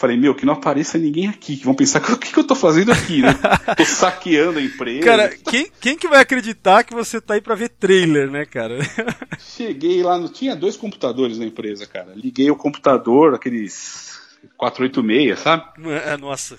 Falei, 0.00 0.16
meu, 0.16 0.34
que 0.34 0.46
não 0.46 0.54
apareça 0.54 0.96
ninguém 0.96 1.28
aqui, 1.28 1.58
que 1.58 1.64
vão 1.66 1.74
pensar 1.74 2.00
que 2.00 2.10
o 2.10 2.16
que, 2.16 2.32
que 2.32 2.38
eu 2.38 2.46
tô 2.46 2.54
fazendo 2.54 2.90
aqui, 2.90 3.20
né? 3.20 3.38
tô 3.76 3.84
saqueando 3.84 4.58
a 4.58 4.62
empresa. 4.62 5.04
Cara, 5.04 5.28
quem, 5.28 5.70
quem 5.78 5.94
que 5.94 6.08
vai 6.08 6.22
acreditar 6.22 6.84
que 6.84 6.94
você 6.94 7.20
tá 7.20 7.34
aí 7.34 7.40
pra 7.42 7.54
ver 7.54 7.68
trailer, 7.68 8.30
né, 8.30 8.46
cara? 8.46 8.78
Cheguei 9.38 10.02
lá, 10.02 10.16
no... 10.16 10.30
tinha 10.30 10.56
dois 10.56 10.74
computadores 10.74 11.36
na 11.36 11.44
empresa, 11.44 11.86
cara. 11.86 12.14
Liguei 12.16 12.50
o 12.50 12.56
computador, 12.56 13.34
aqueles 13.34 14.18
486, 14.56 15.38
sabe? 15.38 15.64
É, 16.06 16.16
Nossa. 16.16 16.56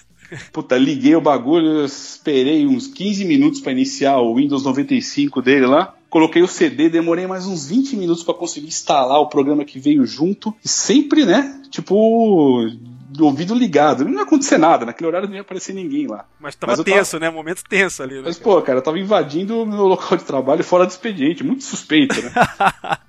Puta, 0.54 0.78
liguei 0.78 1.16
o 1.16 1.20
bagulho, 1.20 1.84
esperei 1.84 2.68
uns 2.68 2.86
15 2.86 3.26
minutos 3.26 3.60
pra 3.60 3.72
iniciar 3.72 4.20
o 4.20 4.36
Windows 4.36 4.64
95 4.64 5.42
dele 5.42 5.66
lá. 5.66 5.96
Coloquei 6.12 6.44
o 6.44 6.48
CD, 6.48 6.90
demorei 6.90 7.26
mais 7.26 7.48
uns 7.48 7.68
20 7.68 7.96
minutos 7.96 8.24
pra 8.24 8.36
conseguir 8.36 8.68
instalar 8.68 9.20
o 9.20 9.30
programa 9.30 9.66
que 9.66 9.80
veio 9.80 10.06
junto. 10.06 10.54
E 10.64 10.70
sempre, 10.70 11.26
né? 11.26 11.60
Tipo, 11.72 12.70
do 13.14 13.26
ouvido 13.26 13.54
ligado. 13.54 14.06
Não 14.06 14.14
ia 14.14 14.22
acontecer 14.24 14.58
nada, 14.58 14.86
naquele 14.86 15.08
horário 15.08 15.28
não 15.28 15.36
ia 15.36 15.42
aparecer 15.42 15.74
ninguém 15.74 16.08
lá. 16.08 16.26
Mas 16.40 16.56
tava 16.56 16.72
Mas 16.74 16.80
eu 16.80 16.86
tava- 16.86 16.98
tenso, 16.98 17.20
né? 17.20 17.30
Momento 17.30 17.64
tenso 17.68 18.02
ali, 18.04 18.16
né? 18.16 18.22
Mas, 18.26 18.40
pô, 18.40 18.62
cara, 18.62 18.80
eu 18.80 18.84
tava 18.84 18.98
invadindo 19.00 19.62
o 19.62 19.66
meu 19.66 19.86
local 19.88 20.18
de 20.18 20.24
trabalho 20.24 20.64
fora 20.64 20.86
do 20.86 20.90
expediente, 20.92 21.44
muito 21.44 21.64
suspeito, 21.64 22.22
né? 22.22 22.32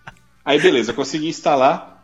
Aí, 0.44 0.60
beleza, 0.60 0.92
consegui 0.92 1.28
instalar, 1.28 2.02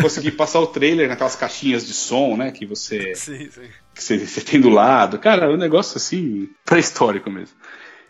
consegui 0.00 0.30
passar 0.30 0.60
o 0.60 0.66
trailer 0.66 1.08
naquelas 1.08 1.34
caixinhas 1.36 1.86
de 1.86 1.94
som, 1.94 2.36
né, 2.36 2.50
que 2.52 2.66
você, 2.66 3.14
Sim, 3.14 3.48
sim. 3.50 3.62
que 3.94 4.04
você, 4.04 4.18
você 4.18 4.40
tem 4.42 4.60
do 4.60 4.68
lado. 4.68 5.18
Cara, 5.18 5.46
é 5.46 5.48
um 5.48 5.56
negócio 5.56 5.96
assim, 5.96 6.48
pré-histórico 6.66 7.30
mesmo. 7.30 7.56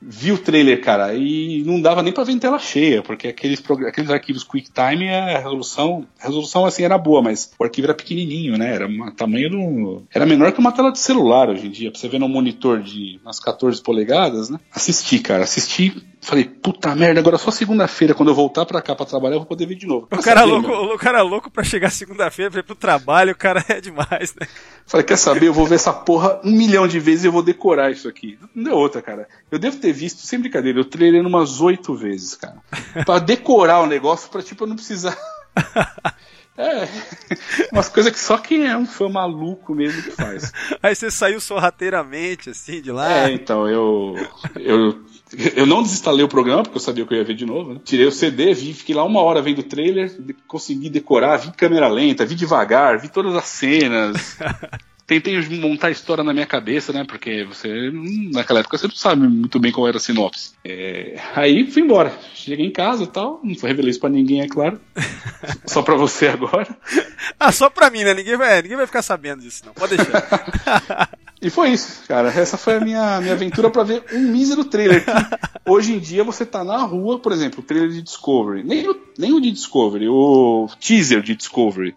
Vi 0.00 0.32
o 0.32 0.38
trailer, 0.38 0.80
cara, 0.80 1.14
e 1.14 1.62
não 1.64 1.80
dava 1.80 2.02
nem 2.02 2.12
pra 2.12 2.24
ver 2.24 2.32
em 2.32 2.38
tela 2.38 2.58
cheia, 2.58 3.02
porque 3.02 3.28
aqueles, 3.28 3.62
aqueles 3.86 4.10
arquivos 4.10 4.44
QuickTime, 4.44 5.08
a 5.08 5.38
resolução, 5.38 6.06
a 6.20 6.26
resolução 6.26 6.64
assim 6.64 6.84
era 6.84 6.96
boa, 6.96 7.22
mas 7.22 7.52
o 7.58 7.64
arquivo 7.64 7.86
era 7.86 7.94
pequenininho, 7.94 8.56
né? 8.56 8.74
Era 8.74 8.86
um 8.86 9.10
tamanho 9.10 9.50
do. 9.50 10.02
Era 10.14 10.26
menor 10.26 10.52
que 10.52 10.60
uma 10.60 10.72
tela 10.72 10.92
de 10.92 10.98
celular 10.98 11.48
hoje 11.48 11.66
em 11.66 11.70
dia, 11.70 11.90
pra 11.90 11.98
você 11.98 12.08
ver 12.08 12.18
num 12.18 12.28
monitor 12.28 12.82
de 12.82 13.18
umas 13.22 13.40
14 13.40 13.82
polegadas, 13.82 14.48
né? 14.48 14.58
Assisti, 14.72 15.18
cara, 15.18 15.44
assisti. 15.44 15.94
Falei, 16.28 16.44
puta 16.44 16.94
merda, 16.94 17.20
agora 17.20 17.38
só 17.38 17.50
segunda-feira, 17.50 18.12
quando 18.12 18.28
eu 18.28 18.34
voltar 18.34 18.66
pra 18.66 18.82
cá 18.82 18.94
pra 18.94 19.06
trabalhar, 19.06 19.36
eu 19.36 19.40
vou 19.40 19.46
poder 19.46 19.64
ver 19.64 19.76
de 19.76 19.86
novo. 19.86 20.04
O 20.12 20.16
Quer 20.16 20.22
cara, 20.22 20.40
saber, 20.40 20.52
louco, 20.52 20.68
meu? 20.68 20.94
o 20.94 20.98
cara 20.98 21.22
louco 21.22 21.50
pra 21.50 21.64
chegar 21.64 21.88
segunda-feira 21.88 22.50
pra 22.50 22.60
ir 22.60 22.64
pro 22.64 22.74
trabalho, 22.74 23.32
o 23.32 23.34
cara 23.34 23.64
é 23.66 23.80
demais, 23.80 24.34
né? 24.38 24.46
Falei, 24.84 25.06
quer 25.06 25.16
saber? 25.16 25.46
Eu 25.46 25.54
vou 25.54 25.64
ver 25.64 25.76
essa 25.76 25.90
porra 25.90 26.38
um 26.44 26.50
milhão 26.50 26.86
de 26.86 27.00
vezes 27.00 27.24
e 27.24 27.28
eu 27.28 27.32
vou 27.32 27.42
decorar 27.42 27.90
isso 27.90 28.06
aqui. 28.06 28.38
Não 28.54 28.62
deu 28.64 28.74
outra, 28.74 29.00
cara. 29.00 29.26
Eu 29.50 29.58
devo 29.58 29.78
ter 29.78 29.90
visto, 29.90 30.18
sem 30.18 30.38
brincadeira, 30.38 30.78
eu 30.78 30.84
treinei 30.84 31.18
umas 31.22 31.62
oito 31.62 31.94
vezes, 31.94 32.34
cara. 32.34 32.56
Pra 33.06 33.18
decorar 33.18 33.80
o 33.80 33.86
negócio, 33.86 34.28
pra 34.28 34.42
tipo, 34.42 34.64
eu 34.64 34.68
não 34.68 34.76
precisar. 34.76 35.16
É, 36.58 36.88
umas 37.72 37.88
coisas 37.88 38.12
que 38.12 38.18
só 38.18 38.36
quem 38.36 38.66
é 38.66 38.76
um 38.76 38.84
fã 38.84 39.08
maluco 39.08 39.72
mesmo 39.72 40.02
que 40.02 40.10
faz. 40.10 40.52
Aí 40.82 40.92
você 40.92 41.08
saiu 41.08 41.40
sorrateiramente, 41.40 42.50
assim, 42.50 42.82
de 42.82 42.90
lá. 42.90 43.28
É, 43.28 43.32
então, 43.32 43.68
eu, 43.68 44.16
eu. 44.56 45.06
Eu 45.54 45.66
não 45.66 45.82
desinstalei 45.82 46.24
o 46.24 46.28
programa, 46.28 46.62
porque 46.62 46.78
eu 46.78 46.80
sabia 46.80 47.04
que 47.04 47.12
eu 47.12 47.18
ia 47.18 47.24
ver 47.24 47.34
de 47.34 47.44
novo, 47.44 47.74
né? 47.74 47.80
Tirei 47.84 48.06
o 48.06 48.10
CD, 48.10 48.54
vi, 48.54 48.72
fiquei 48.72 48.94
lá 48.94 49.04
uma 49.04 49.20
hora 49.20 49.42
vendo 49.42 49.58
o 49.58 49.62
trailer, 49.62 50.10
consegui 50.46 50.88
decorar, 50.88 51.36
vi 51.36 51.52
câmera 51.52 51.86
lenta, 51.86 52.24
vi 52.24 52.34
devagar, 52.34 52.98
vi 52.98 53.10
todas 53.10 53.36
as 53.36 53.44
cenas. 53.44 54.38
Tentei 55.08 55.40
montar 55.58 55.86
a 55.86 55.90
história 55.90 56.22
na 56.22 56.34
minha 56.34 56.44
cabeça, 56.44 56.92
né? 56.92 57.02
Porque 57.02 57.42
você, 57.42 57.88
hum, 57.88 58.30
naquela 58.30 58.60
época, 58.60 58.76
você 58.76 58.86
não 58.86 58.94
sabe 58.94 59.26
muito 59.26 59.58
bem 59.58 59.72
qual 59.72 59.88
era 59.88 59.96
a 59.96 60.00
sinopse. 60.00 60.52
É, 60.62 61.18
aí 61.34 61.66
fui 61.66 61.80
embora. 61.80 62.12
Cheguei 62.34 62.66
em 62.66 62.70
casa 62.70 63.04
e 63.04 63.06
tal, 63.06 63.40
não 63.42 63.54
revelei 63.54 63.88
isso 63.88 64.00
pra 64.00 64.10
ninguém, 64.10 64.42
é 64.42 64.46
claro. 64.46 64.78
Só 65.64 65.80
pra 65.80 65.94
você 65.94 66.28
agora. 66.28 66.68
Ah, 67.40 67.50
só 67.50 67.70
pra 67.70 67.88
mim, 67.88 68.04
né? 68.04 68.12
Ninguém 68.12 68.36
vai, 68.36 68.60
ninguém 68.60 68.76
vai 68.76 68.86
ficar 68.86 69.00
sabendo 69.00 69.40
disso, 69.40 69.62
não. 69.64 69.72
Pode 69.72 69.96
deixar. 69.96 71.08
E 71.40 71.50
foi 71.50 71.70
isso, 71.70 72.02
cara. 72.08 72.28
Essa 72.28 72.56
foi 72.56 72.74
a 72.74 72.80
minha, 72.80 73.20
minha 73.20 73.32
aventura 73.32 73.70
pra 73.70 73.84
ver 73.84 74.02
um 74.12 74.18
mísero 74.18 74.64
trailer. 74.64 75.04
Que 75.04 75.70
hoje 75.70 75.92
em 75.92 76.00
dia 76.00 76.24
você 76.24 76.44
tá 76.44 76.64
na 76.64 76.78
rua, 76.78 77.20
por 77.20 77.30
exemplo, 77.30 77.60
o 77.60 77.62
trailer 77.62 77.90
de 77.90 78.02
Discovery. 78.02 78.64
Nem 78.64 78.88
o, 78.88 79.00
nem 79.16 79.32
o 79.32 79.40
de 79.40 79.52
Discovery, 79.52 80.08
o 80.08 80.68
teaser 80.80 81.22
de 81.22 81.36
Discovery. 81.36 81.94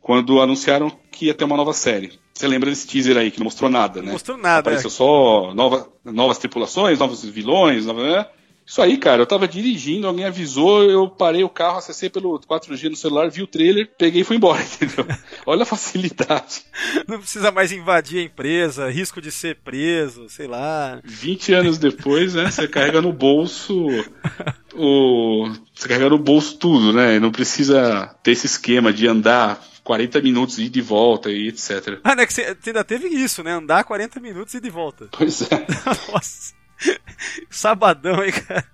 Quando 0.00 0.40
anunciaram 0.40 0.92
que 1.10 1.26
ia 1.26 1.34
ter 1.34 1.42
uma 1.42 1.56
nova 1.56 1.72
série. 1.72 2.12
Você 2.34 2.48
lembra 2.48 2.68
desse 2.68 2.86
teaser 2.86 3.16
aí 3.16 3.30
que 3.30 3.38
não 3.38 3.44
mostrou 3.44 3.70
nada, 3.70 4.00
né? 4.00 4.06
Não 4.06 4.12
mostrou 4.14 4.36
nada, 4.36 4.60
Apareceu 4.60 4.88
é. 4.88 4.90
só 4.90 5.54
nova, 5.54 5.88
novas 6.04 6.38
tripulações, 6.38 6.98
novos 6.98 7.24
vilões, 7.24 7.86
nova, 7.86 8.02
né? 8.02 8.26
Isso 8.66 8.80
aí, 8.80 8.96
cara, 8.96 9.20
eu 9.20 9.26
tava 9.26 9.46
dirigindo, 9.46 10.06
alguém 10.06 10.24
avisou, 10.24 10.82
eu 10.84 11.06
parei 11.06 11.44
o 11.44 11.50
carro, 11.50 11.76
acessei 11.76 12.08
pelo 12.08 12.38
4G 12.40 12.88
no 12.88 12.96
celular, 12.96 13.30
vi 13.30 13.42
o 13.42 13.46
trailer, 13.46 13.90
peguei 13.98 14.22
e 14.22 14.24
fui 14.24 14.36
embora, 14.36 14.62
entendeu? 14.64 15.06
Olha 15.44 15.64
a 15.64 15.66
facilidade. 15.66 16.62
Não 17.06 17.18
precisa 17.18 17.52
mais 17.52 17.72
invadir 17.72 18.20
a 18.20 18.22
empresa, 18.22 18.90
risco 18.90 19.20
de 19.20 19.30
ser 19.30 19.56
preso, 19.56 20.30
sei 20.30 20.46
lá. 20.46 20.98
20 21.04 21.52
anos 21.52 21.76
depois, 21.76 22.34
né, 22.34 22.50
você 22.50 22.66
carrega 22.66 23.02
no 23.02 23.12
bolso 23.12 23.86
o 24.74 25.50
Você 25.74 25.86
carrega 25.86 26.08
no 26.08 26.18
bolso 26.18 26.56
tudo, 26.56 26.92
né? 26.92 27.20
Não 27.20 27.30
precisa 27.30 28.16
ter 28.22 28.32
esse 28.32 28.46
esquema 28.46 28.92
de 28.92 29.06
andar 29.06 29.62
40 29.84 30.22
minutos 30.22 30.58
e 30.58 30.64
ir 30.64 30.70
de 30.70 30.80
volta 30.80 31.30
e 31.30 31.48
etc. 31.48 32.00
Ah, 32.02 32.16
né? 32.16 32.26
Que 32.26 32.32
você 32.32 32.56
ainda 32.66 32.82
teve 32.82 33.06
isso, 33.08 33.42
né? 33.42 33.52
Andar 33.52 33.84
40 33.84 34.18
minutos 34.18 34.54
e 34.54 34.56
ir 34.56 34.60
de 34.60 34.70
volta. 34.70 35.08
Pois 35.12 35.42
é. 35.42 35.66
Nossa. 36.10 36.54
Sabadão, 37.50 38.24
hein, 38.24 38.32
cara? 38.32 38.64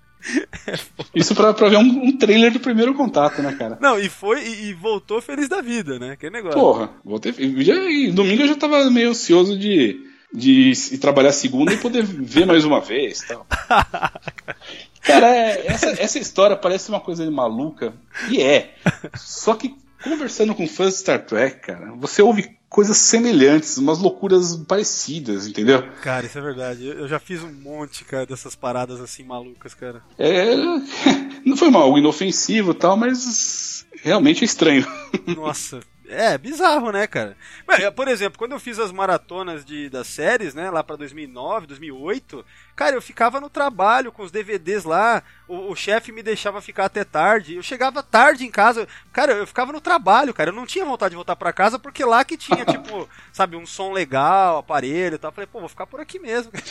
Isso 1.13 1.35
pra, 1.35 1.53
pra 1.53 1.67
ver 1.67 1.77
um, 1.77 2.05
um 2.05 2.17
trailer 2.17 2.51
do 2.51 2.59
primeiro 2.59 2.93
contato, 2.93 3.41
né, 3.41 3.53
cara? 3.53 3.77
Não, 3.81 3.99
e 3.99 4.07
foi 4.07 4.41
e, 4.41 4.69
e 4.69 4.73
voltou 4.73 5.21
feliz 5.21 5.49
da 5.49 5.61
vida, 5.61 5.99
né? 5.99 6.15
Que 6.15 6.29
negócio. 6.29 6.59
Porra, 6.59 6.89
voltei. 7.03 7.33
Já, 7.63 7.75
e 7.75 8.11
domingo 8.11 8.43
eu 8.43 8.47
já 8.47 8.55
tava 8.55 8.89
meio 8.89 9.09
ansioso 9.09 9.57
de, 9.57 9.99
de 10.33 10.71
ir 10.91 10.97
trabalhar 10.99 11.31
segunda 11.31 11.73
e 11.73 11.77
poder 11.77 12.03
ver 12.03 12.45
mais 12.45 12.63
uma 12.63 12.79
vez 12.79 13.21
tal. 13.27 13.45
Cara, 15.01 15.35
é, 15.35 15.65
essa, 15.65 15.89
essa 15.99 16.19
história 16.19 16.55
parece 16.55 16.89
uma 16.89 16.99
coisa 16.99 17.29
maluca, 17.31 17.93
e 18.29 18.39
é. 18.39 18.75
Só 19.15 19.55
que 19.55 19.75
conversando 20.03 20.55
com 20.55 20.67
fãs 20.67 20.93
de 20.93 20.99
Star 20.99 21.25
Trek, 21.25 21.59
cara, 21.59 21.93
você 21.95 22.21
ouve 22.21 22.57
coisas 22.69 22.97
semelhantes, 22.97 23.77
umas 23.77 23.99
loucuras 23.99 24.55
parecidas, 24.67 25.45
entendeu? 25.45 25.83
Cara, 26.01 26.25
isso 26.25 26.37
é 26.37 26.41
verdade. 26.41 26.87
Eu 26.87 27.07
já 27.07 27.19
fiz 27.19 27.43
um 27.43 27.51
monte, 27.51 28.05
cara, 28.05 28.25
dessas 28.25 28.55
paradas 28.55 29.01
assim 29.01 29.23
malucas, 29.23 29.73
cara. 29.73 30.01
É, 30.17 30.55
não 31.45 31.57
foi 31.57 31.69
mal, 31.69 31.83
algo 31.83 31.97
inofensivo 31.97 32.71
e 32.71 32.75
tal, 32.75 32.95
mas 32.95 33.85
realmente 34.01 34.41
é 34.41 34.45
estranho. 34.45 34.87
Nossa. 35.35 35.81
É, 36.07 36.37
bizarro, 36.37 36.91
né, 36.91 37.07
cara? 37.07 37.37
Mas, 37.65 37.89
Por 37.91 38.09
exemplo, 38.09 38.37
quando 38.37 38.51
eu 38.51 38.59
fiz 38.59 38.77
as 38.77 38.91
maratonas 38.91 39.63
de, 39.63 39.89
das 39.89 40.07
séries, 40.07 40.53
né, 40.53 40.69
lá 40.69 40.83
pra 40.83 40.97
2009, 40.97 41.67
2008, 41.67 42.45
cara, 42.75 42.95
eu 42.95 43.01
ficava 43.01 43.39
no 43.39 43.49
trabalho 43.49 44.11
com 44.11 44.23
os 44.23 44.31
DVDs 44.31 44.83
lá, 44.83 45.21
o, 45.47 45.71
o 45.71 45.75
chefe 45.75 46.11
me 46.11 46.23
deixava 46.23 46.61
ficar 46.61 46.85
até 46.85 47.03
tarde, 47.03 47.55
eu 47.55 47.63
chegava 47.63 48.01
tarde 48.01 48.45
em 48.45 48.51
casa, 48.51 48.87
cara, 49.11 49.33
eu 49.33 49.47
ficava 49.47 49.71
no 49.71 49.81
trabalho, 49.81 50.33
cara, 50.33 50.49
eu 50.49 50.55
não 50.55 50.65
tinha 50.65 50.85
vontade 50.85 51.11
de 51.11 51.15
voltar 51.15 51.35
pra 51.35 51.53
casa 51.53 51.77
porque 51.77 52.03
lá 52.03 52.23
que 52.23 52.37
tinha, 52.37 52.63
tipo, 52.65 53.07
sabe, 53.31 53.55
um 53.55 53.65
som 53.65 53.91
legal, 53.91 54.57
aparelho 54.57 55.15
e 55.15 55.17
tal. 55.17 55.29
Eu 55.29 55.35
falei, 55.35 55.47
pô, 55.47 55.59
vou 55.59 55.69
ficar 55.69 55.87
por 55.87 55.99
aqui 55.99 56.19
mesmo. 56.19 56.51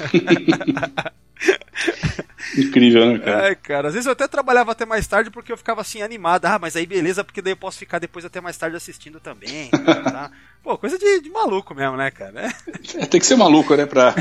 Incrível, 2.56 3.12
né, 3.12 3.18
cara? 3.18 3.44
Ai, 3.44 3.54
cara, 3.54 3.88
às 3.88 3.94
vezes 3.94 4.06
eu 4.06 4.12
até 4.12 4.26
trabalhava 4.26 4.72
até 4.72 4.84
mais 4.84 5.06
tarde 5.06 5.30
porque 5.30 5.52
eu 5.52 5.56
ficava 5.56 5.80
assim 5.80 6.02
animado. 6.02 6.44
Ah, 6.46 6.58
mas 6.58 6.76
aí 6.76 6.86
beleza, 6.86 7.24
porque 7.24 7.40
daí 7.40 7.52
eu 7.52 7.56
posso 7.56 7.78
ficar 7.78 7.98
depois 7.98 8.24
até 8.24 8.40
mais 8.40 8.56
tarde 8.56 8.76
assistindo 8.76 9.20
também. 9.20 9.70
Tá? 9.70 10.30
Pô, 10.62 10.76
coisa 10.76 10.98
de, 10.98 11.20
de 11.20 11.30
maluco 11.30 11.74
mesmo, 11.74 11.96
né, 11.96 12.10
cara? 12.10 12.48
É, 12.94 13.06
tem 13.08 13.20
que 13.20 13.26
ser 13.26 13.36
maluco, 13.36 13.74
né, 13.74 13.86
pra, 13.86 14.14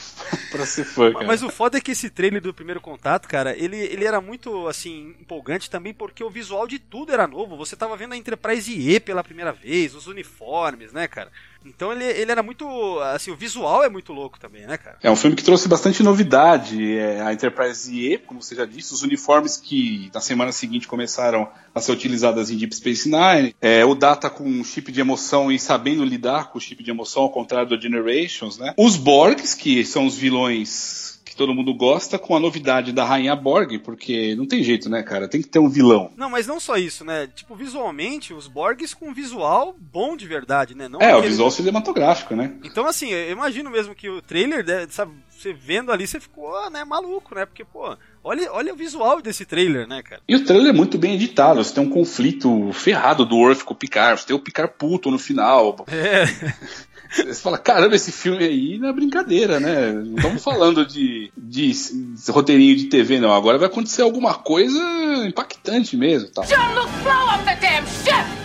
pra 0.50 0.64
ser 0.64 0.84
fã, 0.84 1.12
cara. 1.12 1.26
Mas 1.26 1.42
o 1.42 1.50
foda 1.50 1.76
é 1.76 1.80
que 1.80 1.90
esse 1.90 2.08
trailer 2.08 2.40
do 2.40 2.54
primeiro 2.54 2.80
contato, 2.80 3.28
cara, 3.28 3.54
ele, 3.56 3.76
ele 3.76 4.04
era 4.04 4.20
muito, 4.20 4.66
assim, 4.68 5.14
empolgante 5.20 5.68
também 5.68 5.92
porque 5.92 6.24
o 6.24 6.30
visual 6.30 6.66
de 6.66 6.78
tudo 6.78 7.12
era 7.12 7.26
novo. 7.26 7.56
Você 7.56 7.76
tava 7.76 7.96
vendo 7.96 8.14
a 8.14 8.16
Enterprise 8.16 8.72
E 8.72 8.98
pela 8.98 9.22
primeira 9.22 9.52
vez, 9.52 9.94
os 9.94 10.06
uniformes, 10.06 10.92
né, 10.92 11.06
cara? 11.06 11.30
Então 11.64 11.92
ele, 11.92 12.04
ele 12.04 12.30
era 12.30 12.42
muito, 12.42 12.98
assim, 13.00 13.30
o 13.30 13.36
visual 13.36 13.82
é 13.82 13.88
muito 13.88 14.12
louco 14.12 14.38
também, 14.38 14.66
né, 14.66 14.76
cara? 14.76 14.98
É 15.02 15.10
um 15.10 15.16
filme 15.16 15.36
que 15.36 15.44
trouxe 15.44 15.68
bastante 15.68 16.02
novidade. 16.02 16.96
É, 16.98 17.20
a 17.20 17.32
Enterprise 17.32 17.92
E, 17.92 18.18
como 18.18 18.42
você 18.42 18.54
já 18.54 18.64
disse, 18.64 18.92
os 18.92 19.02
uniformes 19.02 19.56
que 19.56 20.10
na 20.14 20.20
semana 20.20 20.52
seguinte 20.52 20.88
começaram 20.88 21.48
a 21.74 21.80
ser 21.80 21.92
utilizados 21.92 22.50
em 22.50 22.56
Deep 22.56 22.74
Space 22.74 23.08
Nine, 23.08 23.54
é, 23.60 23.84
o 23.84 23.94
Data 23.94 24.28
com 24.28 24.44
um 24.44 24.64
chip 24.64 24.90
de 24.92 25.00
emoção 25.00 25.50
e 25.50 25.58
sabendo 25.58 26.04
lidar 26.04 26.50
com 26.50 26.58
o 26.58 26.60
chip 26.60 26.82
de 26.82 26.90
emoção, 26.90 27.22
ao 27.22 27.30
contrário 27.30 27.68
do 27.68 27.80
Generations, 27.80 28.58
né? 28.58 28.74
Os 28.76 28.96
Borgs, 28.96 29.54
que 29.54 29.84
são 29.84 30.06
os 30.06 30.16
vilões 30.16 31.11
que 31.32 31.36
todo 31.36 31.54
mundo 31.54 31.74
gosta, 31.74 32.18
com 32.18 32.36
a 32.36 32.40
novidade 32.40 32.92
da 32.92 33.04
Rainha 33.04 33.34
Borg, 33.34 33.78
porque 33.78 34.34
não 34.36 34.46
tem 34.46 34.62
jeito, 34.62 34.88
né, 34.88 35.02
cara? 35.02 35.26
Tem 35.26 35.40
que 35.40 35.48
ter 35.48 35.58
um 35.58 35.68
vilão. 35.68 36.12
Não, 36.16 36.28
mas 36.28 36.46
não 36.46 36.60
só 36.60 36.76
isso, 36.76 37.04
né? 37.04 37.26
Tipo, 37.34 37.56
visualmente, 37.56 38.34
os 38.34 38.46
Borgs 38.46 38.94
com 38.94 39.14
visual 39.14 39.74
bom 39.80 40.16
de 40.16 40.26
verdade, 40.26 40.74
né? 40.74 40.88
Não 40.88 41.00
É, 41.00 41.16
o 41.16 41.22
visual 41.22 41.50
cinematográfico, 41.50 42.36
né? 42.36 42.54
Então, 42.62 42.86
assim, 42.86 43.10
eu 43.10 43.32
imagino 43.32 43.70
mesmo 43.70 43.94
que 43.94 44.08
o 44.08 44.20
trailer, 44.20 44.64
né, 44.64 44.86
sabe, 44.90 45.12
você 45.30 45.52
vendo 45.52 45.90
ali, 45.90 46.06
você 46.06 46.20
ficou, 46.20 46.70
né, 46.70 46.84
maluco, 46.84 47.34
né? 47.34 47.46
Porque, 47.46 47.64
pô, 47.64 47.96
olha, 48.22 48.52
olha 48.52 48.72
o 48.72 48.76
visual 48.76 49.22
desse 49.22 49.44
trailer, 49.46 49.88
né, 49.88 50.02
cara? 50.02 50.20
E 50.28 50.36
o 50.36 50.44
trailer 50.44 50.68
é 50.68 50.76
muito 50.76 50.98
bem 50.98 51.14
editado. 51.14 51.64
Você 51.64 51.74
tem 51.74 51.82
um 51.82 51.90
conflito 51.90 52.70
ferrado 52.72 53.24
do 53.24 53.36
Worf 53.36 53.64
com 53.64 53.72
o 53.72 53.76
Picard. 53.76 54.20
Você 54.20 54.26
tem 54.26 54.36
o 54.36 54.38
Picard 54.38 54.74
puto 54.78 55.10
no 55.10 55.18
final. 55.18 55.84
É, 55.88 56.24
Você 57.14 57.34
fala, 57.34 57.58
caramba, 57.58 57.94
esse 57.94 58.10
filme 58.10 58.44
aí 58.44 58.78
não 58.78 58.88
é 58.88 58.92
brincadeira, 58.92 59.60
né? 59.60 59.92
Não 59.92 60.16
estamos 60.16 60.42
falando 60.42 60.86
de, 60.86 61.30
de, 61.36 61.72
de 61.72 62.30
roteirinho 62.30 62.76
de 62.76 62.84
TV, 62.84 63.20
não. 63.20 63.34
Agora 63.34 63.58
vai 63.58 63.68
acontecer 63.68 64.02
alguma 64.02 64.34
coisa 64.34 64.80
impactante 65.26 65.96
mesmo. 65.96 66.30
Tal. 66.30 66.44
John 66.44 66.74
Luke, 66.74 66.90
blow 67.02 67.34
up 67.34 67.44
the 67.44 67.56
damn 67.60 67.86
ship! 67.86 68.42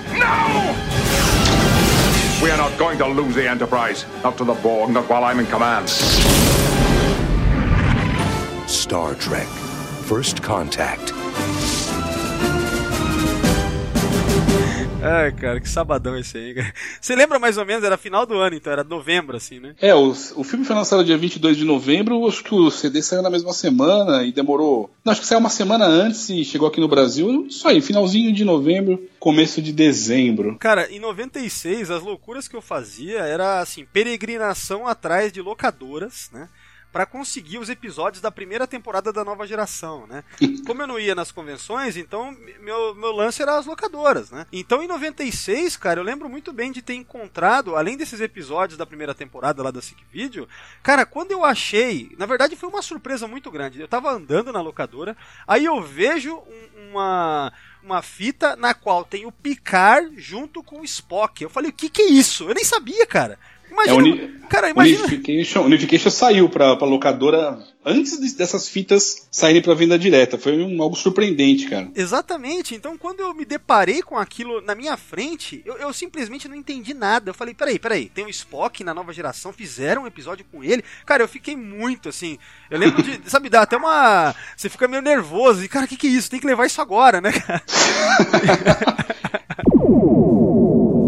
We 2.41 2.52
are 2.52 2.57
not 2.57 2.77
going 2.77 2.98
to 2.99 3.07
lose 3.07 3.34
the 3.34 3.48
Enterprise. 3.48 4.06
Not 4.23 4.38
to 4.38 4.45
the 4.45 4.53
Borg, 4.53 4.91
not 4.91 5.10
while 5.10 5.23
I'm 5.23 5.39
in 5.39 5.48
command. 5.48 5.89
Star 8.68 9.15
Trek 9.15 9.48
First 10.07 10.44
Contact. 10.44 11.14
Ai, 15.01 15.31
cara, 15.31 15.59
que 15.59 15.69
sabadão 15.69 16.17
esse 16.17 16.37
aí, 16.37 16.55
cara. 16.55 16.73
Você 16.99 17.15
lembra 17.15 17.37
mais 17.37 17.57
ou 17.57 17.65
menos, 17.65 17.83
era 17.83 17.97
final 17.97 18.25
do 18.25 18.33
ano, 18.35 18.55
então, 18.55 18.73
era 18.73 18.83
novembro, 18.83 19.37
assim, 19.37 19.59
né? 19.59 19.75
É, 19.79 19.93
o, 19.93 20.09
o 20.09 20.43
filme 20.43 20.65
foi 20.65 20.75
lançado 20.75 21.03
dia 21.03 21.17
22 21.17 21.55
de 21.55 21.63
novembro. 21.63 22.27
Acho 22.27 22.43
que 22.43 22.53
o 22.53 22.71
CD 22.71 23.01
saiu 23.01 23.21
na 23.21 23.29
mesma 23.29 23.53
semana 23.53 24.23
e 24.23 24.31
demorou. 24.31 24.89
Não, 25.05 25.11
acho 25.11 25.21
que 25.21 25.27
saiu 25.27 25.39
uma 25.39 25.49
semana 25.49 25.85
antes 25.85 26.27
e 26.29 26.43
chegou 26.43 26.67
aqui 26.67 26.79
no 26.79 26.87
Brasil. 26.87 27.45
Isso 27.47 27.67
aí, 27.67 27.79
finalzinho 27.79 28.33
de 28.33 28.43
novembro, 28.43 28.99
começo 29.19 29.61
de 29.61 29.71
dezembro. 29.71 30.57
Cara, 30.57 30.91
em 30.91 30.99
96, 30.99 31.91
as 31.91 32.01
loucuras 32.01 32.47
que 32.47 32.55
eu 32.55 32.61
fazia 32.61 33.19
era, 33.19 33.59
assim, 33.59 33.85
peregrinação 33.85 34.87
atrás 34.87 35.31
de 35.31 35.41
locadoras, 35.41 36.29
né? 36.33 36.49
Pra 36.97 37.05
conseguir 37.05 37.59
os 37.59 37.69
episódios 37.69 38.19
da 38.19 38.31
primeira 38.31 38.65
temporada 38.65 39.13
da 39.13 39.23
nova 39.23 39.45
geração, 39.45 40.07
né? 40.07 40.23
Como 40.65 40.81
eu 40.81 40.87
não 40.87 40.99
ia 40.99 41.13
nas 41.13 41.31
convenções, 41.31 41.95
então 41.95 42.35
meu, 42.59 42.95
meu 42.95 43.11
lance 43.11 43.39
era 43.39 43.55
as 43.55 43.67
locadoras, 43.67 44.31
né? 44.31 44.47
Então 44.51 44.81
em 44.81 44.87
96, 44.87 45.77
cara, 45.77 45.99
eu 45.99 46.03
lembro 46.03 46.27
muito 46.27 46.51
bem 46.51 46.71
de 46.71 46.81
ter 46.81 46.95
encontrado, 46.95 47.75
além 47.75 47.95
desses 47.97 48.19
episódios 48.19 48.79
da 48.79 48.85
primeira 48.87 49.13
temporada 49.13 49.61
lá 49.61 49.69
da 49.69 49.79
Sick 49.79 50.03
Video, 50.11 50.49
cara, 50.81 51.05
quando 51.05 51.29
eu 51.33 51.45
achei, 51.45 52.15
na 52.17 52.25
verdade 52.25 52.55
foi 52.55 52.67
uma 52.67 52.81
surpresa 52.81 53.27
muito 53.27 53.51
grande. 53.51 53.79
Eu 53.79 53.87
tava 53.87 54.09
andando 54.09 54.51
na 54.51 54.59
locadora, 54.59 55.15
aí 55.47 55.65
eu 55.65 55.79
vejo 55.83 56.33
um- 56.35 56.89
uma 56.89 57.53
uma 57.83 58.01
fita 58.01 58.55
na 58.57 58.73
qual 58.73 59.05
tem 59.05 59.25
o 59.25 59.31
Picard 59.31 60.19
junto 60.19 60.61
com 60.61 60.81
o 60.81 60.83
Spock. 60.83 61.41
Eu 61.41 61.49
falei, 61.49 61.69
o 61.69 61.73
que 61.73 61.89
que 61.89 62.01
é 62.01 62.09
isso? 62.09 62.49
Eu 62.49 62.53
nem 62.53 62.65
sabia, 62.65 63.05
cara. 63.05 63.39
Imagina, 63.72 63.94
É, 63.94 63.98
uni- 63.98 64.27
cara, 64.49 64.69
imagina. 64.69 64.99
Unification, 65.06 65.61
Unification 65.64 66.10
saiu 66.10 66.49
pra, 66.49 66.76
pra 66.76 66.88
locadora 66.88 67.60
antes 67.85 68.19
de- 68.19 68.35
dessas 68.35 68.68
fitas 68.68 69.27
saírem 69.31 69.61
pra 69.61 69.73
venda 69.73 69.98
direta. 69.99 70.38
Foi 70.38 70.57
um, 70.57 70.81
algo 70.81 70.95
surpreendente, 70.95 71.69
cara. 71.69 71.89
Exatamente. 71.95 72.73
Então, 72.73 72.98
quando 72.98 73.19
eu 73.19 73.34
me 73.34 73.45
deparei 73.45 74.02
com 74.02 74.18
aquilo 74.18 74.61
na 74.61 74.73
minha 74.73 74.98
frente, 74.98 75.61
eu, 75.65 75.76
eu 75.77 75.94
simplesmente 75.94 76.48
não 76.48 76.56
entendi 76.56 76.94
nada. 76.94 77.30
Eu 77.30 77.34
falei, 77.34 77.53
peraí, 77.53 77.77
peraí, 77.77 78.10
tem 78.10 78.26
o 78.26 78.30
Spock 78.30 78.84
na 78.84 78.94
nova 78.94 79.14
geração, 79.14 79.53
fizeram 79.53 80.03
um 80.03 80.07
episódio 80.07 80.45
com 80.52 80.64
ele. 80.64 80.84
Cara, 81.06 81.23
eu 81.23 81.27
fiquei 81.27 81.56
muito 81.56 82.10
assim. 82.10 82.38
Eu 82.72 82.80
lembro 82.80 83.03
de, 83.03 83.19
sabe, 83.30 83.49
dá 83.49 83.61
até 83.61 83.77
uma. 83.77 84.34
Você 84.56 84.69
fica 84.69 84.88
meio 84.88 85.03
nervoso. 85.03 85.64
E, 85.64 85.68
cara, 85.68 85.85
o 85.85 85.88
que, 85.88 85.98
que 85.98 86.07
é 86.07 86.11
isso? 86.11 86.31
Tem 86.31 86.39
que 86.39 86.48
levar 86.48 86.65
isso 86.65 86.81
agora, 86.81 87.22
né, 87.22 87.31
cara? 87.31 87.61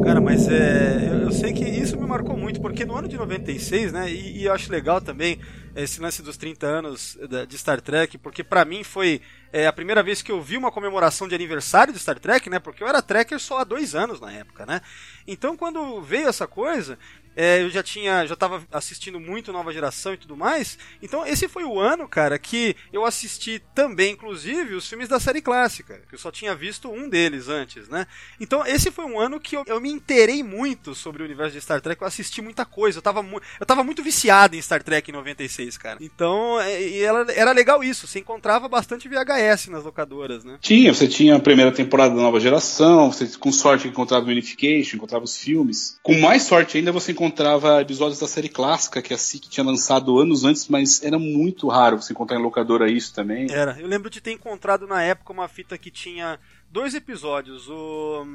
Cara, 0.04 0.22
mas 0.22 0.48
é. 0.48 1.08
Eu, 1.12 1.20
eu 1.26 1.32
sei 1.32 1.54
que 1.54 1.64
marcou 2.10 2.36
muito, 2.36 2.60
porque 2.60 2.84
no 2.84 2.96
ano 2.96 3.08
de 3.08 3.16
96, 3.16 3.94
né? 3.94 4.12
E, 4.12 4.40
e 4.40 4.46
eu 4.46 4.54
acho 4.54 4.72
legal 4.72 5.00
também 5.00 5.40
esse 5.76 6.02
lance 6.02 6.22
dos 6.22 6.36
30 6.36 6.66
anos 6.66 7.18
de 7.48 7.58
Star 7.58 7.80
Trek, 7.80 8.18
porque 8.18 8.44
pra 8.44 8.66
mim 8.66 8.84
foi 8.84 9.22
é, 9.54 9.68
a 9.68 9.74
primeira 9.74 10.04
vez 10.04 10.22
que 10.22 10.32
eu 10.32 10.42
vi 10.42 10.58
uma 10.58 10.72
comemoração 10.72 11.28
de 11.28 11.36
aniversário 11.36 11.94
de 11.94 12.00
Star 12.00 12.20
Trek, 12.20 12.50
né? 12.50 12.60
Porque 12.60 12.84
eu 12.84 12.88
era 12.88 13.02
Trekker 13.02 13.40
só 13.40 13.60
há 13.60 13.64
dois 13.64 13.96
anos 13.96 14.20
na 14.20 14.32
época, 14.32 14.66
né? 14.66 14.82
Então 15.28 15.56
quando 15.56 16.02
veio 16.02 16.28
essa 16.28 16.48
coisa, 16.48 16.98
é, 17.36 17.62
eu 17.62 17.70
já 17.70 17.82
tinha, 17.84 18.26
já 18.26 18.36
tava 18.36 18.64
assistindo 18.72 19.20
muito 19.20 19.52
Nova 19.54 19.72
Geração 19.74 20.14
e 20.14 20.18
tudo 20.18 20.36
mais. 20.36 20.78
Então 21.02 21.26
esse 21.26 21.48
foi 21.48 21.64
o 21.64 21.80
ano, 21.80 22.08
cara, 22.08 22.38
que 22.38 22.76
eu 22.92 23.06
assisti 23.06 23.62
também, 23.74 24.14
inclusive, 24.14 24.76
os 24.76 24.88
filmes 24.88 25.08
da 25.08 25.20
série 25.20 25.42
clássica, 25.42 26.02
que 26.10 26.16
eu 26.16 26.20
só 26.20 26.32
tinha 26.32 26.54
visto 26.56 26.90
um 26.90 27.08
deles 27.10 27.48
antes, 27.50 27.88
né? 27.90 28.06
Então 28.40 28.66
esse 28.66 28.92
foi 28.92 29.06
um 29.06 29.20
ano 29.20 29.40
que 29.40 29.56
eu, 29.56 29.64
eu 29.68 29.80
me 29.80 29.90
inteirei 29.92 30.44
muito 30.44 30.94
sobre 30.96 31.22
o 31.22 31.26
universo 31.26 31.54
de 31.54 31.62
Star 31.62 31.82
Trek, 31.82 32.02
eu 32.02 32.08
assisti 32.08 32.42
muita 32.42 32.66
coisa, 32.66 32.98
eu 32.98 33.02
tava, 33.02 33.22
mu- 33.24 33.42
eu 33.60 33.66
tava 33.66 33.84
muito 33.84 34.04
viciado 34.04 34.56
em 34.56 34.62
Star 34.62 34.84
Trek 34.84 35.10
em 35.10 35.14
96, 35.14 35.78
cara. 35.78 35.98
Então, 36.02 36.60
é, 36.60 36.82
e 36.82 37.02
ela, 37.02 37.26
era 37.32 37.52
legal 37.52 37.84
isso, 37.84 38.08
você 38.08 38.20
encontrava 38.20 38.68
bastante 38.68 39.08
VHS 39.08 39.68
nas 39.70 39.84
locadoras, 39.84 40.44
né? 40.44 40.58
Tinha, 40.62 40.94
você 40.94 41.08
tinha 41.08 41.36
a 41.36 41.40
primeira 41.40 41.72
temporada 41.72 42.16
da 42.16 42.22
nova 42.22 42.40
geração, 42.40 43.12
você 43.12 43.28
com 43.38 43.52
sorte 43.52 43.88
encontrava 43.88 44.26
o 44.26 44.30
Unification, 44.30 44.98
encontrava 44.98 45.24
os 45.26 45.38
filmes. 45.38 45.98
Com 46.04 46.20
mais 46.20 46.44
sorte 46.44 46.78
ainda 46.78 46.92
você 46.92 47.12
encontrava 47.20 47.82
episódios 47.82 48.18
da 48.18 48.28
série 48.28 48.48
clássica 48.48 49.02
que 49.02 49.14
a 49.14 49.18
SIC 49.18 49.50
tinha 49.50 49.66
lançado 49.66 50.18
anos 50.18 50.46
antes, 50.46 50.70
mas 50.70 51.04
era 51.04 51.20
muito 51.20 51.68
raro 51.68 52.02
você 52.02 52.14
encontrar 52.14 52.40
em 52.40 52.42
locadora 52.42 52.90
isso 52.90 53.14
também. 53.14 53.52
Era. 53.52 53.78
Eu 53.78 53.88
lembro 53.88 54.10
de 54.10 54.22
ter 54.22 54.32
encontrado 54.32 54.88
na 54.88 55.04
época 55.04 55.34
uma 55.34 55.50
fita 55.50 55.78
que 55.78 55.92
tinha 55.92 56.40
dois 56.72 56.96
episódios. 56.96 57.68
O. 57.68 58.26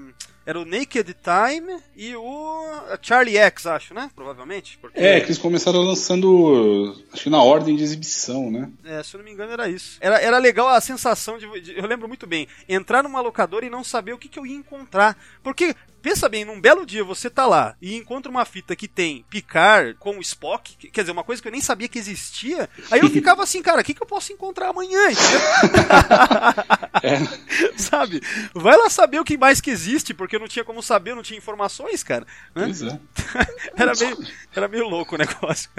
Era 0.46 0.60
o 0.60 0.64
Naked 0.64 1.14
Time 1.14 1.80
e 1.96 2.14
o 2.14 2.64
Charlie 3.00 3.36
X, 3.36 3.66
acho, 3.66 3.94
né? 3.94 4.10
Provavelmente. 4.14 4.78
Porque... 4.78 5.00
É, 5.00 5.20
que 5.20 5.26
eles 5.26 5.38
começaram 5.38 5.80
lançando, 5.80 6.94
acho 7.12 7.24
que 7.24 7.30
na 7.30 7.42
ordem 7.42 7.76
de 7.76 7.82
exibição, 7.82 8.50
né? 8.50 8.70
É, 8.84 9.02
se 9.02 9.14
eu 9.14 9.18
não 9.18 9.24
me 9.24 9.32
engano 9.32 9.52
era 9.52 9.68
isso. 9.68 9.96
Era, 10.00 10.20
era 10.20 10.38
legal 10.38 10.68
a 10.68 10.80
sensação 10.80 11.38
de, 11.38 11.60
de, 11.60 11.78
Eu 11.78 11.86
lembro 11.86 12.06
muito 12.06 12.26
bem. 12.26 12.46
Entrar 12.68 13.02
numa 13.02 13.20
locadora 13.20 13.64
e 13.64 13.70
não 13.70 13.82
saber 13.82 14.12
o 14.12 14.18
que, 14.18 14.28
que 14.28 14.38
eu 14.38 14.46
ia 14.46 14.56
encontrar. 14.56 15.16
Porque, 15.42 15.74
pensa 16.02 16.28
bem, 16.28 16.44
num 16.44 16.60
belo 16.60 16.84
dia 16.84 17.02
você 17.02 17.30
tá 17.30 17.46
lá 17.46 17.74
e 17.80 17.96
encontra 17.96 18.30
uma 18.30 18.44
fita 18.44 18.76
que 18.76 18.86
tem 18.86 19.24
Picard 19.30 19.94
com 19.98 20.20
Spock, 20.20 20.76
quer 20.88 21.00
dizer, 21.00 21.12
uma 21.12 21.24
coisa 21.24 21.40
que 21.40 21.48
eu 21.48 21.52
nem 21.52 21.62
sabia 21.62 21.88
que 21.88 21.98
existia. 21.98 22.68
Aí 22.90 23.00
eu 23.00 23.08
ficava 23.10 23.42
assim, 23.42 23.62
cara, 23.62 23.80
o 23.80 23.84
que, 23.84 23.94
que 23.94 24.02
eu 24.02 24.06
posso 24.06 24.32
encontrar 24.32 24.68
amanhã? 24.68 25.00
é. 27.02 27.44
Sabe? 27.76 28.22
Vai 28.54 28.76
lá 28.76 28.88
saber 28.90 29.20
o 29.20 29.24
que 29.24 29.36
mais 29.36 29.60
que 29.60 29.70
existe, 29.70 30.14
porque 30.14 30.33
eu 30.36 30.40
não 30.40 30.48
tinha 30.48 30.64
como 30.64 30.82
saber, 30.82 31.14
não 31.14 31.22
tinha 31.22 31.38
informações, 31.38 32.02
cara. 32.02 32.26
Né? 32.54 32.64
Pois 32.64 32.82
é. 32.82 33.00
era, 33.76 33.92
meio, 33.94 34.18
era 34.54 34.68
meio 34.68 34.88
louco 34.88 35.14
o 35.14 35.18
negócio. 35.18 35.70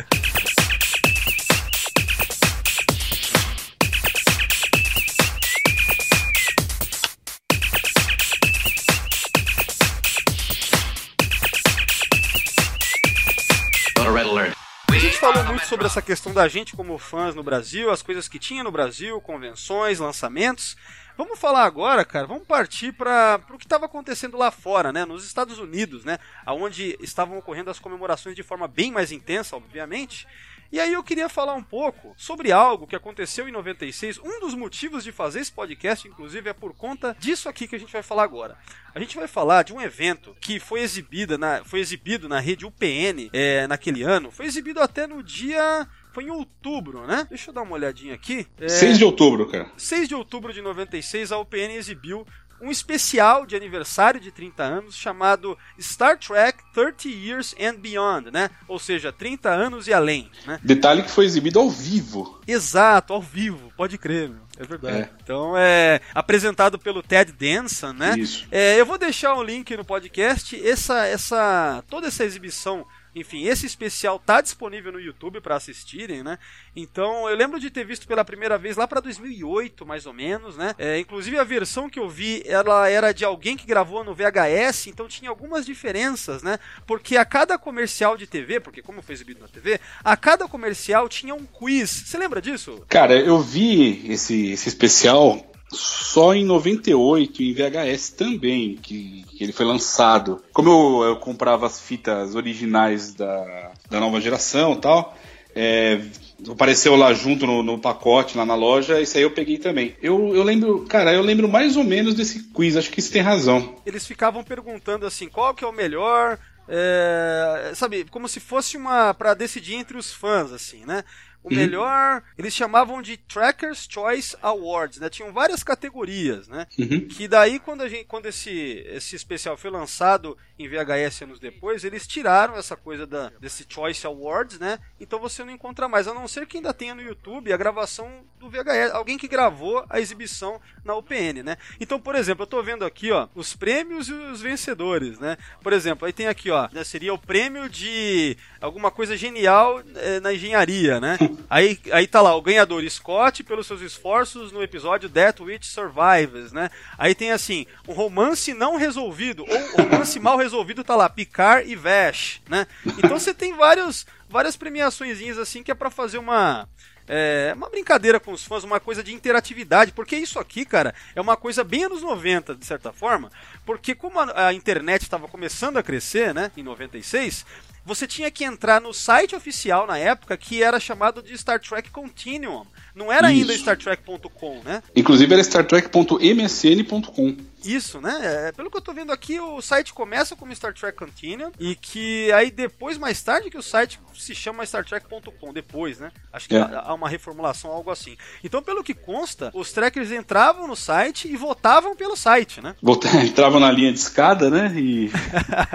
A 14.95 14.97
gente 14.97 15.17
falou 15.17 15.43
muito 15.43 15.67
sobre 15.67 15.85
essa 15.85 16.01
questão 16.01 16.33
da 16.33 16.47
gente 16.47 16.73
como 16.73 16.97
fãs 16.97 17.35
no 17.35 17.43
Brasil, 17.43 17.91
as 17.91 18.01
coisas 18.01 18.29
que 18.29 18.39
tinha 18.39 18.63
no 18.63 18.71
Brasil, 18.71 19.19
convenções, 19.19 19.99
lançamentos. 19.99 20.77
Vamos 21.17 21.37
falar 21.37 21.65
agora, 21.65 22.05
cara, 22.05 22.25
vamos 22.25 22.47
partir 22.47 22.93
para 22.93 23.41
o 23.49 23.57
que 23.57 23.65
estava 23.65 23.87
acontecendo 23.87 24.37
lá 24.37 24.51
fora, 24.51 24.93
né, 24.93 25.03
nos 25.03 25.25
Estados 25.25 25.59
Unidos, 25.59 26.05
né, 26.05 26.17
aonde 26.45 26.97
estavam 27.01 27.37
ocorrendo 27.37 27.69
as 27.69 27.77
comemorações 27.77 28.37
de 28.37 28.43
forma 28.43 28.69
bem 28.69 28.89
mais 28.89 29.11
intensa, 29.11 29.57
obviamente. 29.57 30.25
E 30.71 30.79
aí 30.79 30.93
eu 30.93 31.03
queria 31.03 31.29
falar 31.29 31.53
um 31.53 31.63
pouco 31.63 32.13
sobre 32.17 32.51
algo 32.51 32.87
que 32.87 32.95
aconteceu 32.95 33.47
em 33.47 33.51
96. 33.51 34.19
Um 34.19 34.39
dos 34.39 34.53
motivos 34.53 35.03
de 35.03 35.11
fazer 35.11 35.39
esse 35.39 35.51
podcast, 35.51 36.07
inclusive, 36.07 36.49
é 36.49 36.53
por 36.53 36.73
conta 36.73 37.15
disso 37.19 37.47
aqui 37.47 37.67
que 37.67 37.75
a 37.75 37.79
gente 37.79 37.93
vai 37.93 38.03
falar 38.03 38.23
agora. 38.23 38.57
A 38.93 38.99
gente 38.99 39.15
vai 39.15 39.27
falar 39.27 39.63
de 39.63 39.73
um 39.73 39.81
evento 39.81 40.35
que 40.39 40.59
foi 40.59 40.81
exibido 40.81 41.37
na, 41.37 41.63
foi 41.63 41.79
exibido 41.79 42.27
na 42.27 42.39
rede 42.39 42.65
UPN 42.65 43.29
é, 43.33 43.67
naquele 43.67 44.03
ano. 44.03 44.31
Foi 44.31 44.45
exibido 44.45 44.81
até 44.81 45.05
no 45.07 45.21
dia 45.21 45.87
foi 46.15 46.23
em 46.23 46.29
outubro, 46.29 47.05
né? 47.05 47.27
Deixa 47.27 47.49
eu 47.49 47.53
dar 47.53 47.63
uma 47.63 47.73
olhadinha 47.73 48.13
aqui. 48.13 48.47
É... 48.57 48.69
6 48.69 48.99
de 48.99 49.03
outubro, 49.03 49.49
cara. 49.49 49.69
6 49.75 50.07
de 50.07 50.15
outubro 50.15 50.53
de 50.53 50.61
96, 50.61 51.33
a 51.33 51.37
UPN 51.37 51.73
exibiu 51.75 52.25
um 52.61 52.71
especial 52.71 53.45
de 53.45 53.55
aniversário 53.55 54.19
de 54.19 54.31
30 54.31 54.63
anos 54.63 54.95
chamado 54.95 55.57
Star 55.79 56.17
Trek 56.17 56.59
30 56.73 57.07
Years 57.07 57.55
and 57.59 57.75
Beyond, 57.75 58.31
né? 58.31 58.49
Ou 58.67 58.79
seja, 58.79 59.11
30 59.11 59.49
anos 59.49 59.87
e 59.87 59.93
além, 59.93 60.29
né? 60.45 60.59
Detalhe 60.63 61.03
que 61.03 61.11
foi 61.11 61.25
exibido 61.25 61.59
ao 61.59 61.69
vivo. 61.69 62.41
Exato, 62.47 63.13
ao 63.13 63.21
vivo, 63.21 63.71
pode 63.75 63.97
crer, 63.97 64.29
meu. 64.29 64.45
É 64.57 64.63
verdade. 64.63 64.97
É. 64.97 65.09
Então 65.21 65.53
é 65.57 65.99
apresentado 66.13 66.79
pelo 66.79 67.03
Ted 67.03 67.31
Danson, 67.31 67.93
né? 67.93 68.15
Isso. 68.17 68.47
É, 68.51 68.79
eu 68.79 68.85
vou 68.85 68.97
deixar 68.97 69.35
um 69.35 69.43
link 69.43 69.75
no 69.75 69.83
podcast. 69.83 70.55
Essa, 70.65 71.05
essa, 71.05 71.83
toda 71.89 72.07
essa 72.07 72.23
exibição 72.23 72.85
enfim, 73.15 73.45
esse 73.45 73.65
especial 73.65 74.19
tá 74.19 74.41
disponível 74.41 74.91
no 74.91 74.99
YouTube 74.99 75.39
para 75.39 75.55
assistirem, 75.55 76.21
né? 76.21 76.37
Então, 76.75 77.29
eu 77.29 77.35
lembro 77.35 77.59
de 77.59 77.69
ter 77.69 77.85
visto 77.85 78.05
pela 78.05 78.25
primeira 78.25 78.57
vez 78.57 78.75
lá 78.75 78.85
para 78.85 78.99
2008, 78.99 79.85
mais 79.85 80.05
ou 80.05 80.13
menos, 80.13 80.57
né? 80.57 80.75
É, 80.77 80.99
inclusive 80.99 81.39
a 81.39 81.43
versão 81.43 81.89
que 81.89 81.97
eu 81.97 82.09
vi, 82.09 82.43
ela 82.45 82.89
era 82.89 83.13
de 83.13 83.23
alguém 83.23 83.55
que 83.55 83.65
gravou 83.65 84.03
no 84.03 84.13
VHS, 84.13 84.87
então 84.87 85.07
tinha 85.07 85.29
algumas 85.29 85.65
diferenças, 85.65 86.43
né? 86.43 86.59
Porque 86.85 87.15
a 87.15 87.23
cada 87.23 87.57
comercial 87.57 88.17
de 88.17 88.27
TV, 88.27 88.59
porque 88.59 88.81
como 88.81 89.01
foi 89.01 89.13
exibido 89.13 89.39
na 89.39 89.47
TV, 89.47 89.79
a 90.03 90.17
cada 90.17 90.47
comercial 90.47 91.07
tinha 91.07 91.33
um 91.33 91.45
quiz. 91.45 91.89
Você 91.89 92.17
lembra 92.17 92.41
disso? 92.41 92.83
Cara, 92.89 93.17
eu 93.17 93.39
vi 93.39 94.11
esse, 94.11 94.51
esse 94.51 94.67
especial 94.67 95.54
só 95.75 96.33
em 96.33 96.45
98 96.45 97.43
em 97.43 97.53
VHS 97.53 98.09
também, 98.11 98.77
que, 98.81 99.23
que 99.29 99.43
ele 99.43 99.53
foi 99.53 99.65
lançado. 99.65 100.41
Como 100.53 100.69
eu, 100.69 101.09
eu, 101.09 101.15
comprava 101.17 101.65
as 101.65 101.79
fitas 101.79 102.35
originais 102.35 103.13
da, 103.13 103.71
da 103.89 103.99
nova 103.99 104.19
geração 104.19 104.73
e 104.73 104.77
tal, 104.77 105.15
é, 105.55 106.01
apareceu 106.49 106.95
lá 106.95 107.13
junto 107.13 107.45
no, 107.45 107.63
no, 107.63 107.79
pacote, 107.79 108.37
lá 108.37 108.45
na 108.45 108.55
loja, 108.55 108.99
isso 108.99 109.17
aí 109.17 109.23
eu 109.23 109.31
peguei 109.31 109.57
também. 109.57 109.95
Eu, 110.01 110.35
eu 110.35 110.43
lembro, 110.43 110.85
cara, 110.85 111.13
eu 111.13 111.21
lembro 111.21 111.47
mais 111.47 111.77
ou 111.77 111.83
menos 111.83 112.13
desse 112.13 112.43
quiz, 112.51 112.75
acho 112.75 112.91
que 112.91 112.99
isso 112.99 113.11
tem 113.11 113.21
razão. 113.21 113.75
Eles 113.85 114.05
ficavam 114.05 114.43
perguntando 114.43 115.05
assim, 115.05 115.29
qual 115.29 115.53
que 115.53 115.63
é 115.63 115.67
o 115.67 115.71
melhor, 115.71 116.37
é, 116.67 117.71
sabe, 117.75 118.05
como 118.11 118.27
se 118.27 118.39
fosse 118.39 118.75
uma 118.75 119.13
para 119.13 119.33
decidir 119.33 119.75
entre 119.75 119.97
os 119.97 120.11
fãs, 120.13 120.51
assim, 120.51 120.85
né? 120.85 121.03
O 121.45 121.49
uhum. 121.49 121.55
melhor. 121.55 122.23
Eles 122.37 122.53
chamavam 122.53 123.01
de 123.01 123.17
Trackers 123.17 123.87
Choice 123.89 124.35
Awards, 124.41 124.99
né? 124.99 125.09
Tinham 125.09 125.31
várias 125.31 125.63
categorias, 125.63 126.47
né? 126.47 126.65
Uhum. 126.77 127.07
Que 127.07 127.27
daí, 127.27 127.59
quando, 127.59 127.81
a 127.81 127.87
gente, 127.87 128.05
quando 128.05 128.25
esse, 128.25 128.83
esse 128.87 129.15
especial 129.15 129.55
foi 129.55 129.69
lançado 129.69 130.35
em 130.57 130.67
VHS 130.67 131.21
anos 131.21 131.39
depois, 131.39 131.83
eles 131.83 132.07
tiraram 132.07 132.55
essa 132.55 132.75
coisa 132.75 133.05
da, 133.05 133.29
desse 133.39 133.65
Choice 133.69 134.05
Awards, 134.07 134.57
né? 134.57 134.79
Então 134.99 135.19
você 135.19 135.43
não 135.43 135.53
encontra 135.53 135.87
mais, 135.87 136.07
a 136.07 136.13
não 136.13 136.27
ser 136.27 136.47
que 136.47 136.57
ainda 136.57 136.73
tenha 136.73 136.95
no 136.95 137.01
YouTube 137.01 137.53
a 137.53 137.57
gravação 137.57 138.25
do 138.39 138.49
VHS, 138.49 138.91
alguém 138.93 139.17
que 139.17 139.27
gravou 139.27 139.85
a 139.87 139.99
exibição 139.99 140.59
na 140.83 140.95
UPN, 140.95 141.43
né? 141.43 141.57
Então, 141.79 141.99
por 141.99 142.15
exemplo, 142.15 142.43
eu 142.43 142.47
tô 142.47 142.63
vendo 142.63 142.85
aqui, 142.85 143.11
ó, 143.11 143.27
os 143.35 143.55
prêmios 143.55 144.09
e 144.09 144.13
os 144.13 144.41
vencedores, 144.41 145.19
né? 145.19 145.37
Por 145.61 145.73
exemplo, 145.73 146.07
aí 146.07 146.13
tem 146.13 146.27
aqui, 146.27 146.49
ó, 146.49 146.69
né, 146.71 146.83
seria 146.83 147.13
o 147.13 147.19
prêmio 147.19 147.69
de 147.69 148.37
alguma 148.59 148.89
coisa 148.89 149.15
genial 149.15 149.83
é, 149.95 150.19
na 150.19 150.33
engenharia, 150.33 150.99
né? 150.99 151.17
Aí, 151.49 151.79
aí 151.91 152.07
tá 152.07 152.21
lá, 152.21 152.35
o 152.35 152.41
ganhador 152.41 152.87
Scott 152.89 153.43
pelos 153.43 153.67
seus 153.67 153.81
esforços 153.81 154.51
no 154.51 154.63
episódio 154.63 155.09
Death 155.09 155.39
Witch 155.41 155.65
Survives, 155.65 156.51
né? 156.51 156.69
Aí 156.97 157.13
tem 157.13 157.31
assim, 157.31 157.65
um 157.87 157.93
romance 157.93 158.53
não 158.53 158.77
resolvido, 158.77 159.45
ou 159.47 159.83
romance 159.83 160.19
mal 160.19 160.37
resolvido 160.37 160.83
tá 160.83 160.95
lá, 160.95 161.09
Picard 161.09 161.69
e 161.69 161.75
Vash, 161.75 162.41
né? 162.49 162.67
Então 162.97 163.19
você 163.19 163.33
tem 163.33 163.55
vários, 163.55 164.05
várias 164.29 164.55
premiações 164.55 165.37
assim 165.37 165.63
que 165.63 165.71
é 165.71 165.75
para 165.75 165.89
fazer 165.89 166.17
uma 166.17 166.67
é, 167.07 167.53
uma 167.55 167.69
brincadeira 167.69 168.19
com 168.19 168.31
os 168.31 168.43
fãs, 168.43 168.63
uma 168.63 168.79
coisa 168.79 169.03
de 169.03 169.13
interatividade, 169.13 169.91
porque 169.91 170.15
isso 170.15 170.39
aqui, 170.39 170.65
cara, 170.65 170.93
é 171.15 171.21
uma 171.21 171.37
coisa 171.37 171.63
bem 171.63 171.83
anos 171.83 172.01
90, 172.01 172.55
de 172.55 172.65
certa 172.65 172.91
forma, 172.91 173.31
porque 173.65 173.93
como 173.93 174.19
a, 174.19 174.47
a 174.47 174.53
internet 174.53 175.03
estava 175.03 175.27
começando 175.27 175.77
a 175.77 175.83
crescer, 175.83 176.33
né, 176.33 176.51
em 176.57 176.63
96, 176.63 177.45
você 177.85 178.07
tinha 178.07 178.31
que 178.31 178.43
entrar 178.43 178.81
no 178.81 178.91
site 178.93 179.35
oficial 179.35 179.85
na 179.85 179.97
época 179.97 180.35
que 180.35 180.63
era 180.63 180.79
chamado 180.79 181.21
de 181.21 181.37
Star 181.37 181.59
Trek 181.59 181.91
Continuum. 181.91 182.65
Não 182.95 183.11
era 183.11 183.31
Isso. 183.31 183.41
ainda 183.41 183.53
StarTrek.com, 183.53 184.61
né? 184.63 184.81
Inclusive 184.95 185.31
era 185.33 185.41
StarTrek.msn.com. 185.41 187.37
Isso, 187.65 187.99
né? 187.99 188.47
É, 188.47 188.51
pelo 188.51 188.69
que 188.69 188.77
eu 188.77 188.81
tô 188.81 188.93
vendo 188.93 189.11
aqui, 189.11 189.39
o 189.39 189.61
site 189.61 189.93
começa 189.93 190.35
como 190.35 190.55
Star 190.55 190.73
Trek 190.73 190.97
Continuum 190.97 191.51
e 191.59 191.75
que 191.75 192.31
aí 192.31 192.51
depois, 192.51 192.97
mais 192.97 193.21
tarde, 193.21 193.49
que 193.49 193.57
o 193.57 193.63
site 193.63 193.99
se 194.13 194.33
chama 194.35 194.63
StarTrek.com, 194.63 195.53
depois, 195.53 195.99
né? 195.99 196.11
Acho 196.31 196.47
que 196.47 196.55
é. 196.55 196.61
há 196.61 196.93
uma 196.93 197.09
reformulação, 197.09 197.71
algo 197.71 197.91
assim. 197.91 198.17
Então, 198.43 198.61
pelo 198.61 198.83
que 198.83 198.93
consta, 198.93 199.51
os 199.53 199.71
trackers 199.71 200.11
entravam 200.11 200.67
no 200.67 200.75
site 200.75 201.27
e 201.27 201.35
votavam 201.35 201.95
pelo 201.95 202.15
site, 202.15 202.61
né? 202.61 202.75
entravam 203.25 203.59
na 203.59 203.71
linha 203.71 203.91
de 203.91 203.99
escada, 203.99 204.49
né? 204.49 204.73
E, 204.75 205.11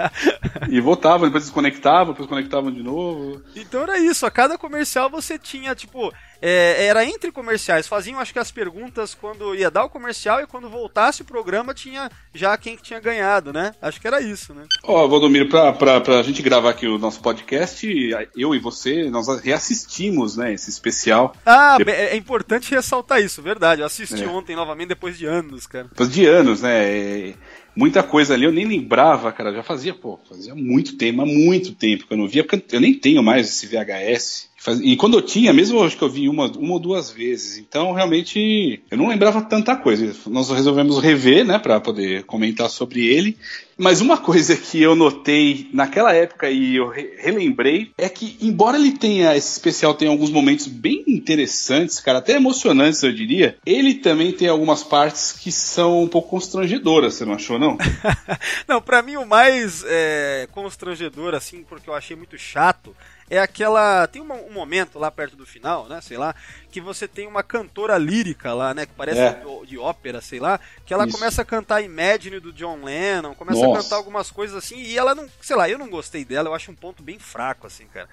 e 0.69 0.79
votavam, 0.79 1.27
depois 1.27 1.43
desconectavam, 1.43 2.13
depois 2.13 2.29
conectavam 2.29 2.71
de 2.71 2.81
novo. 2.81 3.41
Então 3.55 3.83
era 3.83 3.97
isso, 3.99 4.25
a 4.25 4.31
cada 4.31 4.57
comercial 4.57 5.09
você 5.09 5.37
tinha, 5.37 5.75
tipo, 5.75 6.11
é, 6.41 6.85
era 6.85 7.05
entre 7.05 7.31
comerciais, 7.31 7.87
faziam 7.87 8.19
acho 8.19 8.33
que 8.33 8.39
as 8.39 8.51
perguntas 8.51 9.13
quando 9.13 9.55
ia 9.55 9.69
dar 9.69 9.85
o 9.85 9.89
comercial 9.89 10.41
e 10.41 10.47
quando 10.47 10.69
voltasse 10.69 11.21
o 11.21 11.25
programa 11.25 11.73
tinha 11.73 12.09
já 12.33 12.57
quem 12.57 12.75
que 12.75 12.83
tinha 12.83 12.99
ganhado, 12.99 13.53
né? 13.53 13.73
Acho 13.81 14.01
que 14.01 14.07
era 14.07 14.21
isso, 14.21 14.53
né? 14.53 14.65
Ó, 14.83 15.05
oh, 15.05 15.09
Valdomiro, 15.09 15.49
pra, 15.49 15.71
pra, 15.73 16.01
pra 16.01 16.23
gente 16.23 16.41
gravar 16.41 16.71
aqui 16.71 16.87
o 16.87 16.97
nosso 16.97 17.21
podcast, 17.21 17.87
eu 18.35 18.55
e 18.55 18.59
você, 18.59 19.09
nós 19.09 19.27
reassistimos, 19.41 20.35
né, 20.35 20.53
esse 20.53 20.69
especial. 20.69 21.35
Ah, 21.45 21.77
é 21.85 22.15
importante 22.15 22.73
ressaltar 22.73 23.21
isso, 23.21 23.41
verdade. 23.41 23.81
Eu 23.81 23.87
assisti 23.87 24.23
é. 24.23 24.27
ontem 24.27 24.55
novamente 24.55 24.89
depois 24.89 25.17
de 25.17 25.25
anos, 25.25 25.67
cara. 25.67 25.85
Depois 25.85 26.09
de 26.09 26.25
anos, 26.25 26.61
né? 26.61 27.35
Muita 27.75 28.03
coisa 28.03 28.33
ali 28.33 28.45
eu 28.45 28.51
nem 28.51 28.65
lembrava, 28.65 29.31
cara. 29.31 29.53
Já 29.53 29.63
fazia, 29.63 29.93
pô, 29.93 30.19
fazia 30.29 30.53
muito 30.55 30.97
tempo, 30.97 31.25
muito 31.25 31.73
tempo 31.73 32.07
que 32.07 32.13
eu 32.13 32.17
não 32.17 32.27
via, 32.27 32.43
porque 32.43 32.75
eu 32.75 32.81
nem 32.81 32.93
tenho 32.93 33.23
mais 33.23 33.47
esse 33.47 33.67
VHS. 33.67 34.49
E 34.83 34.95
quando 34.95 35.17
eu 35.17 35.21
tinha, 35.23 35.51
mesmo 35.51 35.81
acho 35.81 35.97
que 35.97 36.03
eu 36.03 36.09
vi 36.09 36.29
uma, 36.29 36.45
uma 36.51 36.73
ou 36.73 36.79
duas 36.79 37.09
vezes. 37.09 37.57
Então, 37.57 37.93
realmente, 37.93 38.79
eu 38.91 38.97
não 38.97 39.07
lembrava 39.07 39.41
tanta 39.41 39.75
coisa. 39.75 40.15
Nós 40.27 40.51
resolvemos 40.51 40.99
rever, 40.99 41.43
né, 41.43 41.57
pra 41.57 41.79
poder 41.79 42.23
comentar 42.25 42.69
sobre 42.69 43.07
ele. 43.07 43.35
Mas 43.77 44.01
uma 44.01 44.17
coisa 44.17 44.55
que 44.55 44.81
eu 44.81 44.95
notei 44.95 45.69
naquela 45.73 46.13
época 46.13 46.49
e 46.49 46.75
eu 46.75 46.87
re- 46.89 47.15
relembrei 47.17 47.91
é 47.97 48.07
que, 48.09 48.37
embora 48.41 48.77
ele 48.77 48.91
tenha, 48.91 49.35
esse 49.35 49.51
especial 49.53 49.93
tenha 49.93 50.11
alguns 50.11 50.29
momentos 50.29 50.67
bem 50.67 51.03
interessantes, 51.07 51.99
cara, 51.99 52.19
até 52.19 52.33
emocionantes, 52.33 53.01
eu 53.03 53.11
diria, 53.13 53.57
ele 53.65 53.95
também 53.95 54.31
tem 54.31 54.47
algumas 54.47 54.83
partes 54.83 55.31
que 55.31 55.51
são 55.51 56.03
um 56.03 56.07
pouco 56.07 56.29
constrangedoras, 56.29 57.15
você 57.15 57.25
não 57.25 57.33
achou, 57.33 57.57
não? 57.57 57.77
Não, 58.67 58.81
pra 58.81 59.01
mim 59.01 59.15
o 59.17 59.25
mais 59.25 59.83
é, 59.87 60.47
constrangedor, 60.51 61.33
assim, 61.33 61.63
porque 61.63 61.89
eu 61.89 61.93
achei 61.93 62.15
muito 62.15 62.37
chato, 62.37 62.95
é 63.31 63.39
aquela. 63.39 64.05
Tem 64.07 64.21
uma- 64.21 64.35
um 64.35 64.51
momento 64.51 64.99
lá 64.99 65.09
perto 65.09 65.35
do 65.35 65.45
final, 65.45 65.87
né? 65.87 66.01
Sei 66.01 66.17
lá, 66.17 66.35
que 66.69 66.79
você 66.81 67.07
tem 67.07 67.25
uma 67.25 67.41
cantora 67.41 67.97
lírica 67.97 68.53
lá, 68.53 68.73
né? 68.73 68.85
Que 68.85 68.91
parece 68.95 69.19
É. 69.21 69.33
de, 69.33 69.67
de 69.69 69.77
ópera, 69.79 70.19
sei 70.21 70.39
lá, 70.39 70.59
que 70.85 70.93
ela 70.93 71.07
Isso. 71.07 71.17
começa 71.17 71.41
a 71.41 71.45
cantar 71.45 71.81
Imagine 71.81 72.39
do 72.39 72.51
John 72.53 72.83
Lennon, 72.83 73.33
começa 73.33 73.63
a 73.63 73.67
Nossa. 73.67 73.83
cantar 73.83 73.95
algumas 73.95 74.29
coisas 74.29 74.55
assim, 74.55 74.77
e 74.81 74.97
ela 74.97 75.15
não. 75.15 75.27
Sei 75.41 75.55
lá, 75.55 75.69
eu 75.69 75.79
não 75.79 75.89
gostei 75.89 76.23
dela, 76.25 76.49
eu 76.49 76.53
acho 76.53 76.69
um 76.69 76.75
ponto 76.75 77.01
bem 77.01 77.17
fraco, 77.17 77.65
assim, 77.65 77.85
cara. 77.93 78.07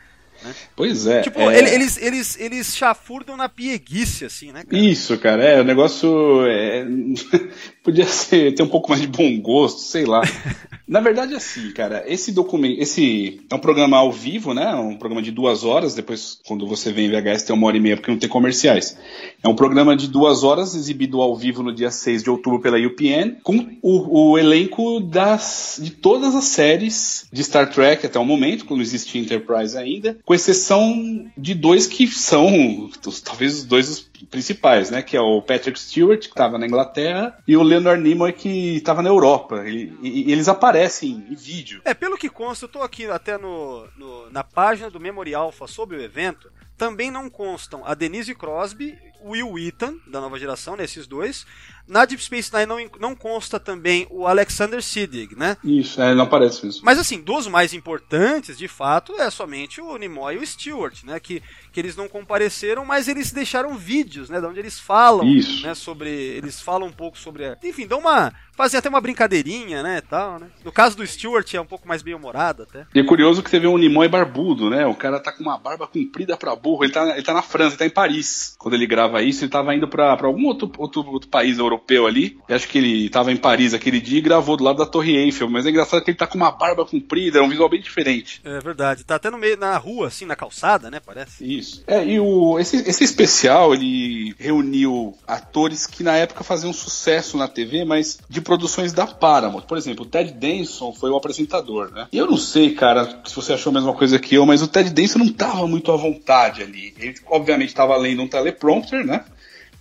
Pois 0.77 1.05
é. 1.09 1.21
tipo, 1.23 1.41
é... 1.41 1.59
ele- 1.59 1.71
eles, 1.71 1.97
eles, 1.97 2.39
eles 2.39 2.77
chafurdam 2.77 3.37
na 3.37 3.49
pieguice, 3.49 4.25
assim, 4.25 4.53
né, 4.53 4.63
cara? 4.63 4.81
Isso, 4.81 5.19
cara, 5.19 5.43
é, 5.43 5.61
o 5.61 5.65
negócio 5.65 6.47
é, 6.47 6.87
podia 7.83 8.07
ser, 8.07 8.55
ter 8.55 8.63
um 8.63 8.69
pouco 8.69 8.89
mais 8.89 9.01
de 9.01 9.09
bom 9.09 9.37
gosto, 9.41 9.81
sei 9.81 10.05
lá. 10.05 10.21
Na 10.89 11.01
verdade, 11.01 11.35
assim, 11.35 11.71
cara, 11.73 12.03
esse 12.07 12.33
documento, 12.33 12.81
esse 12.81 13.43
é 13.51 13.55
um 13.55 13.59
programa 13.59 13.99
ao 13.99 14.11
vivo, 14.11 14.55
né? 14.55 14.75
Um 14.75 14.97
programa 14.97 15.21
de 15.23 15.31
duas 15.31 15.63
horas. 15.63 15.95
Depois, 15.95 16.41
quando 16.47 16.67
você 16.67 16.91
vem 16.91 17.07
em 17.07 17.11
VHS, 17.11 17.43
tem 17.43 17.55
uma 17.55 17.67
hora 17.67 17.77
e 17.77 17.81
meia 17.81 17.97
porque 17.97 18.11
não 18.11 18.19
tem 18.19 18.29
comerciais. 18.29 18.97
É 19.43 19.49
um 19.49 19.55
programa 19.55 19.95
de 19.95 20.09
duas 20.09 20.43
horas 20.43 20.75
exibido 20.75 21.21
ao 21.21 21.37
vivo 21.37 21.63
no 21.63 21.75
dia 21.75 21.91
6 21.91 22.23
de 22.23 22.31
outubro 22.31 22.61
pela 22.61 22.79
UPN, 22.79 23.37
com 23.43 23.77
o, 23.83 24.31
o 24.31 24.39
elenco 24.39 24.99
das 25.01 25.79
de 25.83 25.91
todas 25.91 26.35
as 26.35 26.45
séries 26.45 27.29
de 27.31 27.45
Star 27.45 27.71
Trek 27.71 28.07
até 28.07 28.19
o 28.19 28.25
momento, 28.25 28.65
quando 28.65 28.81
existia 28.81 29.21
Enterprise 29.21 29.77
ainda, 29.77 30.19
com 30.25 30.35
exceção 30.35 31.27
de 31.37 31.55
dois 31.55 31.87
que 31.87 32.07
são 32.07 32.91
talvez 33.23 33.59
os 33.59 33.65
dois 33.65 34.09
principais, 34.27 34.91
né? 34.91 35.03
Que 35.03 35.17
é 35.17 35.21
o 35.21 35.41
Patrick 35.43 35.79
Stewart, 35.79 36.21
que 36.21 36.27
estava 36.29 36.59
na 36.59 36.67
Inglaterra, 36.67 37.37
e 37.47 37.57
o 37.57 37.63
Leonard 37.63 38.03
Nimoy, 38.03 38.33
que 38.33 38.77
estava 38.77 39.03
na 39.03 39.09
Europa. 39.09 39.65
E, 39.69 39.93
e- 40.03 40.29
e 40.29 40.33
eles 40.33 40.49
aparecem 40.49 41.27
em 41.31 41.35
vídeo. 41.35 41.81
É, 41.85 41.95
pelo 41.95 42.17
que 42.19 42.29
consta, 42.29 42.65
eu 42.65 42.69
tô 42.69 42.83
aqui 42.83 43.07
até 43.07 43.37
no, 43.39 43.87
no- 43.97 44.31
na 44.31 44.43
página 44.45 44.91
do 44.91 45.01
Memory 45.01 45.35
Alpha 45.35 45.67
sobre 45.67 45.97
o 45.97 46.03
evento. 46.03 46.51
Também 46.77 47.11
não 47.11 47.29
constam 47.29 47.83
a 47.85 47.93
Denise 47.95 48.35
Crosby, 48.35 48.97
Will 49.25 49.51
Wheaton, 49.51 49.97
da 50.07 50.21
nova 50.21 50.39
geração, 50.39 50.77
nesses 50.77 51.07
dois. 51.09 51.45
Na 51.89 52.05
Deep 52.05 52.23
Space 52.23 52.53
Nine 52.53 52.67
não, 52.67 52.79
não 53.01 53.15
consta 53.17 53.59
também 53.59 54.07
o 54.11 54.27
Alexander 54.27 54.83
Siddig, 54.83 55.35
né? 55.35 55.57
Isso, 55.65 56.01
é, 56.03 56.15
não 56.15 56.25
aparece 56.25 56.67
isso. 56.67 56.83
Mas 56.85 56.99
assim, 56.99 57.19
dos 57.21 57.47
mais 57.47 57.73
importantes, 57.73 58.59
de 58.59 58.69
fato, 58.69 59.15
é 59.19 59.31
somente 59.31 59.81
o 59.81 59.97
Nimoy 59.97 60.35
e 60.35 60.39
o 60.39 60.47
Stewart, 60.47 61.03
né? 61.05 61.19
Que, 61.19 61.43
que 61.73 61.81
eles 61.81 61.97
não 61.97 62.07
compareceram, 62.07 62.85
mas 62.85 63.09
eles 63.09 63.33
deixaram 63.33 63.75
vídeos, 63.77 64.29
né? 64.29 64.39
De 64.39 64.47
onde 64.47 64.61
eles 64.61 64.79
falam, 64.79 65.27
Isso. 65.27 65.67
né? 65.67 65.75
Sobre. 65.75 66.11
Eles 66.11 66.61
falam 66.61 66.89
um 66.89 66.93
pouco 66.93 67.19
sobre. 67.19 67.47
A, 67.47 67.57
enfim, 67.65 67.87
dão 67.87 68.01
uma. 68.01 68.33
Fazem 68.55 68.77
até 68.77 68.89
uma 68.89 69.01
brincadeirinha, 69.01 69.83
né? 69.83 70.01
Tal, 70.01 70.41
né? 70.41 70.49
No 70.65 70.73
caso 70.73 70.97
do 70.97 71.07
Stewart 71.07 71.55
é 71.55 71.61
um 71.61 71.67
pouco 71.67 71.89
mais 71.89 72.03
bem 72.03 72.15
humorado 72.15 72.65
até. 72.65 72.87
E 72.93 72.99
é 72.99 73.05
curioso 73.05 73.43
que 73.43 73.49
você 73.49 73.61
vê 73.61 73.69
um 73.69 73.79
Nimoy 73.79 74.09
barbudo, 74.09 74.69
né? 74.69 74.85
O 74.85 74.95
cara 74.95 75.21
tá 75.21 75.33
com 75.33 75.43
uma 75.43 75.57
barba 75.57 75.87
comprida 75.87 76.37
pra 76.37 76.57
burro. 76.57 76.85
Ele 76.85 76.93
tá, 76.93 77.09
ele 77.11 77.23
tá 77.23 77.33
na 77.33 77.43
França, 77.43 77.71
ele 77.71 77.79
tá 77.79 77.87
em 77.87 77.91
Paris. 77.91 78.57
Quando 78.59 78.75
ele 78.75 78.87
grava 78.87 79.23
isso, 79.23 79.45
ele 79.45 79.51
tava 79.51 79.75
indo 79.75 79.87
pra, 79.87 80.17
pra 80.17 80.27
algum 80.27 80.45
outro, 80.47 80.71
outro, 80.77 81.07
outro 81.07 81.31
país 81.31 81.59
europeu 81.59 81.78
ali. 82.07 82.39
E 82.49 82.55
acho 82.55 82.69
que 82.69 82.79
ele 82.79 83.09
tava 83.09 83.33
em 83.33 83.37
Paris 83.37 83.75
aquele 83.75 84.01
dia 84.01 84.19
e 84.19 84.23
gravou 84.23 84.57
do 84.57 84.65
lado 84.65 84.79
da 84.79 84.87
Torre 84.87 85.17
Eiffel. 85.17 85.49
Mas 85.49 85.67
é 85.67 85.71
engraçado 85.71 86.03
que 86.03 86.11
ele 86.11 86.19
tá 86.19 86.27
com 86.27 86.37
uma 86.37 86.51
barba 86.51 86.85
comprida, 86.85 87.39
é 87.39 87.43
um 87.43 87.49
visual 87.49 87.69
bem 87.69 87.81
diferente. 87.81 88.41
É 88.45 88.61
verdade. 88.61 89.05
Tá 89.05 89.17
até 89.17 89.31
no 89.31 89.39
meio, 89.39 89.57
na 89.57 89.77
rua, 89.77 90.09
assim, 90.09 90.25
na 90.25 90.37
calçada, 90.37 90.91
né? 90.91 91.01
Parece. 91.05 91.45
Isso. 91.45 91.83
É, 91.87 92.05
e 92.05 92.21
o, 92.21 92.59
esse, 92.59 92.77
esse 92.89 93.05
especial, 93.05 93.75
ele 93.75 94.35
reuniu 94.39 95.17
atores 95.27 95.87
que 95.87 96.03
na 96.03 96.17
época 96.17 96.45
faziam 96.45 96.73
sucesso 96.73 97.37
na 97.37 97.49
TV, 97.49 97.85
mas 97.85 98.19
de 98.29 98.41
produções 98.41 98.93
da 98.93 99.07
Paramount. 99.07 99.63
Por 99.63 99.79
exemplo, 99.79 100.05
o 100.05 100.09
Ted 100.09 100.33
Danson 100.33 100.93
foi 100.93 101.11
o 101.11 101.17
apresentador, 101.17 101.91
né? 101.91 102.09
E 102.13 102.19
eu 102.19 102.27
não 102.27 102.37
sei, 102.37 102.75
cara, 102.75 103.23
se 103.25 103.35
você 103.35 103.53
achou 103.53 103.71
a 103.71 103.75
mesma 103.75 103.93
coisa 103.93 104.19
que 104.19 104.35
eu, 104.35 104.47
mas 104.47 104.63
o 104.63 104.69
Ted 104.69 104.91
Danson 104.91 105.19
não 105.19 105.33
tava 105.33 105.67
muito 105.67 105.93
à 105.93 105.97
vontade 105.97 106.63
ali. 106.63 106.95
Ele, 106.99 107.15
obviamente, 107.27 107.75
tava 107.75 107.97
lendo 107.97 108.23
um 108.23 108.29
teleprompter, 108.29 109.05
né? 109.05 109.25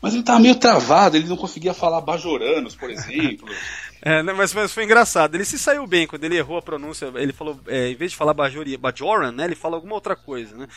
Mas 0.02 0.14
ele 0.14 0.24
tava 0.24 0.40
meio 0.40 0.56
travado, 0.56 1.18
ele 1.18 1.28
não 1.28 1.36
conseguia 1.38 1.74
falar 1.74 2.02
bajoranos, 2.02 2.76
por 2.76 2.90
exemplo. 2.90 3.48
É, 4.00 4.22
né, 4.22 4.32
mas, 4.32 4.54
mas 4.54 4.72
foi 4.72 4.84
engraçado. 4.84 5.34
Ele 5.34 5.44
se 5.44 5.58
saiu 5.58 5.88
bem 5.88 6.06
quando 6.06 6.24
ele 6.24 6.38
errou 6.38 6.56
a 6.58 6.62
pronúncia. 6.62 7.12
Ele 7.16 7.34
falou, 7.34 7.60
é, 7.68 7.90
em 7.90 7.96
vez 7.96 8.12
de 8.12 8.18
falar 8.18 8.32
Bajori, 8.32 8.78
Bajoran, 8.78 9.32
né? 9.32 9.46
Ele 9.46 9.56
fala 9.56 9.76
alguma 9.76 9.96
outra 9.96 10.16
coisa, 10.16 10.56
né? 10.56 10.68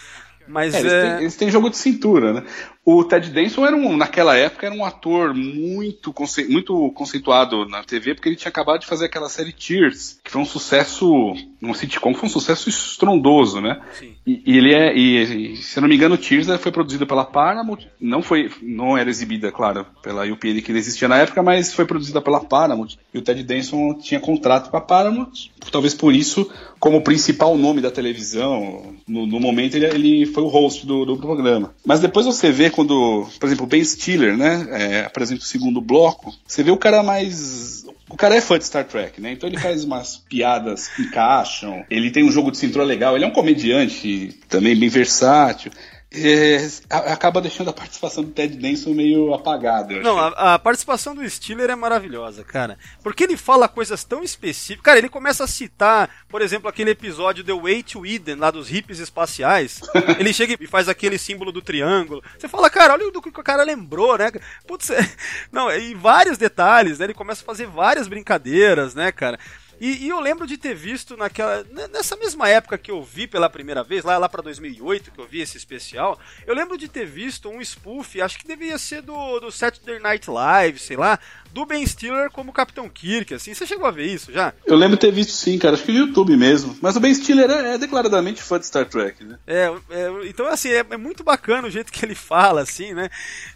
Mas 0.49 0.75
É, 0.75 0.81
eles, 0.81 0.93
é, 0.93 1.01
têm, 1.03 1.21
eles 1.21 1.37
têm 1.37 1.51
jogo 1.51 1.69
de 1.69 1.77
cintura, 1.77 2.33
né? 2.33 2.45
O 2.83 3.05
Ted 3.05 3.31
Danson 3.31 3.67
era 3.67 3.77
um, 3.77 3.95
naquela 3.95 4.37
época 4.37 4.67
era 4.67 4.75
um 4.75 4.85
ator 4.85 5.35
muito, 5.35 6.15
conce- 6.15 6.49
muito 6.49 6.91
conceituado 6.93 7.69
na 7.69 7.85
TV, 7.85 8.15
porque 8.15 8.31
ele 8.31 8.37
tinha 8.37 8.49
acabado 8.49 8.81
de 8.81 8.87
fazer 8.87 9.05
aquela 9.05 9.29
série 9.29 9.55
Cheers, 9.57 10.19
que 10.25 10.31
foi 10.31 10.41
um 10.41 10.47
sucesso, 10.47 11.35
um 11.63 11.75
sitcom, 11.75 12.13
que 12.13 12.21
foi 12.21 12.29
um 12.29 12.33
sucesso 12.33 12.69
estrondoso, 12.69 13.61
né? 13.61 13.81
Sim. 13.99 14.13
E, 14.27 14.43
e 14.47 14.59
ele 14.59 14.75
é, 14.75 14.97
e, 14.97 15.57
se 15.57 15.79
eu 15.79 15.83
não 15.83 15.89
me 15.89 15.97
engano, 15.97 16.19
né, 16.47 16.59
foi 16.59 16.73
produzido 16.73 17.07
pela 17.07 17.25
Paramount, 17.25 17.81
não 18.01 18.23
foi, 18.23 18.51
não 18.63 18.97
era 18.97 19.11
exibida, 19.11 19.53
claro, 19.53 19.87
pela 20.03 20.25
UPN 20.25 20.63
que 20.63 20.73
existia 20.73 21.09
na 21.09 21.19
época, 21.19 21.43
mas 21.43 21.73
foi 21.73 21.85
produzida 21.85 22.21
pela 22.21 22.41
Paramount. 22.41 22.97
E 23.13 23.19
o 23.19 23.23
Ted 23.23 23.43
Danson 23.43 23.95
tinha 23.95 24.21
contrato 24.21 24.71
com 24.71 24.77
a 24.77 24.81
Paramount, 24.81 25.49
talvez 25.71 25.95
por 25.95 26.15
isso, 26.15 26.51
como 26.79 27.03
principal 27.03 27.57
nome 27.57 27.81
da 27.81 27.91
televisão, 27.91 28.95
no, 29.07 29.27
no 29.27 29.41
momento 29.41 29.75
ele, 29.77 29.87
ele 29.87 30.27
foi 30.27 30.43
o 30.43 30.49
host 30.49 30.87
do, 30.87 31.05
do 31.05 31.17
programa. 31.17 31.75
Mas 31.85 32.01
depois 32.01 32.27
você 32.27 32.51
vê 32.51 32.71
quando, 32.71 33.27
por 33.39 33.47
exemplo, 33.47 33.65
o 33.65 33.69
Ben 33.69 33.85
Stiller, 33.85 34.37
né, 34.37 34.67
é, 34.71 35.01
apresenta 35.05 35.43
o 35.43 35.47
segundo 35.47 35.81
bloco, 35.81 36.35
você 36.47 36.63
vê 36.63 36.71
o 36.71 36.77
cara 36.77 37.03
mais 37.03 37.85
o 38.11 38.17
cara 38.17 38.35
é 38.35 38.41
fã 38.41 38.59
de 38.59 38.65
Star 38.65 38.85
Trek, 38.85 39.21
né? 39.21 39.33
Então 39.33 39.49
ele 39.49 39.59
faz 39.59 39.85
umas 39.85 40.17
piadas 40.17 40.89
que 40.89 41.03
encaixam. 41.03 41.85
Ele 41.89 42.11
tem 42.11 42.25
um 42.25 42.33
jogo 42.33 42.51
de 42.51 42.59
cintura 42.59 42.85
legal. 42.85 43.15
Ele 43.15 43.25
é 43.25 43.29
um 43.29 43.33
comediante 43.33 44.37
também 44.49 44.77
bem 44.77 44.89
versátil. 44.89 45.71
É, 46.13 46.69
acaba 46.89 47.41
deixando 47.41 47.71
a 47.71 47.73
participação 47.73 48.25
do 48.25 48.33
Ted 48.33 48.57
Danson 48.57 48.91
meio 48.91 49.33
apagada. 49.33 49.95
Não, 50.01 50.19
a, 50.19 50.55
a 50.55 50.59
participação 50.59 51.15
do 51.15 51.29
Stiller 51.29 51.71
é 51.71 51.77
maravilhosa, 51.77 52.43
cara. 52.43 52.77
Porque 53.01 53.23
ele 53.23 53.37
fala 53.37 53.69
coisas 53.69 54.03
tão 54.03 54.21
específicas. 54.21 54.83
Cara, 54.83 54.99
ele 54.99 55.09
começa 55.09 55.45
a 55.45 55.47
citar, 55.47 56.11
por 56.29 56.43
exemplo, 56.43 56.69
aquele 56.69 56.91
episódio 56.91 57.45
The 57.45 57.53
Way 57.53 57.85
to 57.85 58.05
Eden, 58.05 58.35
lá 58.35 58.51
dos 58.51 58.69
hippies 58.69 58.99
espaciais. 58.99 59.81
ele 60.19 60.33
chega 60.33 60.57
e 60.59 60.67
faz 60.67 60.89
aquele 60.89 61.17
símbolo 61.17 61.53
do 61.53 61.63
triângulo. 61.63 62.25
Você 62.37 62.49
fala, 62.49 62.69
cara, 62.69 62.95
olha 62.95 63.13
do 63.13 63.23
que 63.23 63.29
o 63.29 63.45
cara 63.45 63.63
lembrou, 63.63 64.19
né? 64.19 64.33
Putz, 64.67 64.91
é- 64.91 65.09
não, 65.53 65.71
e 65.71 65.95
vários 65.95 66.37
detalhes, 66.37 66.99
né? 66.99 67.07
Ele 67.07 67.15
começa 67.15 67.43
a 67.43 67.47
fazer 67.47 67.67
várias 67.67 68.09
brincadeiras, 68.09 68.97
né, 68.97 69.13
cara? 69.13 69.39
E, 69.81 70.05
e 70.05 70.09
eu 70.11 70.21
lembro 70.21 70.47
de 70.47 70.59
ter 70.59 70.75
visto 70.75 71.17
naquela. 71.17 71.65
Nessa 71.91 72.15
mesma 72.15 72.47
época 72.49 72.77
que 72.77 72.91
eu 72.91 73.03
vi 73.03 73.27
pela 73.27 73.49
primeira 73.49 73.83
vez, 73.83 74.05
lá, 74.05 74.19
lá 74.19 74.29
pra 74.29 74.43
2008, 74.43 75.11
que 75.11 75.19
eu 75.19 75.27
vi 75.27 75.41
esse 75.41 75.57
especial, 75.57 76.21
eu 76.47 76.55
lembro 76.55 76.77
de 76.77 76.87
ter 76.87 77.07
visto 77.07 77.49
um 77.49 77.63
spoof, 77.63 78.21
acho 78.21 78.39
que 78.39 78.47
devia 78.47 78.77
ser 78.77 79.01
do, 79.01 79.41
do 79.41 79.51
Saturday 79.51 79.99
Night 79.99 80.31
Live, 80.31 80.79
sei 80.79 80.99
lá, 80.99 81.19
do 81.53 81.67
Ben 81.67 81.87
Stiller 81.87 82.31
como 82.31 82.53
Capitão 82.53 82.89
Kirk, 82.89 83.35
assim. 83.35 83.55
Você 83.55 83.67
chegou 83.67 83.87
a 83.87 83.91
ver 83.91 84.07
isso 84.07 84.33
já? 84.33 84.53
Eu 84.67 84.77
lembro 84.77 84.97
de 84.97 85.01
ter 85.01 85.13
visto 85.13 85.33
sim, 85.33 85.59
cara. 85.59 85.75
Acho 85.75 85.85
que 85.85 85.93
no 85.93 85.99
YouTube 85.99 86.37
mesmo. 86.37 86.77
Mas 86.81 86.97
o 86.97 87.01
Ben 87.01 87.13
Stiller 87.13 87.51
é, 87.51 87.75
é 87.75 87.79
declaradamente 87.79 88.43
fã 88.43 88.59
de 88.59 88.67
Star 88.67 88.87
Trek, 88.87 89.25
né? 89.25 89.39
É, 89.47 89.73
é, 89.91 90.11
então, 90.25 90.47
assim, 90.47 90.69
é, 90.69 90.85
é 90.89 90.97
muito 90.97 91.25
bacana 91.25 91.69
o 91.69 91.71
jeito 91.71 91.93
que 91.93 92.05
ele 92.05 92.15
fala, 92.15 92.63
assim, 92.63 92.95
né? 92.95 93.09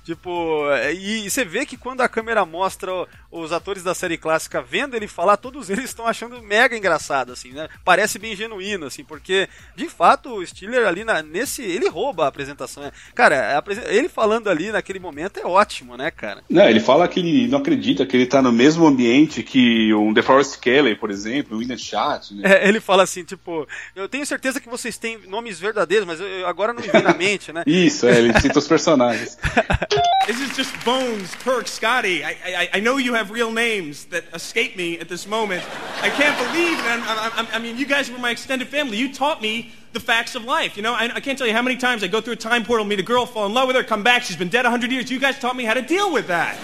Tipo, 0.05 0.69
é, 0.71 0.93
e, 0.93 1.31
você 1.31 1.45
vê 1.45 1.65
que 1.65 1.77
quando 1.77 2.01
a 2.01 2.09
câmera 2.09 2.45
mostra 2.45 2.91
os 3.31 3.53
atores 3.53 3.83
da 3.83 3.95
série 3.95 4.19
clássica 4.19 4.63
vendo 4.63 4.95
ele 4.95 5.09
falar, 5.09 5.37
todos 5.37 5.71
eles 5.71 5.85
estão 5.87 6.07
achando 6.07 6.43
mega 6.43 6.77
engraçado, 6.77 7.33
assim, 7.33 7.53
né? 7.53 7.69
Parece 7.85 8.19
bem 8.19 8.37
genuíno, 8.37 8.87
assim, 8.87 9.05
porque, 9.05 9.49
de 9.77 9.89
fato, 9.89 10.35
o 10.35 10.47
Stiller 10.47 10.87
ali 10.87 11.05
na- 11.05 11.23
nesse. 11.23 11.63
Ele 11.63 11.89
rouba 11.89 12.25
a 12.25 12.29
apresentação, 12.29 12.83
né? 12.83 12.93
Cara, 13.15 13.59
a 13.59 13.65
ele 13.89 14.09
falando 14.09 14.49
ali 14.49 14.71
naquele 14.71 14.99
momento 14.99 15.39
é 15.39 15.47
ótimo, 15.47 15.97
né, 15.97 16.11
cara? 16.11 16.43
Não, 16.49 16.69
ele 16.69 16.81
fala 16.81 17.09
que 17.09 17.21
ele 17.21 17.49
não 17.49 17.59
acredita 17.59 17.84
que 18.07 18.17
ele 18.17 18.27
tá 18.27 18.41
no 18.41 18.53
mesmo 18.53 18.87
ambiente 18.87 19.43
que 19.43 19.93
um 19.93 20.13
DeForest 20.13 20.59
Kelly, 20.61 20.95
por 20.95 21.11
exemplo, 21.11 21.57
o 21.57 21.59
William 21.59 21.77
Shatner. 21.77 22.47
É, 22.51 22.67
ele 22.69 22.81
fala 22.81 23.03
assim, 23.03 23.25
tipo, 23.25 23.67
eu 23.95 24.09
tenho 24.09 24.25
certeza 24.25 24.61
que 24.61 24.69
vocês 24.69 24.97
têm 24.97 25.19
nomes 25.27 25.59
verdadeiros, 25.61 26.07
mas 26.07 26.21
eu- 26.21 26.27
eu- 26.27 26.47
agora 26.47 26.73
não 26.73 26.81
me 26.81 26.89
vem 26.89 27.03
na 27.03 27.13
mente, 27.19 27.53
né? 27.53 27.63
Isso, 27.67 28.07
é, 28.07 28.19
ele 28.19 28.41
cita 28.41 28.59
os 28.59 28.67
personagens. 28.69 29.37
This 30.27 30.41
is 30.41 30.57
just 30.57 30.73
Bones, 30.87 31.35
Kirk, 31.45 31.69
Scotty. 31.69 32.23
I, 32.23 32.31
I, 32.47 32.79
I 32.79 32.81
know 32.81 32.99
you 32.99 33.15
have 33.15 33.31
real 33.31 33.53
names 33.53 34.05
that 34.07 34.25
escape 34.35 34.75
me 34.75 34.99
at 34.99 35.09
this 35.09 35.27
moment. 35.27 35.63
I 36.03 36.09
can't 36.09 36.35
believe, 36.39 36.79
and 36.89 37.03
I, 37.03 37.43
I, 37.43 37.57
I 37.57 37.59
mean, 37.59 37.77
you 37.77 37.85
guys 37.85 38.11
were 38.11 38.19
my 38.19 38.31
extended 38.31 38.69
family. 38.69 38.97
You 38.97 39.13
taught 39.13 39.43
me 39.43 39.71
the 39.93 40.01
facts 40.01 40.35
of 40.35 40.45
life. 40.45 40.79
You 40.79 40.83
know, 40.83 40.95
I, 40.95 41.11
I 41.17 41.21
can't 41.21 41.37
tell 41.37 41.47
you 41.47 41.53
how 41.53 41.61
many 41.61 41.77
times 41.77 42.03
I 42.03 42.07
go 42.09 42.23
through 42.23 42.33
a 42.33 42.37
time 42.37 42.65
portal, 42.65 42.87
meet 42.87 43.01
a 43.01 43.03
girl, 43.03 43.27
fall 43.27 43.45
in 43.45 43.53
love 43.53 43.67
with 43.67 43.77
her, 43.77 43.85
come 43.85 44.03
back, 44.03 44.23
she's 44.23 44.37
been 44.39 44.49
dead 44.49 44.65
100 44.65 44.91
years. 44.91 45.11
You 45.11 45.21
guys 45.21 45.39
taught 45.39 45.57
me 45.57 45.65
how 45.65 45.75
to 45.75 45.83
deal 45.83 46.11
with 46.11 46.29
that. 46.29 46.57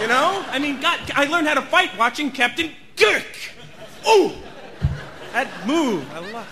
You 0.00 0.08
know? 0.08 0.42
I 0.50 0.58
mean, 0.58 0.80
God, 0.80 0.98
I 1.14 1.26
learned 1.26 1.46
how 1.46 1.54
to 1.54 1.62
fight 1.62 1.96
watching 1.98 2.30
Captain 2.30 2.70
Kirk. 2.96 3.26
Oh! 4.06 4.32
That 5.32 5.48
move, 5.66 6.02
I 6.14 6.32
love. 6.32 6.46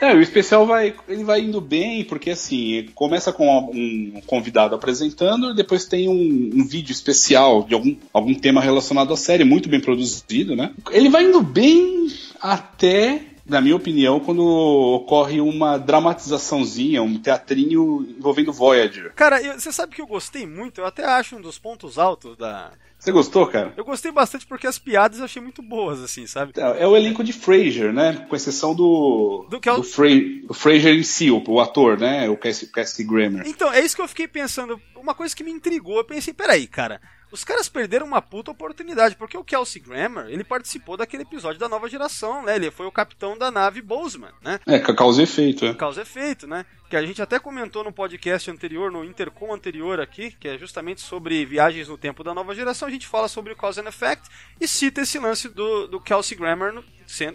É, 0.00 0.14
o 0.14 0.20
especial 0.20 0.66
vai, 0.66 0.94
ele 1.08 1.24
vai 1.24 1.40
indo 1.40 1.60
bem, 1.60 2.04
porque 2.04 2.30
assim, 2.30 2.88
começa 2.94 3.32
com 3.32 3.70
um 3.72 4.20
convidado 4.26 4.74
apresentando, 4.74 5.50
e 5.50 5.54
depois 5.54 5.86
tem 5.86 6.08
um, 6.08 6.50
um, 6.60 6.66
vídeo 6.66 6.92
especial 6.92 7.62
de 7.64 7.74
algum, 7.74 7.96
algum 8.12 8.34
tema 8.34 8.60
relacionado 8.60 9.14
à 9.14 9.16
série, 9.16 9.44
muito 9.44 9.68
bem 9.68 9.80
produzido, 9.80 10.54
né? 10.54 10.72
Ele 10.90 11.08
vai 11.08 11.24
indo 11.24 11.40
bem 11.40 12.08
até, 12.40 13.22
na 13.46 13.60
minha 13.60 13.76
opinião, 13.76 14.20
quando 14.20 14.44
ocorre 14.44 15.40
uma 15.40 15.76
dramatizaçãozinha, 15.78 17.02
um 17.02 17.18
teatrinho 17.18 18.06
envolvendo 18.18 18.52
Voyager. 18.52 19.12
Cara, 19.14 19.42
eu, 19.42 19.58
você 19.58 19.72
sabe 19.72 19.94
que 19.94 20.00
eu 20.00 20.06
gostei 20.06 20.46
muito, 20.46 20.80
eu 20.80 20.86
até 20.86 21.04
acho 21.04 21.36
um 21.36 21.40
dos 21.40 21.58
pontos 21.58 21.98
altos 21.98 22.36
da, 22.36 22.72
você 23.04 23.12
gostou, 23.12 23.46
cara? 23.46 23.74
Eu 23.76 23.84
gostei 23.84 24.10
bastante 24.10 24.46
porque 24.46 24.66
as 24.66 24.78
piadas 24.78 25.18
eu 25.18 25.26
achei 25.26 25.42
muito 25.42 25.60
boas, 25.60 26.00
assim, 26.00 26.26
sabe? 26.26 26.54
É, 26.56 26.84
é 26.84 26.86
o 26.86 26.96
elenco 26.96 27.22
de 27.22 27.34
Frasier, 27.34 27.92
né? 27.92 28.24
Com 28.26 28.34
exceção 28.34 28.74
do. 28.74 29.46
Do, 29.50 29.60
que 29.60 29.68
é 29.68 29.72
o... 29.72 29.76
do, 29.76 29.82
Fra... 29.82 30.08
do 30.46 30.54
Frasier 30.54 30.94
em 30.94 31.02
si, 31.02 31.30
o, 31.30 31.44
o, 31.46 31.60
ator, 31.60 31.98
né? 31.98 32.30
O 32.30 32.36
Cassie, 32.38 32.66
Cassie 32.68 33.04
Grammer. 33.04 33.42
Então, 33.46 33.70
é 33.70 33.80
isso 33.80 33.94
que 33.94 34.00
eu 34.00 34.08
fiquei 34.08 34.26
pensando. 34.26 34.80
Uma 34.96 35.14
coisa 35.14 35.36
que 35.36 35.44
me 35.44 35.50
intrigou. 35.50 35.98
Eu 35.98 36.04
pensei, 36.04 36.32
peraí, 36.32 36.66
cara. 36.66 36.98
Os 37.34 37.42
caras 37.42 37.68
perderam 37.68 38.06
uma 38.06 38.22
puta 38.22 38.52
oportunidade, 38.52 39.16
porque 39.16 39.36
o 39.36 39.42
Kelsey 39.42 39.82
Grammer, 39.82 40.26
ele 40.28 40.44
participou 40.44 40.96
daquele 40.96 41.24
episódio 41.24 41.58
da 41.58 41.68
nova 41.68 41.88
geração, 41.88 42.44
né? 42.44 42.54
Ele 42.54 42.70
foi 42.70 42.86
o 42.86 42.92
capitão 42.92 43.36
da 43.36 43.50
nave 43.50 43.82
Bozeman, 43.82 44.30
né? 44.40 44.60
É, 44.64 44.78
causa 44.78 45.20
efeito, 45.20 45.64
é. 45.64 45.74
Causa 45.74 46.02
efeito, 46.02 46.46
né? 46.46 46.64
Que 46.94 46.98
a 46.98 47.04
gente 47.04 47.20
até 47.20 47.40
comentou 47.40 47.82
no 47.82 47.90
podcast 47.90 48.48
anterior, 48.48 48.88
no 48.88 49.04
Intercom 49.04 49.52
anterior 49.52 49.98
aqui, 49.98 50.30
que 50.30 50.46
é 50.46 50.56
justamente 50.56 51.00
sobre 51.00 51.44
viagens 51.44 51.88
no 51.88 51.98
tempo 51.98 52.22
da 52.22 52.32
nova 52.32 52.54
geração, 52.54 52.86
a 52.86 52.90
gente 52.92 53.08
fala 53.08 53.26
sobre 53.26 53.52
o 53.52 53.56
Cause 53.56 53.80
and 53.80 53.88
Effect 53.88 54.28
e 54.60 54.68
cita 54.68 55.00
esse 55.00 55.18
lance 55.18 55.48
do, 55.48 55.88
do 55.88 56.00
Kelsey 56.00 56.38
Grammer 56.38 56.72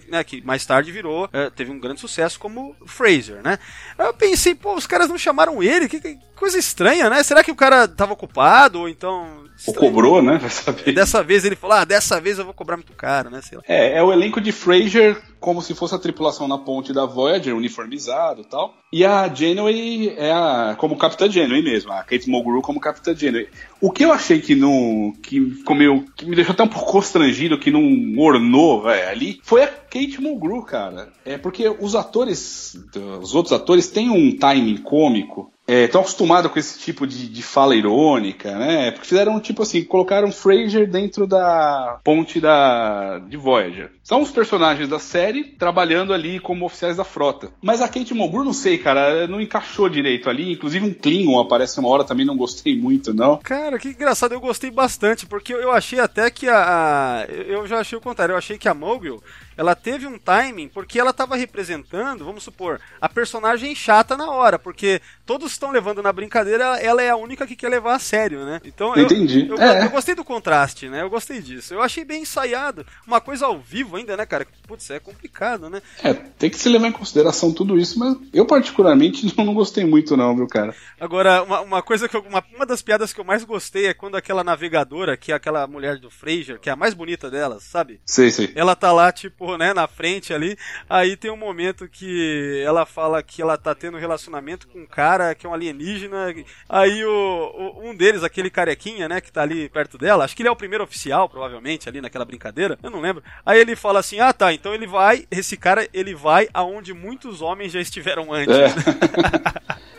né, 0.08 0.24
que 0.24 0.42
mais 0.42 0.66
tarde 0.66 0.92
virou, 0.92 1.30
é, 1.32 1.50
teve 1.50 1.72
um 1.72 1.80
grande 1.80 2.00
sucesso 2.00 2.40
como 2.40 2.76
Fraser, 2.86 3.42
né? 3.44 3.60
Eu 3.98 4.14
pensei, 4.14 4.56
pô, 4.56 4.74
os 4.74 4.88
caras 4.88 5.08
não 5.08 5.18
chamaram 5.18 5.62
ele, 5.62 5.88
que, 5.88 6.00
que 6.00 6.18
coisa 6.36 6.58
estranha, 6.58 7.10
né? 7.10 7.22
Será 7.22 7.44
que 7.44 7.52
o 7.52 7.56
cara 7.56 7.88
tava 7.88 8.14
ocupado 8.14 8.80
ou 8.80 8.90
então. 8.90 9.44
Ou 9.68 9.74
cobrou, 9.74 10.22
né? 10.22 10.38
Dessa 10.42 10.72
vez. 10.72 10.96
Dessa 10.96 11.24
vez 11.24 11.46
ele 11.46 11.56
falou, 11.56 11.78
ah, 11.78 11.86
dessa 11.86 12.20
vez 12.20 12.40
eu 12.40 12.46
vou 12.46 12.54
cobrar 12.54 12.78
muito 12.78 12.94
caro, 12.94 13.30
né? 13.30 13.42
É, 13.68 13.98
é 13.98 14.04
o 14.04 14.12
elenco 14.12 14.40
de 14.40 14.52
Fraser 14.52 15.22
como 15.40 15.62
se 15.62 15.74
fosse 15.74 15.96
a 15.96 16.00
tripulação 16.00 16.48
na 16.48 16.58
ponte 16.58 16.92
da 16.92 17.06
Voyager, 17.06 17.56
uniformizado 17.56 18.42
e 18.42 18.46
tal. 18.46 18.74
E 18.92 19.06
a 19.06 19.28
Janeway 19.50 20.16
é 20.18 20.32
a, 20.32 20.76
como 20.78 20.98
Capitã 20.98 21.30
Janeway 21.30 21.62
mesmo, 21.62 21.92
a 21.92 22.04
Kate 22.04 22.30
Mulgrew 22.30 22.62
como 22.62 22.80
Capitã 22.80 23.16
Janeway. 23.16 23.48
O 23.82 23.92
que 23.92 24.06
eu 24.06 24.12
achei 24.12 24.40
que 24.40 24.56
não. 24.56 25.14
que 25.22 25.40
meio. 25.72 26.06
que 26.16 26.26
me 26.26 26.36
deixou 26.36 26.54
até 26.54 26.64
um 26.64 26.68
pouco 26.68 26.92
constrangido, 26.92 27.60
que 27.60 27.72
não 27.72 27.82
ornou, 28.22 28.88
ali, 28.88 29.40
foi 29.44 29.64
a 29.64 29.68
Kate 29.68 30.22
Mulgrew, 30.22 30.62
cara. 30.64 31.10
É 31.26 31.38
porque 31.38 31.68
os 31.68 31.96
atores, 31.96 32.78
os 33.22 33.36
outros 33.36 33.54
atores 33.54 33.88
têm 33.88 34.10
um 34.10 34.36
timing 34.36 34.78
cômico 34.78 35.52
estão 35.70 36.02
é, 36.02 36.04
acostumados 36.04 36.52
com 36.52 36.58
esse 36.58 36.80
tipo 36.80 37.06
de, 37.06 37.28
de, 37.28 37.44
fala 37.44 37.76
irônica, 37.76 38.58
né? 38.58 38.92
Porque 38.92 39.08
fizeram 39.08 39.40
tipo 39.40 39.62
assim, 39.62 39.84
colocaram 39.84 40.32
Fraser 40.32 40.90
dentro 40.90 41.28
da 41.28 42.00
ponte 42.04 42.40
da 42.40 43.20
de 43.20 43.38
Voyager. 43.38 43.92
São 44.10 44.24
os 44.24 44.32
personagens 44.32 44.90
da 44.90 44.98
série 44.98 45.44
trabalhando 45.44 46.16
ali 46.16 46.40
como 46.40 46.66
oficiais 46.66 46.98
da 46.98 47.04
frota. 47.04 47.52
Mas 47.62 47.80
a 47.80 47.88
Kate 47.88 48.12
Mulgrew, 48.12 48.44
não 48.44 48.54
sei, 48.54 48.80
cara, 48.80 49.28
não 49.28 49.40
encaixou 49.40 49.88
direito 49.88 50.28
ali. 50.28 50.52
Inclusive 50.52 50.84
um 50.84 50.92
Klingon 50.92 51.40
aparece 51.40 51.80
uma 51.80 51.90
hora, 51.90 52.04
também 52.04 52.26
não 52.26 52.36
gostei 52.36 52.76
muito, 52.76 53.14
não. 53.14 53.38
Cara, 53.38 53.78
que 53.78 53.90
engraçado, 53.90 54.32
eu 54.32 54.40
gostei 54.40 54.72
bastante, 54.72 55.28
porque 55.28 55.54
eu 55.54 55.72
achei 55.72 56.00
até 56.00 56.32
que 56.32 56.50
a... 56.50 56.56
a 56.58 57.26
eu 57.30 57.68
já 57.68 57.82
achei 57.82 58.00
o 58.00 58.02
contrário, 58.02 58.34
eu 58.34 58.38
achei 58.38 58.58
que 58.58 58.68
a 58.68 58.74
Mogul 58.74 59.22
ela 59.60 59.76
teve 59.76 60.08
um 60.08 60.18
timing 60.18 60.70
porque 60.70 60.98
ela 60.98 61.10
estava 61.10 61.36
representando, 61.36 62.24
vamos 62.24 62.44
supor, 62.44 62.80
a 63.02 63.10
personagem 63.10 63.76
chata 63.76 64.16
na 64.16 64.32
hora, 64.32 64.58
porque 64.58 65.02
todos 65.26 65.52
estão 65.52 65.70
levando 65.70 66.02
na 66.02 66.14
brincadeira, 66.14 66.80
ela 66.80 67.04
é 67.04 67.10
a 67.10 67.18
única 67.18 67.46
que 67.46 67.58
quer 67.58 67.68
levar 67.68 67.96
a 67.96 68.00
sério, 68.00 68.46
né? 68.46 68.62
Então 68.64 68.96
eu, 68.96 69.04
Entendi. 69.04 69.50
Eu, 69.50 69.58
é. 69.58 69.84
eu, 69.84 69.90
gostei 69.90 70.16
do 70.16 70.24
contraste, 70.24 70.88
né? 70.88 71.02
Eu 71.02 71.10
gostei 71.10 71.42
disso. 71.42 71.74
Eu 71.74 71.82
achei 71.82 72.06
bem 72.06 72.22
ensaiado. 72.22 72.86
Uma 73.06 73.20
coisa 73.20 73.48
ao 73.48 73.60
vivo 73.60 73.99
ainda, 74.00 74.18
né, 74.18 74.26
cara? 74.26 74.48
Putz, 74.68 74.90
é 74.90 75.00
complicado, 75.00 75.70
né? 75.70 75.82
É, 76.04 76.14
tem 76.14 76.50
que 76.50 76.58
se 76.58 76.70
levar 76.70 76.88
em 76.88 76.92
consideração 76.92 77.54
tudo 77.54 77.78
isso, 77.78 78.00
mas 78.00 78.18
eu 78.34 78.46
particularmente 78.46 79.26
não, 79.38 79.46
não 79.46 79.54
gostei 79.54 79.86
muito 79.86 80.18
não, 80.18 80.36
viu, 80.36 80.48
cara? 80.48 80.74
Agora, 81.00 81.44
uma, 81.44 81.62
uma 81.62 81.82
coisa 81.82 82.08
que 82.08 82.16
eu, 82.16 82.22
uma, 82.22 82.44
uma 82.56 82.66
das 82.66 82.82
piadas 82.82 83.14
que 83.14 83.20
eu 83.20 83.26
mais 83.26 83.44
gostei 83.44 83.88
é 83.88 83.94
quando 83.94 84.16
aquela 84.16 84.44
navegadora, 84.44 85.18
que 85.18 85.32
é 85.32 85.36
aquela 85.36 85.68
mulher 85.68 85.98
do 85.98 86.10
Fraser, 86.10 86.60
que 86.60 86.70
é 86.70 86.74
a 86.74 86.76
mais 86.76 86.94
bonita 86.94 87.30
delas, 87.30 87.64
sabe? 87.64 88.00
Sei, 88.06 88.32
sei. 88.32 88.52
Ela 88.56 88.76
tá 88.76 88.92
lá, 88.92 89.12
tipo, 89.12 89.58
né, 89.58 89.74
na 89.74 89.88
frente 89.88 90.34
ali. 90.34 90.58
Aí 90.90 91.16
tem 91.16 91.32
um 91.32 91.38
momento 91.38 91.88
que 91.88 92.62
ela 92.66 92.86
fala 92.86 93.22
que 93.24 93.42
ela 93.42 93.58
tá 93.58 93.74
tendo 93.76 93.98
um 93.98 94.00
relacionamento 94.00 94.68
com 94.68 94.80
um 94.80 94.86
cara 94.86 95.36
que 95.36 95.46
é 95.46 95.50
um 95.50 95.54
alienígena. 95.54 96.34
Aí 96.68 97.04
o, 97.04 97.10
o, 97.10 97.90
um 97.90 97.96
deles, 97.96 98.24
aquele 98.24 98.50
carequinha, 98.50 99.08
né, 99.08 99.22
que 99.22 99.32
tá 99.32 99.42
ali 99.42 99.70
perto 99.70 99.98
dela, 99.98 100.24
acho 100.24 100.36
que 100.36 100.42
ele 100.42 100.50
é 100.50 100.52
o 100.52 100.56
primeiro 100.56 100.84
oficial, 100.84 101.28
provavelmente, 101.28 101.90
ali 101.90 102.02
naquela 102.02 102.26
brincadeira. 102.26 102.78
Eu 102.82 102.90
não 102.90 103.02
lembro. 103.02 103.24
Aí 103.46 103.60
ele 103.60 103.76
fala 103.76 103.89
assim: 103.98 104.20
ah 104.20 104.32
tá, 104.32 104.54
então 104.54 104.74
ele 104.74 104.86
vai, 104.86 105.26
esse 105.32 105.58
cara, 105.58 105.88
ele 105.92 106.14
vai 106.14 106.48
aonde 106.54 106.94
muitos 106.94 107.42
homens 107.42 107.72
já 107.72 107.82
estiveram 107.82 108.32
antes. 108.32 108.56
É. 108.56 109.80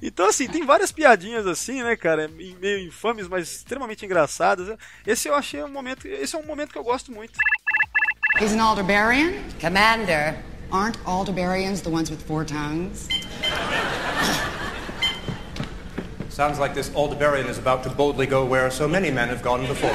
Então, 0.00 0.26
assim, 0.26 0.48
tem 0.48 0.64
várias 0.64 0.90
piadinhas 0.90 1.46
assim, 1.46 1.82
né, 1.82 1.94
cara? 1.94 2.26
Meio 2.26 2.86
infames, 2.86 3.28
mas 3.28 3.48
extremamente 3.56 4.04
engraçadas. 4.04 4.76
Esse 5.06 5.28
eu 5.28 5.34
achei 5.34 5.62
um 5.62 5.68
momento. 5.68 6.08
Esse 6.08 6.34
é 6.34 6.38
um 6.38 6.46
momento 6.46 6.72
que 6.72 6.78
eu 6.78 6.82
gosto 6.82 7.12
muito. 7.12 7.34
He's 8.40 8.52
an 8.52 8.62
Alderbarian? 8.62 9.34
Commander. 9.60 10.36
Aren't 10.72 10.98
Alderbarians 11.04 11.82
the 11.82 11.90
ones 11.90 12.10
with 12.10 12.22
four 12.26 12.46
tongues? 12.46 13.08
Sounds 16.30 16.58
like 16.58 16.74
this 16.74 16.88
Aldebarian 16.94 17.46
is 17.50 17.58
about 17.58 17.82
to 17.82 17.90
boldly 17.90 18.26
go 18.26 18.46
where 18.46 18.70
so 18.70 18.88
many 18.88 19.10
men 19.10 19.28
have 19.28 19.42
gone 19.42 19.66
before. 19.66 19.92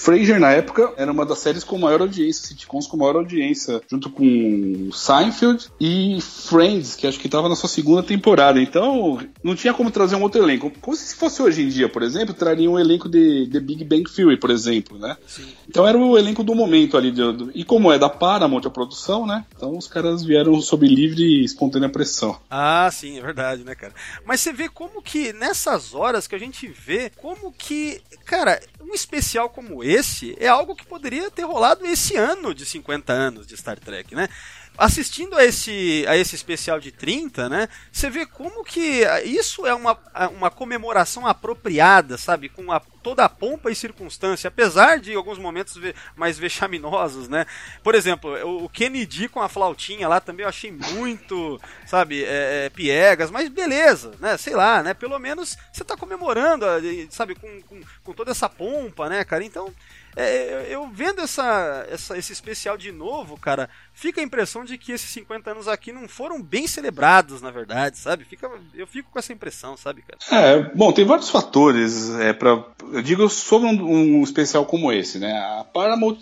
Frasier, 0.00 0.40
na 0.40 0.50
época, 0.50 0.94
era 0.96 1.12
uma 1.12 1.26
das 1.26 1.40
séries 1.40 1.62
com 1.62 1.76
maior 1.76 2.00
audiência, 2.00 2.48
sitcoms 2.48 2.86
com 2.86 2.96
maior 2.96 3.16
audiência, 3.16 3.82
junto 3.86 4.08
com 4.08 4.88
Seinfeld 4.92 5.68
e 5.78 6.18
Friends, 6.22 6.96
que 6.96 7.06
acho 7.06 7.18
que 7.18 7.26
estava 7.26 7.50
na 7.50 7.54
sua 7.54 7.68
segunda 7.68 8.02
temporada. 8.02 8.58
Então, 8.60 9.20
não 9.44 9.54
tinha 9.54 9.74
como 9.74 9.90
trazer 9.90 10.16
um 10.16 10.22
outro 10.22 10.42
elenco. 10.42 10.72
Como 10.80 10.96
se 10.96 11.14
fosse 11.14 11.42
hoje 11.42 11.62
em 11.62 11.68
dia, 11.68 11.86
por 11.86 12.02
exemplo, 12.02 12.34
traria 12.34 12.70
um 12.70 12.78
elenco 12.78 13.10
de 13.10 13.46
The 13.52 13.60
Big 13.60 13.84
Bang 13.84 14.10
Theory, 14.10 14.38
por 14.38 14.50
exemplo, 14.50 14.98
né? 14.98 15.18
Sim. 15.26 15.46
Então 15.68 15.86
era 15.86 15.98
o 15.98 16.16
elenco 16.16 16.42
do 16.42 16.54
momento 16.54 16.96
ali. 16.96 17.12
De, 17.12 17.32
de, 17.32 17.50
e 17.54 17.62
como 17.62 17.92
é 17.92 17.98
da 17.98 18.08
Paramount 18.08 18.62
a 18.64 18.70
produção, 18.70 19.26
né? 19.26 19.44
Então 19.54 19.76
os 19.76 19.86
caras 19.86 20.24
vieram 20.24 20.60
sob 20.62 20.86
livre 20.86 21.22
e 21.22 21.44
espontânea 21.44 21.88
pressão. 21.90 22.38
Ah, 22.50 22.88
sim, 22.90 23.18
é 23.18 23.20
verdade, 23.20 23.64
né, 23.64 23.74
cara? 23.74 23.92
Mas 24.24 24.40
você 24.40 24.52
vê 24.52 24.68
como 24.68 25.02
que 25.02 25.32
nessas 25.34 25.94
horas 25.94 26.26
que 26.26 26.34
a 26.34 26.38
gente 26.38 26.66
vê 26.66 27.12
como 27.16 27.52
que, 27.52 28.00
cara, 28.24 28.60
um 28.80 28.94
especial 28.94 29.50
como 29.50 29.84
esse 29.84 29.90
é 30.38 30.48
algo 30.48 30.74
que 30.74 30.84
poderia 30.86 31.30
ter 31.30 31.44
rolado 31.44 31.84
esse 31.86 32.16
ano 32.16 32.54
de 32.54 32.64
50 32.64 33.12
anos 33.12 33.46
de 33.46 33.56
Star 33.56 33.78
Trek, 33.78 34.14
né? 34.14 34.28
Assistindo 34.76 35.36
a 35.36 35.44
esse, 35.44 36.04
a 36.08 36.16
esse 36.16 36.34
especial 36.34 36.80
de 36.80 36.90
30, 36.90 37.48
né? 37.48 37.68
Você 37.92 38.08
vê 38.08 38.24
como 38.24 38.64
que 38.64 39.02
isso 39.24 39.66
é 39.66 39.74
uma, 39.74 39.98
uma 40.32 40.50
comemoração 40.50 41.26
apropriada, 41.26 42.16
sabe? 42.16 42.48
Com 42.48 42.72
a, 42.72 42.80
toda 43.02 43.24
a 43.24 43.28
pompa 43.28 43.70
e 43.70 43.74
circunstância, 43.74 44.48
apesar 44.48 44.98
de 44.98 45.14
alguns 45.14 45.38
momentos 45.38 45.78
mais 46.16 46.38
vexaminosos, 46.38 47.28
né? 47.28 47.46
Por 47.82 47.94
exemplo, 47.94 48.64
o 48.64 48.68
Kennedy 48.68 49.28
com 49.28 49.40
a 49.40 49.48
flautinha 49.48 50.08
lá 50.08 50.20
também 50.20 50.44
eu 50.44 50.48
achei 50.48 50.72
muito, 50.72 51.60
sabe, 51.86 52.24
é, 52.24 52.66
é, 52.66 52.70
piegas, 52.70 53.30
mas 53.30 53.48
beleza, 53.48 54.12
né? 54.18 54.36
Sei 54.36 54.54
lá, 54.54 54.82
né? 54.82 54.94
Pelo 54.94 55.18
menos 55.18 55.58
você 55.72 55.82
está 55.82 55.96
comemorando, 55.96 56.64
sabe, 57.10 57.34
com, 57.34 57.60
com, 57.62 57.80
com 58.02 58.12
toda 58.12 58.30
essa 58.30 58.48
pompa, 58.48 59.08
né, 59.08 59.24
cara? 59.24 59.44
Então, 59.44 59.72
é, 60.16 60.66
eu 60.68 60.88
vendo 60.88 61.20
essa, 61.20 61.86
essa, 61.88 62.18
esse 62.18 62.32
especial 62.32 62.76
de 62.76 62.90
novo, 62.90 63.38
cara, 63.38 63.70
fica 64.00 64.20
a 64.20 64.24
impressão 64.24 64.64
de 64.64 64.78
que 64.78 64.92
esses 64.92 65.10
50 65.10 65.50
anos 65.50 65.68
aqui 65.68 65.92
não 65.92 66.08
foram 66.08 66.42
bem 66.42 66.66
celebrados, 66.66 67.42
na 67.42 67.50
verdade, 67.50 67.98
sabe? 67.98 68.24
Fica, 68.24 68.50
eu 68.74 68.86
fico 68.86 69.10
com 69.12 69.18
essa 69.18 69.32
impressão, 69.32 69.76
sabe, 69.76 70.02
cara? 70.02 70.18
É, 70.42 70.74
bom, 70.74 70.90
tem 70.90 71.04
vários 71.04 71.28
fatores 71.28 72.08
é, 72.14 72.32
para 72.32 72.64
Eu 72.92 73.02
digo 73.02 73.28
sobre 73.28 73.68
um, 73.68 74.18
um, 74.18 74.22
especial 74.24 74.64
como 74.64 74.90
esse, 74.90 75.18
né? 75.18 75.32
A 75.32 75.64
Paramount. 75.64 76.16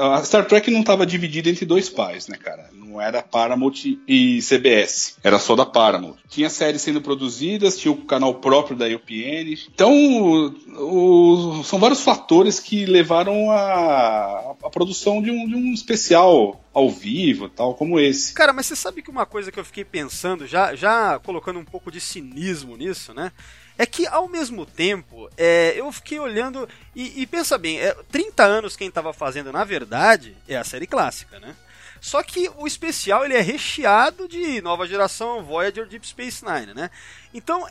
A 0.00 0.24
Star 0.24 0.46
Trek 0.46 0.70
não 0.70 0.80
estava 0.80 1.04
dividida 1.04 1.50
entre 1.50 1.66
dois 1.66 1.90
pais, 1.90 2.28
né, 2.28 2.38
cara? 2.38 2.70
Não 2.72 2.98
era 2.98 3.22
Paramount 3.22 3.98
e 4.08 4.40
CBS. 4.40 5.16
Era 5.22 5.38
só 5.38 5.54
da 5.54 5.66
Paramount. 5.66 6.16
Tinha 6.30 6.48
séries 6.48 6.80
sendo 6.80 7.02
produzidas, 7.02 7.76
tinha 7.76 7.92
o 7.92 7.96
canal 7.96 8.36
próprio 8.36 8.74
da 8.74 8.86
UPN. 8.86 9.58
Então, 9.74 9.92
o, 9.92 11.58
o, 11.58 11.64
são 11.64 11.78
vários 11.78 12.00
fatores 12.00 12.58
que 12.58 12.86
levaram 12.86 13.50
a, 13.50 14.54
a 14.64 14.70
produção 14.70 15.20
de 15.20 15.30
um, 15.30 15.46
de 15.46 15.54
um 15.54 15.74
especial 15.74 16.61
ao 16.72 16.90
vivo, 16.90 17.48
tal, 17.48 17.74
como 17.74 18.00
esse. 18.00 18.32
Cara, 18.32 18.52
mas 18.52 18.66
você 18.66 18.76
sabe 18.76 19.02
que 19.02 19.10
uma 19.10 19.26
coisa 19.26 19.52
que 19.52 19.60
eu 19.60 19.64
fiquei 19.64 19.84
pensando, 19.84 20.46
já, 20.46 20.74
já 20.74 21.18
colocando 21.18 21.58
um 21.58 21.64
pouco 21.64 21.90
de 21.90 22.00
cinismo 22.00 22.76
nisso, 22.76 23.12
né? 23.12 23.32
É 23.76 23.86
que 23.86 24.06
ao 24.06 24.28
mesmo 24.28 24.64
tempo, 24.64 25.28
é, 25.36 25.74
eu 25.76 25.90
fiquei 25.92 26.18
olhando 26.18 26.68
e, 26.94 27.22
e 27.22 27.26
pensa 27.26 27.58
bem, 27.58 27.80
é, 27.80 27.94
30 28.10 28.42
anos 28.42 28.76
quem 28.76 28.88
estava 28.88 29.12
fazendo, 29.12 29.52
na 29.52 29.64
verdade, 29.64 30.36
é 30.46 30.56
a 30.56 30.64
série 30.64 30.86
clássica, 30.86 31.38
né? 31.40 31.54
Só 32.00 32.20
que 32.22 32.50
o 32.56 32.66
especial 32.66 33.24
ele 33.24 33.34
é 33.34 33.40
recheado 33.40 34.26
de 34.26 34.60
nova 34.60 34.88
geração 34.88 35.44
Voyager 35.44 35.86
Deep 35.86 36.06
Space 36.06 36.44
Nine, 36.44 36.74
né? 36.74 36.90
Então, 37.32 37.64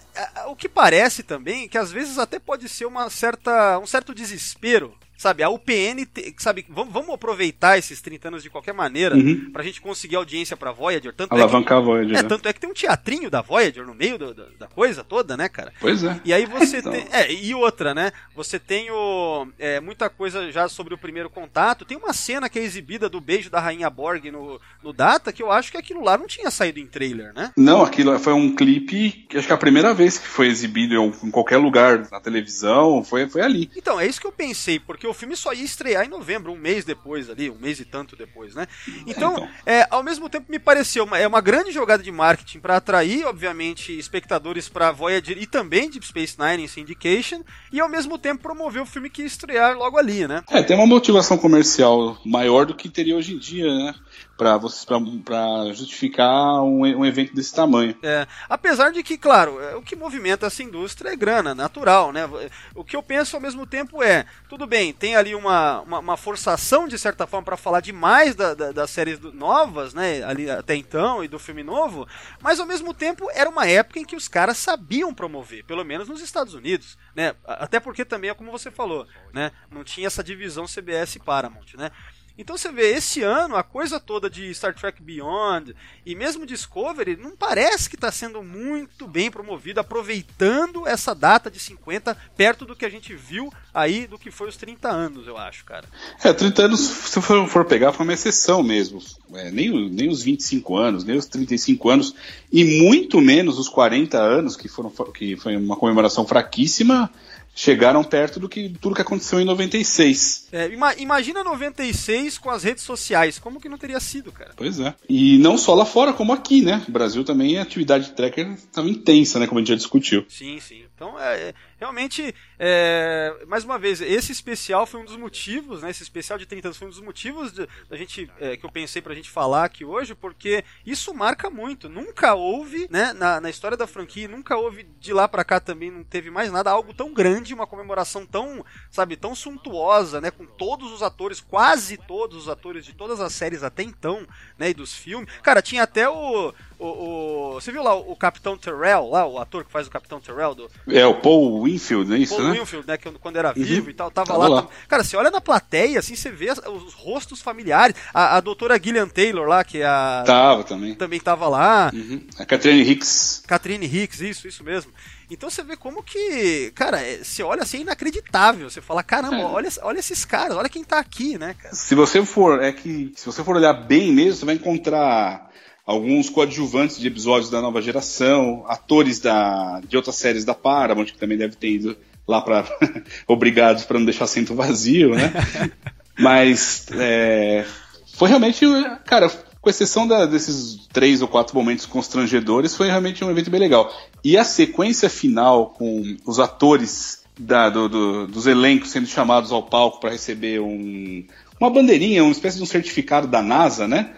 o 0.47 0.55
que 0.55 0.69
parece 0.69 1.21
também 1.21 1.67
que 1.67 1.77
às 1.77 1.91
vezes 1.91 2.17
até 2.17 2.39
pode 2.39 2.69
ser 2.69 2.85
uma 2.85 3.09
certa, 3.09 3.77
um 3.77 3.85
certo 3.85 4.13
desespero 4.15 4.97
sabe, 5.21 5.43
a 5.43 5.49
UPN, 5.49 6.07
sabe, 6.37 6.65
vamos, 6.67 6.91
vamos 6.91 7.11
aproveitar 7.13 7.77
esses 7.77 8.01
30 8.01 8.29
anos 8.29 8.43
de 8.43 8.49
qualquer 8.49 8.73
maneira 8.73 9.15
Uhum. 9.15 9.51
pra 9.53 9.61
gente 9.63 9.79
conseguir 9.79 10.15
audiência 10.15 10.57
pra 10.57 10.71
Voyager. 10.71 11.13
Tanto 11.13 11.31
Alavancar 11.33 11.77
é 11.77 11.81
que, 11.81 11.83
a 11.83 11.85
Voyager, 11.85 12.17
É, 12.17 12.23
né? 12.23 12.27
tanto 12.29 12.47
é 12.47 12.53
que 12.53 12.59
tem 12.59 12.69
um 12.69 12.73
teatrinho 12.73 13.29
da 13.29 13.41
Voyager 13.41 13.85
no 13.85 13.93
meio 13.93 14.17
do- 14.17 14.33
do- 14.33 14.49
da 14.57 14.67
coisa 14.67 15.03
toda, 15.03 15.37
né, 15.37 15.47
cara? 15.47 15.71
Pois 15.79 16.03
é. 16.03 16.19
E 16.25 16.33
aí 16.33 16.45
você 16.47 16.77
Então. 16.81 16.91
tem. 16.91 17.05
É, 17.11 17.31
e 17.31 17.53
outra, 17.53 17.93
né? 17.93 18.11
Você 18.35 18.57
tem 18.57 18.89
o, 18.89 19.47
é, 19.59 19.79
muita 19.79 20.09
coisa 20.09 20.51
já 20.51 20.67
sobre 20.67 20.93
o 20.93 20.97
primeiro 20.97 21.29
contato. 21.29 21.85
Tem 21.85 21.97
uma 21.97 22.13
cena 22.13 22.49
que 22.49 22.57
é 22.57 22.63
exibida 22.63 23.07
do 23.07 23.21
beijo 23.21 23.49
da 23.49 23.59
Rainha 23.59 23.89
Borg 23.89 24.31
no, 24.31 24.59
no 24.83 24.91
Data, 24.91 25.31
que 25.31 25.43
eu 25.43 25.51
acho 25.51 25.71
que 25.71 25.77
aquilo 25.77 26.03
lá 26.03 26.17
não 26.17 26.25
tinha 26.27 26.49
saído 26.49 26.79
em 26.79 26.87
trailer, 26.87 27.31
né? 27.35 27.51
Não, 27.55 27.83
aquilo 27.83 28.17
foi 28.19 28.33
um 28.33 28.55
clipe 28.55 29.11
que 29.29 29.37
acho 29.37 29.45
que 29.45 29.53
é 29.53 29.55
a 29.55 29.59
primeira 29.59 29.93
vez 29.93 30.17
que 30.17 30.27
foi 30.27 30.47
exibido 30.47 30.95
em 30.95 31.11
em 31.23 31.29
qualquer 31.29 31.57
lugar 31.57 32.09
na 32.09 32.19
televisão, 32.19 33.03
foi, 33.03 33.27
foi 33.29 33.41
ali. 33.41 33.69
Então, 33.75 33.99
é 33.99 34.07
isso 34.07 34.19
que 34.19 34.25
eu 34.25 34.31
pensei, 34.31 34.79
porque 34.79 35.05
o 35.11 35.13
filme 35.13 35.35
só 35.35 35.53
ia 35.53 35.63
estrear 35.63 36.05
em 36.05 36.09
novembro, 36.09 36.51
um 36.51 36.57
mês 36.57 36.83
depois 36.83 37.29
ali, 37.29 37.49
um 37.49 37.57
mês 37.57 37.79
e 37.79 37.85
tanto 37.85 38.15
depois, 38.15 38.55
né? 38.55 38.67
Então, 39.05 39.33
então. 39.33 39.49
é, 39.65 39.87
ao 39.89 40.01
mesmo 40.03 40.29
tempo 40.29 40.47
me 40.49 40.59
pareceu 40.59 41.03
uma, 41.03 41.17
é 41.17 41.27
uma 41.27 41.41
grande 41.41 41.71
jogada 41.71 42.01
de 42.01 42.11
marketing 42.11 42.59
para 42.59 42.77
atrair, 42.77 43.25
obviamente, 43.25 43.97
espectadores 43.97 44.67
para 44.67 44.91
Voyager 44.91 45.37
e 45.37 45.45
também 45.45 45.89
Deep 45.89 46.05
Space 46.05 46.35
Nine 46.39 46.63
em 46.63 46.67
Syndication, 46.67 47.43
e 47.71 47.79
ao 47.79 47.89
mesmo 47.89 48.17
tempo 48.17 48.41
promover 48.41 48.81
o 48.81 48.85
filme 48.85 49.09
que 49.09 49.21
ia 49.21 49.27
estrear 49.27 49.77
logo 49.77 49.97
ali, 49.97 50.27
né? 50.27 50.43
É, 50.49 50.63
tem 50.63 50.75
uma 50.75 50.87
motivação 50.87 51.37
comercial 51.37 52.17
maior 52.25 52.65
do 52.65 52.75
que 52.75 52.89
teria 52.89 53.15
hoje 53.15 53.35
em 53.35 53.37
dia, 53.37 53.67
né? 53.67 53.95
Pra, 54.37 54.57
você, 54.57 54.85
pra, 54.85 54.97
pra 55.23 55.73
justificar 55.73 56.61
um, 56.63 56.79
um 56.81 57.05
evento 57.05 57.33
desse 57.33 57.53
tamanho. 57.53 57.95
É, 58.01 58.25
apesar 58.49 58.91
de 58.91 59.03
que, 59.03 59.17
claro, 59.17 59.61
é, 59.61 59.75
o 59.75 59.81
que 59.81 59.95
movimenta 59.95 60.47
essa 60.47 60.63
indústria 60.63 61.09
é 61.11 61.15
grana, 61.15 61.53
natural, 61.53 62.11
né? 62.11 62.27
O 62.73 62.83
que 62.83 62.95
eu 62.95 63.03
penso 63.03 63.35
ao 63.35 63.41
mesmo 63.41 63.67
tempo 63.67 64.01
é, 64.01 64.25
tudo 64.49 64.65
bem, 64.65 64.93
tem 64.93 65.15
ali 65.15 65.35
uma, 65.35 65.81
uma, 65.81 65.99
uma 65.99 66.17
forçação, 66.17 66.87
de 66.87 66.97
certa 66.97 67.27
forma, 67.27 67.45
para 67.45 67.57
falar 67.57 67.81
demais 67.81 68.33
da, 68.35 68.53
da- 68.53 68.71
das 68.71 68.89
séries 68.89 69.19
do- 69.19 69.31
novas, 69.31 69.93
né? 69.93 70.23
Ali 70.23 70.49
até 70.49 70.75
então, 70.75 71.23
e 71.23 71.27
do 71.27 71.37
filme 71.37 71.61
novo, 71.63 72.07
mas 72.41 72.59
ao 72.59 72.65
mesmo 72.65 72.93
tempo 72.93 73.29
era 73.33 73.49
uma 73.49 73.67
época 73.67 73.99
em 73.99 74.05
que 74.05 74.15
os 74.15 74.27
caras 74.27 74.57
sabiam 74.57 75.13
promover, 75.13 75.63
pelo 75.65 75.83
menos 75.85 76.07
nos 76.09 76.21
Estados 76.21 76.53
Unidos, 76.53 76.97
né? 77.15 77.35
Até 77.45 77.79
porque 77.79 78.03
também 78.03 78.29
é 78.29 78.33
como 78.33 78.51
você 78.51 78.71
falou, 78.71 79.05
né? 79.33 79.51
Não 79.69 79.83
tinha 79.83 80.07
essa 80.07 80.23
divisão 80.23 80.65
CBS 80.67 81.17
Paramount, 81.23 81.75
né? 81.77 81.91
Então 82.37 82.57
você 82.57 82.71
vê, 82.71 82.93
esse 82.93 83.21
ano, 83.21 83.55
a 83.55 83.63
coisa 83.63 83.99
toda 83.99 84.29
de 84.29 84.53
Star 84.53 84.73
Trek 84.73 85.01
Beyond 85.01 85.75
e 86.05 86.15
mesmo 86.15 86.45
Discovery 86.45 87.15
não 87.15 87.35
parece 87.35 87.89
que 87.89 87.95
está 87.95 88.11
sendo 88.11 88.41
muito 88.41 89.07
bem 89.07 89.29
promovido, 89.29 89.79
aproveitando 89.79 90.87
essa 90.87 91.13
data 91.13 91.51
de 91.51 91.59
50 91.59 92.15
perto 92.35 92.65
do 92.65 92.75
que 92.75 92.85
a 92.85 92.89
gente 92.89 93.13
viu 93.13 93.51
aí 93.73 94.07
do 94.07 94.17
que 94.17 94.31
foi 94.31 94.49
os 94.49 94.57
30 94.57 94.89
anos, 94.89 95.27
eu 95.27 95.37
acho, 95.37 95.63
cara. 95.65 95.85
É, 96.23 96.33
30 96.33 96.63
anos, 96.63 96.79
se 96.79 97.21
for, 97.21 97.47
for 97.47 97.65
pegar, 97.65 97.93
foi 97.93 98.05
uma 98.05 98.13
exceção 98.13 98.63
mesmo. 98.63 99.01
É, 99.33 99.49
nem, 99.51 99.89
nem 99.89 100.09
os 100.09 100.21
25 100.21 100.75
anos, 100.75 101.03
nem 101.03 101.17
os 101.17 101.25
35 101.25 101.89
anos, 101.89 102.15
e 102.51 102.63
muito 102.81 103.21
menos 103.21 103.57
os 103.57 103.69
40 103.69 104.17
anos, 104.17 104.57
que, 104.57 104.67
foram, 104.67 104.91
que 105.13 105.35
foi 105.37 105.55
uma 105.55 105.77
comemoração 105.77 106.25
fraquíssima, 106.25 107.09
chegaram 107.53 108.03
perto 108.03 108.39
do 108.39 108.47
que 108.49 108.69
tudo 108.81 108.95
que 108.95 109.01
aconteceu 109.01 109.39
em 109.39 109.45
96. 109.45 110.47
É, 110.51 110.67
ima- 110.69 110.95
imagina 110.95 111.43
96 111.43 112.37
com 112.37 112.49
as 112.49 112.63
redes 112.63 112.83
sociais, 112.83 113.37
como 113.39 113.59
que 113.59 113.69
não 113.69 113.77
teria 113.77 113.99
sido, 113.99 114.31
cara? 114.31 114.51
Pois 114.55 114.79
é. 114.79 114.93
E 115.09 115.37
não 115.37 115.57
só 115.57 115.73
lá 115.75 115.85
fora, 115.85 116.13
como 116.13 116.33
aqui, 116.33 116.61
né? 116.61 116.83
O 116.87 116.91
Brasil 116.91 117.23
também, 117.23 117.57
a 117.57 117.61
atividade 117.61 118.05
de 118.05 118.11
tracker 118.13 118.51
estava 118.53 118.89
intensa, 118.89 119.39
né? 119.39 119.47
Como 119.47 119.59
a 119.59 119.61
gente 119.61 119.69
já 119.69 119.75
discutiu. 119.75 120.25
Sim, 120.29 120.59
sim. 120.59 120.85
Então, 120.95 121.19
é, 121.19 121.49
é, 121.49 121.53
realmente, 121.79 122.33
é, 122.59 123.33
mais 123.47 123.63
uma 123.63 123.77
vez, 123.79 124.01
esse 124.01 124.31
especial 124.31 124.85
foi 124.85 125.01
um 125.01 125.05
dos 125.05 125.17
motivos, 125.17 125.81
né? 125.81 125.89
Esse 125.89 126.03
especial 126.03 126.37
de 126.39 126.45
30 126.45 126.67
anos 126.69 126.77
foi 126.77 126.87
um 126.87 126.91
dos 126.91 127.01
motivos 127.01 127.51
de- 127.51 127.67
da 127.89 127.97
gente, 127.97 128.29
é, 128.39 128.55
que 128.55 128.65
eu 128.65 128.71
pensei 128.71 129.01
pra 129.01 129.15
gente 129.15 129.29
falar 129.29 129.65
aqui 129.65 129.83
hoje, 129.83 130.13
porque 130.15 130.63
isso 130.85 131.13
marca 131.13 131.49
muito. 131.49 131.89
Nunca 131.89 132.33
houve, 132.35 132.87
né, 132.89 133.13
na, 133.13 133.41
na 133.41 133.49
história 133.49 133.75
da 133.75 133.87
franquia, 133.87 134.27
nunca 134.27 134.55
houve 134.57 134.85
de 134.99 135.11
lá 135.13 135.27
pra 135.27 135.43
cá 135.43 135.59
também, 135.59 135.89
não 135.91 136.03
teve 136.03 136.29
mais 136.29 136.51
nada, 136.51 136.69
algo 136.71 136.93
tão 136.93 137.13
grande, 137.13 137.40
uma 137.53 137.65
comemoração 137.67 138.25
tão, 138.25 138.63
sabe, 138.89 139.15
tão 139.15 139.33
suntuosa, 139.33 140.19
né? 140.21 140.29
Com 140.31 140.45
todos 140.45 140.91
os 140.91 141.01
atores, 141.01 141.39
quase 141.41 141.97
todos 141.97 142.37
os 142.43 142.49
atores 142.49 142.85
de 142.85 142.93
todas 142.93 143.19
as 143.19 143.33
séries 143.33 143.63
até 143.63 143.83
então, 143.83 144.25
né? 144.57 144.69
E 144.69 144.73
dos 144.73 144.93
filmes. 144.95 145.27
Cara, 145.41 145.61
tinha 145.61 145.83
até 145.83 146.07
o. 146.09 146.53
o, 146.79 146.85
o- 146.87 147.53
você 147.55 147.71
viu 147.71 147.83
lá 147.83 147.93
o, 147.95 148.15
Capitão 148.15 148.57
Terrell, 148.57 149.09
lá, 149.09 149.25
o 149.25 149.37
ator 149.39 149.63
que 149.65 149.71
faz 149.71 149.87
o 149.87 149.91
Capitão 149.91 150.19
Terrell 150.19 150.53
do, 150.55 150.69
É, 150.87 151.05
o 151.05 151.15
Paul 151.15 151.63
Winfield, 151.63 152.09
não 152.09 152.15
é 152.15 152.19
isso, 152.19 152.35
Paul 152.35 152.47
né? 152.49 152.59
Winfield, 152.59 152.87
né? 152.87 152.97
Que 152.97 153.11
quando 153.11 153.35
era 153.37 153.49
Uhum. 153.49 153.63
vivo 153.63 153.89
e 153.89 153.93
tal, 153.93 154.09
tava, 154.11 154.27
Tava 154.27 154.47
lá. 154.47 154.61
lá. 154.61 154.67
Cara, 154.87 155.03
você 155.03 155.15
olha 155.17 155.29
na 155.31 155.41
plateia, 155.41 155.99
assim, 155.99 156.15
você 156.15 156.29
vê 156.31 156.51
os 156.51 156.93
rostos 156.93 157.41
familiares. 157.41 157.95
A, 158.13 158.37
a 158.37 158.39
doutora 158.41 158.79
Gillian 158.81 159.07
Taylor 159.07 159.47
lá, 159.47 159.63
que 159.63 159.79
é 159.79 159.85
a. 159.85 160.23
Tava 160.25 160.63
também. 160.63 160.95
Também 160.95 161.19
tava 161.19 161.47
lá. 161.47 161.91
Uhum. 161.93 162.25
A 162.39 162.45
Catherine 162.45 162.81
Hicks. 162.81 163.43
Catherine 163.47 163.85
Hicks, 163.85 164.21
isso, 164.21 164.47
isso 164.47 164.63
mesmo. 164.63 164.91
Então 165.31 165.49
você 165.49 165.63
vê 165.63 165.77
como 165.77 166.03
que, 166.03 166.71
cara, 166.75 166.99
é- 166.99 167.23
você 167.23 167.41
olha 167.41 167.63
assim, 167.63 167.77
é 167.77 167.81
inacreditável. 167.81 168.69
Você 168.69 168.81
fala, 168.81 169.01
caramba, 169.01 169.37
É. 169.37 169.45
olha, 169.45 169.69
olha 169.81 169.99
esses 169.99 170.25
caras, 170.25 170.57
olha 170.57 170.67
quem 170.69 170.83
tá 170.83 170.99
aqui, 170.99 171.37
né, 171.37 171.55
cara? 171.57 171.73
Se 171.73 171.95
você 171.95 172.23
for, 172.25 172.61
é 172.61 172.71
que 172.73 173.13
se 173.15 173.25
você 173.25 173.41
for 173.43 173.55
olhar 173.55 173.71
bem 173.73 174.11
mesmo, 174.11 174.39
você 174.39 174.45
vai 174.45 174.55
encontrar 174.55 175.49
alguns 175.85 176.29
coadjuvantes 176.29 176.99
de 176.99 177.07
episódios 177.07 177.49
da 177.49 177.61
nova 177.61 177.81
geração, 177.81 178.65
atores 178.67 179.19
da, 179.19 179.79
de 179.87 179.95
outras 179.95 180.15
séries 180.17 180.43
da 180.45 180.53
Paramount 180.53 181.05
que 181.07 181.17
também 181.17 181.37
deve 181.37 181.55
ter 181.55 181.69
ido 181.71 181.97
lá 182.27 182.41
para 182.41 182.65
obrigados 183.27 183.83
para 183.85 183.97
não 183.97 184.05
deixar 184.05 184.25
assento 184.25 184.53
vazio, 184.53 185.15
né? 185.15 185.31
Mas 186.19 186.85
é, 186.91 187.65
foi 188.13 188.27
realmente, 188.29 188.65
cara, 189.05 189.31
com 189.61 189.69
exceção 189.69 190.07
da- 190.07 190.25
desses 190.25 190.87
três 190.91 191.21
ou 191.21 191.27
quatro 191.27 191.55
momentos 191.55 191.85
constrangedores, 191.85 192.75
foi 192.75 192.87
realmente 192.87 193.23
um 193.23 193.29
evento 193.29 193.49
bem 193.51 193.59
legal. 193.59 193.91
E 194.23 194.35
a 194.37 194.43
sequência 194.43 195.09
final 195.09 195.67
com 195.67 196.17
os 196.25 196.39
atores 196.39 197.21
da- 197.39 197.69
do- 197.69 197.87
do- 197.87 198.27
dos 198.27 198.47
elencos 198.47 198.89
sendo 198.89 199.07
chamados 199.07 199.51
ao 199.51 199.63
palco 199.63 199.99
para 199.99 200.11
receber 200.11 200.59
um, 200.59 201.23
uma 201.59 201.69
bandeirinha, 201.69 202.23
uma 202.23 202.31
espécie 202.31 202.57
de 202.57 202.63
um 202.63 202.67
certificado 202.67 203.27
da 203.27 203.41
NASA, 203.41 203.87
né? 203.87 204.11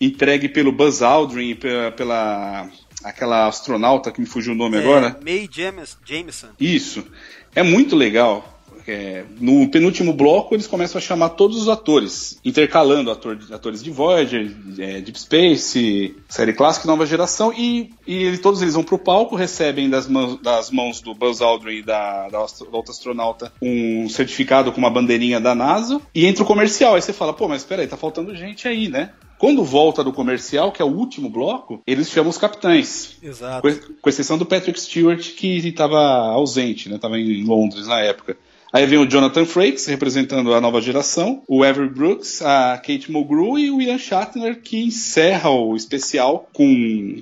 Entregue 0.00 0.48
pelo 0.48 0.72
Buzz 0.72 1.02
Aldrin 1.02 1.54
pela, 1.56 1.90
pela 1.92 2.68
aquela 3.04 3.46
astronauta 3.48 4.10
que 4.12 4.20
me 4.20 4.26
fugiu 4.26 4.52
o 4.52 4.56
nome 4.56 4.76
agora. 4.78 5.18
É, 5.20 5.24
Mae 5.24 5.48
James, 5.50 5.96
Jameson. 6.06 6.48
Isso. 6.58 7.04
É 7.54 7.62
muito 7.62 7.96
legal. 7.96 8.59
É, 8.86 9.24
no 9.40 9.68
penúltimo 9.70 10.12
bloco, 10.12 10.54
eles 10.54 10.66
começam 10.66 10.98
a 10.98 11.02
chamar 11.02 11.30
todos 11.30 11.56
os 11.60 11.68
atores, 11.68 12.38
intercalando 12.44 13.10
ator- 13.10 13.38
atores 13.52 13.82
de 13.82 13.90
Voyager, 13.90 14.50
é, 14.78 15.00
Deep 15.00 15.18
Space, 15.20 16.14
série 16.28 16.52
clássica 16.52 16.86
e 16.86 16.90
nova 16.90 17.06
geração, 17.06 17.52
e, 17.52 17.90
e 18.06 18.14
ele- 18.24 18.38
todos 18.38 18.62
eles 18.62 18.74
vão 18.74 18.82
pro 18.82 18.98
palco, 18.98 19.36
recebem 19.36 19.88
das 19.88 20.06
mãos, 20.08 20.40
das 20.42 20.70
mãos 20.70 21.00
do 21.00 21.14
Buzz 21.14 21.40
Aldrin 21.40 21.76
e 21.78 21.82
da, 21.82 22.28
da, 22.28 22.40
outra 22.40 22.92
astronauta 22.92 23.52
um 23.62 24.08
certificado 24.08 24.72
com 24.72 24.78
uma 24.78 24.90
bandeirinha 24.90 25.40
da 25.40 25.54
NASA, 25.54 26.00
e 26.14 26.26
entra 26.26 26.42
o 26.42 26.46
comercial. 26.46 26.94
Aí 26.94 27.02
você 27.02 27.12
fala, 27.12 27.32
pô, 27.32 27.46
mas 27.48 27.64
peraí, 27.64 27.86
tá 27.86 27.96
faltando 27.96 28.34
gente 28.34 28.66
aí, 28.66 28.88
né? 28.88 29.10
Quando 29.38 29.64
volta 29.64 30.04
do 30.04 30.12
comercial, 30.12 30.70
que 30.70 30.82
é 30.82 30.84
o 30.84 30.88
último 30.94 31.30
bloco, 31.30 31.80
eles 31.86 32.10
chamam 32.10 32.28
os 32.28 32.36
capitães. 32.36 33.16
Exato. 33.22 33.62
Com, 33.62 33.94
com 34.02 34.08
exceção 34.10 34.36
do 34.36 34.44
Patrick 34.44 34.78
Stewart, 34.78 35.30
que 35.34 35.56
estava 35.66 35.98
ausente, 35.98 36.90
né? 36.90 36.96
Estava 36.96 37.18
em 37.18 37.42
Londres 37.44 37.86
na 37.86 38.00
época. 38.00 38.36
Aí 38.72 38.86
vem 38.86 38.98
o 38.98 39.06
Jonathan 39.06 39.44
Frakes, 39.44 39.86
representando 39.86 40.54
a 40.54 40.60
nova 40.60 40.80
geração, 40.80 41.42
o 41.48 41.64
Avery 41.64 41.88
Brooks, 41.88 42.40
a 42.42 42.76
Kate 42.78 43.10
Mulgrew 43.10 43.58
e 43.58 43.70
o 43.70 43.82
Ian 43.82 43.98
Shatner, 43.98 44.60
que 44.62 44.84
encerra 44.84 45.50
o 45.50 45.74
especial 45.74 46.48
com... 46.52 46.64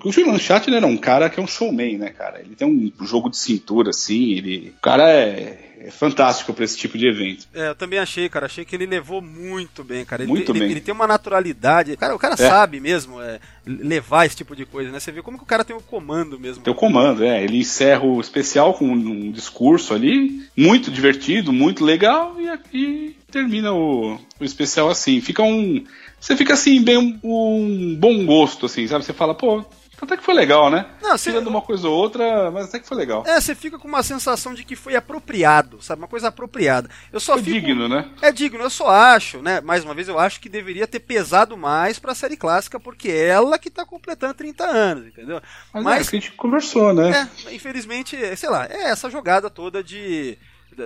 O 0.05 0.21
Ian 0.21 0.39
Shatner 0.39 0.77
era 0.77 0.87
um 0.87 0.97
cara 0.97 1.31
que 1.31 1.41
é 1.41 1.43
um 1.43 1.47
showman, 1.47 1.97
né, 1.97 2.11
cara? 2.11 2.41
Ele 2.41 2.55
tem 2.55 2.69
um 2.69 3.07
jogo 3.07 3.31
de 3.31 3.39
cintura, 3.39 3.91
assim, 3.91 4.33
ele... 4.33 4.75
O 4.79 4.83
cara 4.83 5.11
é, 5.11 5.68
é 5.81 5.91
fantástico 5.91 6.53
para 6.53 6.65
esse 6.65 6.77
tipo 6.77 6.99
de 6.99 7.07
evento. 7.07 7.47
É, 7.55 7.69
eu 7.69 7.75
também 7.75 7.99
achei, 7.99 8.29
cara. 8.29 8.47
Achei 8.47 8.65
que 8.65 8.75
ele 8.75 8.87
levou 8.87 9.23
muito 9.23 9.85
bem, 9.85 10.05
cara. 10.05 10.23
Ele, 10.23 10.31
Muito 10.31 10.51
ele, 10.53 10.61
bem. 10.61 10.71
ele 10.71 10.81
tem 10.81 10.93
uma 10.93 11.07
naturalidade. 11.07 11.97
Cara, 11.97 12.15
o 12.15 12.19
cara 12.19 12.35
É. 12.35 12.37
sabe 12.37 12.81
mesmo 12.81 13.21
é, 13.23 13.39
levar 13.67 14.27
esse 14.27 14.37
tipo 14.37 14.57
de 14.57 14.65
coisa, 14.67 14.91
né? 14.91 14.99
Você 14.99 15.13
vê 15.13 15.23
como 15.23 15.37
que 15.39 15.45
o 15.45 15.47
cara 15.47 15.65
tem 15.65 15.77
o 15.77 15.81
comando 15.81 16.39
mesmo. 16.39 16.63
Tem 16.65 16.73
o 16.73 16.77
comando, 16.77 17.25
é. 17.25 17.43
Ele 17.45 17.59
encerra 17.59 18.05
o 18.05 18.21
especial 18.21 18.75
com 18.75 18.87
um 18.87 19.31
discurso 19.31 19.95
ali, 19.95 20.43
muito 20.57 20.91
divertido, 20.91 21.53
muito 21.53 21.85
legal, 21.85 22.37
e, 22.41 22.77
e 22.77 23.17
termina 23.31 23.73
o, 23.73 24.19
o 24.41 24.45
especial 24.45 24.89
assim. 24.91 25.21
Fica 25.21 25.43
um. 25.43 25.85
Você 26.21 26.37
fica 26.37 26.55
assim, 26.55 26.83
bem 26.83 26.99
um, 26.99 27.19
um 27.23 27.95
bom 27.97 28.27
gosto, 28.27 28.67
assim, 28.67 28.87
sabe? 28.89 29.05
Você 29.05 29.13
fala, 29.13 29.35
pô, 29.35 29.65
até 30.01 30.17
que 30.17 30.25
foi 30.25 30.35
legal, 30.35 30.71
né? 30.71 30.87
Não, 31.03 31.17
você... 31.17 31.31
Tirando 31.31 31.49
uma 31.49 31.63
coisa 31.63 31.89
ou 31.89 31.95
outra, 31.95 32.51
mas 32.51 32.67
até 32.67 32.79
que 32.79 32.87
foi 32.87 32.97
legal. 32.97 33.25
É, 33.27 33.41
você 33.41 33.55
fica 33.55 33.79
com 33.79 33.89
uma 33.89 34.03
sensação 34.03 34.55
de 34.55 34.65
que 34.65 34.77
foi 34.77 34.95
apropriado, 34.95 35.83
sabe? 35.83 36.03
Uma 36.03 36.09
coisa 36.09 36.29
apropriada. 36.29 36.89
Eu 37.13 37.21
só 37.21 37.35
é 37.35 37.39
fico... 37.39 37.51
digno, 37.51 37.89
né? 37.89 38.09
É 38.23 38.31
digno, 38.31 38.63
eu 38.63 38.71
só 38.71 38.89
acho, 38.89 39.43
né? 39.43 39.61
Mais 39.61 39.85
uma 39.85 39.95
vez, 39.95 40.09
eu 40.09 40.19
acho 40.19 40.41
que 40.41 40.49
deveria 40.49 40.87
ter 40.87 41.01
pesado 41.01 41.57
mais 41.57 41.99
pra 41.99 42.15
série 42.15 42.37
clássica, 42.37 42.79
porque 42.79 43.09
é 43.09 43.29
ela 43.29 43.59
que 43.59 43.71
tá 43.71 43.85
completando 43.85 44.35
30 44.35 44.65
anos, 44.65 45.07
entendeu? 45.07 45.41
Mas, 45.73 45.85
mas... 45.85 46.07
É, 46.07 46.11
que 46.11 46.17
a 46.17 46.21
gente 46.21 46.33
conversou, 46.33 46.93
né? 46.95 47.29
É, 47.47 47.55
infelizmente, 47.55 48.17
sei 48.37 48.49
lá, 48.49 48.67
é 48.67 48.91
essa 48.91 49.11
jogada 49.11 49.51
toda 49.51 49.83
de 49.83 50.39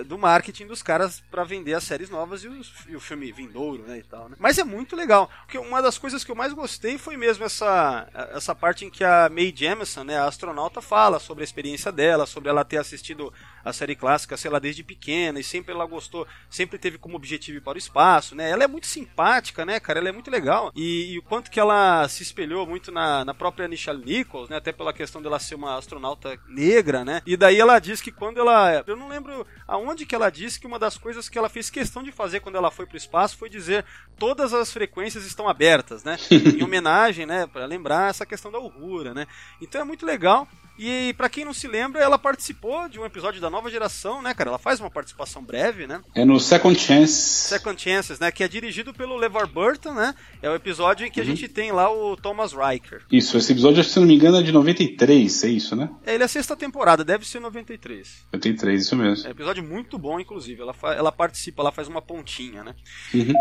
do 0.03 0.17
marketing 0.17 0.67
dos 0.67 0.81
caras 0.81 1.21
para 1.29 1.43
vender 1.43 1.73
as 1.73 1.83
séries 1.83 2.09
novas 2.09 2.43
e, 2.43 2.47
os, 2.47 2.73
e, 2.87 2.95
o 2.95 2.99
filme 2.99 3.31
vindouro, 3.31 3.83
né, 3.83 3.99
e 3.99 4.03
tal, 4.03 4.29
né? 4.29 4.35
Mas 4.39 4.57
é 4.57 4.63
muito 4.63 4.95
legal, 4.95 5.29
porque 5.41 5.57
uma 5.57 5.81
das 5.81 5.97
coisas 5.97 6.23
que 6.23 6.31
eu 6.31 6.35
mais 6.35 6.53
gostei 6.53 6.97
foi 6.97 7.17
mesmo 7.17 7.43
essa, 7.43 8.07
essa 8.33 8.55
parte 8.55 8.85
em 8.85 8.89
que 8.89 9.03
a 9.03 9.29
Mae 9.29 9.53
Jemison, 9.55 10.03
né, 10.03 10.17
a 10.17 10.25
astronauta, 10.25 10.81
fala 10.81 11.19
sobre 11.19 11.43
a 11.43 11.45
experiência 11.45 11.91
dela, 11.91 12.25
sobre 12.25 12.49
ela 12.49 12.65
ter 12.65 12.77
assistido 12.77 13.31
a 13.63 13.71
série 13.71 13.95
clássica, 13.95 14.37
sei 14.37 14.51
lá, 14.51 14.59
desde 14.59 14.83
pequena, 14.83 15.39
e 15.39 15.43
sempre 15.43 15.73
ela 15.73 15.85
gostou, 15.85 16.27
sempre 16.49 16.77
teve 16.77 16.97
como 16.97 17.15
objetivo 17.15 17.57
ir 17.57 17.61
para 17.61 17.75
o 17.75 17.77
espaço, 17.77 18.35
né? 18.35 18.49
Ela 18.49 18.63
é 18.63 18.67
muito 18.67 18.87
simpática, 18.87 19.65
né, 19.65 19.79
cara? 19.79 19.99
Ela 19.99 20.09
é 20.09 20.11
muito 20.11 20.29
legal. 20.29 20.71
E, 20.75 21.13
e 21.13 21.19
o 21.19 21.23
quanto 21.23 21.49
que 21.49 21.59
ela 21.59 22.07
se 22.07 22.23
espelhou 22.23 22.67
muito 22.67 22.91
na, 22.91 23.23
na 23.23 23.33
própria 23.33 23.67
Nichelle 23.67 24.03
Nichols, 24.03 24.49
né? 24.49 24.57
Até 24.57 24.71
pela 24.71 24.93
questão 24.93 25.21
dela 25.21 25.39
ser 25.39 25.55
uma 25.55 25.77
astronauta 25.77 26.37
negra, 26.47 27.05
né? 27.05 27.21
E 27.25 27.37
daí 27.37 27.59
ela 27.59 27.79
diz 27.79 28.01
que 28.01 28.11
quando 28.11 28.39
ela. 28.39 28.83
Eu 28.85 28.95
não 28.95 29.07
lembro 29.07 29.45
aonde 29.67 30.05
que 30.05 30.15
ela 30.15 30.29
disse 30.29 30.59
que 30.59 30.67
uma 30.67 30.79
das 30.79 30.97
coisas 30.97 31.29
que 31.29 31.37
ela 31.37 31.49
fez 31.49 31.69
questão 31.69 32.03
de 32.03 32.11
fazer 32.11 32.39
quando 32.39 32.55
ela 32.55 32.71
foi 32.71 32.85
para 32.85 32.95
o 32.95 32.97
espaço 32.97 33.37
foi 33.37 33.49
dizer 33.49 33.85
todas 34.17 34.53
as 34.53 34.71
frequências 34.71 35.25
estão 35.25 35.47
abertas, 35.47 36.03
né? 36.03 36.17
em 36.31 36.63
homenagem, 36.63 37.25
né? 37.25 37.47
Para 37.47 37.65
lembrar 37.65 38.09
essa 38.09 38.25
questão 38.25 38.51
da 38.51 38.59
Uhura, 38.59 39.13
né? 39.13 39.27
Então 39.61 39.81
é 39.81 39.83
muito 39.83 40.05
legal. 40.05 40.47
E 40.77 41.13
para 41.17 41.29
quem 41.29 41.45
não 41.45 41.53
se 41.53 41.67
lembra, 41.67 42.01
ela 42.01 42.17
participou 42.17 42.89
de 42.89 42.99
um 42.99 43.05
episódio 43.05 43.39
da 43.39 43.49
nova 43.49 43.69
geração, 43.69 44.21
né, 44.21 44.33
cara? 44.33 44.49
Ela 44.49 44.59
faz 44.59 44.79
uma 44.79 44.89
participação 44.89 45.43
breve, 45.43 45.85
né? 45.85 46.01
É 46.15 46.25
no 46.25 46.39
Second 46.39 46.77
Chance. 46.79 47.47
Second 47.47 47.79
Chances, 47.79 48.19
né? 48.19 48.31
Que 48.31 48.43
é 48.43 48.47
dirigido 48.47 48.93
pelo 48.93 49.15
LeVar 49.15 49.47
Burton, 49.47 49.93
né? 49.93 50.15
É 50.41 50.49
o 50.49 50.55
episódio 50.55 51.05
em 51.05 51.11
que 51.11 51.19
uhum. 51.19 51.25
a 51.25 51.29
gente 51.29 51.47
tem 51.47 51.71
lá 51.71 51.91
o 51.91 52.15
Thomas 52.15 52.53
Riker. 52.53 53.03
Isso, 53.11 53.37
esse 53.37 53.51
episódio, 53.51 53.83
se 53.83 53.99
não 53.99 54.07
me 54.07 54.15
engano, 54.15 54.37
é 54.37 54.43
de 54.43 54.51
93, 54.51 55.43
é 55.43 55.47
isso, 55.47 55.75
né? 55.75 55.89
É, 56.05 56.15
ele 56.15 56.23
é 56.23 56.25
a 56.25 56.29
sexta 56.29 56.55
temporada, 56.55 57.03
deve 57.03 57.25
ser 57.27 57.39
93. 57.39 58.25
93, 58.33 58.81
isso 58.81 58.95
mesmo. 58.95 59.25
É 59.25 59.29
um 59.29 59.31
episódio 59.31 59.63
muito 59.63 59.97
bom, 59.97 60.19
inclusive. 60.19 60.61
Ela, 60.61 60.75
ela 60.95 61.11
participa, 61.11 61.61
ela 61.61 61.71
faz 61.71 61.87
uma 61.87 62.01
pontinha, 62.01 62.63
né? 62.63 62.75
Uhum. 63.13 63.33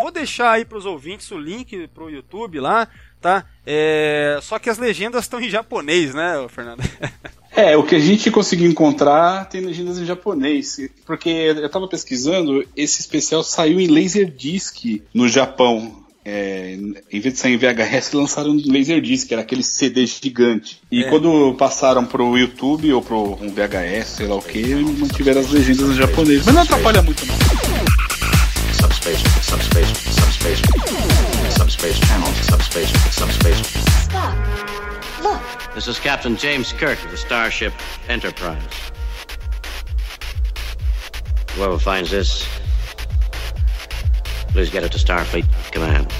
Vou 0.00 0.10
deixar 0.10 0.52
aí 0.52 0.64
para 0.64 0.78
os 0.78 0.86
ouvintes 0.86 1.30
o 1.30 1.38
link 1.38 1.88
pro 1.88 2.10
YouTube 2.10 2.60
lá 2.60 2.88
tá? 3.20 3.44
É... 3.66 4.38
Só 4.42 4.58
que 4.58 4.70
as 4.70 4.78
legendas 4.78 5.24
estão 5.24 5.40
em 5.40 5.50
japonês, 5.50 6.14
né, 6.14 6.46
Fernando? 6.48 6.82
É, 7.56 7.76
o 7.76 7.82
que 7.82 7.96
a 7.96 7.98
gente 7.98 8.30
conseguiu 8.30 8.70
encontrar 8.70 9.46
tem 9.46 9.60
legendas 9.60 9.98
em 9.98 10.04
japonês. 10.04 10.78
Porque 11.04 11.28
eu 11.28 11.68
tava 11.68 11.88
pesquisando, 11.88 12.64
esse 12.76 13.00
especial 13.00 13.42
saiu 13.42 13.80
em 13.80 13.88
Laserdisc 13.88 15.02
no 15.12 15.26
Japão. 15.26 16.04
É, 16.24 16.78
em 17.10 17.18
vez 17.18 17.34
de 17.34 17.40
sair 17.40 17.54
em 17.54 17.56
VHS, 17.56 18.12
lançaram 18.12 18.50
um 18.50 18.62
Laserdisc, 18.64 19.32
era 19.32 19.42
aquele 19.42 19.64
CD 19.64 20.06
gigante. 20.06 20.80
E 20.88 21.02
é. 21.02 21.10
quando 21.10 21.52
passaram 21.54 22.04
pro 22.04 22.38
YouTube 22.38 22.92
ou 22.92 23.02
pro 23.02 23.36
um 23.42 23.48
VHS, 23.48 24.06
sei 24.06 24.28
lá 24.28 24.36
o 24.36 24.42
que, 24.42 24.62
mantiveram 24.76 25.40
as 25.40 25.50
legendas 25.50 25.90
em 25.90 25.94
japonês. 25.94 26.46
Mas 26.46 26.54
não 26.54 26.62
atrapalha 26.62 27.02
muito, 27.02 27.26
não. 27.26 27.97
Subspace, 29.08 29.46
subspace, 29.46 29.98
subspace. 30.14 31.54
Subspace 31.54 31.98
channel, 32.00 32.26
subspace, 32.26 32.90
subspace. 33.10 33.66
Stop. 34.04 34.36
Look. 35.22 35.40
This 35.74 35.88
is 35.88 35.98
Captain 35.98 36.36
James 36.36 36.74
Kirk 36.74 37.02
of 37.02 37.10
the 37.10 37.16
Starship 37.16 37.72
Enterprise. 38.10 38.60
Whoever 41.52 41.78
finds 41.78 42.10
this, 42.10 42.46
please 44.48 44.68
get 44.68 44.84
it 44.84 44.92
to 44.92 44.98
Starfleet 44.98 45.46
Command. 45.72 46.12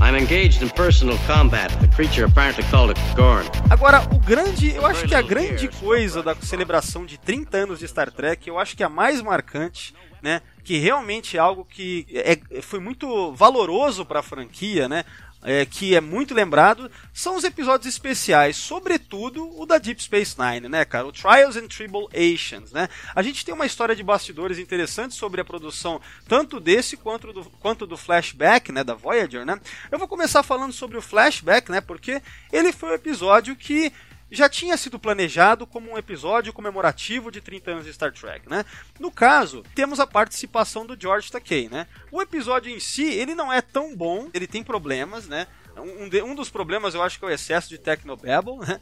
I'm 0.00 0.14
engaged 0.14 0.62
in 0.62 0.70
personal 0.70 1.18
combat 1.26 1.70
with 1.74 1.90
a 1.90 1.94
creature 1.94 2.24
apparently 2.24 2.64
called 2.64 2.92
a 2.92 3.14
Gorn. 3.14 3.44
Agora, 3.68 4.08
o 4.10 4.18
grande, 4.18 4.74
eu 4.74 4.86
acho 4.86 5.06
que 5.06 5.14
a 5.14 5.20
grande 5.20 5.68
coisa 5.68 6.22
da 6.22 6.34
celebração 6.36 7.04
de 7.04 7.18
30 7.18 7.58
anos 7.58 7.78
de 7.78 7.86
Star 7.86 8.10
Trek, 8.10 8.48
eu 8.48 8.58
acho 8.58 8.74
que 8.74 8.82
a 8.82 8.88
mais 8.88 9.20
marcante 9.20 9.94
né? 10.22 10.42
Que 10.64 10.78
realmente 10.78 11.36
é 11.36 11.40
algo 11.40 11.64
que 11.64 12.06
é, 12.10 12.60
foi 12.62 12.80
muito 12.80 13.32
valoroso 13.32 14.04
para 14.04 14.20
a 14.20 14.22
franquia, 14.22 14.88
né? 14.88 15.04
É, 15.42 15.64
que 15.64 15.94
é 15.94 16.02
muito 16.02 16.34
lembrado, 16.34 16.90
são 17.14 17.34
os 17.34 17.44
episódios 17.44 17.86
especiais, 17.86 18.56
sobretudo 18.56 19.58
o 19.58 19.64
da 19.64 19.78
Deep 19.78 20.02
Space 20.02 20.36
Nine, 20.38 20.68
né, 20.68 20.84
cara? 20.84 21.06
O 21.06 21.12
Trials 21.12 21.56
and 21.56 21.66
Tribulations, 21.66 22.72
né? 22.72 22.90
A 23.14 23.22
gente 23.22 23.42
tem 23.42 23.54
uma 23.54 23.64
história 23.64 23.96
de 23.96 24.02
bastidores 24.02 24.58
interessante 24.58 25.14
sobre 25.14 25.40
a 25.40 25.44
produção 25.44 25.98
tanto 26.28 26.60
desse 26.60 26.94
quanto 26.94 27.32
do, 27.32 27.44
quanto 27.58 27.86
do 27.86 27.96
Flashback, 27.96 28.70
né, 28.70 28.84
da 28.84 28.92
Voyager, 28.92 29.46
né? 29.46 29.58
Eu 29.90 29.98
vou 29.98 30.06
começar 30.06 30.42
falando 30.42 30.74
sobre 30.74 30.98
o 30.98 31.02
Flashback, 31.02 31.70
né, 31.70 31.80
porque 31.80 32.20
ele 32.52 32.70
foi 32.70 32.90
o 32.90 32.94
episódio 32.94 33.56
que 33.56 33.90
já 34.30 34.48
tinha 34.48 34.76
sido 34.76 34.98
planejado 34.98 35.66
como 35.66 35.90
um 35.90 35.98
episódio 35.98 36.52
comemorativo 36.52 37.30
de 37.30 37.40
30 37.40 37.70
anos 37.70 37.84
de 37.84 37.92
Star 37.92 38.12
Trek, 38.12 38.48
né? 38.48 38.64
No 38.98 39.10
caso, 39.10 39.64
temos 39.74 40.00
a 40.00 40.06
participação 40.06 40.86
do 40.86 40.96
George 41.00 41.30
Takei, 41.30 41.68
né? 41.68 41.86
O 42.12 42.22
episódio 42.22 42.70
em 42.70 42.80
si, 42.80 43.04
ele 43.04 43.34
não 43.34 43.52
é 43.52 43.60
tão 43.60 43.94
bom, 43.96 44.28
ele 44.32 44.46
tem 44.46 44.62
problemas, 44.62 45.26
né? 45.26 45.46
Um, 45.76 46.08
de, 46.08 46.22
um, 46.22 46.34
dos 46.34 46.50
problemas 46.50 46.94
eu 46.94 47.02
acho 47.02 47.18
que 47.18 47.24
é 47.24 47.28
o 47.28 47.30
excesso 47.30 47.68
de 47.68 47.78
Technobabble, 47.78 48.58
né? 48.58 48.80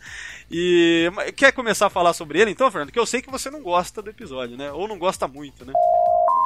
E 0.50 1.10
quer 1.36 1.52
começar 1.52 1.86
a 1.86 1.90
falar 1.90 2.12
sobre 2.12 2.40
ele 2.40 2.50
então, 2.50 2.70
Fernando? 2.70 2.90
Que 2.90 2.98
eu 2.98 3.06
sei 3.06 3.22
que 3.22 3.30
você 3.30 3.50
não 3.50 3.62
gosta 3.62 4.02
do 4.02 4.10
episódio, 4.10 4.56
né? 4.56 4.72
Ou 4.72 4.88
não 4.88 4.98
gosta 4.98 5.28
muito, 5.28 5.64
né? 5.64 5.72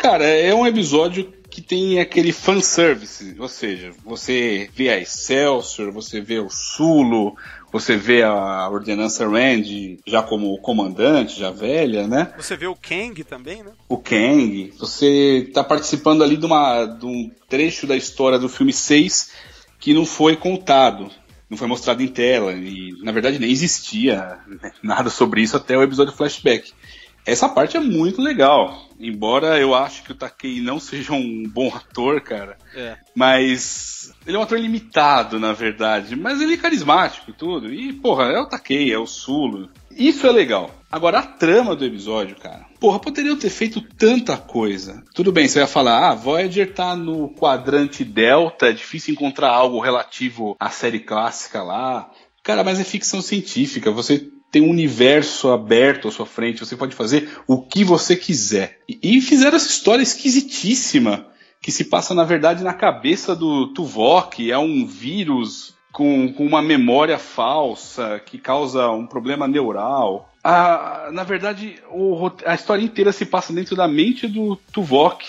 Cara, 0.01 0.25
é 0.25 0.53
um 0.53 0.67
episódio 0.67 1.33
que 1.49 1.63
tem 1.63 2.01
aquele 2.01 2.33
fanservice, 2.33 3.37
ou 3.39 3.47
seja, 3.47 3.93
você 4.05 4.69
vê 4.75 4.89
a 4.89 4.99
Excelsior, 4.99 5.93
você 5.93 6.21
vê 6.21 6.41
o 6.41 6.51
Sulo, 6.51 7.37
você 7.73 7.97
vê 7.97 8.23
a 8.23 8.69
ordenança 8.69 9.27
Rand 9.27 9.65
já 10.07 10.23
como 10.23 10.57
comandante, 10.59 11.41
já 11.41 11.51
velha, 11.51 12.07
né? 12.07 12.33
Você 12.37 12.55
vê 12.55 12.67
o 12.67 12.77
Kang 12.77 13.25
também, 13.25 13.63
né? 13.63 13.73
O 13.89 13.97
Kang. 13.97 14.73
Você 14.79 15.47
está 15.49 15.65
participando 15.65 16.23
ali 16.23 16.37
de, 16.37 16.45
uma, 16.45 16.85
de 16.85 17.07
um 17.07 17.31
trecho 17.49 17.87
da 17.87 17.97
história 17.97 18.39
do 18.39 18.49
filme 18.49 18.73
6 18.73 19.33
que 19.81 19.95
não 19.95 20.05
foi 20.05 20.37
contado, 20.37 21.11
não 21.49 21.57
foi 21.57 21.67
mostrado 21.67 22.03
em 22.03 22.09
tela. 22.09 22.53
E, 22.53 22.93
na 23.03 23.11
verdade, 23.11 23.39
nem 23.39 23.51
existia 23.51 24.39
nada 24.83 25.09
sobre 25.09 25.41
isso 25.41 25.57
até 25.57 25.77
o 25.77 25.83
episódio 25.83 26.13
flashback. 26.13 26.73
Essa 27.25 27.49
parte 27.49 27.77
é 27.77 27.81
muito 27.81 28.21
legal. 28.21 28.89
Embora 28.99 29.59
eu 29.59 29.75
acho 29.75 30.03
que 30.03 30.13
o 30.13 30.15
Takei 30.15 30.61
não 30.61 30.79
seja 30.79 31.13
um 31.13 31.45
bom 31.49 31.69
ator, 31.75 32.21
cara. 32.21 32.57
É. 32.75 32.97
Mas 33.15 34.13
ele 34.27 34.37
é 34.37 34.41
um 34.41 34.43
ator 34.43 34.59
limitado, 34.59 35.39
na 35.39 35.53
verdade. 35.53 36.17
Mas 36.17 36.41
ele 36.41 36.55
é 36.55 36.57
carismático 36.57 37.31
e 37.31 37.35
tudo. 37.35 37.73
E, 37.73 37.93
porra, 37.93 38.25
é 38.25 38.39
o 38.39 38.49
Takei, 38.49 38.93
é 38.93 38.99
o 38.99 39.07
Sulo. 39.07 39.69
Isso 39.91 40.27
é 40.27 40.33
legal. 40.33 40.71
Agora, 40.91 41.21
a 41.21 41.23
trama 41.23 41.75
do 41.75 41.85
episódio, 41.85 42.37
cara. 42.37 42.67
Porra, 42.79 42.99
poderiam 42.99 43.37
ter 43.37 43.51
feito 43.51 43.81
tanta 43.81 44.37
coisa. 44.37 45.03
Tudo 45.15 45.33
bem, 45.33 45.49
você 45.49 45.61
vai 45.61 45.69
falar, 45.69 46.11
ah, 46.11 46.15
Voyager 46.15 46.73
tá 46.75 46.95
no 46.97 47.29
quadrante 47.31 48.05
Delta, 48.05 48.69
é 48.69 48.73
difícil 48.73 49.15
encontrar 49.15 49.51
algo 49.51 49.81
relativo 49.81 50.57
à 50.59 50.71
série 50.71 51.01
clássica 51.01 51.63
lá. 51.63 52.11
Cara, 52.43 52.65
mas 52.65 52.81
é 52.81 52.85
ficção 52.85 53.23
científica. 53.23 53.91
Você 53.91 54.29
tem 54.53 54.61
um 54.61 54.71
universo 54.71 55.51
aberto 55.51 56.09
à 56.09 56.11
sua 56.13 56.27
frente, 56.27 56.61
você 56.65 56.77
pode 56.77 56.95
fazer 56.95 57.41
o 57.47 57.63
que 57.63 57.83
você 57.83 58.15
quiser. 58.15 58.81
E, 58.87 59.19
fizeram 59.23 59.57
essa 59.57 59.71
história 59.71 60.03
esquisitíssima, 60.03 61.27
que 61.59 61.73
se 61.73 61.87
passa, 61.87 62.13
na 62.13 62.23
verdade, 62.23 62.63
na 62.63 62.75
cabeça 62.75 63.35
do 63.35 63.69
Tuvok, 63.69 64.53
é 64.53 64.59
um 64.59 64.85
vírus 64.85 65.75
com, 65.91 66.31
com 66.35 66.45
uma 66.45 66.61
memória 66.61 67.19
falsa 67.19 68.21
que 68.25 68.37
causa 68.37 68.91
um 68.91 69.07
problema 69.07 69.49
neural. 69.49 70.31
A, 70.45 71.09
na 71.13 71.25
verdade, 71.25 71.77
o, 71.91 72.31
a 72.45 72.55
história 72.55 72.83
inteira 72.83 73.11
se 73.11 73.25
passa 73.25 73.55
dentro 73.55 73.75
da 73.75 73.89
mente 73.89 74.29
do 74.29 74.57
Tuvok 74.71 75.25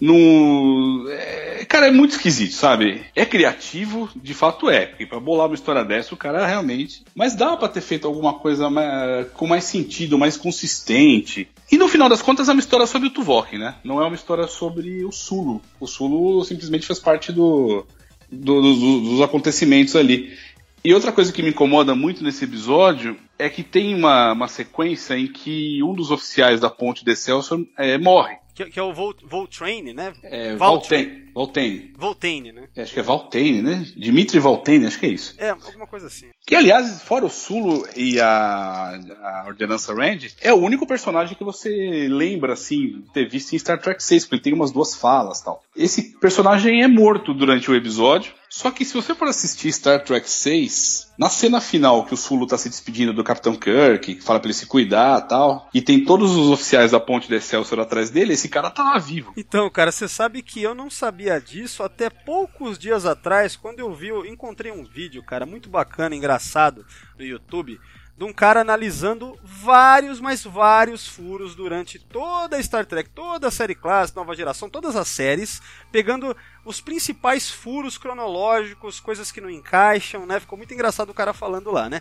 no. 0.00 1.06
É, 1.08 1.64
cara, 1.66 1.88
é 1.88 1.90
muito 1.90 2.12
esquisito, 2.12 2.52
sabe? 2.52 3.04
É 3.14 3.24
criativo, 3.24 4.08
de 4.14 4.34
fato 4.34 4.68
é. 4.68 4.86
Porque 4.86 5.06
pra 5.06 5.20
bolar 5.20 5.46
uma 5.46 5.54
história 5.54 5.84
dessa, 5.84 6.14
o 6.14 6.16
cara 6.16 6.46
realmente. 6.46 7.02
Mas 7.14 7.34
dá 7.34 7.56
para 7.56 7.68
ter 7.68 7.80
feito 7.80 8.06
alguma 8.06 8.34
coisa 8.34 8.68
mais, 8.68 9.28
com 9.32 9.46
mais 9.46 9.64
sentido, 9.64 10.18
mais 10.18 10.36
consistente. 10.36 11.48
E 11.70 11.78
no 11.78 11.88
final 11.88 12.08
das 12.08 12.22
contas 12.22 12.48
é 12.48 12.52
uma 12.52 12.60
história 12.60 12.86
sobre 12.86 13.08
o 13.08 13.10
Tuvok, 13.10 13.56
né? 13.58 13.76
Não 13.82 14.00
é 14.00 14.06
uma 14.06 14.14
história 14.14 14.46
sobre 14.46 15.04
o 15.04 15.12
Sulo. 15.12 15.62
O 15.80 15.86
Sulo 15.86 16.44
simplesmente 16.44 16.86
faz 16.86 16.98
parte 16.98 17.32
do, 17.32 17.86
do, 18.30 18.60
do, 18.60 19.00
dos 19.00 19.20
acontecimentos 19.22 19.96
ali. 19.96 20.36
E 20.84 20.94
outra 20.94 21.10
coisa 21.10 21.32
que 21.32 21.42
me 21.42 21.48
incomoda 21.48 21.96
muito 21.96 22.22
nesse 22.22 22.44
episódio 22.44 23.16
é 23.36 23.48
que 23.48 23.64
tem 23.64 23.92
uma, 23.92 24.32
uma 24.32 24.46
sequência 24.46 25.18
em 25.18 25.26
que 25.26 25.82
um 25.82 25.92
dos 25.94 26.12
oficiais 26.12 26.60
da 26.60 26.70
ponte 26.70 27.04
de 27.04 27.10
Excelsior 27.10 27.66
é, 27.76 27.98
morre. 27.98 28.36
Que, 28.56 28.64
que 28.70 28.80
é 28.80 28.82
o 28.82 28.92
Vol, 28.92 29.14
Voltrain, 29.22 29.92
né? 29.92 30.14
É, 30.22 30.56
Valtrain. 30.56 31.25
Voltaine. 31.36 31.66
Voltaine. 31.66 31.92
Voltaine, 31.98 32.52
né? 32.52 32.68
É, 32.74 32.82
acho 32.82 32.94
que 32.94 33.00
é 33.00 33.02
Valtaine, 33.02 33.60
né? 33.60 33.86
Dimitri 33.94 34.38
Valtaine, 34.38 34.86
acho 34.86 34.98
que 34.98 35.04
é 35.04 35.10
isso. 35.10 35.34
É, 35.36 35.50
alguma 35.50 35.86
coisa 35.86 36.06
assim. 36.06 36.28
Que, 36.46 36.54
aliás, 36.54 37.02
fora 37.02 37.26
o 37.26 37.30
Sulo 37.30 37.86
e 37.94 38.18
a, 38.18 38.98
a 39.22 39.44
Ordenança 39.46 39.92
Rand, 39.92 40.20
é 40.40 40.52
o 40.52 40.56
único 40.56 40.86
personagem 40.86 41.36
que 41.36 41.44
você 41.44 42.08
lembra, 42.08 42.54
assim, 42.54 43.04
ter 43.12 43.28
visto 43.28 43.52
em 43.52 43.58
Star 43.58 43.78
Trek 43.78 44.02
6, 44.02 44.24
porque 44.24 44.36
ele 44.36 44.42
tem 44.42 44.52
umas 44.54 44.72
duas 44.72 44.94
falas 44.94 45.42
tal. 45.42 45.62
Esse 45.76 46.18
personagem 46.18 46.82
é 46.82 46.88
morto 46.88 47.34
durante 47.34 47.70
o 47.70 47.74
episódio, 47.74 48.32
só 48.48 48.70
que 48.70 48.84
se 48.84 48.94
você 48.94 49.14
for 49.14 49.28
assistir 49.28 49.72
Star 49.72 50.02
Trek 50.02 50.30
6, 50.30 51.12
na 51.18 51.28
cena 51.28 51.60
final 51.60 52.06
que 52.06 52.14
o 52.14 52.16
Sulu 52.16 52.46
tá 52.46 52.56
se 52.56 52.68
despedindo 52.68 53.12
do 53.12 53.24
Capitão 53.24 53.54
Kirk, 53.54 54.14
que 54.14 54.22
fala 54.22 54.38
pra 54.38 54.46
ele 54.46 54.54
se 54.54 54.66
cuidar 54.66 55.22
tal, 55.22 55.68
e 55.74 55.82
tem 55.82 56.04
todos 56.04 56.34
os 56.34 56.48
oficiais 56.48 56.92
da 56.92 57.00
ponte 57.00 57.28
de 57.28 57.34
Excelsior 57.34 57.80
atrás 57.80 58.08
dele, 58.08 58.32
esse 58.32 58.48
cara 58.48 58.70
tá 58.70 58.82
lá 58.82 58.98
vivo. 58.98 59.32
Então, 59.36 59.68
cara, 59.68 59.92
você 59.92 60.08
sabe 60.08 60.42
que 60.42 60.62
eu 60.62 60.74
não 60.74 60.88
sabia 60.88 61.25
disso 61.40 61.82
até 61.82 62.08
poucos 62.08 62.78
dias 62.78 63.04
atrás, 63.04 63.56
quando 63.56 63.80
eu 63.80 63.92
vi, 63.92 64.08
eu 64.08 64.24
encontrei 64.24 64.70
um 64.72 64.84
vídeo, 64.84 65.22
cara, 65.22 65.44
muito 65.44 65.68
bacana, 65.68 66.14
engraçado, 66.14 66.86
no 67.18 67.24
YouTube, 67.24 67.78
de 68.16 68.24
um 68.24 68.32
cara 68.32 68.62
analisando 68.62 69.38
vários, 69.42 70.20
mas 70.20 70.42
vários 70.42 71.06
furos 71.06 71.54
durante 71.54 71.98
toda 71.98 72.56
a 72.56 72.62
Star 72.62 72.86
Trek, 72.86 73.10
toda 73.10 73.48
a 73.48 73.50
série 73.50 73.74
clássica, 73.74 74.18
nova 74.18 74.34
geração, 74.34 74.70
todas 74.70 74.96
as 74.96 75.08
séries, 75.08 75.60
pegando 75.92 76.34
os 76.64 76.80
principais 76.80 77.50
furos 77.50 77.98
cronológicos, 77.98 79.00
coisas 79.00 79.30
que 79.30 79.40
não 79.40 79.50
encaixam, 79.50 80.24
né? 80.24 80.40
Ficou 80.40 80.56
muito 80.56 80.72
engraçado 80.72 81.10
o 81.10 81.14
cara 81.14 81.34
falando 81.34 81.70
lá, 81.70 81.90
né? 81.90 82.00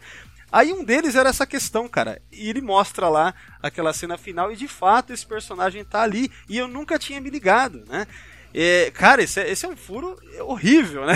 Aí 0.49 0.72
um 0.72 0.85
deles 0.85 1.15
era 1.15 1.30
essa 1.30 1.45
questão, 1.45 1.85
cara. 1.89 2.22
E 2.31 2.49
ele 2.49 2.61
mostra 2.61 3.10
lá 3.10 3.34
aquela 3.61 3.91
cena 3.91 4.18
final 4.18 4.53
e 4.53 4.56
de 4.56 4.69
fato 4.69 5.11
esse 5.11 5.26
personagem 5.26 5.84
tá 5.84 6.02
ali 6.02 6.31
e 6.47 6.57
eu 6.57 6.68
nunca 6.68 6.97
tinha 6.97 7.19
me 7.19 7.30
ligado, 7.30 7.84
né? 7.89 8.07
Cara, 8.94 9.23
esse 9.23 9.40
é, 9.40 9.52
esse 9.52 9.65
é 9.65 9.69
um 9.69 9.76
furo 9.76 10.15
horrível, 10.41 11.06
né? 11.06 11.14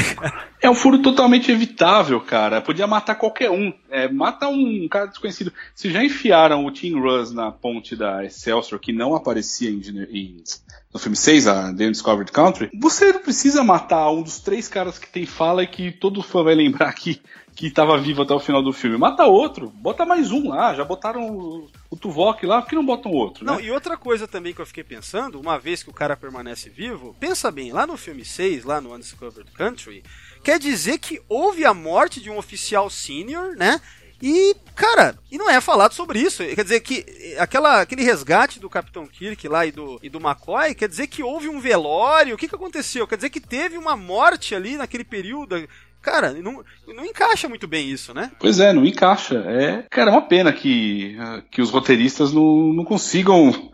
É 0.61 0.69
um 0.69 0.75
furo 0.75 1.01
totalmente 1.01 1.49
evitável, 1.51 2.19
cara. 2.19 2.59
Podia 2.59 2.85
matar 2.85 3.15
qualquer 3.15 3.49
um. 3.49 3.73
É, 3.89 4.09
mata 4.09 4.49
um 4.49 4.87
cara 4.89 5.05
desconhecido. 5.05 5.53
Se 5.73 5.89
já 5.89 6.03
enfiaram 6.03 6.65
o 6.65 6.71
Tim 6.71 6.99
Russ 6.99 7.31
na 7.31 7.49
ponte 7.49 7.95
da 7.95 8.25
Excelsior, 8.25 8.79
que 8.79 8.91
não 8.91 9.15
aparecia 9.15 9.69
em, 9.69 9.81
em, 10.11 10.43
no 10.91 10.99
filme 10.99 11.15
6, 11.15 11.47
a 11.47 11.73
The 11.73 11.87
Undiscovered 11.87 12.31
Country, 12.31 12.71
você 12.79 13.13
não 13.13 13.21
precisa 13.21 13.63
matar 13.63 14.09
um 14.09 14.23
dos 14.23 14.39
três 14.39 14.67
caras 14.67 14.97
que 14.97 15.07
tem 15.07 15.25
fala 15.25 15.63
e 15.63 15.67
que 15.67 15.91
todo 15.91 16.23
fã 16.23 16.43
vai 16.43 16.55
lembrar 16.55 16.91
que, 16.93 17.21
que 17.55 17.67
estava 17.67 17.95
vivo 17.99 18.23
até 18.23 18.33
o 18.33 18.39
final 18.39 18.63
do 18.63 18.73
filme. 18.73 18.97
Mata 18.97 19.25
outro, 19.25 19.69
bota 19.69 20.03
mais 20.03 20.31
um 20.31 20.49
lá. 20.49 20.73
Já 20.73 20.83
botaram 20.83 21.29
o, 21.29 21.69
o 21.91 21.95
Tuvok 21.95 22.43
lá, 22.43 22.61
por 22.61 22.69
que 22.69 22.75
não 22.75 22.83
botam 22.83 23.11
outro? 23.11 23.45
Não, 23.45 23.57
né? 23.57 23.65
e 23.65 23.71
outra 23.71 23.95
coisa 23.95 24.27
também 24.27 24.51
que 24.51 24.61
eu 24.61 24.65
fiquei 24.65 24.83
pensando, 24.83 25.39
uma 25.39 25.59
vez 25.59 25.83
que 25.83 25.91
o 25.91 25.93
cara 25.93 26.17
permanece 26.17 26.69
vivo, 26.69 27.15
pensa 27.19 27.51
bem, 27.51 27.71
lá 27.71 27.85
no 27.85 27.95
filme 27.95 28.25
6, 28.25 28.63
lá 28.63 28.81
no 28.81 28.95
Undiscovered 28.95 29.51
Country, 29.51 30.03
quer 30.43 30.57
dizer 30.57 30.97
que 30.97 31.21
houve 31.29 31.65
a 31.65 31.73
morte 31.73 32.19
de 32.19 32.31
um 32.31 32.37
oficial 32.39 32.89
sênior, 32.89 33.55
né? 33.55 33.79
E, 34.21 34.55
cara, 34.75 35.15
e 35.31 35.37
não 35.37 35.49
é 35.49 35.61
falado 35.61 35.93
sobre 35.93 36.19
isso. 36.19 36.43
Quer 36.43 36.63
dizer 36.63 36.79
que 36.81 37.05
aquela, 37.37 37.81
aquele 37.81 38.03
resgate 38.03 38.59
do 38.59 38.69
Capitão 38.69 39.07
Kirk 39.07 39.47
lá 39.47 39.65
e 39.65 39.71
do, 39.71 39.99
e 40.03 40.09
do 40.09 40.19
McCoy, 40.19 40.75
quer 40.75 40.89
dizer 40.89 41.07
que 41.07 41.23
houve 41.23 41.47
um 41.47 41.59
velório. 41.59 42.35
O 42.35 42.37
que, 42.37 42.47
que 42.47 42.55
aconteceu? 42.55 43.07
Quer 43.07 43.15
dizer 43.15 43.29
que 43.29 43.39
teve 43.39 43.77
uma 43.77 43.95
morte 43.95 44.53
ali 44.53 44.77
naquele 44.77 45.03
período. 45.03 45.67
Cara, 46.01 46.31
não, 46.33 46.63
não 46.87 47.05
encaixa 47.05 47.49
muito 47.49 47.67
bem 47.67 47.89
isso, 47.89 48.13
né? 48.13 48.31
Pois 48.39 48.59
é, 48.59 48.71
não 48.71 48.85
encaixa. 48.85 49.35
É, 49.47 49.83
cara, 49.89 50.11
é 50.11 50.13
uma 50.13 50.27
pena 50.27 50.51
que, 50.53 51.17
que 51.51 51.61
os 51.61 51.69
roteiristas 51.69 52.31
não, 52.31 52.73
não 52.73 52.85
consigam 52.85 53.69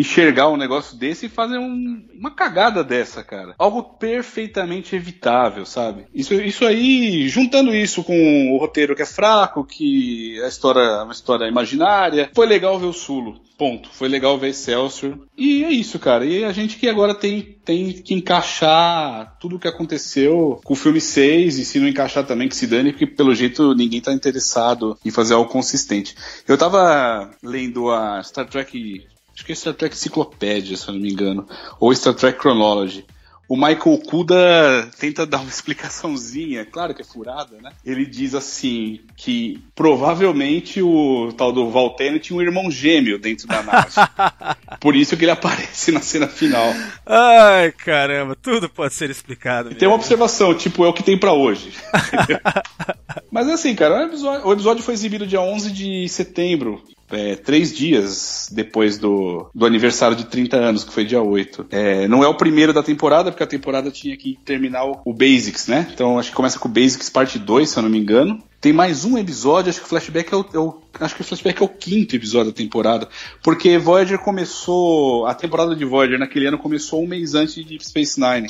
enxergar 0.00 0.48
um 0.48 0.56
negócio 0.56 0.96
desse 0.96 1.26
e 1.26 1.28
fazer 1.28 1.58
um, 1.58 2.02
uma 2.18 2.30
cagada 2.30 2.82
dessa, 2.82 3.22
cara. 3.22 3.54
Algo 3.58 3.82
perfeitamente 3.82 4.96
evitável, 4.96 5.66
sabe? 5.66 6.06
Isso, 6.14 6.34
isso 6.34 6.64
aí, 6.64 7.28
juntando 7.28 7.74
isso 7.74 8.02
com 8.02 8.52
o 8.52 8.58
roteiro 8.58 8.96
que 8.96 9.02
é 9.02 9.06
fraco, 9.06 9.64
que 9.64 10.40
a 10.42 10.48
história 10.48 10.80
é 10.80 11.02
uma 11.02 11.12
história 11.12 11.46
imaginária, 11.46 12.30
foi 12.34 12.46
legal 12.46 12.78
ver 12.78 12.86
o 12.86 12.92
Sulo. 12.92 13.40
Ponto. 13.58 13.90
Foi 13.92 14.08
legal 14.08 14.38
ver 14.38 14.48
Excelsior. 14.48 15.18
E 15.36 15.62
é 15.64 15.70
isso, 15.70 15.98
cara. 15.98 16.24
E 16.24 16.46
a 16.46 16.50
gente 16.50 16.78
que 16.78 16.88
agora 16.88 17.14
tem, 17.14 17.58
tem 17.62 17.92
que 17.92 18.14
encaixar 18.14 19.36
tudo 19.38 19.56
o 19.56 19.58
que 19.58 19.68
aconteceu 19.68 20.58
com 20.64 20.72
o 20.72 20.76
filme 20.76 20.98
6, 20.98 21.58
e 21.58 21.64
se 21.66 21.78
não 21.78 21.86
encaixar 21.86 22.24
também 22.24 22.48
que 22.48 22.56
se 22.56 22.66
dane, 22.66 22.92
porque 22.92 23.06
pelo 23.06 23.34
jeito 23.34 23.74
ninguém 23.74 24.00
tá 24.00 24.14
interessado 24.14 24.96
em 25.04 25.10
fazer 25.10 25.34
algo 25.34 25.50
consistente. 25.50 26.14
Eu 26.48 26.56
tava 26.56 27.30
lendo 27.42 27.90
a 27.90 28.22
Star 28.22 28.48
Trek 28.48 29.06
acho 29.40 29.46
que 29.46 29.52
é 29.52 29.54
Star 29.54 29.74
Trek 29.74 29.94
Enciclopédia, 29.94 30.76
se 30.76 30.86
eu 30.86 30.94
não 30.94 31.00
me 31.00 31.10
engano, 31.10 31.48
ou 31.78 31.94
Star 31.94 32.14
Trek 32.14 32.38
Chronology. 32.38 33.04
O 33.48 33.56
Michael 33.56 33.98
Kuda 34.06 34.88
tenta 35.00 35.26
dar 35.26 35.40
uma 35.40 35.48
explicaçãozinha, 35.50 36.64
claro 36.64 36.94
que 36.94 37.02
é 37.02 37.04
furada, 37.04 37.56
né? 37.60 37.72
Ele 37.84 38.06
diz 38.06 38.32
assim 38.32 39.00
que 39.16 39.60
provavelmente 39.74 40.80
o 40.80 41.32
tal 41.36 41.52
do 41.52 41.68
Valtene 41.68 42.20
tinha 42.20 42.38
um 42.38 42.42
irmão 42.42 42.70
gêmeo 42.70 43.18
dentro 43.18 43.48
da 43.48 43.60
nave. 43.62 43.88
Por 44.78 44.94
isso 44.94 45.16
que 45.16 45.24
ele 45.24 45.32
aparece 45.32 45.90
na 45.90 46.00
cena 46.00 46.28
final. 46.28 46.72
Ai, 47.04 47.72
caramba, 47.72 48.36
tudo 48.36 48.68
pode 48.68 48.94
ser 48.94 49.10
explicado. 49.10 49.72
E 49.72 49.74
tem 49.74 49.88
uma 49.88 49.96
observação, 49.96 50.54
tipo, 50.54 50.84
é 50.84 50.88
o 50.88 50.92
que 50.92 51.02
tem 51.02 51.18
para 51.18 51.32
hoje. 51.32 51.72
Mas 53.32 53.48
assim, 53.48 53.74
cara, 53.74 54.02
o 54.02 54.06
episódio, 54.06 54.46
o 54.46 54.52
episódio 54.52 54.82
foi 54.84 54.94
exibido 54.94 55.26
dia 55.26 55.40
11 55.40 55.72
de 55.72 56.08
setembro 56.08 56.80
é, 57.10 57.36
três 57.36 57.72
dias 57.72 58.48
depois 58.50 58.98
do, 58.98 59.50
do 59.54 59.66
aniversário 59.66 60.16
de 60.16 60.24
30 60.24 60.56
anos, 60.56 60.84
que 60.84 60.92
foi 60.92 61.04
dia 61.04 61.22
8. 61.22 61.66
É, 61.70 62.08
não 62.08 62.22
é 62.22 62.28
o 62.28 62.34
primeiro 62.34 62.72
da 62.72 62.82
temporada, 62.82 63.30
porque 63.30 63.42
a 63.42 63.46
temporada 63.46 63.90
tinha 63.90 64.16
que 64.16 64.38
terminar 64.44 64.84
o, 64.84 65.00
o 65.04 65.12
Basics, 65.12 65.66
né? 65.66 65.88
Então 65.92 66.18
acho 66.18 66.30
que 66.30 66.36
começa 66.36 66.58
com 66.58 66.68
o 66.68 66.72
Basics 66.72 67.10
parte 67.10 67.38
2, 67.38 67.68
se 67.68 67.78
eu 67.78 67.82
não 67.82 67.90
me 67.90 67.98
engano. 67.98 68.42
Tem 68.60 68.74
mais 68.74 69.06
um 69.06 69.16
episódio, 69.16 69.70
acho 69.70 69.80
que 69.80 69.86
o 69.86 69.88
Flashback 69.88 70.34
é 70.34 70.36
o, 70.36 70.44
é 70.52 70.58
o, 70.58 70.78
acho 71.00 71.14
que 71.14 71.22
o 71.22 71.24
Flashback 71.24 71.62
é 71.62 71.64
o 71.64 71.68
quinto 71.68 72.14
episódio 72.14 72.52
da 72.52 72.56
temporada, 72.56 73.08
porque 73.42 73.78
Voyager 73.78 74.18
começou, 74.18 75.26
a 75.26 75.34
temporada 75.34 75.74
de 75.74 75.82
Voyager 75.86 76.18
naquele 76.18 76.46
ano 76.46 76.58
começou 76.58 77.02
um 77.02 77.06
mês 77.06 77.34
antes 77.34 77.54
de 77.64 77.82
Space 77.82 78.20
Nine. 78.20 78.48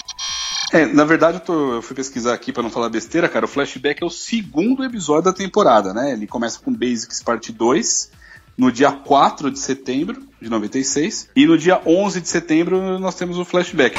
É, 0.72 0.84
na 0.86 1.04
verdade 1.04 1.38
eu, 1.38 1.40
tô, 1.40 1.74
eu 1.74 1.82
fui 1.82 1.94
pesquisar 1.94 2.34
aqui 2.34 2.52
para 2.52 2.62
não 2.62 2.70
falar 2.70 2.88
besteira, 2.88 3.28
cara, 3.28 3.44
o 3.44 3.48
Flashback 3.48 4.02
é 4.02 4.06
o 4.06 4.10
segundo 4.10 4.84
episódio 4.84 5.24
da 5.24 5.32
temporada, 5.32 5.94
né? 5.94 6.12
Ele 6.12 6.26
começa 6.26 6.58
com 6.60 6.72
Basics 6.72 7.22
parte 7.22 7.52
2, 7.52 8.10
no 8.60 8.70
dia 8.70 8.92
4 8.92 9.50
de 9.50 9.58
setembro 9.58 10.22
de 10.40 10.50
96. 10.50 11.30
E 11.34 11.46
no 11.46 11.56
dia 11.56 11.80
11 11.86 12.20
de 12.20 12.28
setembro 12.28 12.98
nós 12.98 13.14
temos 13.14 13.38
o 13.38 13.44
flashback. 13.44 13.98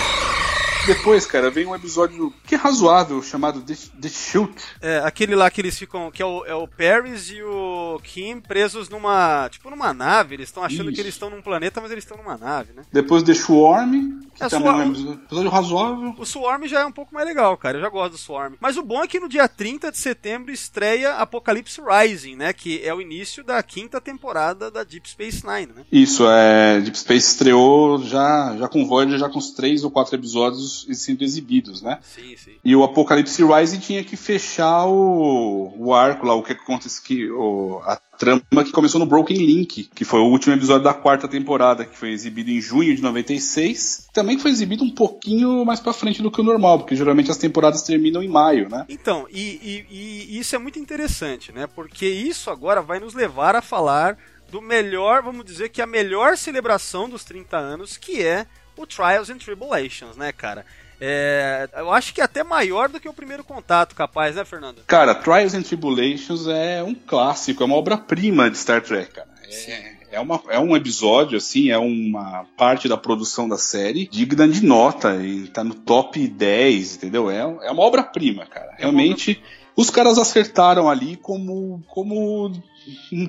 Depois, 0.85 1.25
cara, 1.25 1.49
vem 1.49 1.65
um 1.65 1.75
episódio 1.75 2.33
que 2.45 2.55
é 2.55 2.57
razoável, 2.57 3.21
chamado 3.21 3.61
The, 3.61 3.75
The 3.99 4.09
Shoot. 4.09 4.53
É, 4.81 4.99
aquele 4.99 5.35
lá 5.35 5.49
que 5.49 5.61
eles 5.61 5.77
ficam. 5.77 6.09
que 6.11 6.21
é 6.21 6.25
o, 6.25 6.45
é 6.45 6.55
o 6.55 6.67
Paris 6.67 7.29
e 7.29 7.41
o 7.41 7.99
Kim 8.03 8.39
presos 8.39 8.89
numa. 8.89 9.47
tipo 9.49 9.69
numa 9.69 9.93
nave. 9.93 10.35
Eles 10.35 10.49
estão 10.49 10.63
achando 10.63 10.89
Isso. 10.89 10.95
que 10.95 11.01
eles 11.01 11.13
estão 11.13 11.29
num 11.29 11.41
planeta, 11.41 11.81
mas 11.81 11.91
eles 11.91 12.03
estão 12.03 12.17
numa 12.17 12.38
nave, 12.38 12.73
né? 12.73 12.83
Depois 12.91 13.21
The 13.23 13.33
Swarm, 13.33 14.21
É, 14.45 14.49
também 14.49 14.68
é 14.68 14.72
um 14.72 14.95
Swarm- 14.95 15.13
episódio 15.26 15.49
razoável. 15.49 16.15
O 16.18 16.26
Swarm 16.26 16.63
já 16.65 16.81
é 16.81 16.85
um 16.85 16.91
pouco 16.91 17.13
mais 17.13 17.26
legal, 17.27 17.55
cara. 17.57 17.77
Eu 17.77 17.81
já 17.81 17.89
gosto 17.89 18.11
do 18.13 18.18
Swarm. 18.18 18.53
Mas 18.59 18.77
o 18.77 18.84
bom 18.84 19.03
é 19.03 19.07
que 19.07 19.19
no 19.19 19.30
dia 19.30 19.47
30 19.47 19.91
de 19.91 19.97
setembro 19.97 20.51
estreia 20.51 21.15
Apocalypse 21.15 21.80
Rising, 21.81 22.35
né? 22.35 22.53
Que 22.53 22.81
é 22.84 22.93
o 22.93 23.01
início 23.01 23.43
da 23.43 23.61
quinta 23.63 23.99
temporada 24.01 24.69
da 24.72 24.84
Deep 24.84 25.09
Space 25.09 25.45
Nine, 25.45 25.72
né? 25.76 25.85
Isso, 25.91 26.26
é. 26.27 26.80
Deep 26.81 26.97
Space 26.97 27.27
estreou 27.31 28.01
já, 28.03 28.55
já 28.57 28.68
com 28.68 28.85
Voyager, 28.85 29.18
já 29.19 29.30
com 29.30 29.39
os 29.39 29.51
três 29.51 29.84
ou 29.84 29.91
quatro 29.91 30.15
episódios 30.15 30.88
sendo 30.93 31.23
exibidos, 31.23 31.81
né? 31.81 31.99
Sim, 32.01 32.35
sim. 32.38 32.51
E 32.63 32.76
o 32.76 32.84
Apocalipse 32.84 33.43
Rising 33.43 33.80
tinha 33.80 34.03
que 34.03 34.15
fechar 34.15 34.85
o, 34.85 35.73
o 35.77 35.93
arco 35.93 36.26
lá, 36.26 36.34
o 36.35 36.43
que 36.43 36.53
acontece 36.53 37.01
que 37.01 37.30
o, 37.31 37.80
a 37.84 37.99
trama 38.22 38.64
que 38.64 38.72
começou 38.72 38.99
no 38.99 39.06
Broken 39.06 39.35
Link, 39.38 39.89
que 39.95 40.06
foi 40.06 40.19
o 40.19 40.26
último 40.27 40.53
episódio 40.53 40.84
da 40.84 40.93
quarta 40.93 41.27
temporada, 41.27 41.84
que 41.85 41.98
foi 41.98 42.11
exibido 42.11 42.52
em 42.52 42.61
junho 42.61 42.95
de 42.95 43.02
96. 43.02 44.07
Também 44.14 44.38
foi 44.38 44.52
exibido 44.52 44.84
um 44.84 44.89
pouquinho 44.93 45.65
mais 45.65 45.80
pra 45.80 45.91
frente 45.91 46.22
do 46.22 46.30
que 46.30 46.39
o 46.39 46.43
normal, 46.43 46.77
porque 46.80 46.95
geralmente 46.95 47.31
as 47.31 47.38
temporadas 47.38 47.81
terminam 47.81 48.22
em 48.22 48.27
maio, 48.27 48.69
né? 48.69 48.85
Então, 48.88 49.26
e, 49.31 49.85
e- 49.91 50.27
e 50.35 50.39
isso 50.39 50.56
é 50.56 50.60
muito 50.60 50.77
interessante, 50.77 51.52
né? 51.52 51.65
Porque 51.68 52.06
isso 52.07 52.49
agora 52.52 52.81
vai 52.81 52.99
nos 52.99 53.14
levar 53.15 53.56
a 53.56 53.61
falar 53.61 54.18
do 54.52 54.61
melhor, 54.61 55.23
vamos 55.23 55.43
dizer 55.45 55.69
que 55.69 55.81
a 55.81 55.88
melhor 55.88 56.38
celebração 56.38 57.10
dos 57.10 57.23
30 57.23 57.57
anos, 57.57 57.98
que 57.98 58.22
é 58.22 58.45
o 58.77 58.85
Trials 58.85 59.30
and 59.30 59.38
Tribulations, 59.38 60.15
né, 60.18 60.31
cara? 60.31 60.65
É, 61.03 61.68
eu 61.78 61.91
acho 61.91 62.14
que 62.14 62.22
é 62.22 62.23
até 62.23 62.44
maior 62.44 62.88
do 62.88 62.99
que 62.99 63.10
o 63.10 63.14
primeiro 63.14 63.44
contato, 63.44 63.95
capaz, 63.95 64.36
né, 64.36 64.45
Fernando? 64.45 64.84
Cara, 64.86 65.15
Trials 65.15 65.56
and 65.56 65.64
Tribulations 65.64 66.48
é 66.48 66.84
um 66.84 66.94
clássico, 66.94 67.64
é 67.64 67.65
uma 67.65 67.76
obra-prima 67.76 68.52
de 68.52 68.57
Star 68.57 68.84
Trek, 68.84 69.11
cara. 69.11 69.28
É, 69.49 69.95
é, 70.11 70.19
uma, 70.19 70.41
é 70.49 70.60
um 70.60 70.76
episódio, 70.76 71.38
assim, 71.38 71.72
é 71.72 71.78
uma 71.78 72.45
parte 72.56 72.88
da 72.88 72.95
produção 72.95 73.49
da 73.49 73.57
série 73.57 74.07
digna 74.07 74.48
de 74.48 74.64
nota 74.64 75.15
e 75.15 75.48
tá 75.48 75.64
no 75.64 75.73
top 75.73 76.26
10, 76.28 76.98
entendeu? 76.98 77.32
É, 77.32 77.40
é 77.40 77.72
uma 77.72 77.84
obra-prima, 77.84 78.45
cara. 78.45 78.76
Realmente 78.78 79.41
os 79.76 79.89
caras 79.89 80.18
acertaram 80.18 80.89
ali 80.89 81.15
como, 81.18 81.84
como 81.88 82.52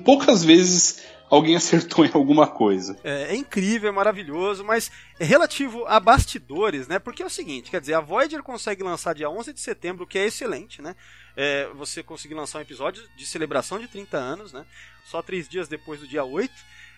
poucas 0.03 0.43
vezes 0.43 1.03
alguém 1.29 1.55
acertou 1.55 2.05
em 2.05 2.11
alguma 2.13 2.47
coisa. 2.47 2.97
É, 3.03 3.33
é, 3.33 3.35
incrível, 3.35 3.89
é 3.89 3.91
maravilhoso, 3.91 4.63
mas 4.63 4.91
é 5.19 5.25
relativo 5.25 5.85
a 5.87 5.99
bastidores, 5.99 6.87
né? 6.87 6.99
Porque 6.99 7.23
é 7.23 7.25
o 7.25 7.29
seguinte, 7.29 7.71
quer 7.71 7.81
dizer, 7.81 7.95
a 7.95 7.99
Voyager 7.99 8.43
consegue 8.43 8.83
lançar 8.83 9.15
dia 9.15 9.29
11 9.29 9.53
de 9.53 9.59
setembro, 9.59 10.03
o 10.03 10.07
que 10.07 10.19
é 10.19 10.25
excelente, 10.25 10.81
né? 10.81 10.95
É, 11.35 11.67
você 11.73 12.03
conseguir 12.03 12.35
lançar 12.35 12.59
um 12.59 12.61
episódio 12.61 13.03
de 13.17 13.25
celebração 13.25 13.79
de 13.79 13.87
30 13.87 14.17
anos, 14.17 14.53
né? 14.53 14.65
Só 15.05 15.21
três 15.21 15.49
dias 15.49 15.67
depois 15.67 15.99
do 15.99 16.07
dia 16.07 16.23
8. 16.23 16.53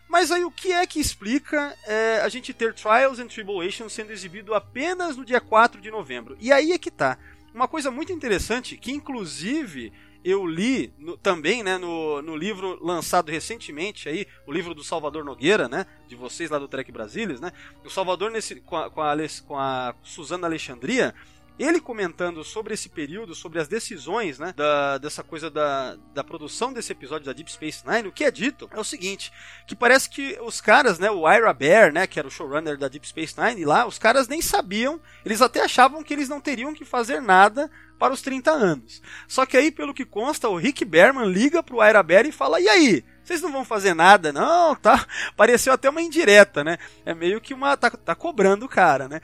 Mas 0.08 0.32
aí 0.32 0.44
o 0.44 0.52
que 0.52 0.72
é 0.72 0.86
que 0.86 1.00
explica 1.00 1.76
é, 1.84 2.22
a 2.22 2.30
gente 2.30 2.54
ter 2.54 2.74
Trials 2.74 3.18
and 3.18 3.28
Tribulations 3.28 3.92
sendo 3.92 4.12
exibido 4.12 4.54
apenas 4.54 5.18
no 5.18 5.26
dia 5.26 5.42
4 5.42 5.82
de 5.82 5.90
novembro? 5.90 6.38
E 6.40 6.52
aí 6.52 6.72
é 6.72 6.78
que 6.78 6.92
tá. 6.92 7.18
Uma 7.56 7.69
coisa 7.69 7.90
muito 7.90 8.11
interessante, 8.11 8.76
que 8.76 8.91
inclusive 8.91 9.94
eu 10.26 10.45
li 10.45 10.94
no, 10.99 11.15
também 11.15 11.64
né, 11.64 11.77
no, 11.77 12.22
no 12.22 12.36
livro 12.36 12.77
lançado 12.84 13.32
recentemente, 13.32 14.10
aí, 14.10 14.27
o 14.45 14.52
livro 14.52 14.76
do 14.76 14.84
Salvador 14.84 15.23
Nogueira, 15.23 15.69
né, 15.69 15.86
de 16.06 16.18
vocês 16.18 16.49
lá 16.49 16.60
do 16.60 16.68
Trek 16.68 16.91
Brasilis, 16.91 17.40
né, 17.40 17.53
o 17.86 17.90
Salvador 17.90 18.30
nesse, 18.30 18.56
com, 18.56 18.76
a, 18.76 18.90
com, 18.90 19.02
a, 19.02 19.15
com 19.48 19.57
a 19.57 19.95
Suzana 20.03 20.48
Alexandria, 20.48 21.15
ele 21.57 21.80
comentando 21.80 22.44
sobre 22.44 22.73
esse 22.73 22.90
período, 22.90 23.34
sobre 23.34 23.60
as 23.60 23.68
decisões, 23.68 24.38
né, 24.40 24.53
da, 24.56 24.98
dessa 24.98 25.23
coisa 25.23 25.49
da, 25.49 25.95
da 26.14 26.23
produção 26.23 26.73
desse 26.73 26.91
episódio 26.91 27.26
da 27.26 27.34
Deep 27.34 27.52
Space 27.52 27.84
Nine, 27.88 28.07
o 28.07 28.11
que 28.11 28.23
é 28.23 28.32
dito 28.32 28.69
é 28.73 28.80
o 28.80 28.84
seguinte, 28.84 29.32
que 29.65 29.76
parece 29.76 30.10
que 30.10 30.38
os 30.41 30.60
caras, 30.60 30.99
né, 30.99 31.10
o 31.10 31.30
Ira 31.32 31.53
Bear, 31.53 31.94
né, 31.94 32.06
que 32.07 32.19
era 32.19 32.27
o 32.27 32.32
showrunner 32.32 32.77
da 32.77 32.88
Deep 32.88 33.07
Space 33.07 33.36
Nine, 33.40 33.65
lá, 33.65 33.86
os 33.86 33.98
caras 33.98 34.27
nem 34.27 34.41
sabiam, 34.41 34.99
eles 35.23 35.41
até 35.41 35.61
achavam 35.61 36.03
que 36.03 36.14
eles 36.14 36.30
não 36.30 36.41
teriam 36.41 36.73
que 36.73 36.84
fazer 36.84 37.22
nada 37.22 37.69
para 37.98 38.14
os 38.14 38.22
30 38.22 38.52
anos. 38.52 39.02
Só 39.27 39.45
que 39.45 39.56
aí, 39.56 39.72
pelo 39.72 39.94
que 39.94 40.06
consta, 40.06 40.49
o 40.49 40.57
Rick 40.57 40.84
Berman 40.84 41.32
liga 41.32 41.64
pro 41.64 41.84
Ira 41.84 42.03
Bear 42.03 42.26
e 42.26 42.32
fala, 42.32 42.60
e 42.60 42.68
aí? 42.68 43.03
Vocês 43.23 43.41
não 43.41 43.52
vão 43.52 43.65
fazer 43.65 43.95
nada, 43.95 44.32
não, 44.32 44.76
tá? 44.76 45.07
Pareceu 45.36 45.73
até 45.73 45.90
uma 45.90 46.02
indireta, 46.02 46.64
né? 46.64 46.77
É 47.03 47.14
meio 47.14 47.41
que 47.41 47.56
uma. 47.56 47.76
tá, 47.76 47.90
tá 47.90 48.14
cobrando 48.14 48.65
o 48.65 48.69
cara, 48.69 49.07
né? 49.07 49.19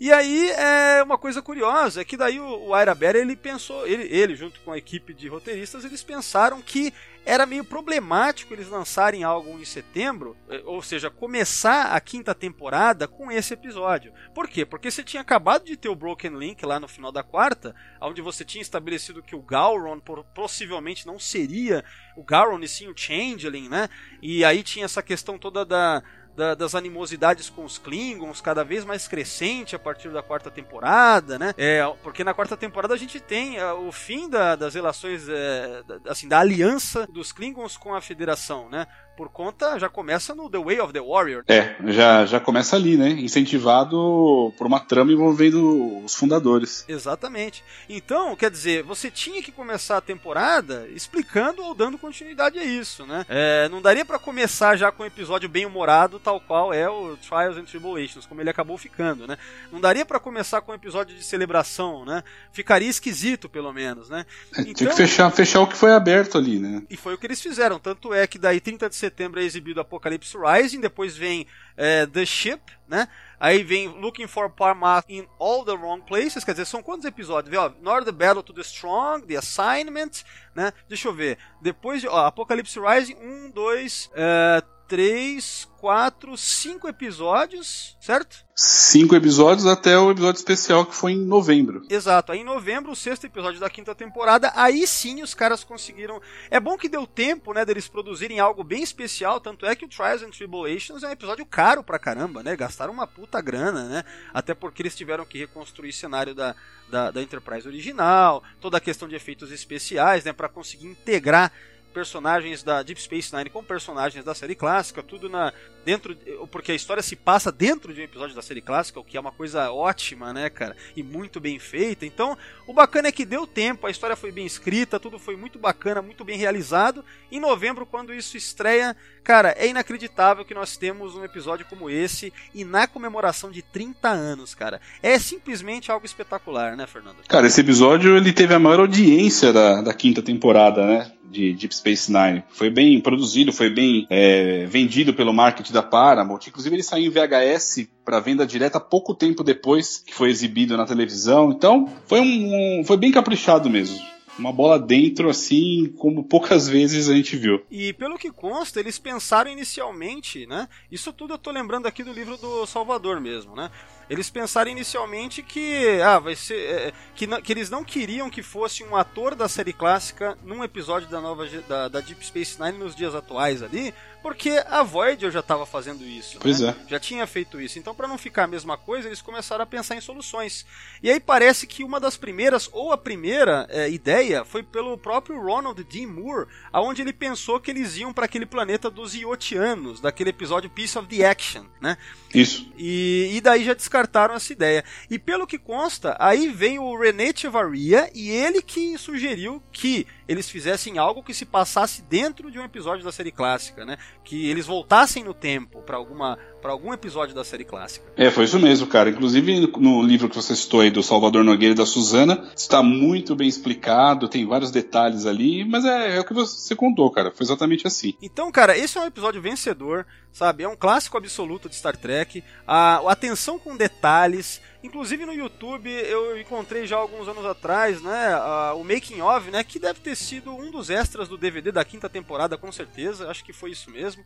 E 0.00 0.12
aí, 0.12 0.50
é 0.50 1.02
uma 1.02 1.16
coisa 1.16 1.40
curiosa 1.40 2.00
é 2.00 2.04
que 2.04 2.16
daí 2.16 2.40
o, 2.40 2.68
o 2.68 2.80
Ira 2.80 2.94
Bear, 2.94 3.14
ele 3.16 3.36
pensou, 3.36 3.86
ele, 3.86 4.04
ele 4.04 4.34
junto 4.34 4.60
com 4.60 4.72
a 4.72 4.78
equipe 4.78 5.14
de 5.14 5.28
roteiristas, 5.28 5.84
eles 5.84 6.02
pensaram 6.02 6.60
que 6.60 6.92
era 7.24 7.46
meio 7.46 7.64
problemático 7.64 8.52
eles 8.52 8.68
lançarem 8.68 9.24
algo 9.24 9.58
em 9.58 9.64
setembro, 9.64 10.36
é, 10.48 10.62
ou 10.66 10.82
seja, 10.82 11.08
começar 11.08 11.86
a 11.86 12.00
quinta 12.00 12.34
temporada 12.34 13.08
com 13.08 13.30
esse 13.30 13.54
episódio. 13.54 14.12
Por 14.34 14.48
quê? 14.48 14.66
Porque 14.66 14.90
você 14.90 15.02
tinha 15.02 15.22
acabado 15.22 15.64
de 15.64 15.76
ter 15.76 15.88
o 15.88 15.94
Broken 15.94 16.36
Link 16.36 16.64
lá 16.66 16.78
no 16.78 16.88
final 16.88 17.10
da 17.10 17.22
quarta, 17.22 17.74
onde 18.00 18.20
você 18.20 18.44
tinha 18.44 18.60
estabelecido 18.60 19.22
que 19.22 19.34
o 19.34 19.40
Gowron 19.40 20.00
possivelmente 20.34 21.06
não 21.06 21.18
seria 21.18 21.84
o 22.16 22.22
Gowron 22.22 22.60
e 22.60 22.68
sim 22.68 22.88
o 22.88 22.96
Changeling, 22.96 23.68
né? 23.68 23.88
E 24.20 24.44
aí 24.44 24.62
tinha 24.62 24.84
essa 24.84 25.02
questão 25.02 25.38
toda 25.38 25.64
da 25.64 26.02
da, 26.36 26.54
das 26.54 26.74
animosidades 26.74 27.48
com 27.48 27.64
os 27.64 27.78
Klingons 27.78 28.40
cada 28.40 28.64
vez 28.64 28.84
mais 28.84 29.06
crescente 29.06 29.76
a 29.76 29.78
partir 29.78 30.10
da 30.10 30.22
quarta 30.22 30.50
temporada, 30.50 31.38
né? 31.38 31.54
É, 31.56 31.82
porque 32.02 32.24
na 32.24 32.34
quarta 32.34 32.56
temporada 32.56 32.94
a 32.94 32.96
gente 32.96 33.20
tem 33.20 33.56
é, 33.56 33.72
o 33.72 33.92
fim 33.92 34.28
da, 34.28 34.56
das 34.56 34.74
relações, 34.74 35.28
é, 35.28 35.82
da, 35.82 36.10
assim, 36.10 36.28
da 36.28 36.40
aliança 36.40 37.06
dos 37.06 37.32
Klingons 37.32 37.76
com 37.76 37.94
a 37.94 38.00
Federação, 38.00 38.68
né? 38.68 38.86
Por 39.16 39.28
conta, 39.28 39.78
já 39.78 39.88
começa 39.88 40.34
no 40.34 40.50
The 40.50 40.58
Way 40.58 40.80
of 40.80 40.92
the 40.92 41.00
Warrior. 41.00 41.44
É, 41.48 41.74
já, 41.86 42.26
já 42.26 42.40
começa 42.40 42.76
ali, 42.76 42.96
né? 42.96 43.10
Incentivado 43.10 44.52
por 44.56 44.66
uma 44.66 44.80
trama 44.80 45.12
envolvendo 45.12 46.04
os 46.04 46.14
fundadores. 46.14 46.84
Exatamente. 46.88 47.64
Então, 47.88 48.34
quer 48.36 48.50
dizer, 48.50 48.82
você 48.82 49.10
tinha 49.10 49.42
que 49.42 49.52
começar 49.52 49.96
a 49.96 50.00
temporada 50.00 50.86
explicando 50.94 51.62
ou 51.62 51.74
dando 51.74 51.98
continuidade 51.98 52.58
a 52.58 52.64
isso, 52.64 53.06
né? 53.06 53.24
É, 53.28 53.68
não 53.68 53.80
daria 53.80 54.04
para 54.04 54.18
começar 54.18 54.76
já 54.76 54.90
com 54.90 55.02
um 55.02 55.06
episódio 55.06 55.48
bem 55.48 55.66
humorado, 55.66 56.18
tal 56.18 56.40
qual 56.40 56.72
é 56.72 56.88
o 56.88 57.16
Trials 57.16 57.56
and 57.56 57.64
Tribulations, 57.64 58.26
como 58.26 58.40
ele 58.40 58.50
acabou 58.50 58.76
ficando, 58.76 59.26
né? 59.26 59.38
Não 59.70 59.80
daria 59.80 60.04
para 60.04 60.18
começar 60.18 60.60
com 60.60 60.72
um 60.72 60.74
episódio 60.74 61.16
de 61.16 61.24
celebração, 61.24 62.04
né? 62.04 62.22
Ficaria 62.52 62.88
esquisito, 62.88 63.48
pelo 63.48 63.72
menos, 63.72 64.08
né? 64.08 64.26
É, 64.56 64.60
então, 64.62 64.74
tinha 64.74 64.90
que 64.90 64.96
fechar, 64.96 65.30
fechar 65.30 65.60
o 65.60 65.66
que 65.66 65.76
foi 65.76 65.92
aberto 65.92 66.38
ali, 66.38 66.58
né? 66.58 66.82
E 66.90 66.96
foi 66.96 67.14
o 67.14 67.18
que 67.18 67.26
eles 67.26 67.40
fizeram. 67.40 67.78
Tanto 67.78 68.12
é 68.12 68.26
que 68.26 68.38
daí 68.38 68.60
30 68.60 68.88
de 68.88 68.96
setembro 69.04 69.40
é 69.40 69.44
exibido 69.44 69.80
Apocalypse 69.80 70.36
Rising, 70.36 70.80
depois 70.80 71.16
vem 71.16 71.46
é, 71.76 72.06
The 72.06 72.24
Ship, 72.24 72.60
né? 72.88 73.08
Aí 73.38 73.62
vem 73.62 73.88
Looking 73.88 74.26
for 74.26 74.48
Parmath 74.48 75.04
in 75.08 75.26
All 75.38 75.64
the 75.64 75.72
Wrong 75.72 76.02
Places, 76.02 76.44
quer 76.44 76.52
dizer, 76.52 76.64
são 76.64 76.82
quantos 76.82 77.04
episódios? 77.04 77.50
Vê, 77.50 77.56
ó, 77.56 77.70
Nor 77.80 78.04
the 78.04 78.12
Battle 78.12 78.42
to 78.42 78.52
the 78.52 78.62
Strong, 78.62 79.26
The 79.26 79.36
Assignment, 79.36 80.24
né? 80.54 80.72
Deixa 80.88 81.08
eu 81.08 81.12
ver. 81.12 81.38
Depois, 81.60 82.04
ó, 82.04 82.26
Apocalypse 82.26 82.78
Rising, 82.78 83.16
um, 83.16 83.50
dois, 83.50 84.10
é, 84.14 84.62
três, 84.86 85.68
quatro, 85.78 86.36
cinco 86.36 86.88
episódios, 86.88 87.96
certo? 88.00 88.36
Cinco 88.56 89.16
episódios 89.16 89.66
até 89.66 89.98
o 89.98 90.10
episódio 90.10 90.38
especial 90.38 90.86
que 90.86 90.94
foi 90.94 91.12
em 91.12 91.24
novembro. 91.24 91.82
Exato, 91.90 92.32
aí 92.32 92.40
em 92.40 92.44
novembro, 92.44 92.92
o 92.92 92.96
sexto 92.96 93.24
episódio 93.24 93.60
da 93.60 93.68
quinta 93.68 93.94
temporada, 93.94 94.52
aí 94.54 94.86
sim 94.86 95.22
os 95.22 95.34
caras 95.34 95.64
conseguiram. 95.64 96.20
É 96.50 96.60
bom 96.60 96.78
que 96.78 96.88
deu 96.88 97.06
tempo, 97.06 97.52
né, 97.52 97.64
deles 97.64 97.88
produzirem 97.88 98.40
algo 98.40 98.62
bem 98.62 98.82
especial, 98.82 99.40
tanto 99.40 99.66
é 99.66 99.74
que 99.74 99.84
o 99.84 99.88
Trials 99.88 100.22
and 100.22 100.30
Tribulations 100.30 101.02
é 101.02 101.08
um 101.08 101.12
episódio 101.12 101.44
caro 101.44 101.82
pra 101.82 101.98
caramba, 101.98 102.42
né? 102.42 102.56
Gastaram 102.56 102.92
uma 102.92 103.06
puta 103.06 103.40
grana, 103.40 103.84
né? 103.84 104.04
Até 104.32 104.54
porque 104.54 104.82
eles 104.82 104.96
tiveram 104.96 105.24
que 105.24 105.38
reconstruir 105.38 105.90
o 105.90 105.92
cenário 105.92 106.34
da, 106.34 106.54
da, 106.88 107.10
da 107.10 107.22
Enterprise 107.22 107.66
original, 107.66 108.42
toda 108.60 108.78
a 108.78 108.80
questão 108.80 109.08
de 109.08 109.16
efeitos 109.16 109.50
especiais, 109.50 110.24
né, 110.24 110.32
para 110.32 110.48
conseguir 110.48 110.86
integrar 110.86 111.52
personagens 111.94 112.62
da 112.64 112.82
Deep 112.82 113.00
Space 113.00 113.34
Nine 113.34 113.48
com 113.48 113.62
personagens 113.62 114.24
da 114.24 114.34
série 114.34 114.56
clássica, 114.56 115.02
tudo 115.02 115.28
na 115.28 115.52
dentro 115.84 116.16
porque 116.50 116.72
a 116.72 116.74
história 116.74 117.02
se 117.02 117.16
passa 117.16 117.50
dentro 117.50 117.92
de 117.92 118.00
um 118.00 118.04
episódio 118.04 118.34
da 118.34 118.42
série 118.42 118.60
clássica, 118.60 119.00
o 119.00 119.04
que 119.04 119.16
é 119.16 119.20
uma 119.20 119.32
coisa 119.32 119.70
ótima, 119.70 120.32
né, 120.32 120.48
cara, 120.48 120.76
e 120.96 121.02
muito 121.02 121.40
bem 121.40 121.58
feita. 121.58 122.06
Então, 122.06 122.36
o 122.66 122.72
bacana 122.72 123.08
é 123.08 123.12
que 123.12 123.24
deu 123.24 123.46
tempo, 123.46 123.86
a 123.86 123.90
história 123.90 124.16
foi 124.16 124.32
bem 124.32 124.46
escrita, 124.46 125.00
tudo 125.00 125.18
foi 125.18 125.36
muito 125.36 125.58
bacana, 125.58 126.00
muito 126.00 126.24
bem 126.24 126.38
realizado. 126.38 127.04
Em 127.30 127.40
novembro, 127.40 127.84
quando 127.84 128.14
isso 128.14 128.36
estreia, 128.36 128.96
cara, 129.22 129.54
é 129.58 129.66
inacreditável 129.68 130.44
que 130.44 130.54
nós 130.54 130.76
temos 130.76 131.14
um 131.14 131.24
episódio 131.24 131.66
como 131.66 131.90
esse 131.90 132.32
e 132.54 132.64
na 132.64 132.86
comemoração 132.86 133.50
de 133.50 133.62
30 133.62 134.08
anos, 134.08 134.54
cara. 134.54 134.80
É 135.02 135.18
simplesmente 135.18 135.90
algo 135.90 136.06
espetacular, 136.06 136.76
né, 136.76 136.86
Fernando? 136.86 137.16
Cara, 137.28 137.46
esse 137.46 137.60
episódio 137.60 138.16
ele 138.16 138.32
teve 138.32 138.54
a 138.54 138.58
maior 138.58 138.80
audiência 138.80 139.52
da, 139.52 139.82
da 139.82 139.92
quinta 139.92 140.22
temporada, 140.22 140.86
né? 140.86 141.12
de 141.34 141.52
Deep 141.52 141.74
Space 141.74 142.12
Nine. 142.12 142.44
Foi 142.50 142.70
bem 142.70 143.00
produzido, 143.00 143.52
foi 143.52 143.68
bem 143.68 144.06
é, 144.08 144.66
vendido 144.66 145.12
pelo 145.12 145.32
marketing 145.32 145.72
da 145.74 145.82
Paramount. 145.82 146.40
Inclusive 146.46 146.74
ele 146.74 146.82
saiu 146.82 147.06
em 147.06 147.10
VHS 147.10 147.86
para 148.04 148.20
venda 148.20 148.46
direta 148.46 148.80
pouco 148.80 149.14
tempo 149.14 149.44
depois 149.44 149.98
que 149.98 150.14
foi 150.14 150.30
exibido 150.30 150.76
na 150.76 150.86
televisão. 150.86 151.50
Então 151.50 151.88
foi 152.06 152.20
um, 152.20 152.80
um 152.80 152.84
foi 152.84 152.96
bem 152.96 153.12
caprichado 153.12 153.68
mesmo 153.68 154.14
uma 154.38 154.52
bola 154.52 154.78
dentro, 154.78 155.30
assim, 155.30 155.92
como 155.98 156.24
poucas 156.24 156.68
vezes 156.68 157.08
a 157.08 157.14
gente 157.14 157.36
viu. 157.36 157.64
E 157.70 157.92
pelo 157.92 158.18
que 158.18 158.30
consta, 158.30 158.80
eles 158.80 158.98
pensaram 158.98 159.50
inicialmente, 159.50 160.46
né? 160.46 160.68
Isso 160.90 161.12
tudo 161.12 161.34
eu 161.34 161.38
tô 161.38 161.50
lembrando 161.50 161.86
aqui 161.86 162.02
do 162.02 162.12
livro 162.12 162.36
do 162.36 162.66
Salvador 162.66 163.20
mesmo, 163.20 163.54
né? 163.54 163.70
Eles 164.08 164.28
pensaram 164.28 164.70
inicialmente 164.70 165.42
que, 165.42 166.00
ah, 166.02 166.18
vai 166.18 166.36
ser, 166.36 166.58
é, 166.58 166.92
que, 167.14 167.26
que 167.42 167.52
eles 167.52 167.70
não 167.70 167.84
queriam 167.84 168.28
que 168.28 168.42
fosse 168.42 168.84
um 168.84 168.96
ator 168.96 169.34
da 169.34 169.48
série 169.48 169.72
clássica 169.72 170.36
num 170.44 170.62
episódio 170.62 171.08
da 171.08 171.20
nova 171.20 171.46
da, 171.68 171.88
da 171.88 172.00
Deep 172.00 172.24
Space 172.26 172.60
Nine 172.60 172.78
nos 172.78 172.94
dias 172.94 173.14
atuais 173.14 173.62
ali, 173.62 173.94
porque 174.24 174.64
a 174.70 174.82
Voyager 174.82 175.30
já 175.30 175.40
estava 175.40 175.66
fazendo 175.66 176.02
isso. 176.02 176.38
Pois 176.40 176.58
né? 176.58 176.74
é. 176.86 176.88
Já 176.88 176.98
tinha 176.98 177.26
feito 177.26 177.60
isso. 177.60 177.78
Então, 177.78 177.94
para 177.94 178.08
não 178.08 178.16
ficar 178.16 178.44
a 178.44 178.46
mesma 178.46 178.78
coisa, 178.78 179.06
eles 179.06 179.20
começaram 179.20 179.62
a 179.62 179.66
pensar 179.66 179.96
em 179.96 180.00
soluções. 180.00 180.64
E 181.02 181.10
aí 181.10 181.20
parece 181.20 181.66
que 181.66 181.84
uma 181.84 182.00
das 182.00 182.16
primeiras, 182.16 182.66
ou 182.72 182.90
a 182.90 182.96
primeira 182.96 183.66
é, 183.68 183.90
ideia, 183.90 184.42
foi 184.42 184.62
pelo 184.62 184.96
próprio 184.96 185.38
Ronald 185.38 185.84
D. 185.84 186.06
Moore, 186.06 186.48
aonde 186.72 187.02
ele 187.02 187.12
pensou 187.12 187.60
que 187.60 187.70
eles 187.70 187.98
iam 187.98 188.14
para 188.14 188.24
aquele 188.24 188.46
planeta 188.46 188.88
dos 188.88 189.14
Iotianos, 189.14 190.00
daquele 190.00 190.30
episódio 190.30 190.70
Piece 190.70 190.98
of 190.98 191.06
the 191.06 191.26
Action, 191.26 191.66
né? 191.78 191.98
Isso. 192.34 192.66
E, 192.78 193.30
e 193.34 193.40
daí 193.42 193.62
já 193.62 193.74
descartaram 193.74 194.34
essa 194.34 194.54
ideia. 194.54 194.82
E 195.10 195.18
pelo 195.18 195.46
que 195.46 195.58
consta, 195.58 196.16
aí 196.18 196.48
veio 196.48 196.82
o 196.82 196.98
René 196.98 197.30
Chevaria 197.36 198.10
e 198.14 198.30
ele 198.30 198.62
que 198.62 198.96
sugeriu 198.96 199.62
que 199.70 200.06
eles 200.26 200.48
fizessem 200.48 200.98
algo 200.98 201.22
que 201.22 201.34
se 201.34 201.44
passasse 201.44 202.02
dentro 202.02 202.50
de 202.50 202.58
um 202.58 202.64
episódio 202.64 203.04
da 203.04 203.12
série 203.12 203.30
clássica, 203.30 203.84
né? 203.84 203.98
Que 204.24 204.48
eles 204.48 204.66
voltassem 204.66 205.22
no 205.22 205.34
tempo 205.34 205.82
para 205.82 205.96
alguma 205.96 206.38
para 206.60 206.72
algum 206.72 206.94
episódio 206.94 207.34
da 207.34 207.44
série 207.44 207.62
clássica. 207.64 208.06
É, 208.16 208.30
foi 208.30 208.44
isso 208.44 208.58
mesmo, 208.58 208.86
cara. 208.86 209.10
Inclusive 209.10 209.70
no 209.78 210.02
livro 210.02 210.30
que 210.30 210.34
você 210.36 210.56
citou 210.56 210.80
aí 210.80 210.90
do 210.90 211.02
Salvador 211.02 211.44
Nogueira 211.44 211.74
e 211.74 211.76
da 211.76 211.84
Suzana, 211.84 212.50
está 212.56 212.82
muito 212.82 213.36
bem 213.36 213.46
explicado, 213.46 214.28
tem 214.28 214.46
vários 214.46 214.70
detalhes 214.70 215.26
ali, 215.26 215.62
mas 215.62 215.84
é, 215.84 216.16
é 216.16 216.20
o 216.20 216.24
que 216.24 216.32
você 216.32 216.74
contou, 216.74 217.10
cara. 217.10 217.30
Foi 217.30 217.44
exatamente 217.44 217.86
assim. 217.86 218.14
Então, 218.22 218.50
cara, 218.50 218.78
esse 218.78 218.96
é 218.96 219.00
um 219.02 219.06
episódio 219.06 219.42
vencedor, 219.42 220.06
sabe? 220.32 220.64
É 220.64 220.68
um 220.68 220.74
clássico 220.76 221.18
absoluto 221.18 221.68
de 221.68 221.76
Star 221.76 221.98
Trek. 221.98 222.42
A, 222.66 222.96
a 222.96 223.12
atenção 223.12 223.58
com 223.58 223.76
detalhes. 223.76 224.58
Inclusive 224.84 225.24
no 225.24 225.32
YouTube 225.32 225.90
eu 225.90 226.38
encontrei 226.38 226.86
já 226.86 226.96
alguns 226.96 227.26
anos 227.26 227.46
atrás, 227.46 228.02
né, 228.02 228.36
o 228.76 228.84
making 228.84 229.22
of, 229.22 229.50
né, 229.50 229.64
que 229.64 229.78
deve 229.78 229.98
ter 230.00 230.14
sido 230.14 230.54
um 230.54 230.70
dos 230.70 230.90
extras 230.90 231.26
do 231.26 231.38
DVD 231.38 231.72
da 231.72 231.82
quinta 231.84 232.06
temporada, 232.06 232.58
com 232.58 232.70
certeza. 232.70 233.30
Acho 233.30 233.42
que 233.42 233.52
foi 233.52 233.70
isso 233.70 233.90
mesmo. 233.90 234.22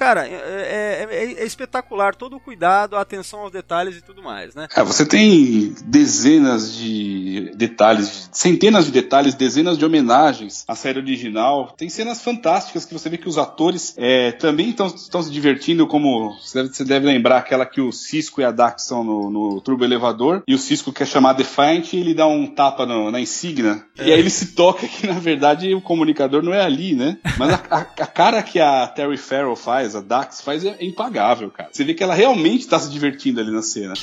Cara, 0.00 0.26
é, 0.26 0.32
é, 0.32 1.08
é, 1.10 1.32
é 1.42 1.44
espetacular 1.44 2.14
todo 2.14 2.36
o 2.36 2.40
cuidado, 2.40 2.96
a 2.96 3.02
atenção 3.02 3.40
aos 3.40 3.52
detalhes 3.52 3.98
e 3.98 4.00
tudo 4.00 4.22
mais, 4.22 4.54
né? 4.54 4.66
É, 4.74 4.82
você 4.82 5.04
tem 5.04 5.74
dezenas 5.84 6.74
de 6.74 7.52
detalhes, 7.54 8.30
centenas 8.32 8.86
de 8.86 8.92
detalhes, 8.92 9.34
dezenas 9.34 9.76
de 9.76 9.84
homenagens 9.84 10.64
à 10.66 10.74
série 10.74 10.98
original. 10.98 11.74
Tem 11.76 11.88
cenas 11.88 12.22
fantásticas 12.22 12.84
que 12.84 12.94
você 12.94 13.10
vê 13.10 13.18
que 13.18 13.28
os 13.28 13.36
atores 13.36 13.94
é, 13.96 14.32
também 14.32 14.70
estão 14.70 15.22
se 15.22 15.30
divertindo, 15.30 15.86
como 15.86 16.34
você 16.40 16.62
deve, 16.62 16.74
você 16.74 16.84
deve, 16.84 17.06
lembrar 17.06 17.38
aquela 17.38 17.66
que 17.66 17.80
o 17.80 17.92
Cisco 17.92 18.40
e 18.40 18.44
a 18.44 18.50
Dax 18.50 18.84
são 18.84 19.04
no, 19.04 19.30
no 19.30 19.60
turbo 19.60 19.84
elevador 20.00 20.42
e 20.46 20.54
o 20.54 20.58
Cisco 20.58 20.92
quer 20.92 21.06
chamar 21.06 21.32
Defiant 21.34 21.92
e 21.92 21.98
ele 21.98 22.14
dá 22.14 22.26
um 22.26 22.46
tapa 22.46 22.86
no, 22.86 23.10
na 23.10 23.20
insígnia. 23.20 23.82
E 23.98 24.12
aí 24.12 24.18
ele 24.18 24.30
se 24.30 24.54
toca 24.54 24.86
que 24.86 25.06
na 25.06 25.18
verdade 25.18 25.74
o 25.74 25.80
comunicador 25.80 26.42
não 26.42 26.54
é 26.54 26.60
ali, 26.60 26.94
né? 26.94 27.18
Mas 27.38 27.50
a, 27.50 27.62
a, 27.70 27.80
a 27.80 28.06
cara 28.06 28.42
que 28.42 28.58
a 28.60 28.86
Terry 28.86 29.16
Farrell 29.16 29.56
faz 29.56 29.80
faz, 29.80 29.96
a 29.96 30.00
Dax 30.00 30.40
faz, 30.40 30.64
é 30.64 30.76
impagável, 30.80 31.50
cara. 31.50 31.70
Você 31.72 31.84
vê 31.84 31.94
que 31.94 32.02
ela 32.02 32.14
realmente 32.14 32.66
tá 32.66 32.78
se 32.78 32.90
divertindo 32.90 33.40
ali 33.40 33.50
na 33.50 33.62
cena. 33.62 33.94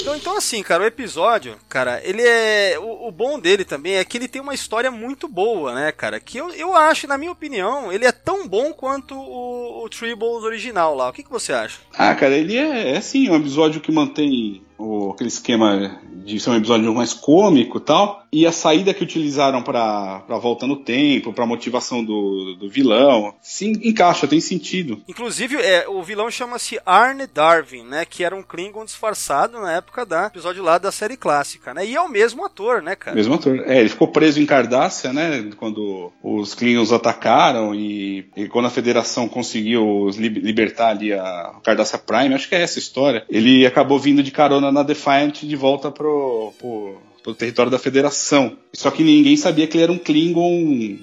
Então, 0.00 0.16
então 0.16 0.36
assim, 0.36 0.62
cara, 0.62 0.82
o 0.82 0.86
episódio, 0.86 1.56
cara, 1.68 2.00
ele 2.04 2.22
é. 2.22 2.78
O, 2.78 3.08
o, 3.08 3.12
bom 3.12 3.38
dele 3.38 3.64
também 3.64 3.94
é 3.94 4.04
que 4.04 4.18
ele 4.18 4.28
tem 4.28 4.42
uma 4.42 4.54
história 4.54 4.90
muito 4.90 5.28
boa, 5.28 5.74
né, 5.74 5.92
cara? 5.92 6.20
Que 6.20 6.38
eu, 6.38 6.50
eu 6.50 6.74
acho, 6.74 7.06
na 7.06 7.16
minha 7.16 7.32
opinião, 7.32 7.92
ele 7.92 8.04
é 8.04 8.12
tão 8.12 8.46
bom 8.46 8.72
quanto 8.72 9.14
o, 9.14 9.84
o 9.84 9.88
Tribbles 9.88 10.44
original 10.44 10.94
lá. 10.94 11.08
O 11.08 11.12
que, 11.12 11.22
que 11.22 11.30
você 11.30 11.52
acha? 11.52 11.78
Ah, 11.96 12.14
cara, 12.14 12.34
ele 12.34 12.56
é, 12.56 12.96
é 12.96 13.00
sim, 13.00 13.30
um 13.30 13.36
episódio 13.36 13.80
que 13.80 13.92
mantém 13.92 14.65
o, 14.78 15.10
aquele 15.10 15.28
esquema 15.28 16.00
de 16.24 16.40
ser 16.40 16.50
um 16.50 16.56
episódio 16.56 16.92
mais 16.94 17.12
cômico 17.12 17.78
e 17.78 17.80
tal, 17.80 18.26
e 18.32 18.46
a 18.46 18.52
saída 18.52 18.92
que 18.92 19.02
utilizaram 19.02 19.62
para 19.62 20.18
volta 20.40 20.66
no 20.66 20.76
tempo, 20.76 21.32
para 21.32 21.46
motivação 21.46 22.04
do, 22.04 22.56
do 22.56 22.68
vilão, 22.68 23.34
sim, 23.40 23.72
encaixa, 23.82 24.26
tem 24.26 24.40
sentido. 24.40 25.00
Inclusive, 25.08 25.56
é, 25.56 25.88
o 25.88 26.02
vilão 26.02 26.30
chama-se 26.30 26.78
Arne 26.84 27.26
Darwin, 27.26 27.84
né, 27.84 28.04
que 28.04 28.24
era 28.24 28.34
um 28.34 28.42
Klingon 28.42 28.84
disfarçado 28.84 29.60
na 29.60 29.72
época 29.72 30.04
da 30.04 30.26
episódio 30.26 30.62
lá 30.62 30.78
da 30.78 30.90
série 30.90 31.16
clássica, 31.16 31.72
né, 31.72 31.86
e 31.86 31.94
é 31.94 32.00
o 32.00 32.08
mesmo 32.08 32.44
ator, 32.44 32.82
né, 32.82 32.96
cara? 32.96 33.16
Mesmo 33.16 33.34
ator. 33.34 33.60
É, 33.66 33.80
ele 33.80 33.88
ficou 33.88 34.08
preso 34.08 34.40
em 34.40 34.46
Cardácia, 34.46 35.12
né, 35.12 35.50
quando 35.56 36.12
os 36.22 36.54
Klingons 36.54 36.92
atacaram 36.92 37.74
e, 37.74 38.28
e 38.36 38.48
quando 38.48 38.66
a 38.66 38.70
Federação 38.70 39.28
conseguiu 39.28 40.10
libertar 40.18 40.88
ali 40.88 41.12
a 41.12 41.54
Cardácia 41.62 41.98
Prime, 41.98 42.34
acho 42.34 42.48
que 42.48 42.54
é 42.54 42.62
essa 42.62 42.78
a 42.78 42.80
história, 42.80 43.24
ele 43.28 43.66
acabou 43.66 43.98
vindo 43.98 44.22
de 44.22 44.30
carona 44.30 44.65
na, 44.70 44.82
Defiant 44.82 45.44
de 45.44 45.56
volta 45.56 45.90
pro, 45.90 46.52
pro, 46.58 47.00
pro 47.26 47.34
território 47.34 47.72
da 47.72 47.78
Federação. 47.78 48.56
Só 48.72 48.88
que 48.88 49.02
ninguém 49.02 49.36
sabia 49.36 49.66
que 49.66 49.76
ele 49.76 49.82
era 49.82 49.92
um 49.92 49.98
Klingon, 49.98 50.96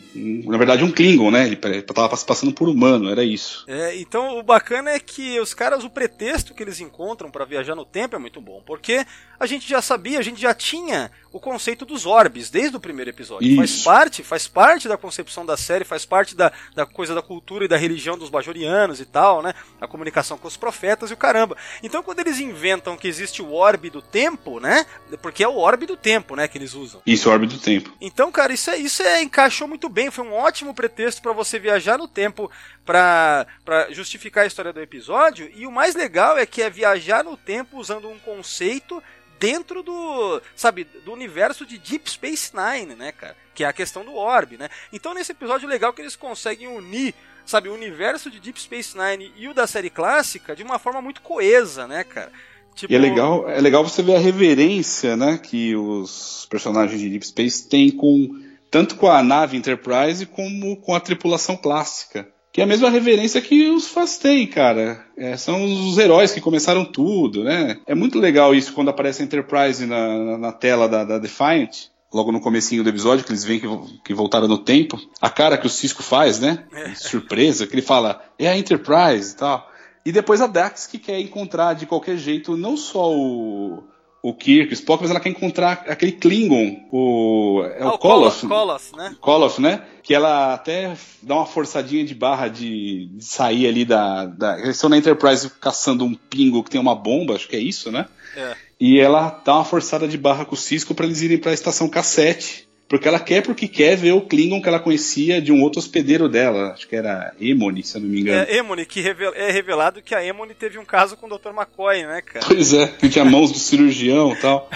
na 0.46 0.58
verdade 0.58 0.82
um 0.82 0.92
Klingon, 0.92 1.30
né? 1.30 1.48
Ele 1.48 1.82
tava 1.82 2.08
passando 2.08 2.54
por 2.54 2.70
humano, 2.70 3.10
era 3.10 3.26
isso. 3.26 3.66
É, 3.68 3.98
então 3.98 4.40
o 4.40 4.44
bacana 4.44 4.92
é 4.92 5.00
que 5.00 5.38
os 5.42 5.54
caras, 5.54 5.84
o 5.84 5.90
pretexto 5.90 6.54
que 6.54 6.64
eles 6.64 6.80
encontram 6.80 7.30
para 7.30 7.44
viajar 7.44 7.76
no 7.76 7.84
tempo 7.84 8.16
é 8.16 8.20
muito 8.20 8.40
bom, 8.40 8.62
porque 8.66 9.06
a 9.38 9.46
gente 9.46 9.68
já 9.68 9.82
sabia, 9.82 10.20
a 10.20 10.22
gente 10.22 10.40
já 10.40 10.54
tinha 10.54 11.12
o 11.34 11.40
conceito 11.40 11.84
dos 11.84 12.06
orbes 12.06 12.52
desde 12.52 12.78
o 12.78 12.80
primeiro 12.80 13.10
episódio. 13.10 13.48
Isso. 13.48 13.58
Faz 13.58 13.82
parte, 13.82 14.24
faz 14.24 14.48
parte 14.48 14.88
da 14.88 14.96
concepção 14.96 15.44
da 15.44 15.58
série, 15.58 15.84
faz 15.84 16.06
parte 16.06 16.36
da, 16.36 16.54
da 16.76 16.86
coisa 16.86 17.16
da 17.16 17.24
cultura 17.24 17.66
e 17.66 17.68
da 17.68 17.76
religião 17.76 18.16
dos 18.16 18.30
bajorianos 18.30 19.02
e 19.02 19.06
tal, 19.06 19.42
né? 19.42 19.54
A 19.82 19.88
comunicação 19.88 20.38
com 20.38 20.48
os 20.48 20.56
profetas 20.56 21.10
e 21.10 21.14
o 21.14 21.18
caramba. 21.18 21.58
Então 21.82 22.04
quando 22.04 22.20
eles 22.20 22.40
inventam 22.40 22.96
que 22.96 23.08
existe 23.08 23.42
o 23.42 23.52
orbe 23.52 23.90
do 23.90 24.02
tempo, 24.02 24.60
né? 24.60 24.86
Porque 25.22 25.44
é 25.44 25.48
o 25.48 25.58
orbe 25.58 25.88
do 25.88 25.98
tempo, 25.98 26.13
né, 26.36 26.48
que 26.48 26.58
eles 26.58 26.74
usam. 26.74 27.02
Isso, 27.06 27.30
orbe 27.30 27.48
do 27.48 27.58
tempo. 27.58 27.92
Então, 28.00 28.32
cara, 28.32 28.54
isso, 28.54 28.70
é, 28.70 28.78
isso 28.78 29.02
é, 29.02 29.22
encaixou 29.22 29.68
muito 29.68 29.90
bem. 29.90 30.12
Foi 30.12 30.26
um 30.26 30.34
ótimo 30.34 30.74
pretexto 30.74 31.22
para 31.22 31.32
você 31.32 31.58
viajar 31.60 31.98
no 31.98 32.08
tempo 32.08 32.52
para 32.86 33.48
justificar 33.92 34.44
a 34.44 34.48
história 34.48 34.74
do 34.74 34.82
episódio. 34.82 35.50
E 35.56 35.66
o 35.66 35.72
mais 35.72 35.96
legal 35.96 36.38
é 36.38 36.46
que 36.46 36.62
é 36.62 36.70
viajar 36.70 37.24
no 37.24 37.38
tempo 37.38 37.78
usando 37.78 38.10
um 38.10 38.20
conceito 38.20 39.02
dentro 39.40 39.84
do, 39.84 40.42
sabe, 40.56 40.84
do 40.84 41.12
universo 41.12 41.66
de 41.66 41.78
Deep 41.78 42.10
Space 42.10 42.52
Nine, 42.56 42.96
né, 42.96 43.12
cara? 43.12 43.36
Que 43.54 43.64
é 43.64 43.68
a 43.68 43.74
questão 43.74 44.06
do 44.06 44.16
orbe, 44.16 44.58
né? 44.58 44.70
Então, 44.92 45.14
nesse 45.14 45.32
episódio 45.32 45.68
legal 45.68 45.94
que 45.94 46.02
eles 46.02 46.16
conseguem 46.16 46.68
unir 46.68 47.14
sabe, 47.46 47.70
o 47.70 47.74
universo 47.74 48.30
de 48.30 48.40
Deep 48.40 48.60
Space 48.60 48.98
Nine 48.98 49.34
e 49.36 49.48
o 49.48 49.54
da 49.54 49.68
série 49.68 49.90
clássica 49.90 50.56
de 50.56 50.64
uma 50.64 50.80
forma 50.80 51.02
muito 51.02 51.22
coesa, 51.22 51.88
né, 51.88 52.04
cara? 52.04 52.32
Tipo... 52.76 52.92
E 52.92 52.96
é 52.96 53.00
legal, 53.00 53.50
é 53.50 53.62
legal 53.62 53.84
você 53.84 54.02
ver 54.02 54.16
a 54.16 54.20
reverência, 54.20 55.16
né, 55.16 55.38
que 55.38 55.76
os 55.76 56.48
personagens 56.50 57.00
de 57.00 57.10
Deep 57.10 57.26
Space 57.26 57.68
têm 57.68 57.92
com 57.92 58.42
tanto 58.70 58.96
com 58.96 59.08
a 59.08 59.22
nave 59.22 59.56
Enterprise 59.56 60.26
como 60.26 60.78
com 60.78 60.96
a 60.96 61.00
tripulação 61.00 61.56
clássica. 61.56 62.28
Que 62.52 62.62
é 62.62 62.64
a 62.64 62.68
mesma 62.68 62.90
reverência 62.90 63.42
que 63.42 63.68
os 63.70 63.88
fãs 63.88 64.18
têm, 64.18 64.46
cara. 64.46 65.04
É, 65.18 65.36
são 65.38 65.64
os 65.64 65.98
heróis 65.98 66.32
que 66.32 66.40
começaram 66.40 66.86
tudo, 66.86 67.44
né? 67.44 67.80
É 67.86 67.96
muito 67.96 68.20
legal 68.20 68.54
isso 68.54 68.74
quando 68.74 68.90
aparece 68.90 69.22
a 69.22 69.26
Enterprise 69.26 69.86
na, 69.88 70.20
na, 70.20 70.38
na 70.38 70.52
tela 70.52 70.88
da, 70.88 71.04
da 71.04 71.18
Defiant 71.18 71.88
logo 72.14 72.32
no 72.32 72.40
comecinho 72.40 72.84
do 72.84 72.90
episódio, 72.90 73.26
que 73.26 73.32
eles 73.32 73.44
veem 73.44 73.60
que, 73.60 73.68
que 74.06 74.14
voltaram 74.14 74.48
no 74.48 74.60
tempo, 74.60 75.02
a 75.20 75.30
cara 75.30 75.58
que 75.58 75.66
o 75.66 75.70
Cisco 75.70 76.04
faz, 76.04 76.40
né? 76.40 76.64
É. 76.72 76.94
Surpresa, 76.94 77.66
que 77.66 77.74
ele 77.74 77.82
fala, 77.82 78.22
é 78.38 78.48
a 78.48 78.56
Enterprise 78.56 79.34
e 79.34 79.38
tal. 79.38 79.68
E 80.06 80.12
depois 80.12 80.42
a 80.42 80.48
Dax 80.48 80.88
que 80.88 81.00
quer 81.00 81.20
encontrar 81.20 81.74
de 81.74 81.86
qualquer 81.86 82.18
jeito 82.18 82.58
não 82.58 82.76
só 82.76 83.12
o, 83.12 83.84
o 84.22 84.34
Kirk, 84.34 84.72
o 84.72 84.74
Spock, 84.74 85.02
mas 85.02 85.12
ela 85.12 85.20
quer 85.20 85.30
encontrar 85.30 85.86
aquele 85.88 86.12
Klingon, 86.14 86.88
o 86.92 87.64
é 87.64 87.86
o, 87.86 87.90
oh, 87.90 87.98
Koloth, 87.98 88.42
Koloth, 88.42 88.94
né? 88.96 89.16
Koloth, 89.22 89.60
né? 89.60 89.84
Que 90.02 90.14
ela 90.14 90.54
até 90.54 90.94
dá 91.22 91.36
uma 91.36 91.46
forçadinha 91.46 92.04
de 92.04 92.14
barra 92.14 92.50
de, 92.50 93.08
de 93.08 93.24
sair 93.24 93.68
ali 93.68 93.86
da, 93.86 94.26
da 94.26 94.60
eles 94.60 94.76
estão 94.76 94.90
na 94.90 94.98
Enterprise 94.98 95.50
caçando 95.62 96.04
um 96.04 96.14
pingo 96.14 96.64
que 96.64 96.70
tem 96.70 96.82
uma 96.82 96.96
bomba, 96.96 97.36
acho 97.36 97.48
que 97.48 97.56
é 97.56 97.60
isso, 97.60 97.92
né? 97.92 98.06
É. 98.36 98.56
E 98.80 99.00
ela 99.00 99.42
dá 99.46 99.56
uma 99.56 99.66
forçada 99.66 100.08
de 100.08 100.18
barra 100.18 100.44
com 100.44 100.56
o 100.56 100.58
Cisco 100.58 100.94
para 100.94 101.06
eles 101.06 101.22
irem 101.22 101.38
para 101.38 101.52
a 101.52 101.54
estação 101.54 101.88
cassete 101.88 102.68
porque 102.94 103.08
ela 103.08 103.20
quer 103.20 103.42
porque 103.42 103.68
quer 103.68 103.96
ver 103.96 104.12
o 104.12 104.22
Klingon 104.22 104.62
que 104.62 104.68
ela 104.68 104.80
conhecia 104.80 105.42
de 105.42 105.52
um 105.52 105.64
outro 105.64 105.80
hospedeiro 105.80 106.30
dela. 106.30 106.74
Acho 106.74 106.88
que 106.88 106.96
era 106.96 107.34
Emony, 107.42 107.82
se 107.82 107.98
eu 107.98 108.02
não 108.02 108.08
me 108.08 108.22
engano. 108.22 108.46
É, 108.48 108.58
Emony, 108.58 108.86
que 108.86 109.00
é 109.00 109.52
revelado 109.52 110.00
que 110.00 110.14
a 110.14 110.24
Emony 110.24 110.54
teve 110.54 110.78
um 110.78 110.86
caso 110.86 111.18
com 111.18 111.26
o 111.26 111.30
Dr. 111.36 111.50
McCoy, 111.50 112.04
né, 112.04 112.22
cara? 112.22 112.46
Pois 112.46 112.72
é, 112.72 112.86
que 112.86 113.10
tinha 113.10 113.26
mãos 113.26 113.52
do 113.52 113.58
cirurgião 113.58 114.34
e 114.34 114.36
tal. 114.36 114.70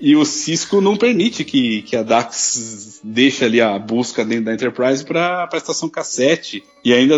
E 0.00 0.14
o 0.14 0.24
Cisco 0.24 0.80
não 0.80 0.96
permite 0.96 1.44
que, 1.44 1.82
que 1.82 1.96
a 1.96 2.04
Dax 2.04 3.00
deixe 3.02 3.44
ali 3.44 3.60
a 3.60 3.76
busca 3.76 4.24
dentro 4.24 4.44
da 4.44 4.54
Enterprise 4.54 5.04
para 5.04 5.48
a 5.52 5.56
estação 5.56 5.88
cassete. 5.88 6.62
E 6.84 6.94
ainda 6.94 7.16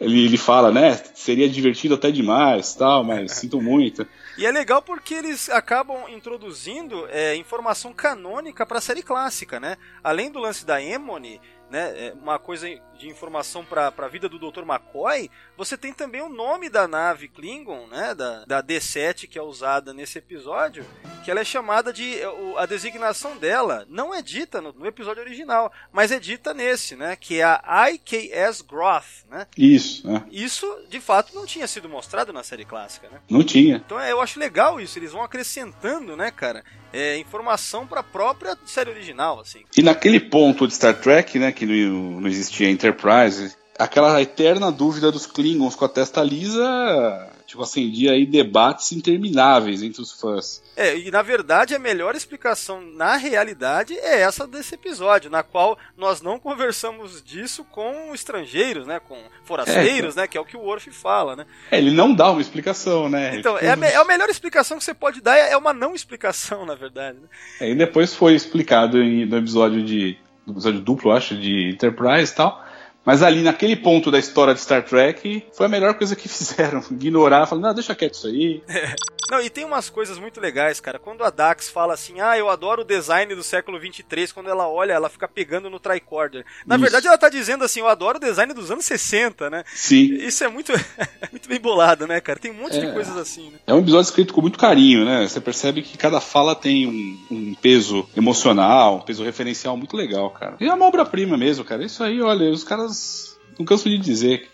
ele, 0.00 0.24
ele 0.24 0.38
fala, 0.38 0.72
né? 0.72 0.98
Seria 1.14 1.48
divertido 1.48 1.94
até 1.94 2.10
demais, 2.10 2.74
tal, 2.74 3.04
mas 3.04 3.32
sinto 3.32 3.60
muito. 3.60 4.06
E 4.38 4.46
é 4.46 4.50
legal 4.50 4.80
porque 4.80 5.14
eles 5.14 5.50
acabam 5.50 6.08
introduzindo 6.08 7.06
é, 7.10 7.36
informação 7.36 7.92
canônica 7.92 8.64
para 8.64 8.78
a 8.78 8.80
série 8.80 9.02
clássica, 9.02 9.60
né? 9.60 9.76
Além 10.02 10.30
do 10.30 10.38
lance 10.38 10.64
da 10.64 10.82
Emony, 10.82 11.38
né, 11.70 11.92
é, 11.96 12.14
uma 12.14 12.38
coisa 12.38 12.66
de 13.00 13.08
informação 13.08 13.64
para 13.64 13.92
a 13.96 14.08
vida 14.08 14.28
do 14.28 14.38
Dr. 14.38 14.62
McCoy, 14.62 15.30
você 15.56 15.76
tem 15.76 15.92
também 15.92 16.20
o 16.20 16.28
nome 16.28 16.68
da 16.68 16.86
nave 16.86 17.28
Klingon, 17.28 17.86
né, 17.86 18.14
da, 18.14 18.44
da 18.44 18.62
D7 18.62 19.26
que 19.26 19.38
é 19.38 19.42
usada 19.42 19.94
nesse 19.94 20.18
episódio, 20.18 20.84
que 21.24 21.30
ela 21.30 21.40
é 21.40 21.44
chamada 21.44 21.92
de 21.92 22.18
a 22.56 22.66
designação 22.66 23.36
dela 23.36 23.86
não 23.88 24.14
é 24.14 24.20
dita 24.20 24.60
no, 24.60 24.72
no 24.72 24.86
episódio 24.86 25.22
original, 25.22 25.72
mas 25.90 26.12
é 26.12 26.20
dita 26.20 26.52
nesse, 26.52 26.94
né, 26.94 27.16
que 27.16 27.40
é 27.40 27.44
a 27.44 27.90
IKS 27.90 28.60
Groth, 28.60 29.24
né? 29.30 29.46
Isso. 29.56 30.08
É. 30.10 30.22
Isso 30.30 30.66
de 30.90 31.00
fato 31.00 31.34
não 31.34 31.46
tinha 31.46 31.66
sido 31.66 31.88
mostrado 31.88 32.32
na 32.32 32.42
série 32.42 32.64
clássica, 32.64 33.08
né? 33.08 33.20
Não 33.28 33.42
tinha. 33.42 33.76
Então 33.76 33.98
é, 33.98 34.12
eu 34.12 34.20
acho 34.20 34.38
legal 34.38 34.80
isso, 34.80 34.98
eles 34.98 35.12
vão 35.12 35.22
acrescentando, 35.22 36.16
né, 36.16 36.30
cara, 36.30 36.62
é, 36.92 37.16
informação 37.18 37.86
para 37.86 38.00
a 38.00 38.04
própria 38.04 38.56
série 38.66 38.90
original, 38.90 39.40
assim. 39.40 39.62
E 39.76 39.82
naquele 39.82 40.18
ponto 40.18 40.66
de 40.66 40.74
Star 40.74 40.94
Trek, 40.94 41.38
né, 41.38 41.52
que 41.52 41.64
não, 41.64 42.20
não 42.20 42.28
existia 42.28 42.68
Enterprise, 42.90 43.56
aquela 43.78 44.20
eterna 44.20 44.70
dúvida 44.70 45.10
dos 45.10 45.26
Klingons 45.26 45.74
com 45.74 45.84
a 45.84 45.88
testa 45.88 46.22
lisa 46.22 47.30
tipo, 47.50 47.62
acendia 47.62 48.12
aí 48.12 48.24
debates 48.24 48.92
intermináveis 48.92 49.82
entre 49.82 50.00
os 50.00 50.12
fãs. 50.12 50.62
É, 50.76 50.96
e 50.96 51.10
na 51.10 51.20
verdade 51.20 51.74
a 51.74 51.80
melhor 51.80 52.14
explicação 52.14 52.80
na 52.80 53.16
realidade 53.16 53.94
é 53.98 54.20
essa 54.20 54.46
desse 54.46 54.76
episódio, 54.76 55.30
na 55.30 55.42
qual 55.42 55.76
nós 55.96 56.22
não 56.22 56.38
conversamos 56.38 57.20
disso 57.22 57.64
com 57.64 58.14
estrangeiros, 58.14 58.86
né? 58.86 59.00
Com 59.00 59.18
forasteiros, 59.44 60.16
é, 60.16 60.20
né? 60.20 60.26
Que 60.28 60.38
é 60.38 60.40
o 60.40 60.44
que 60.44 60.56
o 60.56 60.60
Worf 60.60 60.90
fala, 60.92 61.34
né? 61.34 61.46
É, 61.70 61.78
ele 61.78 61.90
não 61.90 62.14
dá 62.14 62.30
uma 62.30 62.40
explicação, 62.40 63.08
né? 63.08 63.36
Então, 63.36 63.58
é 63.58 63.68
a, 63.68 63.78
é 63.86 63.96
a, 63.96 64.04
melhor 64.04 64.28
explicação 64.28 64.78
que 64.78 64.84
você 64.84 64.94
pode 64.94 65.20
dar, 65.20 65.36
é 65.36 65.56
uma 65.56 65.72
não 65.72 65.94
explicação, 65.94 66.64
na 66.66 66.76
verdade. 66.76 67.18
Né? 67.18 67.28
É, 67.60 67.70
e 67.70 67.74
depois 67.74 68.14
foi 68.14 68.34
explicado 68.34 69.02
em, 69.02 69.26
no 69.26 69.36
episódio 69.36 69.82
de. 69.82 70.16
No 70.46 70.54
episódio 70.54 70.80
duplo, 70.80 71.12
acho, 71.12 71.36
de 71.36 71.70
Enterprise 71.70 72.32
e 72.32 72.36
tal 72.36 72.69
mas 73.10 73.24
ali, 73.24 73.42
naquele 73.42 73.74
ponto 73.74 74.08
da 74.08 74.20
história 74.20 74.54
de 74.54 74.60
Star 74.60 74.84
Trek, 74.84 75.42
foi 75.52 75.66
a 75.66 75.68
melhor 75.68 75.94
coisa 75.94 76.14
que 76.14 76.28
fizeram. 76.30 76.80
Ignorar, 76.92 77.44
falando, 77.44 77.64
não, 77.64 77.74
deixa 77.74 77.92
quieto 77.92 78.14
isso 78.14 78.28
aí. 78.28 78.62
Não, 79.30 79.40
e 79.40 79.48
tem 79.48 79.64
umas 79.64 79.88
coisas 79.88 80.18
muito 80.18 80.40
legais, 80.40 80.80
cara. 80.80 80.98
Quando 80.98 81.22
a 81.22 81.30
Dax 81.30 81.68
fala 81.68 81.94
assim, 81.94 82.20
ah, 82.20 82.36
eu 82.36 82.48
adoro 82.48 82.82
o 82.82 82.84
design 82.84 83.34
do 83.34 83.42
século 83.42 83.78
23, 83.78 84.32
quando 84.32 84.50
ela 84.50 84.68
olha, 84.68 84.92
ela 84.92 85.08
fica 85.08 85.28
pegando 85.28 85.70
no 85.70 85.78
tricorder. 85.78 86.44
Na 86.66 86.74
Isso. 86.74 86.82
verdade, 86.82 87.06
ela 87.06 87.16
tá 87.16 87.28
dizendo 87.28 87.64
assim, 87.64 87.80
eu 87.80 87.88
adoro 87.88 88.18
o 88.18 88.20
design 88.20 88.52
dos 88.52 88.70
anos 88.70 88.84
60, 88.84 89.48
né? 89.48 89.64
Sim. 89.72 90.14
Isso 90.14 90.42
é 90.42 90.48
muito, 90.48 90.72
muito 91.30 91.48
bem 91.48 91.60
bolado, 91.60 92.06
né, 92.06 92.20
cara? 92.20 92.38
Tem 92.38 92.50
um 92.50 92.54
monte 92.54 92.76
é. 92.76 92.80
de 92.80 92.92
coisas 92.92 93.16
assim, 93.16 93.50
né? 93.50 93.58
É 93.66 93.72
um 93.72 93.80
episódio 93.80 94.08
escrito 94.08 94.34
com 94.34 94.40
muito 94.40 94.58
carinho, 94.58 95.04
né? 95.04 95.26
Você 95.26 95.40
percebe 95.40 95.82
que 95.82 95.96
cada 95.96 96.20
fala 96.20 96.54
tem 96.54 96.86
um, 96.86 97.34
um 97.34 97.54
peso 97.54 98.08
emocional, 98.16 98.96
um 98.96 99.00
peso 99.00 99.22
referencial 99.22 99.76
muito 99.76 99.96
legal, 99.96 100.30
cara. 100.30 100.56
E 100.60 100.66
é 100.66 100.74
uma 100.74 100.86
obra-prima 100.86 101.36
mesmo, 101.36 101.64
cara. 101.64 101.84
Isso 101.84 102.02
aí, 102.02 102.20
olha, 102.20 102.50
os 102.50 102.64
caras 102.64 103.38
não 103.58 103.64
canso 103.64 103.88
de 103.88 103.98
dizer 103.98 104.50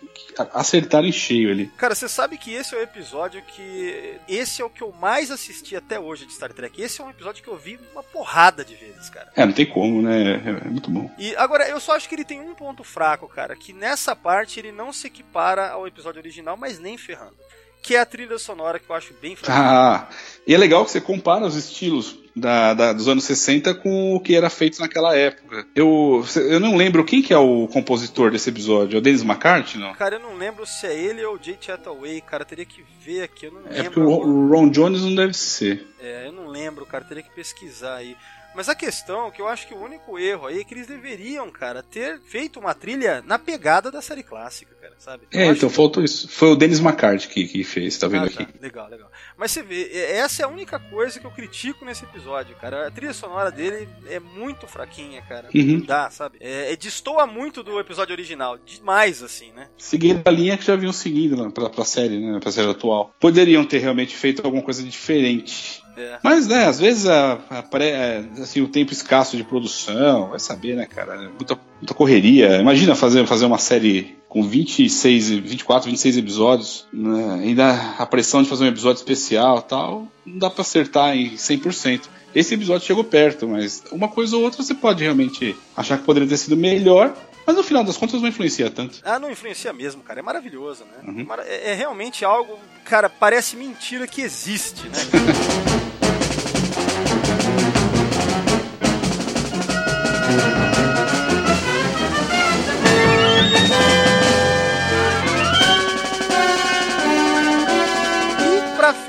acertaram 0.53 1.07
em 1.07 1.13
cheio 1.13 1.51
ali. 1.51 1.67
Cara, 1.77 1.95
você 1.95 2.09
sabe 2.09 2.37
que 2.37 2.53
esse 2.53 2.75
é 2.75 2.79
o 2.79 2.83
episódio 2.83 3.43
que. 3.43 4.19
Esse 4.29 4.63
é 4.63 4.65
o 4.65 4.71
que 4.71 4.83
eu 4.83 4.93
mais 4.93 5.31
assisti 5.31 5.77
até 5.77 5.99
hoje 5.99 6.27
de 6.27 6.33
Star 6.33 6.53
Trek. 6.53 6.81
Esse 6.81 7.01
é 7.01 7.05
um 7.05 7.11
episódio 7.11 7.43
que 7.43 7.49
eu 7.49 7.57
vi 7.57 7.79
uma 7.93 8.03
porrada 8.03 8.65
de 8.65 8.75
vezes, 8.75 9.09
cara. 9.11 9.31
É, 9.35 9.45
não 9.45 9.53
tem 9.53 9.67
como, 9.67 10.03
né? 10.03 10.43
É, 10.45 10.67
é 10.67 10.71
muito 10.71 10.91
bom. 10.91 11.11
E 11.19 11.35
agora, 11.37 11.69
eu 11.69 11.81
só 11.81 11.97
acho 11.97 12.09
que 12.09 12.15
ele 12.15 12.25
tem 12.25 12.41
um 12.41 12.55
ponto 12.55 12.85
fraco, 12.85 13.29
cara. 13.29 13.57
Que 13.57 13.73
nessa 13.73 14.15
parte 14.15 14.61
ele 14.61 14.73
não 14.73 14.93
se 14.93 15.07
equipara 15.07 15.71
ao 15.71 15.87
episódio 15.87 16.21
original, 16.21 16.57
mas 16.57 16.79
nem 16.79 16.97
ferrando 16.97 17.37
que 17.83 17.95
é 17.95 18.01
a 18.01 18.07
trilha 18.07 18.37
sonora 18.37 18.81
que 18.81 18.91
eu 18.91 18.97
acho 18.97 19.15
bem 19.23 19.37
fraca. 19.37 19.55
Ah, 19.55 20.09
e 20.45 20.53
é 20.53 20.59
legal 20.59 20.85
que 20.85 20.91
você 20.91 21.01
compara 21.01 21.47
os 21.47 21.55
estilos 21.55 22.19
da, 22.37 22.75
da, 22.75 22.93
dos 22.93 23.09
anos 23.09 23.25
60 23.25 23.75
com 23.77 24.15
o 24.15 24.21
que 24.21 24.37
era 24.37 24.51
feito 24.51 24.79
naquela 24.79 25.17
época. 25.17 25.67
Eu, 25.75 26.23
eu 26.37 26.61
não 26.61 26.77
lembro 26.77 27.03
quem 27.03 27.23
que 27.23 27.33
é 27.33 27.39
o 27.39 27.67
compositor 27.67 28.31
desse 28.31 28.51
episódio. 28.51 28.97
É 28.97 28.99
o 28.99 29.01
Dennis 29.01 29.23
McCarthy, 29.23 29.79
não? 29.79 29.95
Cara, 29.95 30.17
eu 30.17 30.21
não 30.21 30.37
lembro 30.37 30.67
se 30.67 30.87
é 30.87 30.95
ele 30.95 31.25
ou 31.25 31.37
o 31.37 31.43
Jay 31.43 31.57
Chataway. 31.59 32.21
Cara, 32.21 32.45
teria 32.45 32.67
que 32.67 32.85
ver 33.01 33.23
aqui. 33.23 33.47
Eu 33.47 33.53
não 33.53 33.61
é 33.61 33.63
lembro. 33.65 33.81
É 33.81 33.85
porque 33.85 34.01
o 34.01 34.49
Ron 34.49 34.69
Jones 34.69 35.01
não 35.01 35.15
deve 35.15 35.33
ser. 35.33 35.87
É, 35.99 36.27
eu 36.27 36.33
não 36.33 36.49
lembro, 36.49 36.85
cara. 36.85 37.05
Teria 37.05 37.23
que 37.23 37.35
pesquisar 37.35 37.97
aí. 37.97 38.15
Mas 38.57 38.71
a 38.71 38.75
questão, 38.75 39.31
que 39.31 39.43
eu 39.43 39.49
acho 39.49 39.69
que 39.69 39.75
o 39.75 39.83
único 39.83 40.19
erro 40.19 40.47
aí 40.47 40.61
é 40.61 40.65
que 40.65 40.73
eles 40.73 40.87
deveriam, 40.87 41.51
cara, 41.51 41.83
ter 41.83 42.19
feito 42.23 42.59
uma 42.59 42.73
trilha 42.75 43.23
na 43.27 43.39
pegada 43.39 43.91
da 43.91 44.01
série 44.01 44.23
clássica, 44.23 44.75
cara, 44.81 44.95
sabe? 44.99 45.25
Eu 45.31 45.41
é, 45.41 45.47
então 45.49 45.69
que... 45.69 45.75
faltou 45.75 46.03
isso. 46.03 46.27
Foi 46.27 46.49
o 46.49 46.57
Dennis 46.57 46.81
McCarthy 46.81 47.29
que, 47.29 47.47
que 47.47 47.63
fez, 47.63 47.99
tá 47.99 48.09
vendo 48.09 48.25
ah, 48.25 48.31
tá. 48.31 48.43
aqui? 48.45 48.55
Legal, 48.59 48.89
legal. 48.89 49.11
Mas 49.37 49.51
você 49.51 49.63
vê, 49.63 49.91
essa 49.93 50.41
é 50.41 50.47
a 50.47 50.49
única 50.49 50.79
coisa 50.79 51.21
que 51.21 51.27
eu 51.27 51.31
critico 51.31 51.85
nesse 51.85 52.05
episódio, 52.05 52.57
cara. 52.57 52.87
A 52.87 52.91
trilha 52.91 53.13
sonora 53.13 53.51
dele 53.51 53.87
é 54.09 54.19
muito 54.19 54.67
fraquinha, 54.67 55.21
cara. 55.21 55.51
Uhum. 55.55 55.79
Não 55.79 55.81
dá, 55.81 56.11
sabe? 56.11 56.39
É, 56.41 56.73
é, 56.73 56.77
destoa 56.77 57.27
muito 57.27 57.63
do 57.63 57.79
episódio 57.79 58.15
original. 58.15 58.57
Demais, 58.57 59.23
assim, 59.23 59.53
né? 59.53 59.69
Seguindo 59.77 60.27
a 60.27 60.31
linha 60.31 60.57
que 60.57 60.65
já 60.65 60.77
vinham 60.77 60.95
seguindo 60.95 61.37
né, 61.37 61.51
pra, 61.53 61.69
pra 61.69 61.85
série, 61.85 62.19
né? 62.19 62.41
Pra 62.41 62.51
série 62.51 62.71
atual. 62.71 63.15
Poderiam 63.21 63.67
ter 63.67 63.79
realmente 63.79 64.17
feito 64.17 64.43
alguma 64.43 64.63
coisa 64.63 64.83
diferente. 64.83 65.85
É. 65.97 66.19
Mas, 66.23 66.47
né, 66.47 66.67
às 66.67 66.79
vezes 66.79 67.07
a, 67.07 67.39
a, 67.51 67.65
é, 67.83 68.23
assim, 68.41 68.61
o 68.61 68.69
tempo 68.69 68.93
escasso 68.93 69.37
de 69.37 69.45
produção, 69.45 70.29
vai 70.29 70.39
saber, 70.39 70.77
né, 70.77 70.87
cara? 70.87 71.17
Muita, 71.31 71.59
muita 71.81 71.95
correria. 71.95 72.59
Imagina 72.59 72.95
fazer, 72.95 73.27
fazer 73.27 73.47
uma 73.47 73.59
série 73.59 74.17
com 74.29 74.43
26, 74.43 75.31
24, 75.31 75.89
26 75.89 76.19
episódios, 76.19 76.87
né? 76.93 77.41
ainda 77.43 77.95
a 77.99 78.05
pressão 78.05 78.43
de 78.43 78.49
fazer 78.49 78.65
um 78.65 78.69
episódio 78.69 78.99
especial 78.99 79.63
tal, 79.63 80.07
não 80.27 80.39
dá 80.39 80.51
para 80.51 80.61
acertar 80.61 81.17
em 81.17 81.37
100%. 81.37 82.03
Esse 82.35 82.55
episódio 82.55 82.87
chegou 82.87 83.03
perto, 83.03 83.49
mas 83.49 83.83
uma 83.91 84.09
coisa 84.09 84.37
ou 84.37 84.43
outra 84.43 84.63
você 84.63 84.75
pode 84.75 85.03
realmente 85.03 85.57
achar 85.75 85.97
que 85.97 86.05
poderia 86.05 86.29
ter 86.29 86.37
sido 86.37 86.55
melhor, 86.55 87.17
mas 87.47 87.57
no 87.57 87.63
final 87.63 87.85
das 87.85 87.97
contas 87.97 88.21
não 88.21 88.29
influencia 88.29 88.71
tanto. 88.71 89.01
Ah, 89.05 89.19
não 89.19 89.31
influencia 89.31 89.73
mesmo, 89.73 90.03
cara. 90.03 90.21
É 90.21 90.23
maravilhoso, 90.23 90.85
né? 90.85 90.99
Uhum. 91.07 91.27
É, 91.45 91.71
é, 91.71 91.75
realmente 91.75 92.25
algo, 92.25 92.59
cara, 92.85 93.09
parece 93.09 93.57
mentira 93.57 94.07
que 94.07 94.21
existe, 94.21 94.89
né? 94.89 94.97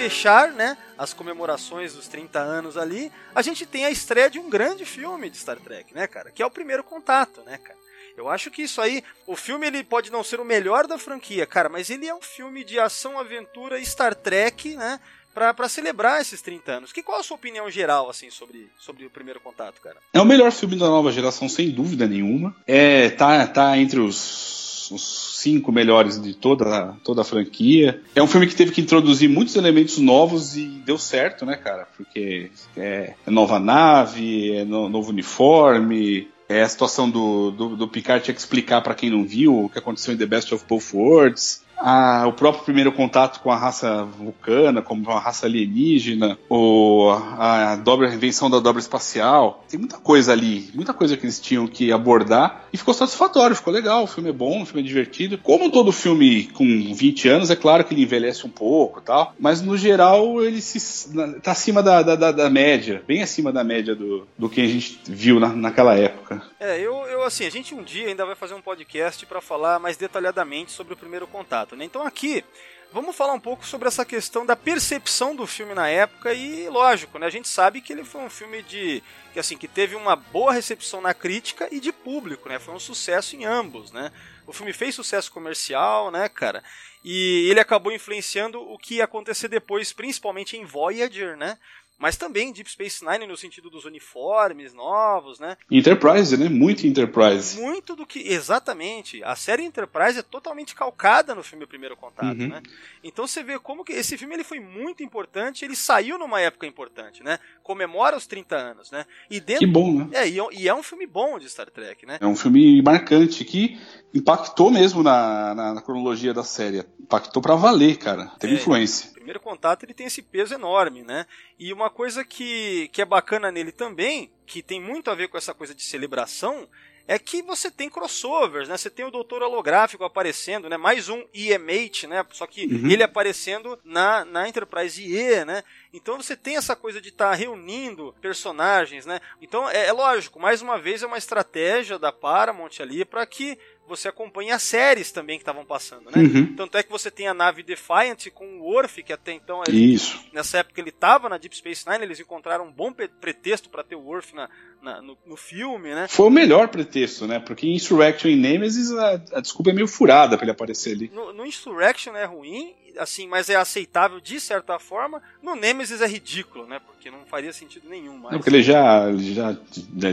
fechar, 0.08 0.54
né, 0.54 0.78
as 0.98 1.14
comemorações 1.14 1.94
dos 1.94 2.08
30 2.08 2.40
anos 2.40 2.78
ali, 2.78 3.12
a 3.36 3.42
gente 3.42 3.66
tem 3.66 3.86
a 3.86 3.92
estreia 3.92 4.30
de 4.30 4.40
um 4.40 4.50
grande 4.50 4.86
filme 4.86 5.30
de 5.30 5.38
Star 5.38 5.58
Trek, 5.58 5.94
né, 5.94 6.08
cara? 6.08 6.32
Que 6.32 6.42
é 6.42 6.46
o 6.46 6.52
primeiro 6.52 6.82
contato, 6.82 7.42
né, 7.42 7.58
cara? 7.58 7.77
Eu 8.18 8.28
acho 8.28 8.50
que 8.50 8.64
isso 8.64 8.82
aí, 8.82 9.04
o 9.26 9.36
filme 9.36 9.68
ele 9.68 9.84
pode 9.84 10.12
não 10.12 10.24
ser 10.24 10.40
o 10.40 10.46
melhor 10.46 10.88
da 10.88 10.98
franquia, 10.98 11.46
cara, 11.46 11.70
mas 11.70 11.90
ele 11.90 12.08
é 12.08 12.14
um 12.14 12.22
filme 12.22 12.64
de 12.64 12.80
ação, 12.80 13.20
aventura 13.20 13.84
Star 13.86 14.16
Trek, 14.16 14.76
né? 14.76 15.00
para 15.34 15.70
celebrar 15.70 16.20
esses 16.20 16.42
30 16.42 16.72
anos. 16.72 16.92
Que 16.92 17.04
qual 17.04 17.20
a 17.20 17.24
sua 17.24 17.36
opinião 17.36 17.70
geral 17.70 18.10
assim 18.10 18.32
sobre, 18.32 18.72
sobre 18.80 19.06
o 19.06 19.10
primeiro 19.12 19.40
contato, 19.40 19.80
cara? 19.82 19.98
É 20.12 20.20
o 20.20 20.26
melhor 20.26 20.52
filme 20.52 20.76
da 20.76 20.88
nova 20.88 21.12
geração 21.12 21.48
sem 21.48 21.70
dúvida 21.70 22.08
nenhuma. 22.08 22.56
É 22.66 23.12
tá 23.12 23.46
tá 23.46 23.78
entre 23.78 24.00
os 24.00 24.58
os 24.92 25.38
cinco 25.38 25.72
melhores 25.72 26.22
de 26.22 26.34
toda, 26.34 26.96
toda 27.04 27.22
a 27.22 27.26
franquia. 27.26 28.02
É 28.16 28.22
um 28.22 28.28
filme 28.28 28.48
que 28.48 28.56
teve 28.56 28.72
que 28.72 28.82
introduzir 28.82 29.30
muitos 29.30 29.56
elementos 29.56 29.98
novos 29.98 30.56
e 30.56 30.66
deu 30.86 30.98
certo, 30.98 31.46
né, 31.46 31.56
cara? 31.56 31.88
Porque 31.96 32.52
é, 32.76 33.14
é 33.26 33.32
nova 33.32 33.60
nave, 33.60 34.56
é 34.56 34.66
no, 34.66 34.90
novo 34.90 35.10
uniforme, 35.12 36.28
é 36.50 36.62
a 36.62 36.70
situação 36.70 37.10
do, 37.10 37.52
do, 37.52 37.76
do 37.76 37.88
Picard 37.88 38.24
tinha 38.24 38.34
que 38.34 38.40
explicar 38.40 38.82
para 38.82 38.96
quem 38.96 39.10
não 39.10 39.26
viu 39.26 39.66
o 39.66 39.70
que 39.70 39.80
aconteceu 39.80 40.14
em 40.14 40.18
The 40.18 40.26
Best 40.26 40.54
of 40.54 40.66
Both 40.68 40.94
Worlds 40.94 41.64
a, 41.78 42.26
o 42.28 42.34
próprio 42.34 42.64
primeiro 42.64 42.92
contato 42.92 43.40
com 43.40 43.52
a 43.52 43.56
raça 43.56 44.04
vulcana, 44.04 44.82
como 44.82 45.04
uma 45.04 45.20
raça 45.20 45.46
alienígena, 45.46 46.38
ou 46.50 47.12
a, 47.12 47.74
a 47.74 47.76
dobra 47.76 48.10
a 48.10 48.14
invenção 48.14 48.50
da 48.50 48.60
dobra 48.60 48.80
espacial. 48.80 49.64
Tem 49.70 49.80
muita 49.80 49.98
coisa 49.98 50.32
ali, 50.32 50.70
muita 50.74 50.94
coisa 50.94 51.16
que 51.16 51.26
eles 51.26 51.40
tinham 51.40 51.68
que 51.68 51.92
abordar 51.92 52.68
e 52.74 52.78
ficou 52.78 52.94
satisfatório, 52.94 53.56
ficou 53.56 53.74
legal. 53.74 54.04
O 54.04 54.08
filme 54.08 54.30
é 54.30 54.34
bom, 54.34 54.62
o 54.62 54.66
filme 54.66 54.82
é 54.82 54.86
divertido. 54.86 55.38
Como 55.38 55.72
todo 55.72 55.92
filme 55.92 56.48
com 56.48 56.66
20 56.94 57.30
anos, 57.30 57.50
é 57.50 57.56
claro 57.56 57.84
que 57.84 57.94
ele 57.94 58.04
envelhece 58.04 58.46
um 58.46 58.50
pouco 58.50 59.02
tal, 59.02 59.34
mas 59.40 59.62
no 59.62 59.78
geral 59.78 60.42
ele 60.42 60.62
se, 60.62 61.10
tá 61.42 61.52
acima 61.52 61.84
da, 61.84 62.02
da, 62.02 62.32
da, 62.32 62.50
média, 62.50 63.04
bem 63.08 63.22
acima 63.22 63.52
da 63.52 63.64
média 63.64 63.96
do, 63.96 64.28
do 64.38 64.50
que 64.50 64.62
a 64.62 64.68
gente 64.68 65.00
viu 65.06 65.40
na, 65.40 65.50
naquela 65.50 65.96
época. 65.96 66.42
É, 66.60 66.80
eu, 66.80 66.94
eu 67.08 67.24
assim, 67.24 67.46
a 67.46 67.50
gente 67.50 67.76
um 67.76 67.84
dia 67.84 68.08
ainda 68.08 68.26
vai 68.26 68.36
fazer 68.36 68.54
um 68.54 68.62
podcast 68.62 69.26
para 69.26 69.42
falar 69.42 69.80
mais 69.80 69.98
detalhadamente 69.98 70.72
sobre 70.72 70.94
o 70.94 70.98
primeiro 70.98 71.28
contato. 71.28 71.67
Né? 71.76 71.86
Então 71.86 72.06
aqui 72.06 72.44
vamos 72.92 73.16
falar 73.16 73.34
um 73.34 73.40
pouco 73.40 73.66
sobre 73.66 73.88
essa 73.88 74.06
questão 74.06 74.46
da 74.46 74.56
percepção 74.56 75.36
do 75.36 75.46
filme 75.46 75.74
na 75.74 75.90
época 75.90 76.34
e 76.34 76.70
lógico, 76.70 77.20
né? 77.20 77.28
A 77.28 77.30
gente 77.30 77.48
sabe 77.48 77.82
que 77.82 77.92
ele 77.92 78.04
foi 78.04 78.22
um 78.22 78.30
filme 78.30 78.64
de 78.64 79.04
que 79.34 79.40
assim 79.40 79.58
que 79.58 79.68
teve 79.68 79.96
uma 79.96 80.16
boa 80.16 80.54
recepção 80.54 81.02
na 81.02 81.14
crítica 81.14 81.68
e 81.72 81.80
de 81.80 81.92
público, 81.92 82.48
né? 82.50 82.60
Foi 82.60 82.74
um 82.74 82.80
sucesso 82.80 83.36
em 83.36 83.46
ambos, 83.46 83.92
né? 83.92 84.12
O 84.46 84.54
filme 84.54 84.72
fez 84.72 84.96
sucesso 84.96 85.32
comercial, 85.32 86.10
né, 86.10 86.30
cara? 86.30 86.64
E 87.04 87.48
ele 87.50 87.60
acabou 87.60 87.92
influenciando 87.92 88.60
o 88.62 88.78
que 88.78 88.96
ia 88.96 89.04
acontecer 89.04 89.48
depois, 89.48 89.94
principalmente 89.94 90.58
em 90.58 90.66
Voyager, 90.66 91.38
né? 91.38 91.58
Mas 91.98 92.16
também 92.16 92.52
Deep 92.52 92.70
Space 92.70 93.04
Nine 93.04 93.26
no 93.26 93.36
sentido 93.36 93.70
dos 93.70 93.86
uniformes 93.86 94.74
novos, 94.74 95.40
né? 95.40 95.58
Enterprise, 95.72 96.38
né? 96.38 96.48
Muito 96.48 96.86
Enterprise. 96.86 97.60
Muito 97.60 97.96
do 97.96 98.06
que. 98.06 98.20
Exatamente. 98.20 99.24
A 99.24 99.36
série 99.36 99.64
Enterprise 99.64 100.20
é 100.20 100.22
totalmente 100.22 100.76
calcada 100.76 101.34
no 101.34 101.44
filme 101.44 101.66
Primeiro 101.66 101.98
Contato, 101.98 102.40
uhum. 102.40 102.50
né? 102.50 102.62
Então 103.04 103.26
você 103.26 103.42
vê 103.44 103.58
como 103.58 103.84
que 103.84 103.94
esse 103.94 104.18
filme 104.18 104.36
ele 104.36 104.44
foi 104.44 104.60
muito 104.60 105.02
importante, 105.02 105.66
ele 105.66 105.76
saiu 105.76 106.20
numa 106.20 106.40
época 106.40 106.68
importante, 106.68 107.24
né? 107.24 107.40
Comemora 107.64 108.16
os 108.16 108.28
30 108.28 108.56
anos, 108.56 108.92
né? 108.92 109.06
E 109.30 109.40
dentro... 109.40 109.66
Que 109.66 109.72
bom, 109.72 110.06
né? 110.06 110.08
É, 110.14 110.30
e 110.30 110.68
é 110.68 110.74
um 110.74 110.84
filme 110.84 111.08
bom 111.08 111.40
de 111.40 111.50
Star 111.50 111.70
Trek, 111.70 112.06
né? 112.06 112.18
É 112.22 112.28
um 112.28 112.36
filme 112.36 112.82
marcante 112.82 113.44
que 113.44 113.80
impactou 114.14 114.70
mesmo 114.70 115.02
na, 115.02 115.56
na, 115.56 115.74
na 115.76 115.82
cronologia 115.82 116.34
da 116.34 116.44
série. 116.44 116.86
Impactou 117.00 117.42
para 117.42 117.56
valer, 117.56 117.98
cara. 117.98 118.28
Teve 118.40 118.54
é, 118.54 118.58
influência 118.58 119.17
primeiro 119.28 119.42
contato 119.42 119.84
ele 119.84 119.94
tem 119.94 120.08
esse 120.08 120.22
peso 120.22 120.54
enorme, 120.54 121.04
né? 121.04 121.26
E 121.60 121.74
uma 121.74 121.90
coisa 121.90 122.24
que, 122.24 122.88
que 122.94 123.02
é 123.02 123.06
bacana 123.06 123.52
nele 123.52 123.74
também, 123.74 124.32
que 124.46 124.64
tem 124.64 124.80
muito 124.80 125.12
a 125.12 125.16
ver 125.16 125.28
com 125.28 125.38
essa 125.38 125.54
coisa 125.54 125.76
de 125.76 125.84
celebração, 125.84 126.66
é 127.06 127.20
que 127.20 127.42
você 127.42 127.70
tem 127.70 127.90
crossovers, 127.90 128.70
né? 128.70 128.78
Você 128.78 128.90
tem 128.90 129.06
o 129.06 129.12
Doutor 129.12 129.42
Holográfico 129.42 130.04
aparecendo, 130.06 130.70
né? 130.70 130.78
Mais 130.78 131.10
um 131.10 131.26
EMH, 131.34 132.08
né? 132.08 132.26
Só 132.32 132.48
que 132.48 132.66
Uhum. 132.68 132.90
ele 132.90 133.04
aparecendo 133.04 133.78
na, 133.84 134.24
na 134.24 134.48
Enterprise 134.48 135.02
IE, 135.02 135.44
né? 135.44 135.62
Então 135.94 136.16
você 136.18 136.36
tem 136.36 136.56
essa 136.56 136.76
coisa 136.76 137.02
de 137.02 137.10
estar 137.10 137.34
reunindo 137.34 138.16
personagens, 138.22 139.06
né? 139.06 139.20
Então 139.42 139.70
é, 139.70 139.88
é 139.88 139.92
lógico, 139.92 140.40
mais 140.40 140.62
uma 140.62 140.78
vez 140.78 141.04
é 141.04 141.08
uma 141.08 141.18
estratégia 141.18 142.00
da 142.00 142.14
Paramount 142.14 142.80
ali 142.80 143.04
para 143.04 143.26
que 143.26 143.58
você 143.88 144.08
acompanhe 144.08 144.52
as 144.52 144.62
séries 144.64 145.12
também 145.12 145.38
que 145.38 145.42
estavam 145.44 145.66
passando, 145.66 146.12
né? 146.12 146.22
Uhum. 146.22 146.56
Tanto 146.56 146.78
é 146.78 146.84
que 146.84 146.92
você 146.92 147.10
tem 147.10 147.28
a 147.28 147.34
nave 147.34 147.64
Defiant 147.64 148.28
com 148.34 148.46
o 148.60 148.64
Worf, 148.64 149.02
que 149.04 149.14
até 149.14 149.32
então 149.34 149.62
ele- 149.68 149.94
Isso. 149.94 150.20
nessa 150.34 150.60
época 150.60 150.80
ele 150.82 150.90
estava 150.90 151.30
na 151.30 151.38
Deep 151.38 151.56
Space 151.56 151.88
Nine, 151.90 152.04
eles 152.04 152.20
encontraram 152.20 152.66
um 152.68 152.72
bom 152.72 152.92
pretexto 152.92 153.70
para 153.70 153.84
ter 153.84 153.96
o 153.96 154.02
Worf 154.02 154.36
na, 154.36 154.50
na- 154.82 155.02
no, 155.02 155.18
no 155.26 155.36
filme, 155.38 155.94
né? 155.96 156.08
Foi 156.10 156.28
o 156.28 156.30
melhor 156.32 156.68
pretexto, 156.68 157.26
né? 157.28 157.40
Porque 157.40 157.68
em 157.68 157.76
Insurrection 157.76 158.30
e 158.30 158.36
Nemesis 158.36 158.92
a, 158.92 159.22
a 159.34 159.40
desculpa 159.42 159.70
é 159.70 159.74
meio 159.74 159.88
furada 159.88 160.38
pra 160.38 160.44
ele 160.46 160.52
aparecer 160.52 160.94
ali. 160.94 161.12
No, 161.14 161.32
no 161.34 161.46
Insurrection 161.46 162.16
é 162.16 162.26
ruim, 162.26 162.74
assim, 162.98 163.28
mas 163.28 163.50
é 163.50 163.56
aceitável 163.56 164.20
de 164.20 164.40
certa 164.40 164.80
forma. 164.80 165.22
No 165.42 165.56
Nemesis 165.56 166.02
é 166.02 166.08
ridículo, 166.08 166.66
né? 166.68 166.80
Porque 166.86 167.10
não 167.12 167.26
faria 167.26 167.54
sentido 167.54 167.88
nenhum. 167.90 168.18
Mas... 168.18 168.32
Não, 168.32 168.40
porque 168.40 168.50
ele 168.50 168.64
já, 168.64 169.08
ele 169.10 169.34
já, 169.34 169.56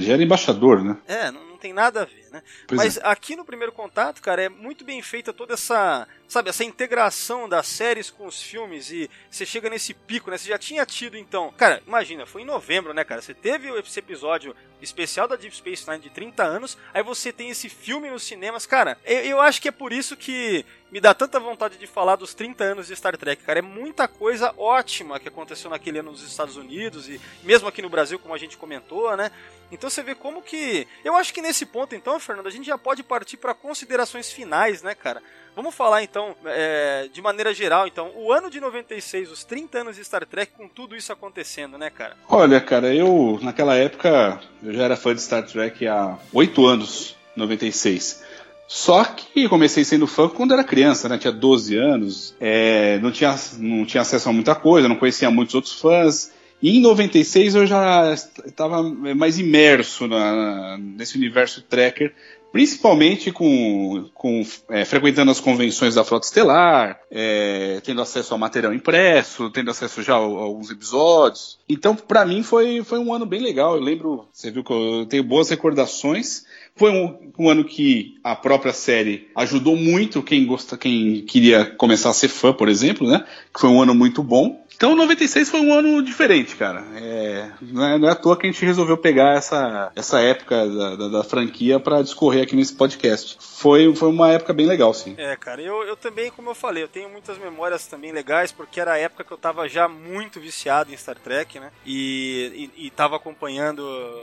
já 0.00 0.12
era 0.12 0.22
embaixador, 0.22 0.82
né? 0.84 0.96
É, 1.06 1.30
não 1.30 1.53
tem 1.64 1.72
nada 1.72 2.02
a 2.02 2.04
ver, 2.04 2.26
né? 2.30 2.42
Pois 2.66 2.76
Mas 2.76 2.96
é. 2.98 3.00
aqui 3.04 3.34
no 3.34 3.42
primeiro 3.42 3.72
contato, 3.72 4.20
cara, 4.20 4.42
é 4.42 4.48
muito 4.50 4.84
bem 4.84 5.00
feita 5.00 5.32
toda 5.32 5.54
essa, 5.54 6.06
sabe, 6.28 6.50
essa 6.50 6.62
integração 6.62 7.48
das 7.48 7.66
séries 7.66 8.10
com 8.10 8.26
os 8.26 8.42
filmes 8.42 8.90
e 8.90 9.10
você 9.30 9.46
chega 9.46 9.70
nesse 9.70 9.94
pico, 9.94 10.30
né? 10.30 10.36
Você 10.36 10.50
já 10.50 10.58
tinha 10.58 10.84
tido 10.84 11.16
então, 11.16 11.50
cara, 11.56 11.82
imagina, 11.86 12.26
foi 12.26 12.42
em 12.42 12.44
novembro, 12.44 12.92
né, 12.92 13.02
cara? 13.02 13.22
Você 13.22 13.32
teve 13.32 13.70
esse 13.80 13.98
episódio 13.98 14.54
especial 14.82 15.26
da 15.26 15.36
Deep 15.36 15.56
Space 15.56 15.88
Nine 15.88 16.02
de 16.02 16.10
30 16.10 16.42
anos, 16.42 16.76
aí 16.92 17.02
você 17.02 17.32
tem 17.32 17.48
esse 17.48 17.70
filme 17.70 18.10
nos 18.10 18.24
cinemas, 18.24 18.66
cara. 18.66 18.98
Eu, 19.06 19.20
eu 19.20 19.40
acho 19.40 19.62
que 19.62 19.68
é 19.68 19.72
por 19.72 19.90
isso 19.90 20.14
que 20.14 20.66
me 20.92 21.00
dá 21.00 21.14
tanta 21.14 21.40
vontade 21.40 21.78
de 21.78 21.86
falar 21.86 22.16
dos 22.16 22.34
30 22.34 22.62
anos 22.62 22.86
de 22.88 22.94
Star 22.94 23.16
Trek, 23.16 23.42
cara. 23.42 23.58
É 23.58 23.62
muita 23.62 24.06
coisa 24.06 24.52
ótima 24.58 25.18
que 25.18 25.28
aconteceu 25.28 25.70
naquele 25.70 26.00
ano 26.00 26.12
nos 26.12 26.22
Estados 26.22 26.56
Unidos 26.56 27.08
e 27.08 27.18
mesmo 27.42 27.66
aqui 27.66 27.80
no 27.80 27.88
Brasil, 27.88 28.18
como 28.18 28.34
a 28.34 28.38
gente 28.38 28.58
comentou, 28.58 29.16
né? 29.16 29.32
Então 29.70 29.90
você 29.90 30.02
vê 30.02 30.14
como 30.14 30.42
que. 30.42 30.86
Eu 31.04 31.14
acho 31.16 31.32
que 31.32 31.42
nesse 31.42 31.66
ponto, 31.66 31.94
então, 31.94 32.18
Fernando, 32.20 32.46
a 32.46 32.50
gente 32.50 32.66
já 32.66 32.78
pode 32.78 33.02
partir 33.02 33.36
para 33.36 33.54
considerações 33.54 34.30
finais, 34.32 34.82
né, 34.82 34.94
cara? 34.94 35.22
Vamos 35.56 35.74
falar 35.74 36.02
então, 36.02 36.34
é, 36.46 37.08
de 37.12 37.22
maneira 37.22 37.54
geral, 37.54 37.86
então, 37.86 38.10
o 38.16 38.32
ano 38.32 38.50
de 38.50 38.60
96, 38.60 39.30
os 39.30 39.44
30 39.44 39.78
anos 39.78 39.96
de 39.96 40.04
Star 40.04 40.26
Trek, 40.26 40.52
com 40.56 40.68
tudo 40.68 40.96
isso 40.96 41.12
acontecendo, 41.12 41.78
né, 41.78 41.90
cara? 41.90 42.16
Olha, 42.28 42.60
cara, 42.60 42.92
eu 42.92 43.38
naquela 43.40 43.76
época 43.76 44.40
eu 44.62 44.72
já 44.72 44.82
era 44.82 44.96
fã 44.96 45.14
de 45.14 45.22
Star 45.22 45.46
Trek 45.46 45.86
há 45.86 46.18
oito 46.32 46.66
anos, 46.66 47.16
96. 47.36 48.24
Só 48.66 49.04
que 49.04 49.48
comecei 49.48 49.84
sendo 49.84 50.06
fã 50.06 50.28
quando 50.28 50.54
era 50.54 50.64
criança, 50.64 51.08
né? 51.08 51.18
Tinha 51.18 51.32
12 51.32 51.76
anos, 51.76 52.34
é, 52.40 52.98
não, 52.98 53.12
tinha, 53.12 53.36
não 53.58 53.84
tinha 53.84 54.00
acesso 54.00 54.28
a 54.28 54.32
muita 54.32 54.54
coisa, 54.54 54.88
não 54.88 54.96
conhecia 54.96 55.30
muitos 55.30 55.54
outros 55.54 55.74
fãs. 55.80 56.32
E 56.62 56.78
em 56.78 56.80
96 56.80 57.54
eu 57.54 57.66
já 57.66 58.14
estava 58.46 58.82
mais 58.82 59.38
imerso 59.38 60.06
na- 60.06 60.78
nesse 60.78 61.16
universo 61.16 61.60
tracker, 61.62 62.14
principalmente 62.50 63.32
com, 63.32 64.08
com 64.14 64.46
é, 64.70 64.84
frequentando 64.84 65.30
as 65.30 65.40
convenções 65.40 65.96
da 65.96 66.04
Frota 66.04 66.24
Estelar, 66.24 67.00
é, 67.10 67.80
tendo 67.84 68.00
acesso 68.00 68.32
ao 68.32 68.38
material 68.38 68.72
impresso, 68.72 69.50
tendo 69.50 69.72
acesso 69.72 70.02
já 70.04 70.14
a, 70.14 70.18
a 70.18 70.20
alguns 70.22 70.70
episódios. 70.70 71.58
Então, 71.68 71.96
para 71.96 72.24
mim 72.24 72.42
foi, 72.44 72.82
foi 72.84 72.98
um 73.00 73.12
ano 73.12 73.26
bem 73.26 73.40
legal. 73.42 73.74
Eu 73.74 73.82
lembro, 73.82 74.28
você 74.32 74.52
viu 74.52 74.62
que 74.62 74.72
eu 74.72 75.04
tenho 75.06 75.24
boas 75.24 75.50
recordações. 75.50 76.44
Foi 76.76 76.90
um, 76.90 77.32
um 77.38 77.48
ano 77.48 77.64
que 77.64 78.16
a 78.22 78.34
própria 78.34 78.72
série 78.72 79.28
ajudou 79.36 79.76
muito 79.76 80.22
quem 80.22 80.44
gosta, 80.46 80.76
quem 80.76 81.22
queria 81.22 81.64
começar 81.66 82.10
a 82.10 82.14
ser 82.14 82.28
fã, 82.28 82.52
por 82.52 82.68
exemplo, 82.68 83.06
né? 83.08 83.24
Que 83.52 83.60
foi 83.60 83.70
um 83.70 83.82
ano 83.82 83.94
muito 83.94 84.22
bom. 84.22 84.63
Então, 84.76 84.94
96 84.96 85.48
foi 85.50 85.60
um 85.60 85.72
ano 85.72 86.02
diferente, 86.02 86.56
cara. 86.56 86.84
É, 86.96 87.50
não, 87.62 87.84
é, 87.84 87.98
não 87.98 88.08
é 88.08 88.12
à 88.12 88.14
toa 88.14 88.36
que 88.36 88.46
a 88.46 88.50
gente 88.50 88.64
resolveu 88.64 88.96
pegar 88.96 89.34
essa, 89.36 89.92
essa 89.94 90.20
época 90.20 90.66
da, 90.68 90.96
da, 90.96 91.08
da 91.08 91.24
franquia 91.24 91.78
para 91.78 92.02
discorrer 92.02 92.42
aqui 92.42 92.56
nesse 92.56 92.74
podcast. 92.74 93.36
Foi, 93.40 93.94
foi 93.94 94.08
uma 94.08 94.30
época 94.32 94.52
bem 94.52 94.66
legal, 94.66 94.92
sim. 94.92 95.14
É, 95.16 95.36
cara, 95.36 95.62
eu, 95.62 95.82
eu 95.84 95.96
também, 95.96 96.30
como 96.30 96.50
eu 96.50 96.54
falei, 96.54 96.82
eu 96.82 96.88
tenho 96.88 97.08
muitas 97.08 97.38
memórias 97.38 97.86
também 97.86 98.12
legais, 98.12 98.50
porque 98.52 98.80
era 98.80 98.92
a 98.92 98.98
época 98.98 99.24
que 99.24 99.32
eu 99.32 99.38
tava 99.38 99.68
já 99.68 99.88
muito 99.88 100.40
viciado 100.40 100.92
em 100.92 100.96
Star 100.96 101.16
Trek, 101.16 101.58
né? 101.60 101.70
E, 101.86 102.70
e, 102.76 102.86
e 102.86 102.90
tava 102.90 103.16
acompanhando, 103.16 103.82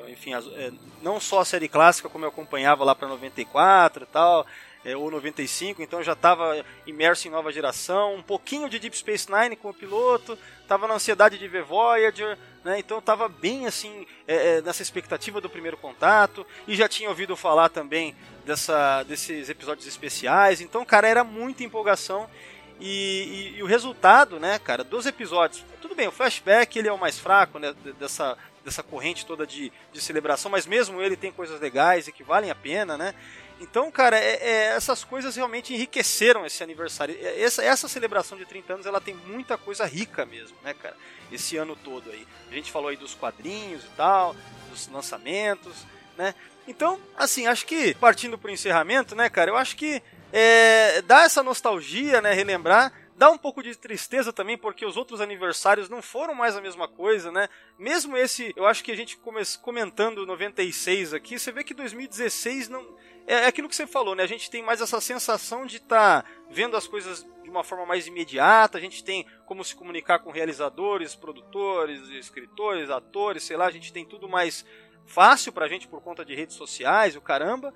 enfim, 0.10 0.34
as- 0.34 0.48
é, 0.48 0.72
não 1.02 1.20
só 1.20 1.40
a 1.40 1.46
série 1.46 1.68
clássica, 1.70 2.10
como 2.10 2.26
eu 2.26 2.30
acompanhava 2.30 2.84
lá 2.84 2.94
pra 2.94 3.08
94 3.08 4.04
e 4.04 4.08
tal. 4.08 4.46
É, 4.84 4.96
ou 4.98 5.12
95, 5.12 5.82
então 5.82 6.02
já 6.02 6.14
estava 6.14 6.66
imerso 6.88 7.28
em 7.28 7.32
nova 7.32 7.52
geração, 7.52 8.16
um 8.16 8.22
pouquinho 8.24 8.68
de 8.70 8.80
Deep 8.80 8.98
Space 8.98 9.28
Nine 9.32 9.56
com 9.56 9.70
o 9.70 9.74
piloto, 9.74 10.38
estava 10.62 10.88
na 10.88 10.96
ansiedade 10.96 11.38
de 11.38 11.48
ver 11.48 11.64
Voyager, 11.64 12.38
né? 12.64 12.80
Então 12.80 13.00
estava 13.00 13.28
bem 13.30 13.68
assim 13.68 14.06
é, 14.28 14.58
é, 14.58 14.62
nessa 14.62 14.82
expectativa 14.82 15.40
do 15.40 15.50
primeiro 15.50 15.78
contato 15.78 16.46
e 16.68 16.76
já 16.76 16.88
tinha 16.88 17.10
ouvido 17.10 17.36
falar 17.36 17.70
também 17.70 18.16
dessa, 18.46 19.04
desses 19.04 19.50
episódios 19.50 19.86
especiais. 19.86 20.62
Então, 20.62 20.84
cara, 20.84 21.08
era 21.08 21.24
muita 21.24 21.64
empolgação. 21.64 22.28
E, 22.80 22.88
e- 23.54 23.58
e 23.60 23.64
o 23.64 23.68
resultado, 23.68 24.40
né, 24.40 24.58
cara, 24.58 24.84
dos 24.84 25.06
episódios. 25.06 25.64
Tudo 25.82 25.94
bem, 25.94 26.08
o 26.08 26.12
flashback 26.12 26.80
ele 26.80 26.88
é 26.88 26.92
o 26.92 26.98
mais 26.98 27.20
fraco, 27.20 27.60
né, 27.60 27.76
de- 27.84 27.94
dessa, 27.94 28.36
dessa 28.66 28.82
corrente 28.82 29.24
toda 29.24 29.46
de, 29.46 29.72
de 29.94 30.02
celebração, 30.02 30.50
mas 30.50 30.66
mesmo 30.66 31.00
ele 31.00 31.16
tem 31.16 31.32
coisas 31.32 31.60
legais 31.62 32.08
e 32.08 32.12
que 32.12 32.24
valem 32.24 32.50
a 32.50 32.56
pena, 32.56 32.98
né? 32.98 33.14
Então, 33.62 33.92
cara, 33.92 34.18
é- 34.18 34.40
é, 34.42 34.66
essas 34.76 35.04
coisas 35.04 35.36
realmente 35.36 35.72
enriqueceram 35.72 36.44
esse 36.48 36.64
aniversário. 36.64 37.16
É, 37.22 37.42
Essa, 37.44 37.64
essa 37.64 37.88
celebração 37.88 38.36
de 38.36 38.44
30 38.44 38.74
anos, 38.74 38.86
ela 38.88 39.00
tem 39.00 39.14
muita 39.14 39.56
coisa 39.56 39.86
rica 39.86 40.26
mesmo, 40.26 40.58
né, 40.64 40.74
cara? 40.74 40.98
Esse 41.32 41.58
ano 41.58 41.76
todo 41.76 42.10
aí. 42.10 42.28
A 42.50 42.54
gente 42.56 42.72
falou 42.72 42.90
aí 42.90 42.98
dos 42.98 43.14
quadrinhos 43.14 43.84
e 43.84 43.90
tal, 43.96 44.36
dos 44.72 44.88
lançamentos, 44.88 45.86
né? 46.18 46.34
Então, 46.68 47.00
assim, 47.16 47.46
acho 47.46 47.66
que 47.68 47.94
partindo 47.96 48.36
pro 48.38 48.50
encerramento, 48.52 49.16
né, 49.16 49.30
cara, 49.30 49.52
eu 49.52 49.58
acho 49.58 49.76
que 49.76 50.02
é, 50.34 51.02
dá 51.04 51.24
essa 51.24 51.44
nostalgia, 51.44 52.20
né, 52.22 52.34
relembrar, 52.34 52.92
dá 53.16 53.30
um 53.30 53.38
pouco 53.38 53.62
de 53.62 53.76
tristeza 53.76 54.34
também, 54.34 54.58
porque 54.58 54.86
os 54.86 54.98
outros 54.98 55.22
aniversários 55.22 55.88
não 55.88 56.02
foram 56.02 56.34
mais 56.34 56.56
a 56.58 56.62
mesma 56.62 56.88
coisa, 56.88 57.32
né? 57.32 57.48
Mesmo 57.78 58.18
esse, 58.18 58.54
eu 58.56 58.66
acho 58.66 58.84
que 58.84 58.92
a 58.92 58.96
gente 58.96 59.18
come, 59.18 59.42
comentando 59.62 60.26
96 60.26 61.14
aqui, 61.14 61.38
você 61.38 61.52
vê 61.52 61.64
que 61.64 61.76
2016 61.76 62.68
não. 62.70 62.84
É, 63.28 63.36
é 63.36 63.46
aquilo 63.48 63.70
que 63.70 63.76
você 63.76 63.88
falou, 63.88 64.16
né? 64.16 64.24
A 64.24 64.28
gente 64.28 64.50
tem 64.50 64.64
mais 64.64 64.82
essa 64.82 65.00
sensação 65.00 65.66
de 65.66 65.78
estar 65.78 66.26
vendo 66.50 66.76
as 66.76 66.88
coisas 66.88 67.26
de 67.44 67.50
uma 67.50 67.64
forma 67.64 67.86
mais 67.86 68.08
imediata, 68.08 68.78
a 68.78 68.82
gente 68.82 69.04
tem 69.04 69.26
como 69.46 69.64
se 69.64 69.76
comunicar 69.76 70.20
com 70.20 70.32
realizadores, 70.32 71.16
produtores, 71.16 72.08
escritores, 72.10 72.90
atores, 72.90 73.44
sei 73.44 73.58
lá, 73.58 73.66
a 73.66 73.72
gente 73.72 73.92
tem 73.92 74.06
tudo 74.06 74.30
mais 74.30 74.66
fácil 75.06 75.52
pra 75.52 75.68
gente 75.68 75.88
por 75.88 76.02
conta 76.02 76.24
de 76.24 76.36
redes 76.36 76.56
sociais, 76.56 77.16
o 77.16 77.22
caramba. 77.22 77.74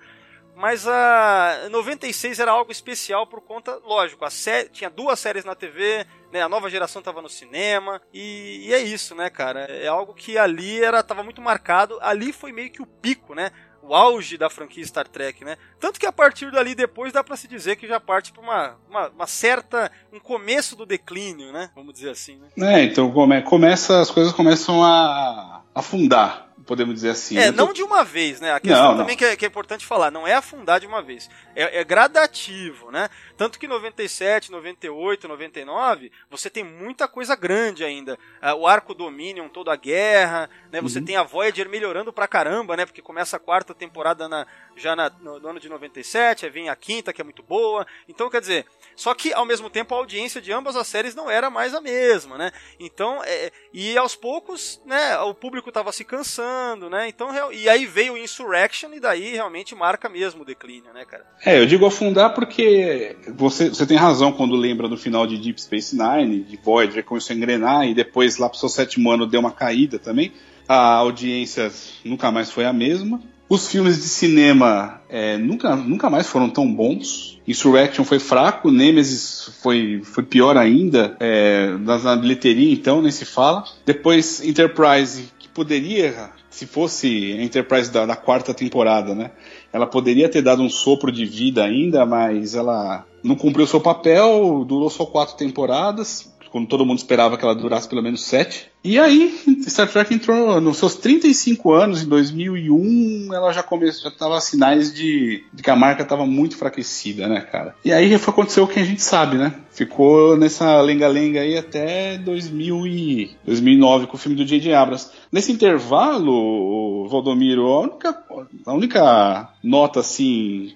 Mas 0.56 0.88
a 0.88 1.68
96 1.70 2.40
era 2.40 2.52
algo 2.52 2.72
especial 2.72 3.28
por 3.28 3.42
conta, 3.42 3.76
lógico, 3.84 4.24
a 4.24 4.30
sé 4.30 4.70
tinha 4.70 4.90
duas 4.90 5.20
séries 5.20 5.44
na 5.44 5.54
TV, 5.54 6.06
né, 6.32 6.42
a 6.42 6.48
nova 6.48 6.70
geração 6.70 7.02
estava 7.02 7.22
no 7.22 7.28
cinema, 7.28 8.02
e, 8.14 8.66
e 8.66 8.74
é 8.74 8.80
isso, 8.80 9.14
né, 9.14 9.30
cara? 9.30 9.66
É 9.66 9.88
algo 9.88 10.14
que 10.14 10.38
ali 10.38 10.82
era 10.82 11.04
tava 11.04 11.24
muito 11.24 11.42
marcado, 11.42 12.00
ali 12.02 12.32
foi 12.32 12.54
meio 12.54 12.72
que 12.72 12.82
o 12.82 12.86
pico, 12.86 13.36
né? 13.36 13.52
O 13.88 13.94
auge 13.94 14.38
da 14.38 14.50
franquia 14.50 14.86
Star 14.86 15.08
Trek, 15.08 15.46
né? 15.46 15.58
Tanto 15.80 16.00
que 16.00 16.06
a 16.06 16.12
partir 16.12 16.52
dali 16.52 16.74
depois 16.74 17.14
dá 17.14 17.24
pra 17.24 17.36
se 17.36 17.48
dizer 17.48 17.76
que 17.76 17.88
já 17.88 18.00
parte 18.00 18.32
pra 18.32 18.42
uma, 18.42 18.76
uma, 18.90 19.10
uma 19.10 19.28
certa. 19.28 19.92
um 20.12 20.20
começo 20.20 20.76
do 20.76 20.86
declínio, 20.86 21.52
né? 21.52 21.70
Vamos 21.76 21.94
dizer 21.94 22.10
assim, 22.10 22.38
né? 22.38 22.76
É, 22.76 22.84
então 22.84 23.12
come, 23.12 23.42
começa, 23.44 24.00
as 24.00 24.10
coisas 24.10 24.34
começam 24.34 24.84
a 24.84 25.62
afundar, 25.74 26.50
podemos 26.66 26.94
dizer 26.96 27.10
assim. 27.12 27.38
É, 27.38 27.52
tô- 27.52 27.58
não 27.66 27.74
de 27.74 27.84
uma 27.84 28.04
vez, 28.04 28.40
né? 28.42 28.52
A 28.54 28.60
questão 28.60 28.82
Não, 28.84 28.92
não. 28.92 28.98
também 29.00 29.16
que 29.16 29.24
é, 29.26 29.36
que 29.36 29.46
é 29.46 29.48
importante 29.48 29.86
falar, 29.86 30.12
não 30.12 30.28
é 30.28 30.34
afundar 30.34 30.80
de 30.80 30.88
uma 30.88 31.02
vez. 31.02 31.30
É, 31.56 31.80
é 31.80 31.84
gradativo, 31.84 32.92
né? 32.92 33.10
Tanto 33.38 33.60
que 33.60 33.68
97, 33.68 34.52
98, 34.52 35.28
99, 35.28 36.12
você 36.30 36.50
tem 36.50 36.64
muita 36.64 37.08
coisa 37.08 37.36
grande 37.36 37.84
ainda. 37.84 38.18
Ah, 38.42 38.56
o 38.56 38.66
arco 38.68 38.94
Dominion, 38.94 39.48
toda 39.50 39.72
a 39.74 39.76
guerra, 39.76 40.50
né? 40.72 40.82
Você 40.82 41.00
Uhum. 41.00 41.06
tem 41.06 41.16
a 41.18 41.24
Voyager 41.24 41.70
melhorando 41.70 42.12
pra 42.14 42.28
caramba, 42.28 42.76
né? 42.78 42.86
Porque 42.86 43.02
começa 43.02 43.38
a 43.38 43.40
quarta 43.40 43.74
temporada 43.74 44.28
na, 44.28 44.48
já 44.76 44.96
na- 44.96 45.10
no, 45.10 45.40
no 45.40 45.50
ano 45.50 45.60
de 45.60 45.70
97, 45.70 46.46
aí 46.46 46.52
vem 46.52 46.70
a 46.70 46.76
quinta, 46.76 47.14
que 47.14 47.22
é 47.22 47.24
muito 47.24 47.44
boa. 47.44 47.86
Então, 48.08 48.30
quer 48.30 48.40
dizer, 48.42 48.66
só 48.96 49.14
que 49.14 49.34
ao 49.34 49.46
mesmo 49.46 49.70
tempo 49.70 49.94
a 49.94 49.98
audiência 49.98 50.42
de 50.42 50.52
ambas 50.52 50.76
as 50.76 50.88
séries 50.88 51.14
não 51.16 51.30
era 51.30 51.50
mais 51.50 51.74
a 51.74 51.82
mesma, 51.82 52.38
né? 52.38 52.52
Então, 52.80 53.22
é, 53.24 53.52
e 53.74 53.98
aos 53.98 54.16
poucos, 54.16 54.82
né, 54.86 55.18
o 55.20 55.34
público 55.34 55.72
tava 55.72 55.92
se 55.92 56.04
cansando, 56.06 56.55
né? 56.90 57.08
Então, 57.08 57.30
e 57.52 57.68
aí 57.70 57.86
veio 57.86 58.14
o 58.14 58.18
Insurrection 58.18 58.94
e 58.94 59.00
daí 59.00 59.34
realmente 59.34 59.76
marca 59.76 60.10
mesmo 60.10 60.42
o 60.42 60.46
declínio, 60.46 60.94
né, 60.94 61.06
cara? 61.06 61.26
É, 61.46 61.60
eu 61.60 61.66
digo 61.66 61.86
afundar 61.86 62.34
porque 62.34 63.16
você, 63.36 63.70
você 63.70 63.86
tem 63.86 63.98
razão 63.98 64.32
quando 64.32 64.56
lembra 64.56 64.88
do 64.88 64.98
final 64.98 65.26
de 65.26 65.38
Deep 65.38 65.62
Space 65.62 65.96
Nine, 65.96 66.44
de 66.44 66.58
Voyager 66.58 67.04
começou 67.04 67.34
a 67.34 67.38
engrenar 67.38 67.88
e 67.88 67.94
depois 67.94 68.38
lá 68.38 68.50
pro 68.50 68.58
seu 68.58 68.70
sétimo 68.70 69.12
ano 69.12 69.26
deu 69.26 69.40
uma 69.40 69.52
caída 69.52 70.00
também. 70.00 70.34
A 70.68 70.96
audiência 70.96 71.72
nunca 72.04 72.32
mais 72.32 72.50
foi 72.52 72.66
a 72.66 72.74
mesma. 72.74 73.22
Os 73.48 73.68
filmes 73.68 73.98
de 73.98 74.10
cinema 74.10 75.02
é, 75.08 75.38
nunca, 75.38 75.76
nunca 75.76 76.10
mais 76.10 76.28
foram 76.28 76.50
tão 76.50 76.72
bons. 76.72 77.40
Insurrection 77.48 78.04
foi 78.04 78.18
fraco, 78.18 78.72
Nemesis 78.72 79.52
foi, 79.62 80.02
foi 80.04 80.24
pior 80.24 80.58
ainda, 80.58 81.16
é, 81.20 81.78
na, 81.80 82.00
na 82.00 82.16
bilheteria 82.16 82.74
então, 82.74 83.04
nem 83.04 83.12
se 83.12 83.24
fala. 83.24 83.64
Depois 83.86 84.44
Enterprise, 84.44 85.30
que 85.38 85.48
poderia, 85.48 86.32
se 86.50 86.66
fosse 86.66 87.36
a 87.38 87.44
Enterprise 87.44 87.92
da, 87.92 88.08
da 88.08 88.16
quarta 88.16 88.52
temporada, 88.52 89.14
né? 89.14 89.30
Ela 89.72 89.86
poderia 89.86 90.28
ter 90.28 90.42
dado 90.42 90.64
um 90.64 90.70
sopro 90.70 91.12
de 91.12 91.26
vida 91.26 91.64
ainda, 91.64 92.04
mas 92.04 92.56
ela 92.56 93.06
não 93.24 93.36
cumpriu 93.36 93.68
seu 93.68 93.80
papel, 93.80 94.66
durou 94.68 94.90
só 94.90 95.06
quatro 95.06 95.36
temporadas, 95.36 96.34
quando 96.56 96.70
todo 96.70 96.86
mundo 96.86 97.00
esperava 97.00 97.38
que 97.38 97.44
ela 97.44 97.54
durasse 97.54 97.86
pelo 97.86 98.02
menos 98.02 98.24
sete. 98.24 98.72
E 98.82 98.98
aí, 98.98 99.38
Star 99.68 99.92
Trek 99.92 100.14
entrou 100.14 100.62
nos 100.62 100.78
seus 100.78 100.96
35 100.96 101.74
anos, 101.74 102.04
em 102.04 102.08
2001, 102.08 103.34
ela 103.34 103.52
já 103.52 103.62
começou, 103.62 104.10
já 104.10 104.18
tava 104.18 104.40
sinais 104.40 104.94
de, 104.94 105.44
de 105.54 105.62
que 105.62 105.70
a 105.70 105.76
marca 105.76 106.04
estava 106.04 106.26
muito 106.26 106.56
enfraquecida, 106.56 107.28
né, 107.28 107.42
cara? 107.42 107.76
E 107.84 107.92
aí 107.92 108.18
foi 108.18 108.32
aconteceu 108.32 108.64
o 108.64 108.70
que 108.70 108.80
a 108.80 108.86
gente 108.86 109.02
sabe, 109.02 109.36
né? 109.36 109.54
Ficou 109.70 110.38
nessa 110.38 110.80
lenga-lenga 110.80 111.42
aí 111.42 111.58
até 111.58 112.18
2000 112.20 112.88
e 112.88 113.32
2009 113.44 114.08
com 114.08 114.16
o 114.16 114.18
filme 114.18 114.38
do 114.38 114.46
J.J. 114.46 114.74
Abrams. 114.74 115.10
Nesse 115.30 115.52
intervalo, 115.52 117.06
Valdomiro, 117.10 117.66
a 117.68 117.82
única, 117.82 118.24
a 118.66 118.74
única 118.74 119.50
nota 119.62 120.00
assim, 120.00 120.72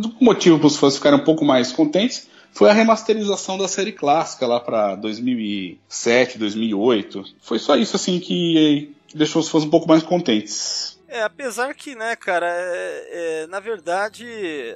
do 0.00 0.14
motivo 0.20 0.60
para 0.60 0.68
os 0.68 0.76
fãs 0.76 0.94
ficarem 0.94 1.18
um 1.18 1.24
pouco 1.24 1.44
mais 1.44 1.72
contentes 1.72 2.28
foi 2.56 2.70
a 2.70 2.72
remasterização 2.72 3.58
da 3.58 3.68
série 3.68 3.92
clássica 3.92 4.46
lá 4.46 4.58
para 4.58 4.94
2007, 4.96 6.38
2008. 6.38 7.22
Foi 7.42 7.58
só 7.58 7.76
isso 7.76 7.96
assim 7.96 8.18
que 8.18 8.96
deixou 9.14 9.42
os 9.42 9.48
fãs 9.50 9.62
um 9.62 9.68
pouco 9.68 9.86
mais 9.86 10.02
contentes. 10.02 10.98
É, 11.06 11.22
apesar 11.22 11.74
que, 11.74 11.94
né, 11.94 12.16
cara, 12.16 12.46
é, 12.48 13.42
é, 13.42 13.46
na 13.48 13.60
verdade, 13.60 14.26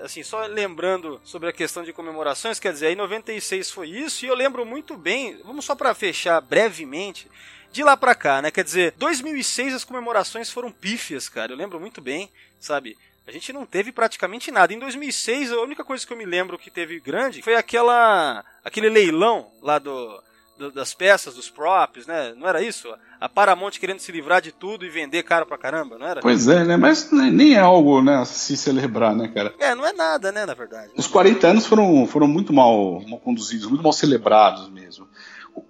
assim, 0.04 0.22
só 0.22 0.44
lembrando 0.44 1.18
sobre 1.24 1.48
a 1.48 1.52
questão 1.52 1.82
de 1.82 1.92
comemorações, 1.92 2.60
quer 2.60 2.72
dizer, 2.72 2.88
aí 2.88 2.94
96 2.94 3.70
foi 3.70 3.88
isso, 3.88 4.26
e 4.26 4.28
eu 4.28 4.34
lembro 4.34 4.64
muito 4.64 4.96
bem, 4.96 5.40
vamos 5.44 5.64
só 5.64 5.74
para 5.74 5.94
fechar 5.94 6.40
brevemente, 6.40 7.28
de 7.72 7.82
lá 7.82 7.96
pra 7.96 8.14
cá, 8.14 8.40
né, 8.40 8.50
quer 8.50 8.62
dizer, 8.62 8.94
2006 8.96 9.74
as 9.74 9.84
comemorações 9.84 10.50
foram 10.50 10.70
pífias, 10.70 11.28
cara, 11.28 11.52
eu 11.52 11.56
lembro 11.56 11.80
muito 11.80 12.00
bem, 12.00 12.30
sabe, 12.60 12.96
a 13.26 13.32
gente 13.32 13.52
não 13.52 13.64
teve 13.64 13.92
praticamente 13.92 14.50
nada. 14.50 14.72
Em 14.72 14.78
2006, 14.78 15.52
a 15.52 15.60
única 15.60 15.84
coisa 15.84 16.06
que 16.06 16.12
eu 16.12 16.16
me 16.16 16.24
lembro 16.24 16.58
que 16.58 16.70
teve 16.70 16.98
grande 17.00 17.42
foi 17.42 17.54
aquela 17.54 18.44
aquele 18.64 18.88
leilão 18.88 19.48
lá 19.62 19.78
do, 19.78 20.22
do, 20.58 20.70
das 20.70 20.94
peças, 20.94 21.34
dos 21.34 21.48
props, 21.48 22.06
né? 22.06 22.34
Não 22.36 22.46
era 22.46 22.62
isso? 22.62 22.88
A 23.20 23.28
Paramount 23.28 23.72
querendo 23.72 24.00
se 24.00 24.10
livrar 24.10 24.40
de 24.40 24.52
tudo 24.52 24.84
e 24.84 24.88
vender 24.88 25.22
caro 25.22 25.46
pra 25.46 25.58
caramba, 25.58 25.98
não 25.98 26.06
era? 26.06 26.20
Pois 26.20 26.48
é, 26.48 26.64
né? 26.64 26.76
Mas 26.76 27.10
nem 27.12 27.54
é 27.54 27.58
algo, 27.58 28.02
né, 28.02 28.24
se 28.24 28.56
celebrar, 28.56 29.14
né, 29.14 29.28
cara? 29.28 29.54
É, 29.58 29.74
não 29.74 29.86
é 29.86 29.92
nada, 29.92 30.32
né, 30.32 30.46
na 30.46 30.54
verdade. 30.54 30.90
Os 30.96 31.06
40 31.06 31.46
anos 31.46 31.66
foram, 31.66 32.06
foram 32.06 32.26
muito 32.26 32.52
mal, 32.52 33.02
mal 33.06 33.18
conduzidos, 33.18 33.66
muito 33.66 33.82
mal 33.82 33.92
celebrados 33.92 34.68
mesmo 34.70 35.06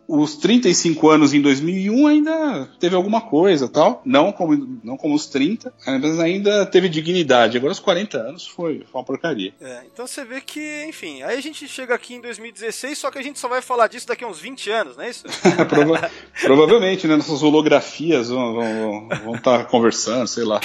os 0.07 0.37
35 0.37 1.09
anos 1.09 1.33
em 1.33 1.41
2001 1.41 2.07
ainda 2.07 2.69
teve 2.81 2.97
alguma 2.97 3.21
coisa 3.21 3.69
tal, 3.69 4.03
não 4.05 4.33
como, 4.33 4.81
não 4.83 4.97
como 4.97 5.15
os 5.15 5.27
30, 5.27 5.73
mas 5.87 6.19
ainda 6.19 6.67
teve 6.67 6.89
dignidade. 6.89 7.57
Agora 7.57 7.73
os 7.73 7.79
40 7.79 8.19
anos 8.19 8.47
foi, 8.47 8.85
foi 8.91 9.01
uma 9.01 9.05
porcaria. 9.05 9.55
É, 9.61 9.85
então 9.93 10.07
você 10.07 10.25
vê 10.25 10.41
que, 10.41 10.85
enfim, 10.89 11.23
aí 11.23 11.39
a 11.39 11.41
gente 11.41 11.69
chega 11.69 11.95
aqui 11.95 12.15
em 12.15 12.21
2016, 12.21 12.99
só 12.99 13.11
que 13.11 13.19
a 13.19 13.23
gente 13.23 13.39
só 13.39 13.49
vai 13.49 13.63
falar 13.63 13.87
disso 13.87 14.09
daqui 14.09 14.25
a 14.25 14.27
uns 14.27 14.41
20 14.41 14.71
anos, 14.71 14.97
não 14.97 15.05
é 15.05 15.11
isso? 15.11 15.25
Prova 15.69 16.11
provavelmente, 16.43 17.07
né? 17.07 17.17
Nossas 17.17 17.43
holografias 17.43 18.29
vão 18.29 18.51
estar 18.53 18.81
vão, 18.81 19.09
vão 19.25 19.39
tá 19.39 19.65
conversando, 19.65 20.27
sei 20.27 20.45
lá. 20.45 20.61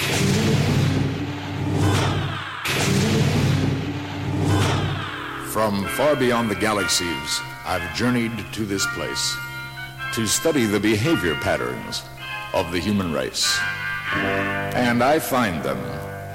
From 5.56 5.86
far 5.86 6.14
beyond 6.14 6.50
the 6.50 6.54
galaxies. 6.54 7.40
I've 7.64 7.94
journeyed 7.96 8.44
to 8.52 8.66
this 8.66 8.84
place 8.88 9.34
to 10.12 10.26
study 10.26 10.66
the 10.66 10.78
behavior 10.78 11.34
patterns 11.36 12.02
of 12.52 12.70
the 12.72 12.78
human 12.78 13.10
race. 13.10 13.58
And 14.12 15.02
I 15.02 15.18
find 15.18 15.62
them 15.62 15.78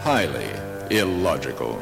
highly 0.02 0.50
illogical. 0.90 1.80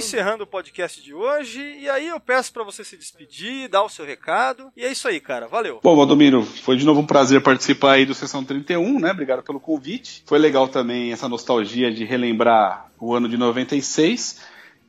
Encerrando 0.00 0.44
o 0.44 0.46
podcast 0.46 1.02
de 1.02 1.14
hoje 1.14 1.60
e 1.78 1.88
aí 1.88 2.08
eu 2.08 2.18
peço 2.18 2.52
para 2.52 2.64
você 2.64 2.82
se 2.82 2.96
despedir, 2.96 3.68
dar 3.68 3.84
o 3.84 3.88
seu 3.88 4.04
recado. 4.04 4.72
E 4.76 4.84
é 4.84 4.90
isso 4.90 5.06
aí, 5.06 5.20
cara. 5.20 5.46
Valeu. 5.46 5.80
Bom, 5.82 5.94
Valdomiro, 5.94 6.42
foi 6.42 6.76
de 6.76 6.84
novo 6.84 7.00
um 7.00 7.06
prazer 7.06 7.42
participar 7.42 7.92
aí 7.92 8.06
do 8.06 8.14
Sessão 8.14 8.42
31, 8.42 8.98
né? 8.98 9.10
Obrigado 9.10 9.42
pelo 9.42 9.60
convite. 9.60 10.22
Foi 10.26 10.38
legal 10.38 10.68
também 10.68 11.12
essa 11.12 11.28
nostalgia 11.28 11.92
de 11.92 12.04
relembrar 12.04 12.90
o 12.98 13.14
ano 13.14 13.28
de 13.28 13.36
96. 13.36 14.40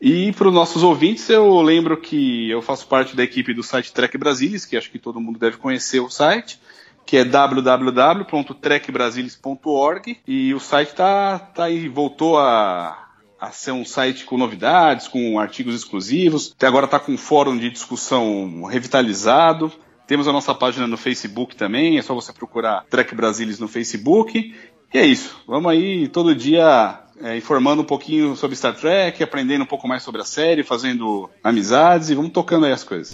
E 0.02 0.32
para 0.32 0.48
os 0.48 0.54
nossos 0.54 0.82
ouvintes, 0.82 1.30
eu 1.30 1.62
lembro 1.62 1.98
que 1.98 2.50
eu 2.50 2.62
faço 2.62 2.88
parte 2.88 3.14
da 3.16 3.24
equipe 3.24 3.54
do 3.54 3.62
site 3.62 3.94
Trek 3.94 4.18
Brasilis, 4.18 4.66
que 4.66 4.78
acho 4.78 4.90
que 4.90 4.98
todo 4.98 5.20
mundo 5.20 5.38
deve 5.38 5.58
conhecer 5.58 6.00
o 6.00 6.10
site, 6.10 6.60
que 7.06 7.18
é 7.18 7.26
www.trekbrasilis.org. 7.26 10.18
E 10.26 10.54
o 10.54 10.60
site 10.60 10.96
tá, 10.96 11.38
tá 11.38 11.66
aí, 11.66 11.88
voltou 11.88 12.40
a, 12.40 13.11
a 13.42 13.50
ser 13.50 13.72
um 13.72 13.84
site 13.84 14.24
com 14.24 14.38
novidades, 14.38 15.08
com 15.08 15.40
artigos 15.40 15.74
exclusivos. 15.74 16.54
Até 16.56 16.68
agora 16.68 16.86
está 16.86 17.00
com 17.00 17.12
um 17.12 17.18
fórum 17.18 17.58
de 17.58 17.72
discussão 17.72 18.66
revitalizado. 18.66 19.72
Temos 20.06 20.28
a 20.28 20.32
nossa 20.32 20.54
página 20.54 20.86
no 20.86 20.96
Facebook 20.96 21.56
também, 21.56 21.98
é 21.98 22.02
só 22.04 22.14
você 22.14 22.32
procurar 22.32 22.86
Trek 22.88 23.16
Brasilis 23.16 23.58
no 23.58 23.68
Facebook. 23.68 24.56
E 24.94 24.98
é 24.98 25.06
isso. 25.06 25.42
Vamos 25.48 25.72
aí 25.72 26.08
todo 26.08 26.36
dia 26.36 27.00
é, 27.20 27.36
informando 27.36 27.82
um 27.82 27.86
pouquinho 27.86 28.36
sobre 28.36 28.56
Star 28.56 28.76
Trek, 28.76 29.24
aprendendo 29.24 29.64
um 29.64 29.68
pouco 29.68 29.88
mais 29.88 30.04
sobre 30.04 30.22
a 30.22 30.26
série, 30.26 30.64
fazendo 30.64 31.28
amizades 31.44 32.12
e 32.12 32.16
vamos 32.16 32.32
tocando 32.32 32.68
aí 32.68 32.72
as 32.72 32.84
coisas. 32.84 33.14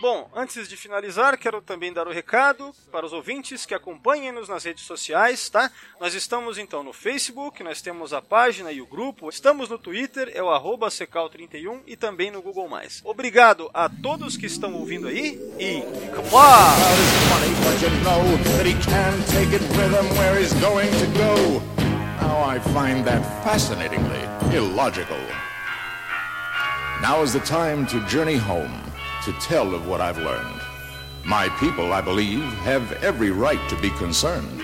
Bom, 0.00 0.30
antes 0.32 0.68
de 0.68 0.76
finalizar, 0.76 1.36
quero 1.36 1.60
também 1.60 1.92
dar 1.92 2.06
o 2.06 2.10
um 2.10 2.14
recado 2.14 2.72
para 2.92 3.04
os 3.04 3.12
ouvintes 3.12 3.66
que 3.66 3.74
acompanhem-nos 3.74 4.48
nas 4.48 4.62
redes 4.62 4.84
sociais, 4.84 5.48
tá? 5.50 5.72
Nós 6.00 6.14
estamos 6.14 6.56
então 6.56 6.84
no 6.84 6.92
Facebook, 6.92 7.64
nós 7.64 7.82
temos 7.82 8.12
a 8.12 8.22
página 8.22 8.70
e 8.70 8.80
o 8.80 8.86
grupo, 8.86 9.28
estamos 9.28 9.68
no 9.68 9.76
Twitter, 9.76 10.30
é 10.32 10.40
o 10.40 10.50
arroba 10.50 10.86
secal31 10.86 11.82
e 11.84 11.96
também 11.96 12.30
no 12.30 12.40
Google+. 12.40 12.68
Obrigado 13.02 13.68
a 13.74 13.88
todos 13.88 14.36
que 14.36 14.46
estão 14.46 14.72
ouvindo 14.74 15.08
aí 15.08 15.34
e. 15.58 15.82
Now 27.00 27.22
is 27.22 27.32
the 27.32 27.40
time 27.40 27.86
to 27.86 28.00
journey 28.08 28.36
home, 28.36 28.87
to 29.28 29.40
tell 29.40 29.74
of 29.74 29.86
what 29.86 30.00
I've 30.00 30.16
learned. 30.16 30.58
My 31.22 31.50
people, 31.60 31.92
I 31.92 32.00
believe, 32.00 32.42
have 32.64 32.90
every 33.04 33.30
right 33.30 33.60
to 33.68 33.76
be 33.76 33.90
concerned. 33.90 34.62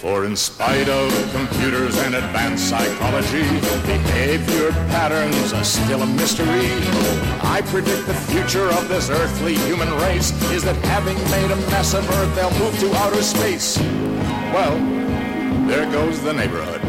For 0.00 0.24
in 0.24 0.34
spite 0.34 0.88
of 0.88 1.12
computers 1.30 1.96
and 1.98 2.16
advanced 2.16 2.68
psychology, 2.68 3.44
behavior 3.86 4.72
patterns 4.90 5.52
are 5.52 5.62
still 5.62 6.02
a 6.02 6.06
mystery. 6.06 6.66
I 7.46 7.62
predict 7.66 8.08
the 8.08 8.14
future 8.14 8.68
of 8.70 8.88
this 8.88 9.08
earthly 9.08 9.54
human 9.54 9.92
race 10.02 10.32
is 10.50 10.64
that 10.64 10.74
having 10.86 11.16
made 11.30 11.52
a 11.52 11.56
mess 11.70 11.94
of 11.94 12.10
Earth, 12.10 12.34
they'll 12.34 12.58
move 12.58 12.76
to 12.80 12.92
outer 12.96 13.22
space. 13.22 13.78
Well, 14.52 14.76
there 15.68 15.88
goes 15.92 16.20
the 16.24 16.32
neighborhood. 16.32 16.80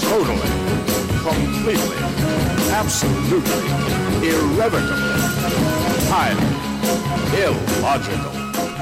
Totally, 0.00 0.50
completely, 1.24 2.23
absolutely, 2.74 3.68
irrevocably, 4.28 5.14
highly 6.10 6.50
illogical. 7.40 8.73